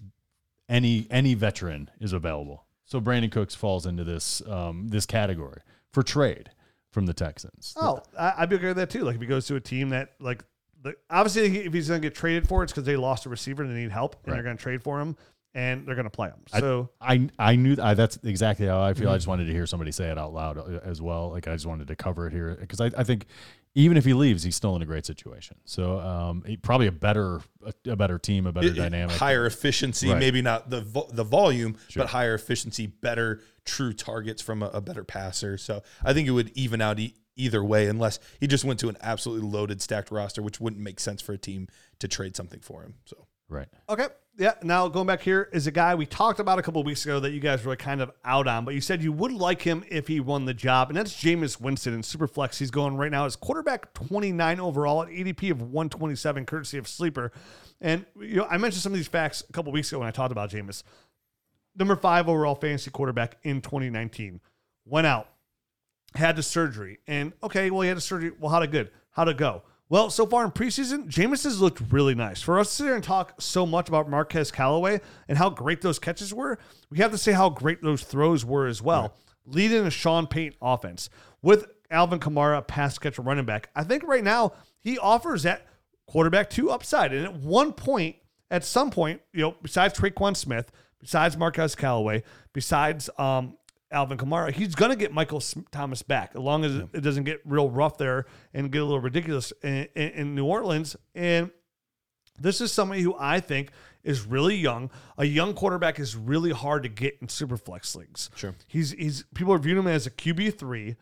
any 0.69 1.09
any 1.11 1.35
veteran 1.35 1.91
is 2.01 2.13
available? 2.13 2.65
So 2.89 3.01
Brandin 3.01 3.31
Cooks 3.31 3.55
falls 3.55 3.85
into 3.87 4.03
this 4.03 4.43
um, 4.49 4.89
this 4.89 5.07
category 5.07 5.61
for 5.93 6.03
trade 6.03 6.51
from 6.91 7.05
the 7.07 7.13
Texans. 7.13 7.75
Oh, 7.77 8.03
I, 8.19 8.33
I'd 8.39 8.49
be 8.49 8.57
okay 8.57 8.69
with 8.69 8.79
that 8.79 8.91
too. 8.91 9.05
Like 9.05 9.15
if 9.15 9.21
he 9.21 9.27
goes 9.27 9.47
to 9.49 9.57
a 9.57 9.61
team 9.61 9.91
that 9.91 10.15
like, 10.21 10.43
the, 10.83 10.95
obviously 11.11 11.67
if 11.67 11.73
he's 11.75 11.89
going 11.89 12.01
to 12.01 12.07
get 12.09 12.15
traded 12.15 12.49
for, 12.49 12.63
it's 12.63 12.73
because 12.73 12.85
they 12.85 12.97
lost 12.97 13.27
a 13.27 13.29
receiver 13.29 13.63
and 13.63 13.71
they 13.77 13.81
need 13.81 13.93
help, 13.93 14.17
and 14.25 14.29
Right. 14.33 14.37
they're 14.37 14.43
going 14.43 14.57
to 14.57 14.63
trade 14.63 14.83
for 14.83 14.99
him, 15.01 15.17
and 15.55 15.87
they're 15.87 15.97
going 15.97 16.05
to 16.07 16.11
play 16.11 16.29
him. 16.29 16.41
So 16.59 16.89
I 17.01 17.29
I 17.39 17.57
knew 17.57 17.77
I, 17.83 17.93
that's 17.93 18.19
exactly 18.25 18.67
how 18.67 18.81
I 18.81 18.95
feel. 18.95 19.05
Mm-hmm. 19.05 19.15
I 19.15 19.17
just 19.19 19.27
wanted 19.27 19.45
to 19.45 19.53
hear 19.53 19.67
somebody 19.67 19.93
say 19.93 20.09
it 20.11 20.17
out 20.17 20.33
loud 20.33 20.57
uh, 20.57 20.81
as 20.83 21.03
well. 21.03 21.29
Like 21.31 21.47
I 21.47 21.53
just 21.53 21.67
wanted 21.67 21.89
to 21.89 21.97
cover 21.97 22.27
it 22.27 22.33
here 22.33 22.57
because 22.59 22.81
I, 22.81 22.87
I 22.97 23.05
think 23.05 23.27
even 23.75 23.97
if 23.97 24.05
he 24.05 24.15
leaves, 24.15 24.43
he's 24.43 24.57
still 24.57 24.75
in 24.77 24.83
a 24.83 24.87
great 24.87 25.07
situation. 25.07 25.57
So 25.65 25.99
um, 26.01 26.43
he- 26.47 26.57
probably 26.57 26.87
a 26.89 26.93
better 26.93 27.41
a, 27.65 27.93
a 27.93 27.97
better 27.97 28.19
team, 28.19 28.47
a 28.47 28.53
better 28.53 28.69
It- 28.69 28.75
dynamic. 28.77 29.17
higher 29.17 29.47
efficiency, 29.47 30.09
Right. 30.09 30.19
maybe 30.19 30.43
not 30.43 30.71
the 30.71 30.81
vo- 30.81 31.09
the 31.13 31.25
volume, 31.25 31.77
Sure. 31.89 32.03
but 32.05 32.11
higher 32.11 32.35
efficiency, 32.35 32.87
better 32.87 33.41
true 33.65 33.93
targets 33.93 34.41
from 34.43 34.63
a, 34.63 34.67
a 34.69 34.81
better 34.81 35.05
passer. 35.05 35.59
So 35.59 35.83
I 36.03 36.13
think 36.15 36.27
it 36.27 36.33
would 36.33 36.51
even 36.57 36.81
out 36.81 36.99
e- 36.99 37.15
either 37.37 37.63
way, 37.63 37.87
unless 37.87 38.19
he 38.41 38.49
just 38.49 38.65
went 38.65 38.81
to 38.81 38.89
an 38.89 38.97
absolutely 39.01 39.49
loaded, 39.49 39.81
stacked 39.81 40.11
roster, 40.11 40.43
which 40.43 40.61
wouldn't 40.61 40.83
make 40.83 40.99
sense 40.99 41.23
for 41.23 41.33
a 41.35 41.39
team 41.39 41.69
to 42.01 42.09
trade 42.09 42.35
something 42.35 42.59
for 42.61 42.83
him. 42.83 42.95
So 43.05 43.28
right. 43.49 43.69
Okay. 43.89 44.07
Yeah. 44.39 44.55
Now 44.63 44.87
going 44.87 45.07
back 45.07 45.21
here 45.21 45.49
is 45.53 45.67
a 45.67 45.73
guy 45.73 45.95
we 45.97 46.07
talked 46.07 46.39
about 46.39 46.59
a 46.59 46.63
couple 46.63 46.83
weeks 46.85 47.05
ago 47.05 47.19
that 47.21 47.33
you 47.33 47.41
guys 47.41 47.65
were 47.65 47.75
kind 47.75 48.01
of 48.01 48.13
out 48.25 48.47
on, 48.47 48.65
but 48.65 48.73
you 48.73 48.81
said 48.81 49.03
you 49.03 49.13
would 49.13 49.33
like 49.33 49.63
him 49.63 49.85
if 49.89 50.07
he 50.07 50.21
won 50.21 50.45
the 50.45 50.55
job, 50.55 50.91
and 50.91 50.97
that's 50.97 51.13
Jameis 51.13 51.61
Winston 51.61 51.93
in 51.93 52.03
Superflex. 52.03 52.59
He's 52.59 52.71
going 52.71 52.97
right 52.97 53.11
now 53.11 53.25
as 53.25 53.35
quarterback 53.35 53.93
29 53.95 54.61
overall 54.61 55.03
at 55.03 55.09
ADP 55.09 55.51
of 55.51 55.61
127, 55.61 56.47
courtesy 56.47 56.79
of 56.79 56.87
Sleeper. 56.87 57.33
And 57.81 58.07
you 58.21 58.37
know, 58.37 58.47
I 58.49 58.59
mentioned 58.59 58.83
some 58.83 58.93
of 58.93 58.99
these 58.99 59.09
facts 59.09 59.43
a 59.49 59.53
couple 59.53 59.73
weeks 59.73 59.91
ago 59.91 59.99
when 59.99 60.09
I 60.09 60.13
talked 60.13 60.33
about 60.33 60.51
Jameis. 60.51 60.85
Number 61.77 61.97
five 61.97 62.29
overall 62.29 62.55
fantasy 62.55 62.91
quarterback 62.91 63.39
in 63.43 63.61
2019 63.61 64.41
went 64.85 65.07
out, 65.07 65.29
had 66.15 66.37
the 66.37 66.43
surgery, 66.43 66.99
and 67.07 67.33
okay, 67.43 67.71
well 67.71 67.83
he 67.83 67.89
had 67.89 67.97
the 67.97 68.03
surgery. 68.03 68.33
Well, 68.39 68.51
how'd 68.51 68.63
it 68.63 68.71
good? 68.71 68.91
How'd 69.11 69.29
it 69.29 69.37
go? 69.37 69.63
Well, 69.91 70.11
so 70.11 70.27
far 70.27 70.45
in 70.45 70.51
preseason, 70.51 71.09
Jameis 71.09 71.45
has 71.45 71.61
looked 71.61 71.81
really 71.91 72.15
nice. 72.15 72.43
For 72.43 72.59
us 72.59 72.69
to 72.69 72.75
sit 72.75 72.85
here 72.85 72.95
and 72.95 73.05
talk 73.05 73.41
so 73.41 73.65
much 73.65 73.89
about 73.89 74.11
Marquez 74.11 74.51
Callaway 74.51 75.01
and 75.29 75.39
how 75.39 75.49
great 75.49 75.81
those 75.81 75.99
catches 75.99 76.35
were, 76.35 76.59
we 76.91 76.99
have 76.99 77.11
to 77.13 77.19
say 77.19 77.33
how 77.33 77.49
great 77.49 77.83
those 77.83 78.03
throws 78.03 78.45
were 78.45 78.67
as 78.67 78.83
well. 78.83 79.15
Leading 79.47 79.87
a 79.87 79.91
Sean 79.91 80.27
Payton 80.27 80.59
offense 80.61 81.09
with 81.41 81.67
Alvin 81.91 82.21
Kamara, 82.21 82.67
pass 82.67 82.99
catcher 82.99 83.23
running 83.23 83.47
back. 83.47 83.71
I 83.75 83.83
think 83.83 84.05
right 84.05 84.23
now 84.23 84.53
he 84.81 84.99
offers 84.99 85.45
that 85.45 85.67
quarterback 86.07 86.51
two 86.51 86.71
upside. 86.71 87.15
And 87.15 87.25
at 87.25 87.37
one 87.37 87.73
point, 87.73 88.17
at 88.51 88.65
some 88.65 88.91
point, 88.91 89.23
you 89.33 89.41
know, 89.41 89.55
besides 89.63 89.99
Tre'Quan 89.99 90.37
Smith, 90.37 90.71
besides 91.01 91.37
Marquez 91.37 91.75
Callaway, 91.75 92.25
besides 92.53 93.09
um, 93.17 93.57
Alvin 93.91 94.19
Kamara, 94.19 94.53
he's 94.53 94.75
going 94.75 94.91
to 94.91 94.97
get 94.97 95.13
Michael 95.13 95.43
Thomas 95.71 96.03
back, 96.03 96.33
as 96.35 96.41
long 96.41 96.65
as 96.65 96.75
it- 96.75 96.89
it 96.93 97.01
doesn't 97.01 97.25
get 97.25 97.41
real 97.45 97.71
rough 97.71 97.97
there 97.99 98.27
and 98.53 98.71
get 98.71 98.83
a 98.83 98.85
little 98.85 99.01
ridiculous 99.01 99.53
in, 99.63 99.89
in, 99.95 100.09
in 100.11 100.35
New 100.35 100.45
Orleans. 100.45 100.95
And 101.15 101.51
this 102.39 102.61
is 102.61 102.73
somebody 102.73 103.03
who 103.03 103.17
I 103.19 103.41
think 103.41 103.71
is 104.05 104.25
really 104.27 104.57
young. 104.57 104.91
A 105.17 105.25
young 105.25 105.55
quarterback 105.55 105.99
is 105.99 106.15
really 106.17 106.51
hard 106.53 106.83
to 106.85 106.89
get 106.89 107.17
in 107.21 107.29
super 107.29 107.57
flex 107.57 107.95
leagues. 107.97 108.31
Sure. 108.37 108.55
He's 108.67 108.93
he's 108.93 109.25
people 109.35 109.53
are 109.53 109.59
viewing 109.59 109.79
him 109.79 109.87
as 109.89 110.07
a 110.07 110.11
QB 110.11 110.57
three, 110.59 110.97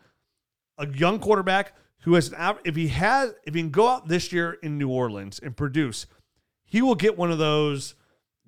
a 0.77 0.87
young 0.87 1.19
quarterback 1.19 1.75
who 2.01 2.15
has 2.15 2.31
an 2.33 2.55
if 2.65 2.75
he 2.75 2.87
has 2.87 3.33
if 3.45 3.53
he 3.53 3.61
can 3.61 3.69
go 3.69 3.87
out 3.87 4.07
this 4.07 4.31
year 4.33 4.53
in 4.63 4.77
New 4.77 4.89
Orleans 4.89 5.39
and 5.39 5.55
produce, 5.55 6.05
he 6.65 6.81
will 6.81 6.95
get 6.95 7.17
one 7.17 7.31
of 7.31 7.37
those 7.37 7.93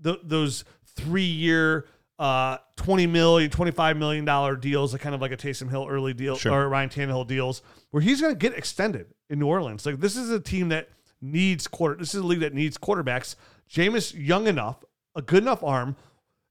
th- 0.03 0.19
those 0.23 0.63
three 0.95 1.23
year 1.23 1.85
uh 2.19 2.57
20 2.75 3.07
million 3.07 3.49
25 3.49 3.97
million 3.97 4.25
dollar 4.25 4.55
deals 4.55 4.91
like 4.93 5.01
kind 5.01 5.15
of 5.15 5.21
like 5.21 5.31
a 5.31 5.37
Taysom 5.37 5.69
Hill 5.69 5.87
early 5.89 6.13
deal 6.13 6.35
Sure. 6.35 6.51
or 6.53 6.69
Ryan 6.69 6.89
Tannehill 6.89 7.25
deals 7.27 7.61
where 7.91 8.01
he's 8.01 8.19
going 8.21 8.33
to 8.33 8.37
get 8.37 8.57
extended 8.57 9.07
in 9.29 9.39
New 9.39 9.47
Orleans 9.47 9.85
like 9.85 9.99
this 9.99 10.15
is 10.17 10.29
a 10.29 10.39
team 10.39 10.69
that 10.69 10.89
needs 11.21 11.67
quarter 11.67 11.95
this 11.95 12.13
is 12.13 12.21
a 12.21 12.25
league 12.25 12.41
that 12.41 12.53
needs 12.53 12.77
quarterbacks 12.77 13.35
Jameis 13.71 14.13
young 14.15 14.47
enough 14.47 14.83
a 15.15 15.21
good 15.21 15.43
enough 15.43 15.63
arm 15.63 15.95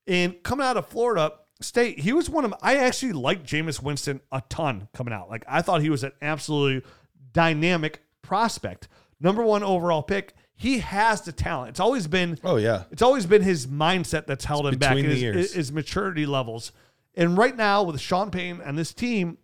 and 0.06 0.42
coming 0.42 0.64
out 0.66 0.76
of 0.78 0.88
Florida 0.88 1.32
State, 1.60 1.98
he 1.98 2.12
was 2.12 2.30
one 2.30 2.44
of 2.44 2.54
I 2.62 2.76
actually 2.76 3.12
liked 3.12 3.44
Jameis 3.44 3.82
Winston 3.82 4.20
a 4.30 4.40
ton 4.48 4.86
coming 4.94 5.12
out. 5.12 5.28
Like 5.28 5.44
I 5.48 5.60
thought 5.60 5.82
he 5.82 5.90
was 5.90 6.04
an 6.04 6.12
absolutely 6.22 6.88
dynamic 7.32 8.02
prospect. 8.22 8.86
Number 9.20 9.42
one 9.42 9.64
overall 9.64 10.02
pick. 10.04 10.34
He 10.60 10.80
has 10.80 11.22
the 11.22 11.30
talent. 11.30 11.70
It's 11.70 11.80
always 11.80 12.08
been 12.08 12.36
Oh 12.42 12.56
yeah. 12.56 12.82
it's 12.90 13.00
always 13.00 13.26
been 13.26 13.42
his 13.42 13.68
mindset 13.68 14.26
that's 14.26 14.44
held 14.44 14.66
him 14.66 14.76
back, 14.76 14.96
his, 14.96 15.54
his 15.54 15.72
maturity 15.72 16.26
levels. 16.26 16.72
And 17.14 17.38
right 17.38 17.56
now, 17.56 17.84
with 17.84 18.00
Sean 18.00 18.30
Payton 18.32 18.60
and 18.62 18.76
this 18.76 18.92
team, 18.92 19.38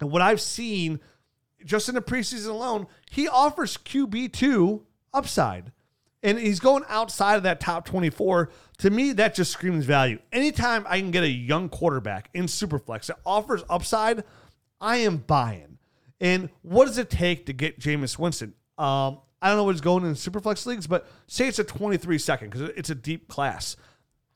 and 0.00 0.10
what 0.10 0.22
I've 0.22 0.40
seen 0.40 1.00
just 1.64 1.88
in 1.88 1.96
the 1.96 2.00
preseason 2.00 2.48
alone, 2.50 2.86
he 3.10 3.26
offers 3.26 3.76
QB 3.76 4.32
two 4.32 4.86
upside, 5.12 5.72
and 6.22 6.38
he's 6.38 6.60
going 6.60 6.84
outside 6.88 7.34
of 7.34 7.42
that 7.42 7.58
top 7.58 7.84
twenty 7.84 8.10
four. 8.10 8.50
To 8.78 8.90
me, 8.90 9.12
that 9.14 9.34
just 9.34 9.50
screams 9.50 9.84
value. 9.84 10.20
Anytime 10.32 10.84
I 10.88 11.00
can 11.00 11.10
get 11.10 11.24
a 11.24 11.28
young 11.30 11.68
quarterback 11.68 12.30
in 12.34 12.44
Superflex 12.44 13.06
that 13.06 13.18
offers 13.26 13.64
upside, 13.68 14.22
I 14.80 14.98
am 14.98 15.16
buying. 15.16 15.78
And 16.20 16.50
what 16.62 16.86
does 16.86 16.98
it 16.98 17.10
take 17.10 17.46
to 17.46 17.52
get 17.52 17.80
Jameis 17.80 18.16
Winston? 18.16 18.54
Um, 18.78 19.18
I 19.46 19.50
don't 19.50 19.58
know 19.58 19.64
what's 19.64 19.80
going 19.80 20.04
in 20.04 20.14
Superflex 20.14 20.66
leagues, 20.66 20.88
but 20.88 21.06
say 21.28 21.46
it's 21.46 21.60
a 21.60 21.64
23 21.64 22.18
second 22.18 22.50
because 22.50 22.68
it's 22.76 22.90
a 22.90 22.96
deep 22.96 23.28
class. 23.28 23.76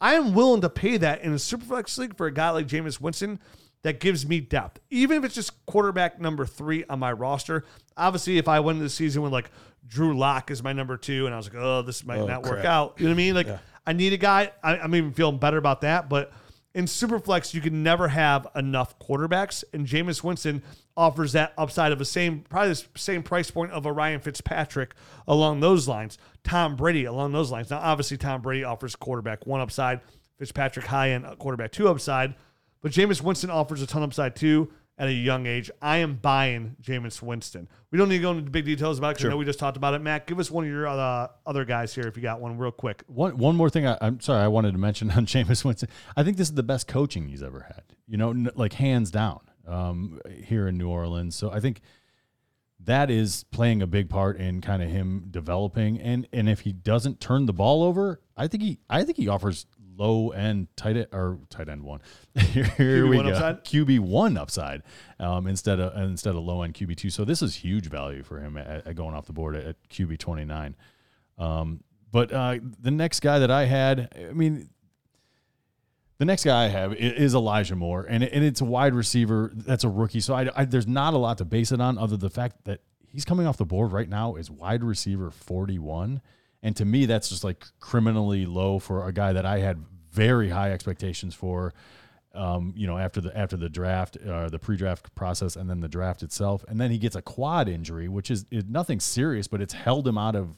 I 0.00 0.14
am 0.14 0.34
willing 0.34 0.60
to 0.60 0.70
pay 0.70 0.98
that 0.98 1.22
in 1.22 1.32
a 1.32 1.36
Superflex 1.36 1.98
league 1.98 2.16
for 2.16 2.26
a 2.26 2.32
guy 2.32 2.50
like 2.50 2.68
Jameis 2.68 3.00
Winston 3.00 3.40
that 3.82 3.98
gives 3.98 4.24
me 4.24 4.40
depth, 4.40 4.78
even 4.90 5.18
if 5.18 5.24
it's 5.24 5.34
just 5.34 5.66
quarterback 5.66 6.20
number 6.20 6.46
three 6.46 6.84
on 6.88 7.00
my 7.00 7.10
roster. 7.10 7.64
Obviously, 7.96 8.38
if 8.38 8.46
I 8.46 8.60
went 8.60 8.76
into 8.76 8.84
the 8.84 8.90
season 8.90 9.22
with 9.22 9.32
like 9.32 9.50
Drew 9.86 10.16
Lock 10.16 10.50
is 10.52 10.62
my 10.62 10.72
number 10.72 10.96
two, 10.96 11.26
and 11.26 11.34
I 11.34 11.38
was 11.38 11.52
like, 11.52 11.60
oh, 11.60 11.82
this 11.82 12.04
might 12.04 12.18
Oh, 12.18 12.26
not 12.26 12.44
work 12.44 12.64
out. 12.64 12.94
You 12.98 13.06
know 13.06 13.10
what 13.10 13.14
I 13.14 13.16
mean? 13.16 13.34
Like, 13.34 13.46
I 13.86 13.92
need 13.92 14.12
a 14.12 14.16
guy. 14.16 14.52
I, 14.62 14.76
I'm 14.78 14.94
even 14.94 15.12
feeling 15.12 15.38
better 15.38 15.56
about 15.56 15.80
that, 15.80 16.08
but 16.08 16.32
in 16.74 16.84
Superflex, 16.84 17.52
you 17.52 17.60
can 17.60 17.82
never 17.82 18.08
have 18.08 18.46
enough 18.54 18.98
quarterbacks, 18.98 19.64
and 19.72 19.86
Jameis 19.86 20.22
Winston 20.22 20.62
offers 20.96 21.32
that 21.32 21.52
upside 21.58 21.90
of 21.92 21.98
the 21.98 22.04
same, 22.04 22.44
probably 22.48 22.74
the 22.74 22.84
same 22.96 23.22
price 23.22 23.50
point 23.50 23.72
of 23.72 23.86
a 23.86 23.92
Ryan 23.92 24.20
Fitzpatrick 24.20 24.94
along 25.26 25.60
those 25.60 25.88
lines. 25.88 26.18
Tom 26.44 26.76
Brady 26.76 27.04
along 27.04 27.32
those 27.32 27.50
lines. 27.50 27.70
Now, 27.70 27.78
obviously, 27.78 28.16
Tom 28.16 28.40
Brady 28.40 28.64
offers 28.64 28.94
quarterback 28.94 29.46
one 29.46 29.60
upside, 29.60 30.00
Fitzpatrick 30.38 30.86
high 30.86 31.10
end 31.10 31.26
uh, 31.26 31.34
quarterback 31.36 31.72
two 31.72 31.88
upside, 31.88 32.34
but 32.82 32.92
Jameis 32.92 33.20
Winston 33.20 33.50
offers 33.50 33.82
a 33.82 33.86
ton 33.86 34.02
upside 34.02 34.36
too 34.36 34.72
at 35.00 35.08
a 35.08 35.12
young 35.12 35.46
age. 35.46 35.70
I 35.80 35.96
am 35.96 36.16
buying 36.16 36.76
Jameis 36.82 37.22
Winston. 37.22 37.68
We 37.90 37.96
don't 37.96 38.10
need 38.10 38.18
to 38.18 38.22
go 38.22 38.32
into 38.32 38.50
big 38.50 38.66
details 38.66 38.98
about 38.98 39.12
it 39.12 39.14
because 39.14 39.26
I 39.26 39.28
know 39.30 39.38
we 39.38 39.46
just 39.46 39.58
talked 39.58 39.78
about 39.78 39.94
it. 39.94 40.02
Matt, 40.02 40.26
give 40.26 40.38
us 40.38 40.50
one 40.50 40.64
of 40.64 40.70
your 40.70 40.86
uh, 40.86 41.28
other 41.46 41.64
guys 41.64 41.94
here 41.94 42.04
if 42.04 42.18
you 42.18 42.22
got 42.22 42.38
one 42.38 42.58
real 42.58 42.70
quick. 42.70 43.02
One 43.06 43.38
one 43.38 43.56
more 43.56 43.70
thing 43.70 43.86
I, 43.86 43.96
I'm 44.02 44.20
sorry 44.20 44.42
I 44.42 44.48
wanted 44.48 44.72
to 44.72 44.78
mention 44.78 45.10
on 45.10 45.24
Jameis 45.26 45.64
Winston. 45.64 45.88
I 46.18 46.22
think 46.22 46.36
this 46.36 46.48
is 46.48 46.54
the 46.54 46.62
best 46.62 46.86
coaching 46.86 47.28
he's 47.28 47.42
ever 47.42 47.60
had. 47.60 47.82
You 48.06 48.18
know, 48.18 48.30
n- 48.30 48.50
like 48.54 48.74
hands 48.74 49.10
down 49.10 49.40
um, 49.66 50.20
here 50.44 50.68
in 50.68 50.76
New 50.76 50.90
Orleans. 50.90 51.34
So 51.34 51.50
I 51.50 51.60
think 51.60 51.80
that 52.84 53.10
is 53.10 53.44
playing 53.50 53.80
a 53.80 53.86
big 53.86 54.10
part 54.10 54.36
in 54.36 54.60
kind 54.60 54.82
of 54.82 54.90
him 54.90 55.28
developing. 55.30 55.98
And 55.98 56.28
and 56.30 56.46
if 56.46 56.60
he 56.60 56.72
doesn't 56.72 57.20
turn 57.20 57.46
the 57.46 57.54
ball 57.54 57.82
over, 57.84 58.20
I 58.36 58.48
think 58.48 58.62
he 58.62 58.80
I 58.90 59.04
think 59.04 59.16
he 59.16 59.28
offers 59.28 59.64
low 60.00 60.30
end 60.30 60.68
tight 60.76 60.96
end 60.96 61.08
or 61.12 61.38
tight 61.50 61.68
end 61.68 61.82
one. 61.82 62.00
Here 62.34 63.06
we 63.06 63.18
QB1 63.18 63.22
go. 63.22 63.30
upside? 63.30 63.64
QB 63.64 64.00
one 64.00 64.36
upside 64.36 64.82
um, 65.18 65.46
instead 65.46 65.78
of 65.78 65.96
instead 66.02 66.34
of 66.34 66.42
low 66.42 66.62
end 66.62 66.74
QB 66.74 66.96
two. 66.96 67.10
So 67.10 67.24
this 67.24 67.42
is 67.42 67.54
huge 67.56 67.86
value 67.86 68.22
for 68.22 68.40
him 68.40 68.56
at, 68.56 68.86
at 68.86 68.94
going 68.96 69.14
off 69.14 69.26
the 69.26 69.32
board 69.32 69.56
at, 69.56 69.66
at 69.66 69.88
QB 69.90 70.18
twenty 70.18 70.44
nine. 70.44 70.74
Um, 71.38 71.84
but 72.10 72.32
uh, 72.32 72.58
the 72.80 72.90
next 72.90 73.20
guy 73.20 73.38
that 73.38 73.50
I 73.50 73.66
had, 73.66 74.12
I 74.28 74.32
mean, 74.32 74.68
the 76.18 76.24
next 76.24 76.44
guy 76.44 76.64
I 76.64 76.68
have 76.68 76.92
is 76.94 77.34
Elijah 77.34 77.76
Moore, 77.76 78.04
and, 78.08 78.24
and 78.24 78.44
it's 78.44 78.60
a 78.60 78.64
wide 78.64 78.94
receiver 78.94 79.52
that's 79.54 79.84
a 79.84 79.88
rookie. 79.88 80.20
So 80.20 80.34
I, 80.34 80.50
I, 80.56 80.64
there's 80.64 80.88
not 80.88 81.14
a 81.14 81.18
lot 81.18 81.38
to 81.38 81.44
base 81.44 81.70
it 81.70 81.80
on 81.80 81.98
other 81.98 82.16
than 82.16 82.20
the 82.20 82.30
fact 82.30 82.64
that 82.64 82.80
he's 83.06 83.24
coming 83.24 83.46
off 83.46 83.56
the 83.56 83.64
board 83.64 83.92
right 83.92 84.08
now 84.08 84.34
is 84.34 84.50
wide 84.50 84.82
receiver 84.82 85.30
41. 85.30 86.20
And 86.62 86.76
to 86.76 86.84
me, 86.84 87.06
that's 87.06 87.28
just 87.28 87.44
like 87.44 87.64
criminally 87.80 88.46
low 88.46 88.78
for 88.78 89.06
a 89.06 89.12
guy 89.12 89.32
that 89.32 89.46
I 89.46 89.58
had 89.58 89.82
very 90.10 90.50
high 90.50 90.72
expectations 90.72 91.34
for. 91.34 91.72
Um, 92.32 92.72
you 92.76 92.86
know, 92.86 92.96
after 92.96 93.20
the 93.20 93.36
after 93.36 93.56
the 93.56 93.68
draft, 93.68 94.16
uh, 94.16 94.48
the 94.48 94.58
pre-draft 94.58 95.12
process, 95.16 95.56
and 95.56 95.68
then 95.68 95.80
the 95.80 95.88
draft 95.88 96.22
itself, 96.22 96.64
and 96.68 96.80
then 96.80 96.92
he 96.92 96.98
gets 96.98 97.16
a 97.16 97.22
quad 97.22 97.68
injury, 97.68 98.08
which 98.08 98.30
is, 98.30 98.46
is 98.52 98.64
nothing 98.68 99.00
serious, 99.00 99.48
but 99.48 99.60
it's 99.60 99.74
held 99.74 100.06
him 100.06 100.16
out 100.16 100.36
of 100.36 100.56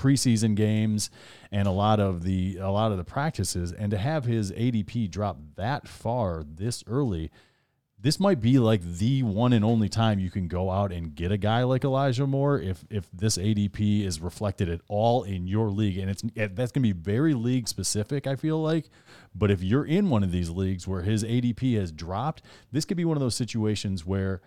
preseason 0.00 0.54
games 0.54 1.10
and 1.52 1.68
a 1.68 1.70
lot 1.70 2.00
of 2.00 2.22
the 2.22 2.56
a 2.56 2.70
lot 2.70 2.90
of 2.90 2.96
the 2.96 3.04
practices 3.04 3.72
and 3.72 3.90
to 3.90 3.98
have 3.98 4.24
his 4.24 4.50
ADP 4.52 5.10
drop 5.10 5.36
that 5.56 5.86
far 5.86 6.42
this 6.42 6.82
early 6.86 7.30
this 8.02 8.18
might 8.18 8.40
be 8.40 8.58
like 8.58 8.82
the 8.82 9.22
one 9.22 9.52
and 9.52 9.64
only 9.64 9.88
time 9.88 10.18
you 10.18 10.30
can 10.30 10.48
go 10.48 10.70
out 10.70 10.92
and 10.92 11.14
get 11.14 11.30
a 11.30 11.36
guy 11.36 11.62
like 11.64 11.84
Elijah 11.84 12.26
Moore 12.26 12.58
if 12.58 12.84
if 12.90 13.10
this 13.12 13.36
ADP 13.36 14.04
is 14.04 14.20
reflected 14.20 14.68
at 14.68 14.80
all 14.88 15.22
in 15.22 15.46
your 15.46 15.70
league 15.70 15.98
and 15.98 16.10
it's 16.10 16.22
eh, 16.36 16.48
that's 16.52 16.72
going 16.72 16.82
to 16.82 16.92
be 16.92 16.92
very 16.92 17.34
league 17.34 17.68
specific 17.68 18.26
I 18.26 18.36
feel 18.36 18.60
like 18.60 18.88
but 19.34 19.50
if 19.50 19.62
you're 19.62 19.84
in 19.84 20.10
one 20.10 20.22
of 20.22 20.32
these 20.32 20.50
leagues 20.50 20.88
where 20.88 21.02
his 21.02 21.24
ADP 21.24 21.78
has 21.78 21.92
dropped 21.92 22.42
this 22.72 22.84
could 22.84 22.96
be 22.96 23.04
one 23.04 23.16
of 23.16 23.20
those 23.20 23.36
situations 23.36 24.06
where 24.06 24.40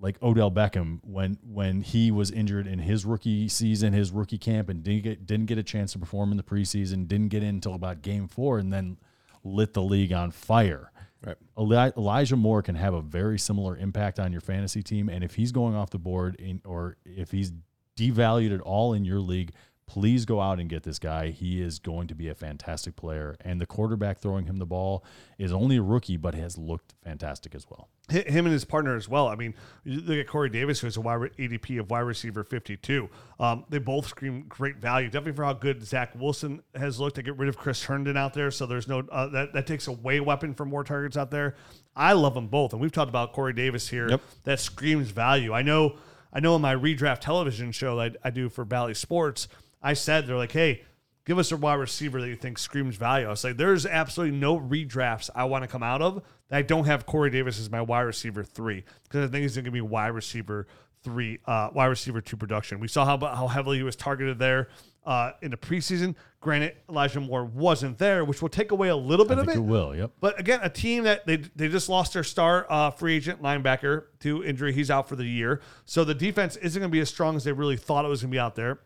like 0.00 0.20
Odell 0.22 0.50
Beckham 0.50 1.00
when 1.04 1.38
when 1.42 1.82
he 1.82 2.10
was 2.10 2.30
injured 2.30 2.66
in 2.66 2.78
his 2.78 3.04
rookie 3.04 3.48
season, 3.48 3.92
his 3.92 4.10
rookie 4.10 4.38
camp, 4.38 4.68
and 4.68 4.82
didn't 4.82 5.02
get 5.02 5.26
didn't 5.26 5.46
get 5.46 5.58
a 5.58 5.62
chance 5.62 5.92
to 5.92 5.98
perform 5.98 6.30
in 6.30 6.38
the 6.38 6.42
preseason, 6.42 7.06
didn't 7.06 7.28
get 7.28 7.42
in 7.42 7.50
until 7.50 7.74
about 7.74 8.00
game 8.02 8.26
four, 8.26 8.58
and 8.58 8.72
then 8.72 8.96
lit 9.44 9.74
the 9.74 9.82
league 9.82 10.12
on 10.12 10.30
fire. 10.30 10.90
Right. 11.24 11.36
Eli- 11.58 11.90
Elijah 11.96 12.36
Moore 12.36 12.62
can 12.62 12.76
have 12.76 12.94
a 12.94 13.02
very 13.02 13.38
similar 13.38 13.76
impact 13.76 14.18
on 14.18 14.32
your 14.32 14.40
fantasy 14.40 14.82
team, 14.82 15.08
and 15.08 15.22
if 15.22 15.34
he's 15.34 15.52
going 15.52 15.74
off 15.74 15.90
the 15.90 15.98
board, 15.98 16.36
in, 16.36 16.62
or 16.64 16.96
if 17.04 17.30
he's 17.30 17.52
devalued 17.96 18.54
at 18.54 18.60
all 18.60 18.94
in 18.94 19.04
your 19.04 19.20
league, 19.20 19.52
please 19.90 20.24
go 20.24 20.40
out 20.40 20.60
and 20.60 20.70
get 20.70 20.84
this 20.84 21.00
guy. 21.00 21.30
He 21.30 21.60
is 21.60 21.80
going 21.80 22.06
to 22.06 22.14
be 22.14 22.28
a 22.28 22.34
fantastic 22.36 22.94
player, 22.94 23.36
and 23.40 23.60
the 23.60 23.66
quarterback 23.66 24.20
throwing 24.20 24.46
him 24.46 24.58
the 24.58 24.64
ball 24.64 25.02
is 25.36 25.52
only 25.52 25.78
a 25.78 25.82
rookie, 25.82 26.16
but 26.16 26.32
has 26.32 26.56
looked 26.56 26.94
fantastic 27.02 27.56
as 27.56 27.66
well. 27.68 27.88
Him 28.08 28.46
and 28.46 28.52
his 28.52 28.64
partner 28.64 28.94
as 28.94 29.08
well. 29.08 29.26
I 29.26 29.34
mean, 29.34 29.52
you 29.82 30.00
look 30.00 30.16
at 30.16 30.28
Corey 30.28 30.48
Davis, 30.48 30.78
who 30.78 30.86
has 30.86 30.96
a 30.96 31.00
wide 31.00 31.32
ADP 31.36 31.80
of 31.80 31.90
wide 31.90 32.02
receiver 32.02 32.44
52. 32.44 33.10
Um, 33.40 33.64
they 33.68 33.78
both 33.78 34.06
scream 34.06 34.44
great 34.48 34.76
value, 34.76 35.08
definitely 35.08 35.32
for 35.32 35.42
how 35.44 35.54
good 35.54 35.82
Zach 35.84 36.12
Wilson 36.14 36.62
has 36.76 37.00
looked. 37.00 37.16
to 37.16 37.22
get 37.24 37.36
rid 37.36 37.48
of 37.48 37.56
Chris 37.56 37.82
Herndon 37.82 38.16
out 38.16 38.32
there, 38.32 38.52
so 38.52 38.66
there's 38.66 38.86
no 38.86 39.00
uh, 39.10 39.26
that 39.30 39.52
that 39.54 39.66
takes 39.66 39.88
away 39.88 40.20
weapon 40.20 40.54
for 40.54 40.64
more 40.64 40.84
targets 40.84 41.16
out 41.16 41.32
there. 41.32 41.56
I 41.96 42.12
love 42.12 42.34
them 42.34 42.46
both, 42.46 42.72
and 42.72 42.80
we've 42.80 42.92
talked 42.92 43.08
about 43.08 43.32
Corey 43.32 43.54
Davis 43.54 43.88
here. 43.88 44.08
Yep. 44.08 44.20
That 44.44 44.60
screams 44.60 45.10
value. 45.10 45.52
I 45.52 45.62
know. 45.62 45.96
I 46.32 46.38
know 46.38 46.54
in 46.54 46.62
my 46.62 46.76
redraft 46.76 47.22
television 47.22 47.72
show 47.72 47.96
that 47.96 48.16
I, 48.22 48.28
I 48.28 48.30
do 48.30 48.48
for 48.48 48.64
Valley 48.64 48.94
Sports, 48.94 49.48
I 49.82 49.94
said 49.94 50.26
they're 50.26 50.36
like, 50.36 50.52
hey. 50.52 50.82
Give 51.26 51.38
us 51.38 51.52
a 51.52 51.56
wide 51.56 51.74
receiver 51.74 52.20
that 52.20 52.28
you 52.28 52.34
think 52.34 52.58
screams 52.58 52.96
value. 52.96 53.26
I 53.26 53.30
was 53.30 53.44
like, 53.44 53.56
there's 53.56 53.86
absolutely 53.86 54.36
no 54.36 54.58
redrafts 54.58 55.30
I 55.32 55.44
want 55.44 55.62
to 55.62 55.68
come 55.68 55.82
out 55.82 56.02
of 56.02 56.24
that 56.48 56.56
I 56.56 56.62
don't 56.62 56.86
have 56.86 57.06
Corey 57.06 57.30
Davis 57.30 57.60
as 57.60 57.70
my 57.70 57.80
wide 57.80 58.00
receiver 58.00 58.42
three 58.42 58.84
because 59.04 59.28
I 59.28 59.30
think 59.30 59.42
he's 59.42 59.54
going 59.54 59.66
to 59.66 59.70
be 59.70 59.82
wide 59.82 60.08
receiver 60.08 60.66
three, 61.04 61.38
uh, 61.46 61.70
wide 61.72 61.86
receiver 61.86 62.20
two 62.20 62.36
production. 62.36 62.80
We 62.80 62.88
saw 62.88 63.04
how 63.04 63.18
how 63.18 63.48
heavily 63.48 63.76
he 63.76 63.82
was 63.82 63.96
targeted 63.96 64.38
there 64.38 64.68
uh, 65.06 65.32
in 65.42 65.50
the 65.50 65.56
preseason. 65.56 66.14
Granted, 66.40 66.76
Elijah 66.88 67.20
Moore 67.20 67.44
wasn't 67.44 67.98
there, 67.98 68.24
which 68.24 68.42
will 68.42 68.48
take 68.48 68.72
away 68.72 68.88
a 68.88 68.96
little 68.96 69.26
bit 69.26 69.38
I 69.38 69.42
of 69.42 69.48
it. 69.48 69.56
it 69.56 69.60
will. 69.60 69.94
Yep. 69.94 70.12
But 70.20 70.40
again, 70.40 70.60
a 70.62 70.70
team 70.70 71.04
that 71.04 71.26
they 71.26 71.36
they 71.36 71.68
just 71.68 71.88
lost 71.88 72.12
their 72.12 72.24
star 72.24 72.66
uh, 72.68 72.90
free 72.90 73.16
agent 73.16 73.42
linebacker 73.42 74.04
to 74.20 74.44
injury. 74.44 74.72
He's 74.72 74.90
out 74.90 75.08
for 75.08 75.16
the 75.16 75.24
year. 75.24 75.60
So 75.84 76.02
the 76.02 76.14
defense 76.14 76.56
isn't 76.56 76.80
going 76.80 76.90
to 76.90 76.92
be 76.92 77.00
as 77.00 77.08
strong 77.08 77.36
as 77.36 77.44
they 77.44 77.52
really 77.52 77.76
thought 77.76 78.04
it 78.04 78.08
was 78.08 78.22
going 78.22 78.30
to 78.30 78.34
be 78.34 78.40
out 78.40 78.56
there. 78.56 78.80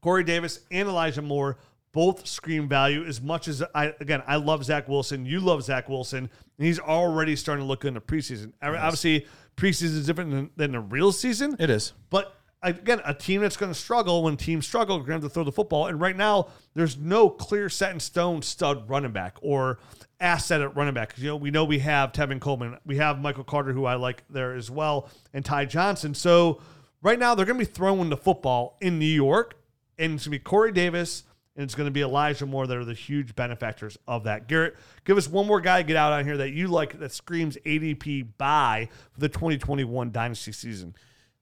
Corey 0.00 0.24
Davis 0.24 0.60
and 0.70 0.88
Elijah 0.88 1.22
Moore 1.22 1.58
both 1.92 2.26
scream 2.26 2.68
value 2.68 3.04
as 3.04 3.22
much 3.22 3.48
as 3.48 3.62
I 3.74 3.94
again 4.00 4.22
I 4.26 4.36
love 4.36 4.64
Zach 4.64 4.88
Wilson. 4.88 5.24
You 5.24 5.40
love 5.40 5.62
Zach 5.62 5.88
Wilson, 5.88 6.30
and 6.58 6.66
he's 6.66 6.78
already 6.78 7.36
starting 7.36 7.64
to 7.64 7.66
look 7.66 7.80
good 7.80 7.88
in 7.88 7.94
the 7.94 8.00
preseason. 8.00 8.52
Obviously, 8.62 9.26
preseason 9.56 9.96
is 9.96 10.06
different 10.06 10.30
than, 10.30 10.50
than 10.56 10.72
the 10.72 10.80
real 10.80 11.10
season. 11.12 11.56
It 11.58 11.70
is. 11.70 11.92
But 12.10 12.36
again, 12.62 13.00
a 13.04 13.14
team 13.14 13.40
that's 13.40 13.56
going 13.56 13.72
to 13.72 13.78
struggle 13.78 14.22
when 14.22 14.36
teams 14.36 14.66
struggle, 14.66 14.98
going 14.98 15.06
to 15.06 15.12
have 15.14 15.22
to 15.22 15.28
throw 15.28 15.44
the 15.44 15.52
football. 15.52 15.86
And 15.86 16.00
right 16.00 16.16
now, 16.16 16.48
there's 16.74 16.96
no 16.96 17.30
clear 17.30 17.68
set 17.68 17.92
in 17.92 18.00
stone 18.00 18.42
stud 18.42 18.88
running 18.88 19.12
back 19.12 19.36
or 19.40 19.78
asset 20.20 20.60
at 20.60 20.76
running 20.76 20.94
back. 20.94 21.14
You 21.16 21.28
know, 21.28 21.36
we 21.36 21.50
know 21.50 21.64
we 21.64 21.78
have 21.80 22.12
Tevin 22.12 22.40
Coleman, 22.40 22.78
we 22.84 22.96
have 22.96 23.20
Michael 23.20 23.44
Carter, 23.44 23.72
who 23.72 23.84
I 23.84 23.94
like 23.94 24.24
there 24.30 24.54
as 24.54 24.70
well, 24.70 25.08
and 25.32 25.44
Ty 25.44 25.66
Johnson. 25.66 26.14
So 26.14 26.60
right 27.02 27.18
now, 27.18 27.34
they're 27.34 27.46
going 27.46 27.58
to 27.58 27.64
be 27.64 27.72
throwing 27.72 28.10
the 28.10 28.16
football 28.16 28.76
in 28.80 28.98
New 28.98 29.06
York, 29.06 29.54
and 29.98 30.14
it's 30.14 30.24
going 30.24 30.32
to 30.32 30.38
be 30.38 30.38
Corey 30.38 30.72
Davis. 30.72 31.24
And 31.56 31.64
it's 31.64 31.74
going 31.74 31.86
to 31.86 31.90
be 31.90 32.02
Elijah 32.02 32.44
Moore 32.44 32.66
that 32.66 32.76
are 32.76 32.84
the 32.84 32.92
huge 32.92 33.34
benefactors 33.34 33.96
of 34.06 34.24
that. 34.24 34.46
Garrett, 34.46 34.76
give 35.06 35.16
us 35.16 35.26
one 35.26 35.46
more 35.46 35.58
guy 35.58 35.80
to 35.80 35.88
get 35.88 35.96
out 35.96 36.12
on 36.12 36.26
here 36.26 36.36
that 36.36 36.50
you 36.50 36.68
like 36.68 36.98
that 36.98 37.12
screams 37.12 37.56
ADP 37.64 38.28
buy 38.36 38.90
for 39.12 39.20
the 39.20 39.30
2021 39.30 40.12
Dynasty 40.12 40.52
season. 40.52 40.94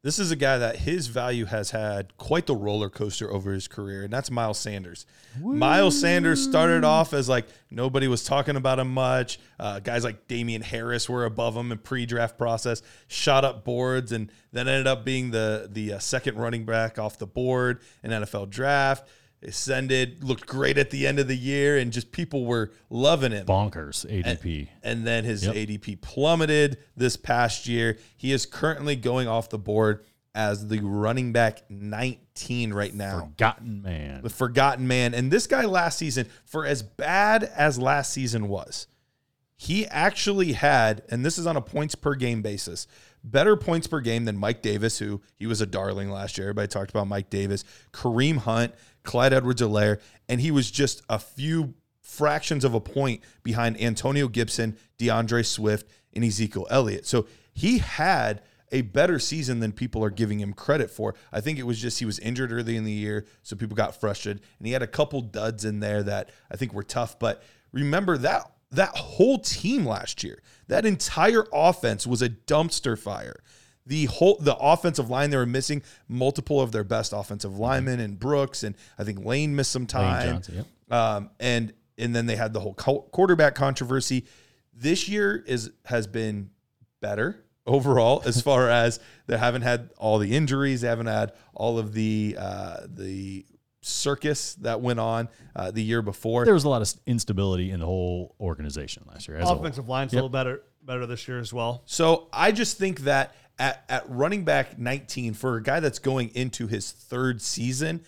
This 0.05 0.19
is 0.19 0.31
a 0.31 0.37
guy 0.37 0.59
that 0.59 0.77
his 0.77 1.07
value 1.07 1.47
has 1.47 1.71
had 1.71 2.15
quite 2.19 2.45
the 2.45 2.55
roller 2.55 2.91
coaster 2.91 3.33
over 3.33 3.55
his 3.55 3.67
career, 3.67 4.03
and 4.03 4.13
that's 4.13 4.31
Miles 4.31 4.59
Sanders. 4.59 5.07
Miles 5.41 5.99
Sanders 5.99 6.45
started 6.45 6.85
off 6.85 7.15
as 7.15 7.27
like 7.27 7.47
nobody 7.71 8.07
was 8.07 8.23
talking 8.23 8.57
about 8.57 8.79
him 8.79 8.93
much. 8.93 9.39
Uh, 9.59 9.81
guys 9.81 10.05
like 10.05 10.29
Damien 10.29 10.61
Harris 10.61 11.09
were 11.09 11.25
above 11.25 11.57
him 11.57 11.73
in 11.73 11.79
pre-draft 11.79 12.37
process, 12.37 12.83
shot 13.09 13.47
up 13.47 13.65
boards, 13.65 14.13
and 14.13 14.31
then 14.53 14.69
ended 14.69 14.87
up 14.87 15.07
being 15.07 15.31
the 15.31 15.71
the 15.73 15.95
uh, 15.95 15.99
second 15.99 16.37
running 16.37 16.67
back 16.67 16.99
off 16.99 17.17
the 17.17 17.27
board 17.27 17.81
in 18.03 18.11
NFL 18.11 18.51
draft. 18.51 19.09
Ascended, 19.45 20.25
looked 20.25 20.47
great 20.47 20.79
at 20.79 20.91
the 20.91 21.07
end 21.07 21.19
of 21.19 21.29
the 21.29 21.37
year, 21.37 21.77
and 21.79 21.93
just 21.93 22.13
people 22.13 22.45
were 22.45 22.71
loving 22.91 23.33
him 23.33 23.47
Bonkers 23.47 24.05
ADP. 24.07 24.69
and 24.83 25.07
then 25.07 25.25
his 25.25 25.45
Yep. 25.45 25.55
ADP 25.55 25.97
plummeted 26.01 26.79
this 26.97 27.17
past 27.17 27.67
year. 27.69 27.99
He 28.17 28.33
is 28.33 28.47
currently 28.47 28.97
going 28.97 29.29
off 29.29 29.49
the 29.51 29.59
board 29.59 30.05
as 30.35 30.67
the 30.69 30.81
running 30.81 31.33
back 31.33 31.63
19 31.71 32.73
right 32.73 32.93
now. 32.95 33.21
Forgotten 33.21 33.83
man. 33.83 34.23
The 34.23 34.31
forgotten 34.31 34.89
man. 34.89 35.15
And 35.15 35.31
this 35.31 35.47
guy 35.47 35.65
last 35.65 35.99
season, 35.99 36.27
for 36.45 36.67
as 36.67 36.83
bad 36.83 37.45
as 37.45 37.79
last 37.79 38.13
season 38.13 38.49
was, 38.49 38.87
he 39.57 39.87
actually 39.87 40.53
had, 40.55 41.03
and 41.09 41.25
this 41.25 41.39
is 41.39 41.47
on 41.47 41.57
a 41.57 41.61
points 41.61 41.95
per 41.95 42.15
game 42.17 42.43
basis, 42.43 42.89
better 43.25 43.57
points 43.57 43.87
per 43.87 44.01
game 44.01 44.27
than 44.27 44.37
Mike 44.37 44.63
Davis, 44.63 44.99
who 44.99 45.23
he 45.35 45.47
was 45.47 45.61
a 45.61 45.67
darling 45.67 46.11
last 46.11 46.37
year. 46.37 46.47
Everybody 46.47 46.69
talked 46.69 46.91
about 46.91 47.09
Mike 47.09 47.31
Davis, 47.31 47.65
Kareem 47.93 48.37
Hunt, 48.37 48.75
Clyde 49.03 49.33
Edwards 49.33 49.63
Helaire, 49.63 50.01
and 50.29 50.41
he 50.41 50.51
was 50.51 50.71
just 50.71 51.03
a 51.09 51.19
few 51.19 51.75
fractions 52.03 52.65
of 52.65 52.75
a 52.75 52.81
point 52.81 53.23
behind 53.43 53.81
Antonio 53.81 54.29
Gibson, 54.29 54.77
D'Andre 54.99 55.43
Swift, 55.43 55.89
and 56.13 56.25
Ezekiel 56.25 56.67
Elliott. 56.71 57.07
So 57.07 57.27
he 57.53 57.79
had 57.79 58.43
a 58.71 58.83
better 58.83 59.19
season 59.19 59.61
than 59.61 59.73
people 59.73 60.05
are 60.05 60.11
giving 60.11 60.41
him 60.41 60.53
credit 60.53 60.91
for. 60.91 61.15
I 61.33 61.41
think 61.41 61.59
it 61.59 61.63
was 61.65 61.81
just 61.81 61.99
he 61.99 62.05
was 62.05 62.19
injured 62.19 62.53
early 62.53 62.77
in 62.77 62.85
the 62.85 62.93
year, 62.93 63.25
so 63.43 63.57
people 63.57 63.77
got 63.77 63.99
frustrated, 63.99 64.43
and 64.59 64.67
he 64.67 64.73
had 64.73 64.83
a 64.83 64.87
couple 64.87 65.21
duds 65.21 65.65
in 65.65 65.81
there 65.81 66.03
that 66.03 66.31
I 66.51 66.57
think 66.57 66.73
were 66.73 66.83
tough. 66.83 67.19
But 67.19 67.43
remember 67.73 68.19
that 68.19 68.51
that 68.77 68.97
whole 68.97 69.39
team 69.39 69.85
last 69.87 70.23
year, 70.23 70.43
that 70.69 70.87
entire 70.87 71.45
offense 71.53 72.07
was 72.07 72.23
a 72.23 72.29
dumpster 72.29 72.99
fire. 72.99 73.43
The 73.87 74.07
whole 74.07 74.39
the 74.41 74.57
offensive 74.57 75.11
line 75.11 75.31
they 75.31 75.37
were 75.37 75.45
missing 75.45 75.83
multiple 76.09 76.61
of 76.61 76.73
their 76.73 76.85
best 76.85 77.13
offensive 77.13 77.59
linemen 77.59 78.01
and 78.01 78.19
Brooks 78.19 78.63
and 78.63 78.75
I 78.99 79.05
think 79.05 79.25
Lane 79.25 79.55
missed 79.55 79.73
some 79.73 79.87
time. 79.87 80.35
Johnson, 80.35 80.55
yep. 80.57 80.67
Um, 80.91 81.31
and 81.39 81.73
and 81.99 82.17
then 82.17 82.27
they 82.27 82.37
had 82.37 82.53
the 82.53 82.61
whole 82.61 82.75
quarterback 82.75 83.55
controversy. 83.55 84.25
This 84.73 85.09
year 85.09 85.45
is 85.47 85.71
has 85.85 86.07
been 86.07 86.51
better 87.01 87.45
overall 87.67 88.23
as 88.25 88.41
far 88.43 88.71
as 88.71 89.01
they 89.27 89.37
haven't 89.37 89.63
had 89.63 89.91
all 89.99 90.19
the 90.19 90.35
injuries, 90.35 90.81
they 90.81 90.89
haven't 90.89 91.07
had 91.07 91.33
all 91.53 91.79
of 91.79 91.93
the 91.93 92.37
uh, 92.39 92.79
the 92.87 93.45
circus 93.85 94.55
that 94.57 94.81
went 94.81 94.99
on 94.99 95.29
uh, 95.55 95.71
the 95.71 95.83
year 95.83 96.03
before. 96.03 96.45
There 96.45 96.55
was 96.55 96.65
a 96.65 96.69
lot 96.69 96.83
of 96.83 96.93
instability 97.07 97.71
in 97.71 97.81
the 97.81 97.87
whole 97.87 98.35
organization 98.41 99.05
last 99.07 99.29
year. 99.29 99.37
As 99.37 99.45
a 99.45 99.47
whole. 99.47 99.61
offensive 99.61 99.89
line's 99.89 100.13
a 100.13 100.17
little 100.17 100.29
better 100.29 100.63
better 100.83 101.07
this 101.07 101.27
year 101.29 101.39
as 101.39 101.53
well. 101.53 101.83
So 101.87 102.29
I 102.33 102.53
just 102.53 102.79
think 102.79 103.01
that 103.01 103.35
at, 103.59 103.85
at 103.89 104.09
running 104.09 104.45
back 104.45 104.79
19, 104.79 105.35
for 105.35 105.57
a 105.57 105.63
guy 105.63 105.81
that's 105.81 105.99
going 105.99 106.31
into 106.35 106.67
his 106.67 106.91
third 106.91 107.41
season, 107.41 108.03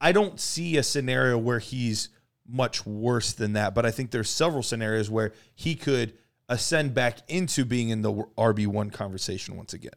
I 0.00 0.12
don't 0.12 0.40
see 0.40 0.76
a 0.76 0.82
scenario 0.82 1.38
where 1.38 1.58
he's 1.58 2.08
much 2.46 2.84
worse 2.84 3.32
than 3.32 3.54
that. 3.54 3.74
But 3.74 3.86
I 3.86 3.90
think 3.90 4.10
there's 4.10 4.30
several 4.30 4.62
scenarios 4.62 5.08
where 5.08 5.32
he 5.54 5.74
could 5.74 6.14
ascend 6.48 6.94
back 6.94 7.18
into 7.28 7.64
being 7.64 7.90
in 7.90 8.02
the 8.02 8.12
RB 8.12 8.66
one 8.66 8.90
conversation 8.90 9.56
once 9.56 9.72
again. 9.72 9.92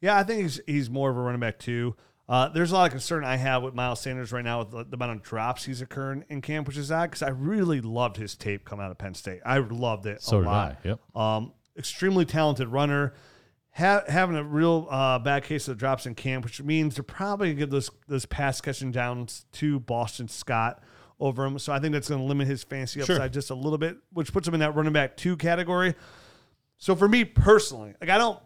Yeah, 0.00 0.18
I 0.18 0.22
think 0.22 0.42
he's 0.42 0.60
he's 0.66 0.90
more 0.90 1.10
of 1.10 1.16
a 1.16 1.20
running 1.20 1.40
back 1.40 1.58
too. 1.58 1.94
Uh, 2.26 2.48
there's 2.48 2.70
a 2.72 2.74
lot 2.74 2.86
of 2.86 2.90
concern 2.90 3.22
I 3.22 3.36
have 3.36 3.62
with 3.62 3.74
Miles 3.74 4.00
Sanders 4.00 4.32
right 4.32 4.44
now 4.44 4.60
with 4.60 4.70
the, 4.70 4.84
the 4.84 4.96
amount 4.96 5.12
of 5.12 5.22
drops 5.22 5.64
he's 5.64 5.82
occurring 5.82 6.24
in 6.30 6.40
camp, 6.40 6.66
which 6.66 6.78
is 6.78 6.90
odd 6.90 7.10
because 7.10 7.22
I 7.22 7.28
really 7.28 7.80
loved 7.82 8.16
his 8.16 8.34
tape 8.34 8.64
coming 8.64 8.84
out 8.84 8.90
of 8.90 8.96
Penn 8.98 9.12
State. 9.14 9.40
I 9.44 9.58
loved 9.58 10.06
it 10.06 10.22
So 10.22 10.38
a 10.38 10.40
did 10.40 10.46
lot. 10.46 10.72
I. 10.84 10.88
Yep. 10.88 11.00
Um, 11.16 11.52
extremely 11.76 12.24
talented 12.24 12.68
runner. 12.68 13.12
Ha- 13.76 14.04
having 14.08 14.36
a 14.36 14.44
real 14.44 14.86
uh, 14.90 15.18
bad 15.18 15.44
case 15.44 15.66
of 15.68 15.76
drops 15.76 16.06
in 16.06 16.14
camp, 16.14 16.44
which 16.44 16.62
means 16.62 16.94
they're 16.94 17.02
probably 17.02 17.48
going 17.48 17.56
to 17.56 17.60
give 17.60 17.70
those 17.70 17.90
those 18.06 18.24
pass 18.24 18.60
catching 18.60 18.90
downs 18.92 19.44
to 19.52 19.80
Boston 19.80 20.28
Scott 20.28 20.80
over 21.20 21.44
him. 21.44 21.58
So 21.58 21.72
I 21.72 21.78
think 21.80 21.92
that's 21.92 22.08
going 22.08 22.20
to 22.20 22.26
limit 22.26 22.46
his 22.46 22.64
Sure. 23.04 23.16
upside 23.16 23.32
just 23.32 23.50
a 23.50 23.54
little 23.54 23.78
bit, 23.78 23.96
which 24.12 24.32
puts 24.32 24.46
him 24.48 24.54
in 24.54 24.60
that 24.60 24.74
running 24.76 24.92
back 24.92 25.16
two 25.16 25.36
category. 25.36 25.94
So 26.78 26.94
for 26.94 27.08
me 27.08 27.24
personally, 27.24 27.94
like 28.00 28.10
I 28.10 28.16
don't 28.18 28.38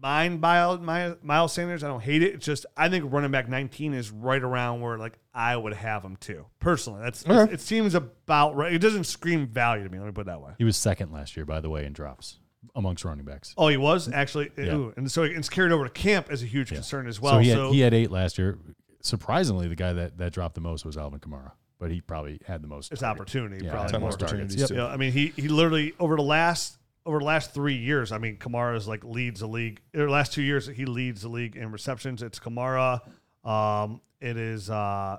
mind 0.00 0.40
Miles, 0.40 0.80
Miles 1.22 1.52
Sanders. 1.52 1.82
I 1.84 1.88
don't 1.88 2.02
hate 2.02 2.22
it. 2.22 2.34
It's 2.34 2.46
just 2.46 2.66
I 2.76 2.88
think 2.88 3.12
running 3.12 3.30
back 3.30 3.48
19 3.48 3.94
is 3.94 4.10
right 4.10 4.42
around 4.42 4.80
where 4.80 4.98
like 4.98 5.18
I 5.34 5.56
would 5.56 5.74
have 5.74 6.02
him 6.04 6.16
too. 6.16 6.46
Personally, 6.60 7.00
that's 7.02 7.26
Okay. 7.26 7.52
it 7.52 7.60
seems 7.60 7.94
about 7.94 8.56
right. 8.56 8.72
It 8.72 8.78
doesn't 8.80 9.04
scream 9.04 9.46
value 9.46 9.84
to 9.84 9.90
me. 9.90 9.98
Let 9.98 10.06
me 10.06 10.12
put 10.12 10.22
it 10.22 10.26
that 10.26 10.40
way. 10.40 10.52
He 10.58 10.64
was 10.64 10.76
second 10.76 11.12
last 11.12 11.36
year, 11.36 11.44
by 11.46 11.60
the 11.60 11.70
way, 11.70 11.84
in 11.84 11.92
drops 11.92 12.38
amongst 12.74 13.04
running 13.04 13.24
backs. 13.24 13.54
Oh, 13.56 13.68
he 13.68 13.76
was 13.76 14.10
actually, 14.12 14.50
Yeah. 14.56 14.74
ooh, 14.74 14.94
and 14.96 15.10
so 15.10 15.22
it's 15.22 15.48
carried 15.48 15.72
over 15.72 15.84
to 15.84 15.90
camp 15.90 16.28
as 16.30 16.42
a 16.42 16.46
huge 16.46 16.68
concern 16.70 17.06
as 17.08 17.20
well. 17.20 17.34
so 17.34 17.38
he 17.38 17.50
So, 17.50 17.64
had, 17.66 17.74
he 17.74 17.80
had 17.80 17.94
eight 17.94 18.10
last 18.10 18.36
year. 18.38 18.58
Surprisingly, 19.00 19.68
the 19.68 19.76
guy 19.76 19.92
that, 19.92 20.18
that 20.18 20.32
dropped 20.32 20.54
the 20.56 20.60
most 20.60 20.84
was 20.84 20.96
Alvin 20.96 21.20
Kamara, 21.20 21.52
but 21.78 21.90
he 21.90 22.00
probably 22.00 22.40
had 22.46 22.62
the 22.62 22.68
most. 22.68 22.90
it's 22.92 23.00
target. 23.00 23.20
opportunity. 23.20 23.64
Yeah, 23.64 23.70
probably 23.72 23.98
more. 24.00 24.10
opportunities, 24.12 24.56
Yep. 24.56 24.68
too. 24.68 24.74
Yeah, 24.74 24.86
I 24.86 24.96
mean, 24.96 25.12
he 25.12 25.28
he 25.36 25.46
literally 25.48 25.94
over 26.00 26.16
the 26.16 26.22
last 26.22 26.77
over 27.08 27.18
the 27.20 27.24
last 27.24 27.54
three 27.54 27.74
years. 27.76 28.12
I 28.12 28.18
mean, 28.18 28.36
Kamara's 28.36 28.86
like 28.86 29.02
leads 29.02 29.40
the 29.40 29.46
league. 29.46 29.80
Or 29.96 30.04
the 30.04 30.10
last 30.10 30.34
two 30.34 30.42
years, 30.42 30.66
he 30.66 30.84
leads 30.84 31.22
the 31.22 31.28
league 31.28 31.56
in 31.56 31.72
receptions. 31.72 32.22
It's 32.22 32.38
Kamara. 32.38 33.00
Um, 33.42 34.02
it 34.20 34.36
is 34.36 34.68
uh, 34.68 35.18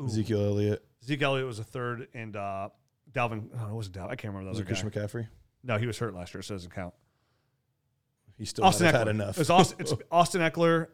ooh, 0.00 0.06
Ezekiel 0.06 0.40
Elliott, 0.40 0.84
Zeke 1.04 1.22
Elliott 1.22 1.46
was 1.46 1.58
a 1.58 1.64
third, 1.64 2.06
and 2.14 2.36
uh, 2.36 2.68
Dalvin. 3.12 3.48
Oh, 3.60 3.70
it 3.70 3.72
wasn't 3.72 3.96
Dalvin. 3.96 4.10
I 4.10 4.16
can't 4.16 4.32
remember 4.34 4.44
the 4.44 4.50
was 4.50 4.60
it 4.60 4.66
Christian. 4.66 4.90
McCaffrey? 4.90 5.26
No, 5.64 5.78
he 5.78 5.86
was 5.86 5.98
hurt 5.98 6.14
last 6.14 6.32
year, 6.32 6.42
so 6.42 6.54
it 6.54 6.58
doesn't 6.58 6.72
count. 6.74 6.94
He 8.38 8.44
still 8.44 8.64
Austin 8.64 8.84
might 8.86 8.92
have 8.92 9.02
Ekeler. 9.02 9.06
had 9.06 9.08
enough. 9.16 9.38
It's 9.38 9.50
Austin, 9.50 9.78
it's 9.80 9.92
Austin 10.12 10.42
Ekeler, 10.42 10.88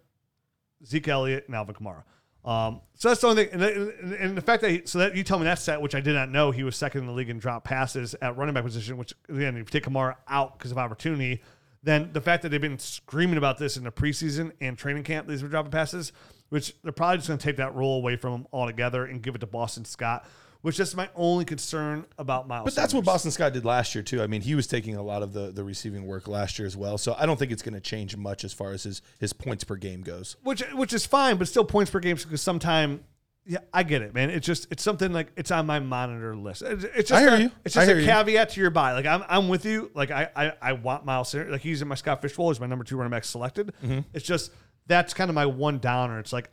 Zeke 0.86 1.08
Elliott, 1.08 1.44
and 1.46 1.54
Alvin 1.54 1.74
Kamara. 1.74 2.04
Um, 2.44 2.80
so 2.94 3.08
that's 3.08 3.20
the 3.20 3.28
only 3.28 3.44
thing. 3.44 3.54
And, 3.54 3.62
and, 3.62 4.12
and 4.14 4.36
the 4.36 4.42
fact 4.42 4.62
that 4.62 4.70
he, 4.70 4.82
so 4.84 4.98
that 4.98 5.16
you 5.16 5.22
tell 5.22 5.38
me 5.38 5.44
that 5.44 5.58
stat, 5.58 5.80
which 5.80 5.94
I 5.94 6.00
did 6.00 6.14
not 6.14 6.28
know, 6.28 6.50
he 6.50 6.64
was 6.64 6.76
second 6.76 7.02
in 7.02 7.06
the 7.06 7.12
league 7.12 7.30
in 7.30 7.38
drop 7.38 7.64
passes 7.64 8.14
at 8.20 8.36
running 8.36 8.54
back 8.54 8.64
position. 8.64 8.96
Which 8.96 9.14
again, 9.28 9.56
if 9.56 9.58
you 9.58 9.80
take 9.80 9.84
Kamara 9.84 10.16
out 10.28 10.58
because 10.58 10.72
of 10.72 10.78
opportunity, 10.78 11.42
then 11.82 12.10
the 12.12 12.20
fact 12.20 12.42
that 12.42 12.48
they've 12.48 12.60
been 12.60 12.78
screaming 12.78 13.38
about 13.38 13.58
this 13.58 13.76
in 13.76 13.84
the 13.84 13.92
preseason 13.92 14.52
and 14.60 14.76
training 14.76 15.04
camp, 15.04 15.28
these 15.28 15.42
were 15.42 15.48
dropping 15.48 15.72
passes, 15.72 16.12
which 16.48 16.74
they're 16.82 16.92
probably 16.92 17.18
just 17.18 17.28
going 17.28 17.38
to 17.38 17.44
take 17.44 17.56
that 17.56 17.74
role 17.74 17.98
away 17.98 18.16
from 18.16 18.34
him 18.34 18.46
altogether 18.52 19.04
and 19.04 19.22
give 19.22 19.34
it 19.34 19.38
to 19.38 19.46
Boston 19.46 19.84
Scott. 19.84 20.26
Which 20.62 20.78
is 20.78 20.94
my 20.94 21.08
only 21.16 21.44
concern 21.44 22.04
about 22.18 22.46
Miles. 22.46 22.64
But 22.64 22.76
that's 22.76 22.94
what 22.94 23.04
Boston 23.04 23.32
Scott 23.32 23.52
did 23.52 23.64
last 23.64 23.96
year 23.96 24.02
too. 24.02 24.22
I 24.22 24.28
mean, 24.28 24.42
he 24.42 24.54
was 24.54 24.68
taking 24.68 24.94
a 24.94 25.02
lot 25.02 25.22
of 25.22 25.32
the, 25.32 25.50
the 25.50 25.64
receiving 25.64 26.06
work 26.06 26.28
last 26.28 26.56
year 26.56 26.66
as 26.66 26.76
well. 26.76 26.98
So 26.98 27.16
I 27.18 27.26
don't 27.26 27.36
think 27.36 27.50
it's 27.50 27.62
going 27.62 27.74
to 27.74 27.80
change 27.80 28.16
much 28.16 28.44
as 28.44 28.52
far 28.52 28.70
as 28.70 28.84
his 28.84 29.02
his 29.18 29.32
points 29.32 29.64
per 29.64 29.74
game 29.74 30.02
goes. 30.02 30.36
which 30.44 30.62
which 30.74 30.92
is 30.92 31.04
fine, 31.04 31.36
but 31.36 31.48
still 31.48 31.64
points 31.64 31.90
per 31.90 31.98
game 31.98 32.14
because 32.14 32.40
sometime, 32.40 33.02
yeah, 33.44 33.58
I 33.72 33.82
get 33.82 34.02
it, 34.02 34.14
man. 34.14 34.30
It's 34.30 34.46
just 34.46 34.68
it's 34.70 34.84
something 34.84 35.12
like 35.12 35.32
it's 35.36 35.50
on 35.50 35.66
my 35.66 35.80
monitor 35.80 36.36
list. 36.36 36.62
It's, 36.62 36.84
it's 36.84 37.08
just 37.08 37.12
I 37.12 37.20
hear 37.20 37.34
a, 37.34 37.40
you. 37.40 37.50
It's 37.64 37.74
just 37.74 37.88
a 37.88 38.00
you. 38.00 38.06
caveat 38.06 38.50
to 38.50 38.60
your 38.60 38.70
buy. 38.70 38.92
Like 38.92 39.06
I'm 39.06 39.24
I'm 39.28 39.48
with 39.48 39.64
you. 39.64 39.90
Like 39.94 40.12
I 40.12 40.30
I, 40.36 40.52
I 40.62 40.72
want 40.74 41.04
Miles 41.04 41.30
Sanders. 41.30 41.50
Like 41.50 41.62
he's 41.62 41.82
in 41.82 41.88
my 41.88 41.96
Scott 41.96 42.22
Fish 42.22 42.36
Bowl. 42.36 42.50
He's 42.50 42.60
my 42.60 42.68
number 42.68 42.84
two 42.84 42.96
running 42.96 43.10
back 43.10 43.24
selected. 43.24 43.72
Mm-hmm. 43.82 44.00
It's 44.14 44.24
just 44.24 44.52
that's 44.86 45.12
kind 45.12 45.28
of 45.28 45.34
my 45.34 45.46
one 45.46 45.80
downer. 45.80 46.20
It's 46.20 46.32
like. 46.32 46.50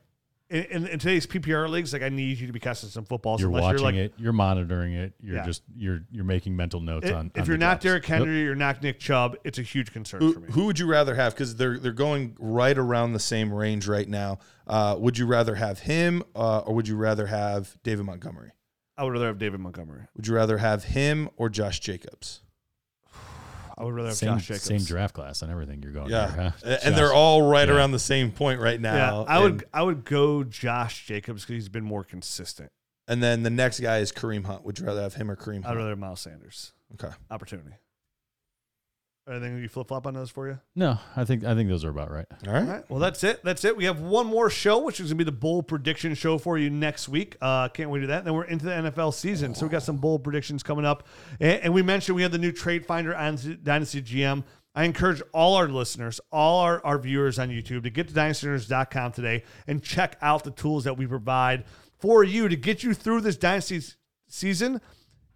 In, 0.49 0.63
in, 0.65 0.87
in 0.87 0.97
today's 0.99 1.27
PPR 1.27 1.69
leagues, 1.69 1.93
like 1.93 2.01
I 2.01 2.09
need 2.09 2.39
you 2.39 2.47
to 2.47 2.53
be 2.53 2.59
casting 2.59 2.89
some 2.89 3.05
footballs. 3.05 3.39
You're 3.39 3.51
watching 3.51 3.69
you're 3.69 3.79
like, 3.79 3.95
it. 3.95 4.13
You're 4.17 4.33
monitoring 4.33 4.93
it. 4.93 5.13
You're 5.21 5.35
Yeah. 5.35 5.45
just 5.45 5.61
you're 5.75 6.01
you're 6.11 6.23
making 6.23 6.55
mental 6.55 6.79
notes 6.79 7.07
i- 7.07 7.13
on. 7.13 7.31
if 7.35 7.41
on 7.41 7.47
you're 7.47 7.57
not 7.57 7.73
drops. 7.81 7.83
Derrick 7.83 8.09
Yep. 8.09 8.17
Henry, 8.19 8.41
you're 8.41 8.55
not 8.55 8.81
Nick 8.81 8.99
Chubb. 8.99 9.35
It's 9.43 9.59
a 9.59 9.61
huge 9.61 9.91
concern 9.93 10.21
Who, 10.21 10.33
for 10.33 10.39
me. 10.39 10.47
who 10.51 10.65
would 10.65 10.79
you 10.79 10.87
rather 10.87 11.13
have? 11.13 11.35
Because 11.35 11.55
they're 11.57 11.77
they're 11.77 11.91
going 11.91 12.35
right 12.39 12.75
around 12.77 13.13
the 13.13 13.19
same 13.19 13.53
range 13.53 13.87
right 13.87 14.09
now. 14.09 14.39
Uh, 14.65 14.95
would 14.97 15.19
you 15.19 15.27
rather 15.27 15.53
have 15.53 15.79
him, 15.79 16.23
uh, 16.35 16.59
or 16.59 16.73
would 16.73 16.87
you 16.87 16.95
rather 16.97 17.27
have 17.27 17.77
David 17.83 18.05
Montgomery? 18.05 18.51
I 18.97 19.03
would 19.03 19.13
rather 19.13 19.27
have 19.27 19.37
David 19.37 19.59
Montgomery. 19.59 20.07
Would 20.15 20.25
you 20.27 20.33
rather 20.33 20.57
have 20.57 20.83
him 20.85 21.29
or 21.37 21.49
Josh 21.49 21.79
Jacobs? 21.79 22.41
I 23.80 23.84
would 23.86 23.93
rather 23.93 24.09
have 24.09 24.17
Same, 24.17 24.38
Josh 24.38 24.47
Jacobs. 24.47 24.63
same 24.65 24.84
draft 24.84 25.13
class 25.13 25.41
and 25.41 25.49
everything 25.51 25.82
you're 25.82 25.93
going 25.93 26.09
Yeah, 26.09 26.27
there, 26.27 26.49
huh? 26.49 26.51
and 26.63 26.82
Josh. 26.82 26.95
they're 26.95 27.13
all 27.13 27.41
right 27.43 27.67
Yeah. 27.69 27.75
around 27.75 27.91
the 27.91 27.99
same 27.99 28.32
point 28.32 28.59
right 28.59 28.80
now. 28.80 28.93
Yeah, 28.93 29.05
now. 29.11 29.25
I 29.27 29.39
would 29.39 29.63
I 29.73 29.82
would 29.84 30.03
go 30.03 30.43
Josh 30.43 31.05
Jacobs 31.05 31.43
because 31.43 31.53
he's 31.55 31.69
been 31.69 31.86
more 31.86 32.03
consistent. 32.03 32.69
and 33.07 33.23
then 33.23 33.43
the 33.43 33.49
next 33.49 33.80
guy 33.80 33.99
is 33.99 34.11
Kareem 34.11 34.45
Hunt. 34.45 34.63
Would 34.65 34.77
you 34.80 34.86
rather 34.86 35.01
have 35.01 35.13
him 35.15 35.32
or 35.32 35.36
Kareem 35.36 35.59
I'd 35.59 35.65
Hunt? 35.65 35.77
rather 35.77 35.89
have 35.89 35.97
Miles 35.99 36.19
Sanders. 36.21 36.73
Okay. 36.93 37.13
Opportunity. 37.32 37.71
Anything 39.30 39.61
you 39.61 39.69
flip 39.69 39.88
flop 39.88 40.07
on 40.07 40.15
those 40.15 40.30
for 40.30 40.47
you? 40.47 40.59
No, 40.75 40.97
I 41.15 41.23
think 41.23 41.43
I 41.43 41.53
think 41.53 41.69
those 41.69 41.86
are 41.86 41.89
about 41.89 42.11
right. 42.11 42.25
All 42.47 42.53
right. 42.53 42.63
All 42.63 42.67
right. 42.67 42.89
Well, 42.89 42.99
that's 42.99 43.23
it. 43.23 43.43
That's 43.43 43.63
it. 43.63 43.77
We 43.77 43.86
have 43.86 44.01
one 44.01 44.25
more 44.25 44.49
show, 44.49 44.80
which 44.80 44.99
is 44.99 45.07
going 45.07 45.19
to 45.19 45.25
be 45.25 45.32
the 45.32 45.38
bold 45.38 45.67
prediction 45.67 46.15
show 46.15 46.38
for 46.38 46.57
you 46.57 46.69
next 46.69 47.07
week. 47.07 47.38
Uh, 47.39 47.69
can't 47.69 47.89
wait 47.89 47.99
to 47.99 48.03
do 48.03 48.07
that. 48.07 48.19
And 48.19 48.27
then 48.27 48.34
we're 48.34 48.45
into 48.45 48.65
the 48.65 48.71
NFL 48.71 49.13
season. 49.13 49.53
So 49.53 49.65
we 49.65 49.69
got 49.69 49.84
some 49.84 49.97
bold 49.97 50.23
predictions 50.23 50.63
coming 50.63 50.86
up. 50.86 51.07
And, 51.39 51.61
and 51.63 51.73
we 51.73 51.82
mentioned 51.82 52.15
we 52.15 52.23
have 52.23 52.32
the 52.32 52.39
new 52.39 52.51
trade 52.51 52.86
finder 52.86 53.15
on 53.15 53.38
Dynasty 53.61 54.01
GM. 54.01 54.43
I 54.73 54.86
encourage 54.86 55.21
all 55.34 55.55
our 55.55 55.67
listeners, 55.67 56.19
all 56.32 56.61
our, 56.61 56.84
our 56.86 56.97
viewers 56.97 57.38
on 57.38 57.49
YouTube 57.49 57.84
to 57.84 57.89
get 57.89 58.07
to 58.07 58.13
dynastynerds.com 58.13 59.11
today 59.11 59.43
and 59.67 59.84
check 59.84 60.17
out 60.21 60.43
the 60.43 60.51
tools 60.51 60.86
that 60.86 60.97
we 60.97 61.05
provide 61.05 61.65
for 61.99 62.23
you 62.23 62.47
to 62.47 62.55
get 62.55 62.82
you 62.82 62.93
through 62.93 63.21
this 63.21 63.38
Dynasty 63.38 63.82
season 64.27 64.80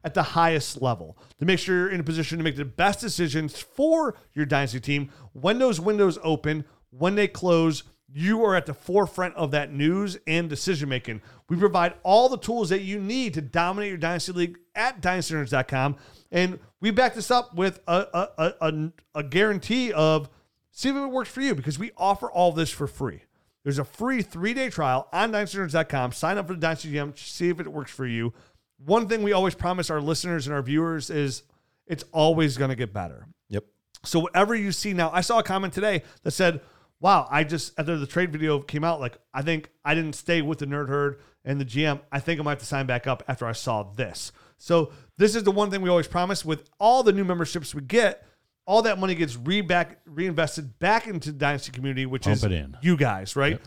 at 0.04 0.14
the 0.14 0.24
highest 0.24 0.82
level 0.82 1.18
to 1.40 1.46
make 1.46 1.60
sure 1.60 1.76
you're 1.78 1.90
in 1.90 2.00
a 2.00 2.04
position 2.04 2.38
to 2.38 2.44
make 2.44 2.56
the 2.56 2.66
best 2.66 3.00
decisions 3.00 3.60
for 3.60 4.16
your 4.34 4.46
dynasty 4.46 4.80
team 4.80 5.10
when 5.34 5.60
those 5.60 5.80
windows 5.80 6.18
open, 6.24 6.66
when 6.90 7.16
they 7.16 7.28
close. 7.28 7.84
You 8.16 8.46
are 8.46 8.56
at 8.56 8.68
the 8.68 8.76
forefront 8.76 9.34
of 9.36 9.50
that 9.52 9.74
news 9.74 10.20
and 10.28 10.48
decision 10.48 10.88
making. 10.88 11.24
We 11.50 11.58
provide 11.58 11.96
all 12.04 12.30
the 12.30 12.38
tools 12.38 12.70
that 12.70 12.82
you 12.82 13.00
need 13.00 13.34
to 13.34 13.42
dominate 13.42 13.90
your 13.90 13.98
dynasty 13.98 14.34
league 14.34 14.60
at 14.76 15.02
dynastynerds.com. 15.02 15.96
And 16.32 16.60
we 16.80 16.92
back 16.92 17.16
this 17.16 17.32
up 17.32 17.56
with 17.56 17.80
a, 17.88 18.30
a, 18.38 18.54
a, 18.62 18.92
a, 19.16 19.24
guarantee 19.24 19.92
of 19.94 20.30
see 20.70 20.90
if 20.90 20.96
it 20.96 21.08
works 21.08 21.30
for 21.30 21.42
you 21.42 21.56
because 21.56 21.80
we 21.80 21.92
offer 21.98 22.30
all 22.30 22.52
this 22.52 22.70
for 22.70 22.86
free. 22.86 23.24
There's 23.64 23.80
a 23.80 23.86
free 23.86 24.22
three 24.22 24.54
day 24.54 24.70
trial 24.70 25.08
on 25.14 25.32
dynastynerds.com. 25.32 26.12
Sign 26.12 26.38
up 26.38 26.48
for 26.48 26.54
the 26.54 26.60
Dynasty 26.60 26.92
GM, 26.92 27.18
see 27.18 27.50
if 27.50 27.60
it 27.60 27.72
works 27.72 27.92
for 27.92 28.06
you. 28.06 28.34
One 28.78 29.08
thing 29.08 29.24
we 29.24 29.34
always 29.34 29.56
promise 29.56 29.90
our 29.90 30.02
listeners 30.02 30.48
and 30.48 30.56
our 30.56 30.62
viewers 30.62 31.10
is 31.10 31.44
it's 31.88 32.04
always 32.12 32.58
going 32.58 32.70
to 32.70 32.76
get 32.76 32.94
better. 32.94 33.28
Yep. 33.50 33.66
So 34.04 34.20
whatever 34.20 34.56
you 34.56 34.72
see 34.72 34.94
now, 34.94 35.12
I 35.14 35.22
saw 35.22 35.40
a 35.40 35.44
comment 35.44 35.74
today 35.74 36.04
that 36.24 36.32
said, 36.32 36.62
"Wow, 37.00 37.28
I 37.30 37.44
just 37.44 37.78
after 37.80 37.98
the 37.98 38.08
trade 38.08 38.32
video 38.32 38.60
came 38.60 38.84
out, 38.84 39.00
like 39.00 39.18
I 39.34 39.42
think 39.42 39.70
I 39.86 39.96
didn't 39.96 40.14
stay 40.14 40.42
with 40.42 40.60
the 40.60 40.66
nerd 40.66 40.90
herd 40.90 41.20
and 41.46 41.60
the 41.60 41.66
GM. 41.66 42.02
I 42.12 42.20
think 42.20 42.40
I 42.40 42.44
might 42.44 42.52
have 42.52 42.60
to 42.60 42.66
sign 42.66 42.86
back 42.86 43.08
up 43.08 43.24
after 43.28 43.46
I 43.46 43.54
saw 43.54 43.84
this." 43.84 44.32
So 44.58 44.92
this 45.18 45.36
is 45.36 45.44
the 45.44 45.52
one 45.52 45.70
thing 45.72 45.82
we 45.82 45.90
always 45.90 46.08
promise 46.08 46.46
with 46.46 46.70
all 46.80 47.04
the 47.04 47.12
new 47.12 47.26
memberships 47.26 47.76
we 47.76 47.82
get. 47.82 48.26
All 48.66 48.82
that 48.84 48.98
money 48.98 49.14
gets 49.14 49.36
re 49.36 49.60
back 49.60 50.00
reinvested 50.06 50.80
back 50.80 51.08
into 51.08 51.32
the 51.34 51.38
dynasty 51.38 51.72
community, 51.72 52.06
which 52.06 52.24
Pump 52.24 52.36
is 52.36 52.44
you 52.82 52.96
guys, 52.96 53.36
right? 53.36 53.60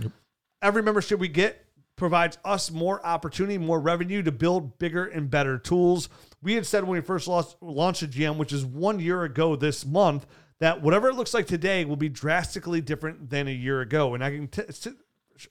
Every 0.62 0.82
membership 0.82 1.20
we 1.20 1.28
get 1.28 1.65
provides 1.96 2.38
us 2.44 2.70
more 2.70 3.04
opportunity, 3.04 3.58
more 3.58 3.80
revenue 3.80 4.22
to 4.22 4.30
build 4.30 4.78
bigger 4.78 5.06
and 5.06 5.30
better 5.30 5.58
tools. 5.58 6.08
We 6.42 6.54
had 6.54 6.66
said 6.66 6.84
when 6.84 6.92
we 6.92 7.00
first 7.00 7.26
lost, 7.26 7.56
launched 7.60 8.02
the 8.02 8.06
GM, 8.06 8.36
which 8.36 8.52
is 8.52 8.64
one 8.64 9.00
year 9.00 9.24
ago 9.24 9.56
this 9.56 9.84
month, 9.84 10.26
that 10.58 10.82
whatever 10.82 11.08
it 11.08 11.14
looks 11.14 11.34
like 11.34 11.46
today 11.46 11.84
will 11.84 11.96
be 11.96 12.08
drastically 12.08 12.80
different 12.80 13.30
than 13.30 13.48
a 13.48 13.52
year 13.52 13.80
ago. 13.80 14.14
And 14.14 14.22
I 14.22 14.30
can 14.30 14.48
t- 14.48 14.62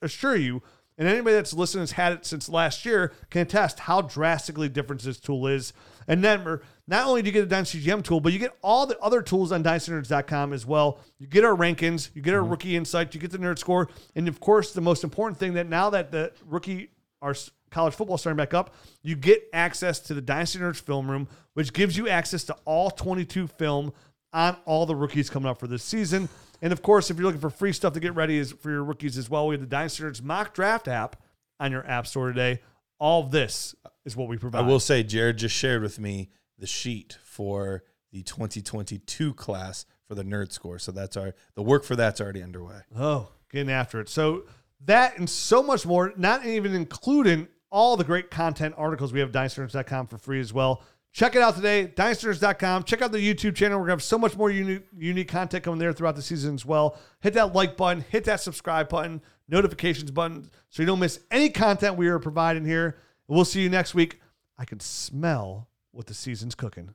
assure 0.01 0.35
you, 0.35 0.61
and 0.97 1.07
anybody 1.07 1.35
that's 1.35 1.53
listened 1.53 1.81
has 1.81 1.91
had 1.91 2.13
it 2.13 2.25
since 2.25 2.47
last 2.47 2.85
year 2.85 3.11
can 3.29 3.41
attest 3.41 3.81
how 3.81 4.01
drastically 4.01 4.69
different 4.69 5.01
this 5.01 5.19
tool 5.19 5.47
is. 5.47 5.73
And 6.07 6.23
then 6.23 6.43
we're- 6.43 6.59
not 6.87 7.07
only 7.07 7.21
do 7.21 7.27
you 7.27 7.31
get 7.31 7.41
the 7.41 7.47
Dynasty 7.47 7.81
GM 7.81 8.03
tool, 8.03 8.19
but 8.19 8.31
you 8.31 8.39
get 8.39 8.55
all 8.61 8.85
the 8.85 8.99
other 8.99 9.21
tools 9.21 9.51
on 9.51 9.63
DynastyNerds.com 9.63 10.53
as 10.53 10.65
well. 10.65 10.99
You 11.17 11.27
get 11.27 11.43
our 11.43 11.55
rankings, 11.55 12.09
you 12.13 12.21
get 12.21 12.33
our 12.33 12.41
mm-hmm. 12.41 12.51
rookie 12.51 12.75
insight, 12.75 13.13
you 13.15 13.19
get 13.19 13.31
the 13.31 13.39
nerd 13.39 13.57
score, 13.57 13.89
and 14.15 14.27
of 14.27 14.39
course, 14.39 14.71
the 14.71 14.81
most 14.81 15.03
important 15.03 15.39
thing 15.39 15.53
that 15.55 15.67
now 15.67 15.89
that 15.89 16.11
the 16.11 16.31
rookie 16.45 16.89
our 17.21 17.35
college 17.71 17.93
football 17.93 18.15
is 18.15 18.21
starting 18.21 18.37
back 18.37 18.53
up, 18.53 18.73
you 19.01 19.15
get 19.15 19.43
access 19.51 19.99
to 19.99 20.13
the 20.13 20.21
Dynasty 20.21 20.59
Nerds 20.59 20.79
film 20.79 21.09
room, 21.09 21.27
which 21.53 21.73
gives 21.73 21.97
you 21.97 22.07
access 22.07 22.43
to 22.45 22.55
all 22.65 22.91
22 22.91 23.47
film 23.47 23.91
on 24.31 24.55
all 24.65 24.85
the 24.85 24.95
rookies 24.95 25.29
coming 25.29 25.49
up 25.49 25.59
for 25.59 25.67
this 25.67 25.83
season. 25.83 26.29
And 26.61 26.71
of 26.71 26.81
course, 26.81 27.09
if 27.09 27.17
you're 27.17 27.25
looking 27.25 27.41
for 27.41 27.49
free 27.49 27.73
stuff 27.73 27.93
to 27.93 27.99
get 27.99 28.15
ready 28.15 28.37
is 28.37 28.51
for 28.51 28.69
your 28.69 28.83
rookies 28.83 29.17
as 29.17 29.29
well, 29.29 29.47
we 29.47 29.55
have 29.55 29.61
the 29.61 29.67
Dynasty 29.67 30.03
Nerds 30.03 30.21
mock 30.21 30.53
draft 30.53 30.87
app 30.87 31.21
on 31.59 31.71
your 31.71 31.85
app 31.87 32.05
store 32.07 32.27
today. 32.27 32.61
All 32.99 33.23
of 33.23 33.31
this 33.31 33.75
is 34.05 34.15
what 34.15 34.27
we 34.27 34.37
provide. 34.37 34.63
I 34.63 34.67
will 34.67 34.79
say, 34.79 35.03
Jared 35.03 35.37
just 35.37 35.55
shared 35.55 35.81
with 35.81 35.99
me 35.99 36.29
the 36.57 36.67
sheet 36.67 37.17
for 37.23 37.83
the 38.11 38.23
2022 38.23 39.33
class 39.33 39.85
for 40.07 40.15
the 40.15 40.23
nerd 40.23 40.51
score. 40.51 40.79
So 40.79 40.91
that's 40.91 41.17
our 41.17 41.33
the 41.55 41.63
work 41.63 41.83
for 41.83 41.95
that's 41.95 42.21
already 42.21 42.41
underway. 42.41 42.81
Oh, 42.97 43.29
getting 43.51 43.71
after 43.71 43.99
it. 43.99 44.09
So 44.09 44.43
that 44.85 45.17
and 45.17 45.29
so 45.29 45.63
much 45.63 45.85
more, 45.85 46.13
not 46.15 46.45
even 46.45 46.73
including 46.73 47.47
all 47.71 47.97
the 47.97 48.03
great 48.03 48.31
content 48.31 48.75
articles 48.77 49.11
we 49.11 49.19
have 49.19 49.35
at 49.35 49.35
dynastynerds.com 49.35 50.07
for 50.07 50.17
free 50.17 50.39
as 50.39 50.53
well. 50.53 50.81
Check 51.11 51.35
it 51.35 51.41
out 51.41 51.55
today, 51.55 51.87
dynastynerds.com. 51.95 52.83
Check 52.83 53.01
out 53.01 53.13
the 53.13 53.19
YouTube 53.19 53.55
channel. 53.55 53.79
We're 53.79 53.87
going 53.87 53.97
to 53.97 54.01
have 54.01 54.03
so 54.03 54.17
much 54.17 54.35
more 54.35 54.51
unique, 54.51 54.83
unique 54.97 55.29
content 55.29 55.63
coming 55.63 55.79
there 55.79 55.93
throughout 55.93 56.17
the 56.17 56.21
season 56.21 56.55
as 56.55 56.65
well. 56.65 56.97
Hit 57.21 57.33
that 57.35 57.55
like 57.55 57.77
button, 57.77 58.03
hit 58.09 58.25
that 58.25 58.41
subscribe 58.41 58.89
button, 58.89 59.21
notifications 59.47 60.11
button, 60.11 60.49
so 60.69 60.83
you 60.83 60.87
don't 60.87 60.99
miss 60.99 61.21
any 61.31 61.49
content 61.49 61.95
we 61.95 62.09
are 62.09 62.19
providing 62.19 62.65
here. 62.65 62.97
We'll 63.29 63.45
see 63.45 63.61
you 63.61 63.69
next 63.69 63.95
week. 63.95 64.19
I 64.57 64.65
can 64.65 64.81
smell 64.81 65.69
what 65.95 66.07
the 66.07 66.13
season's 66.13 66.55
cooking. 66.55 66.93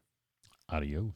Adios. 0.68 1.12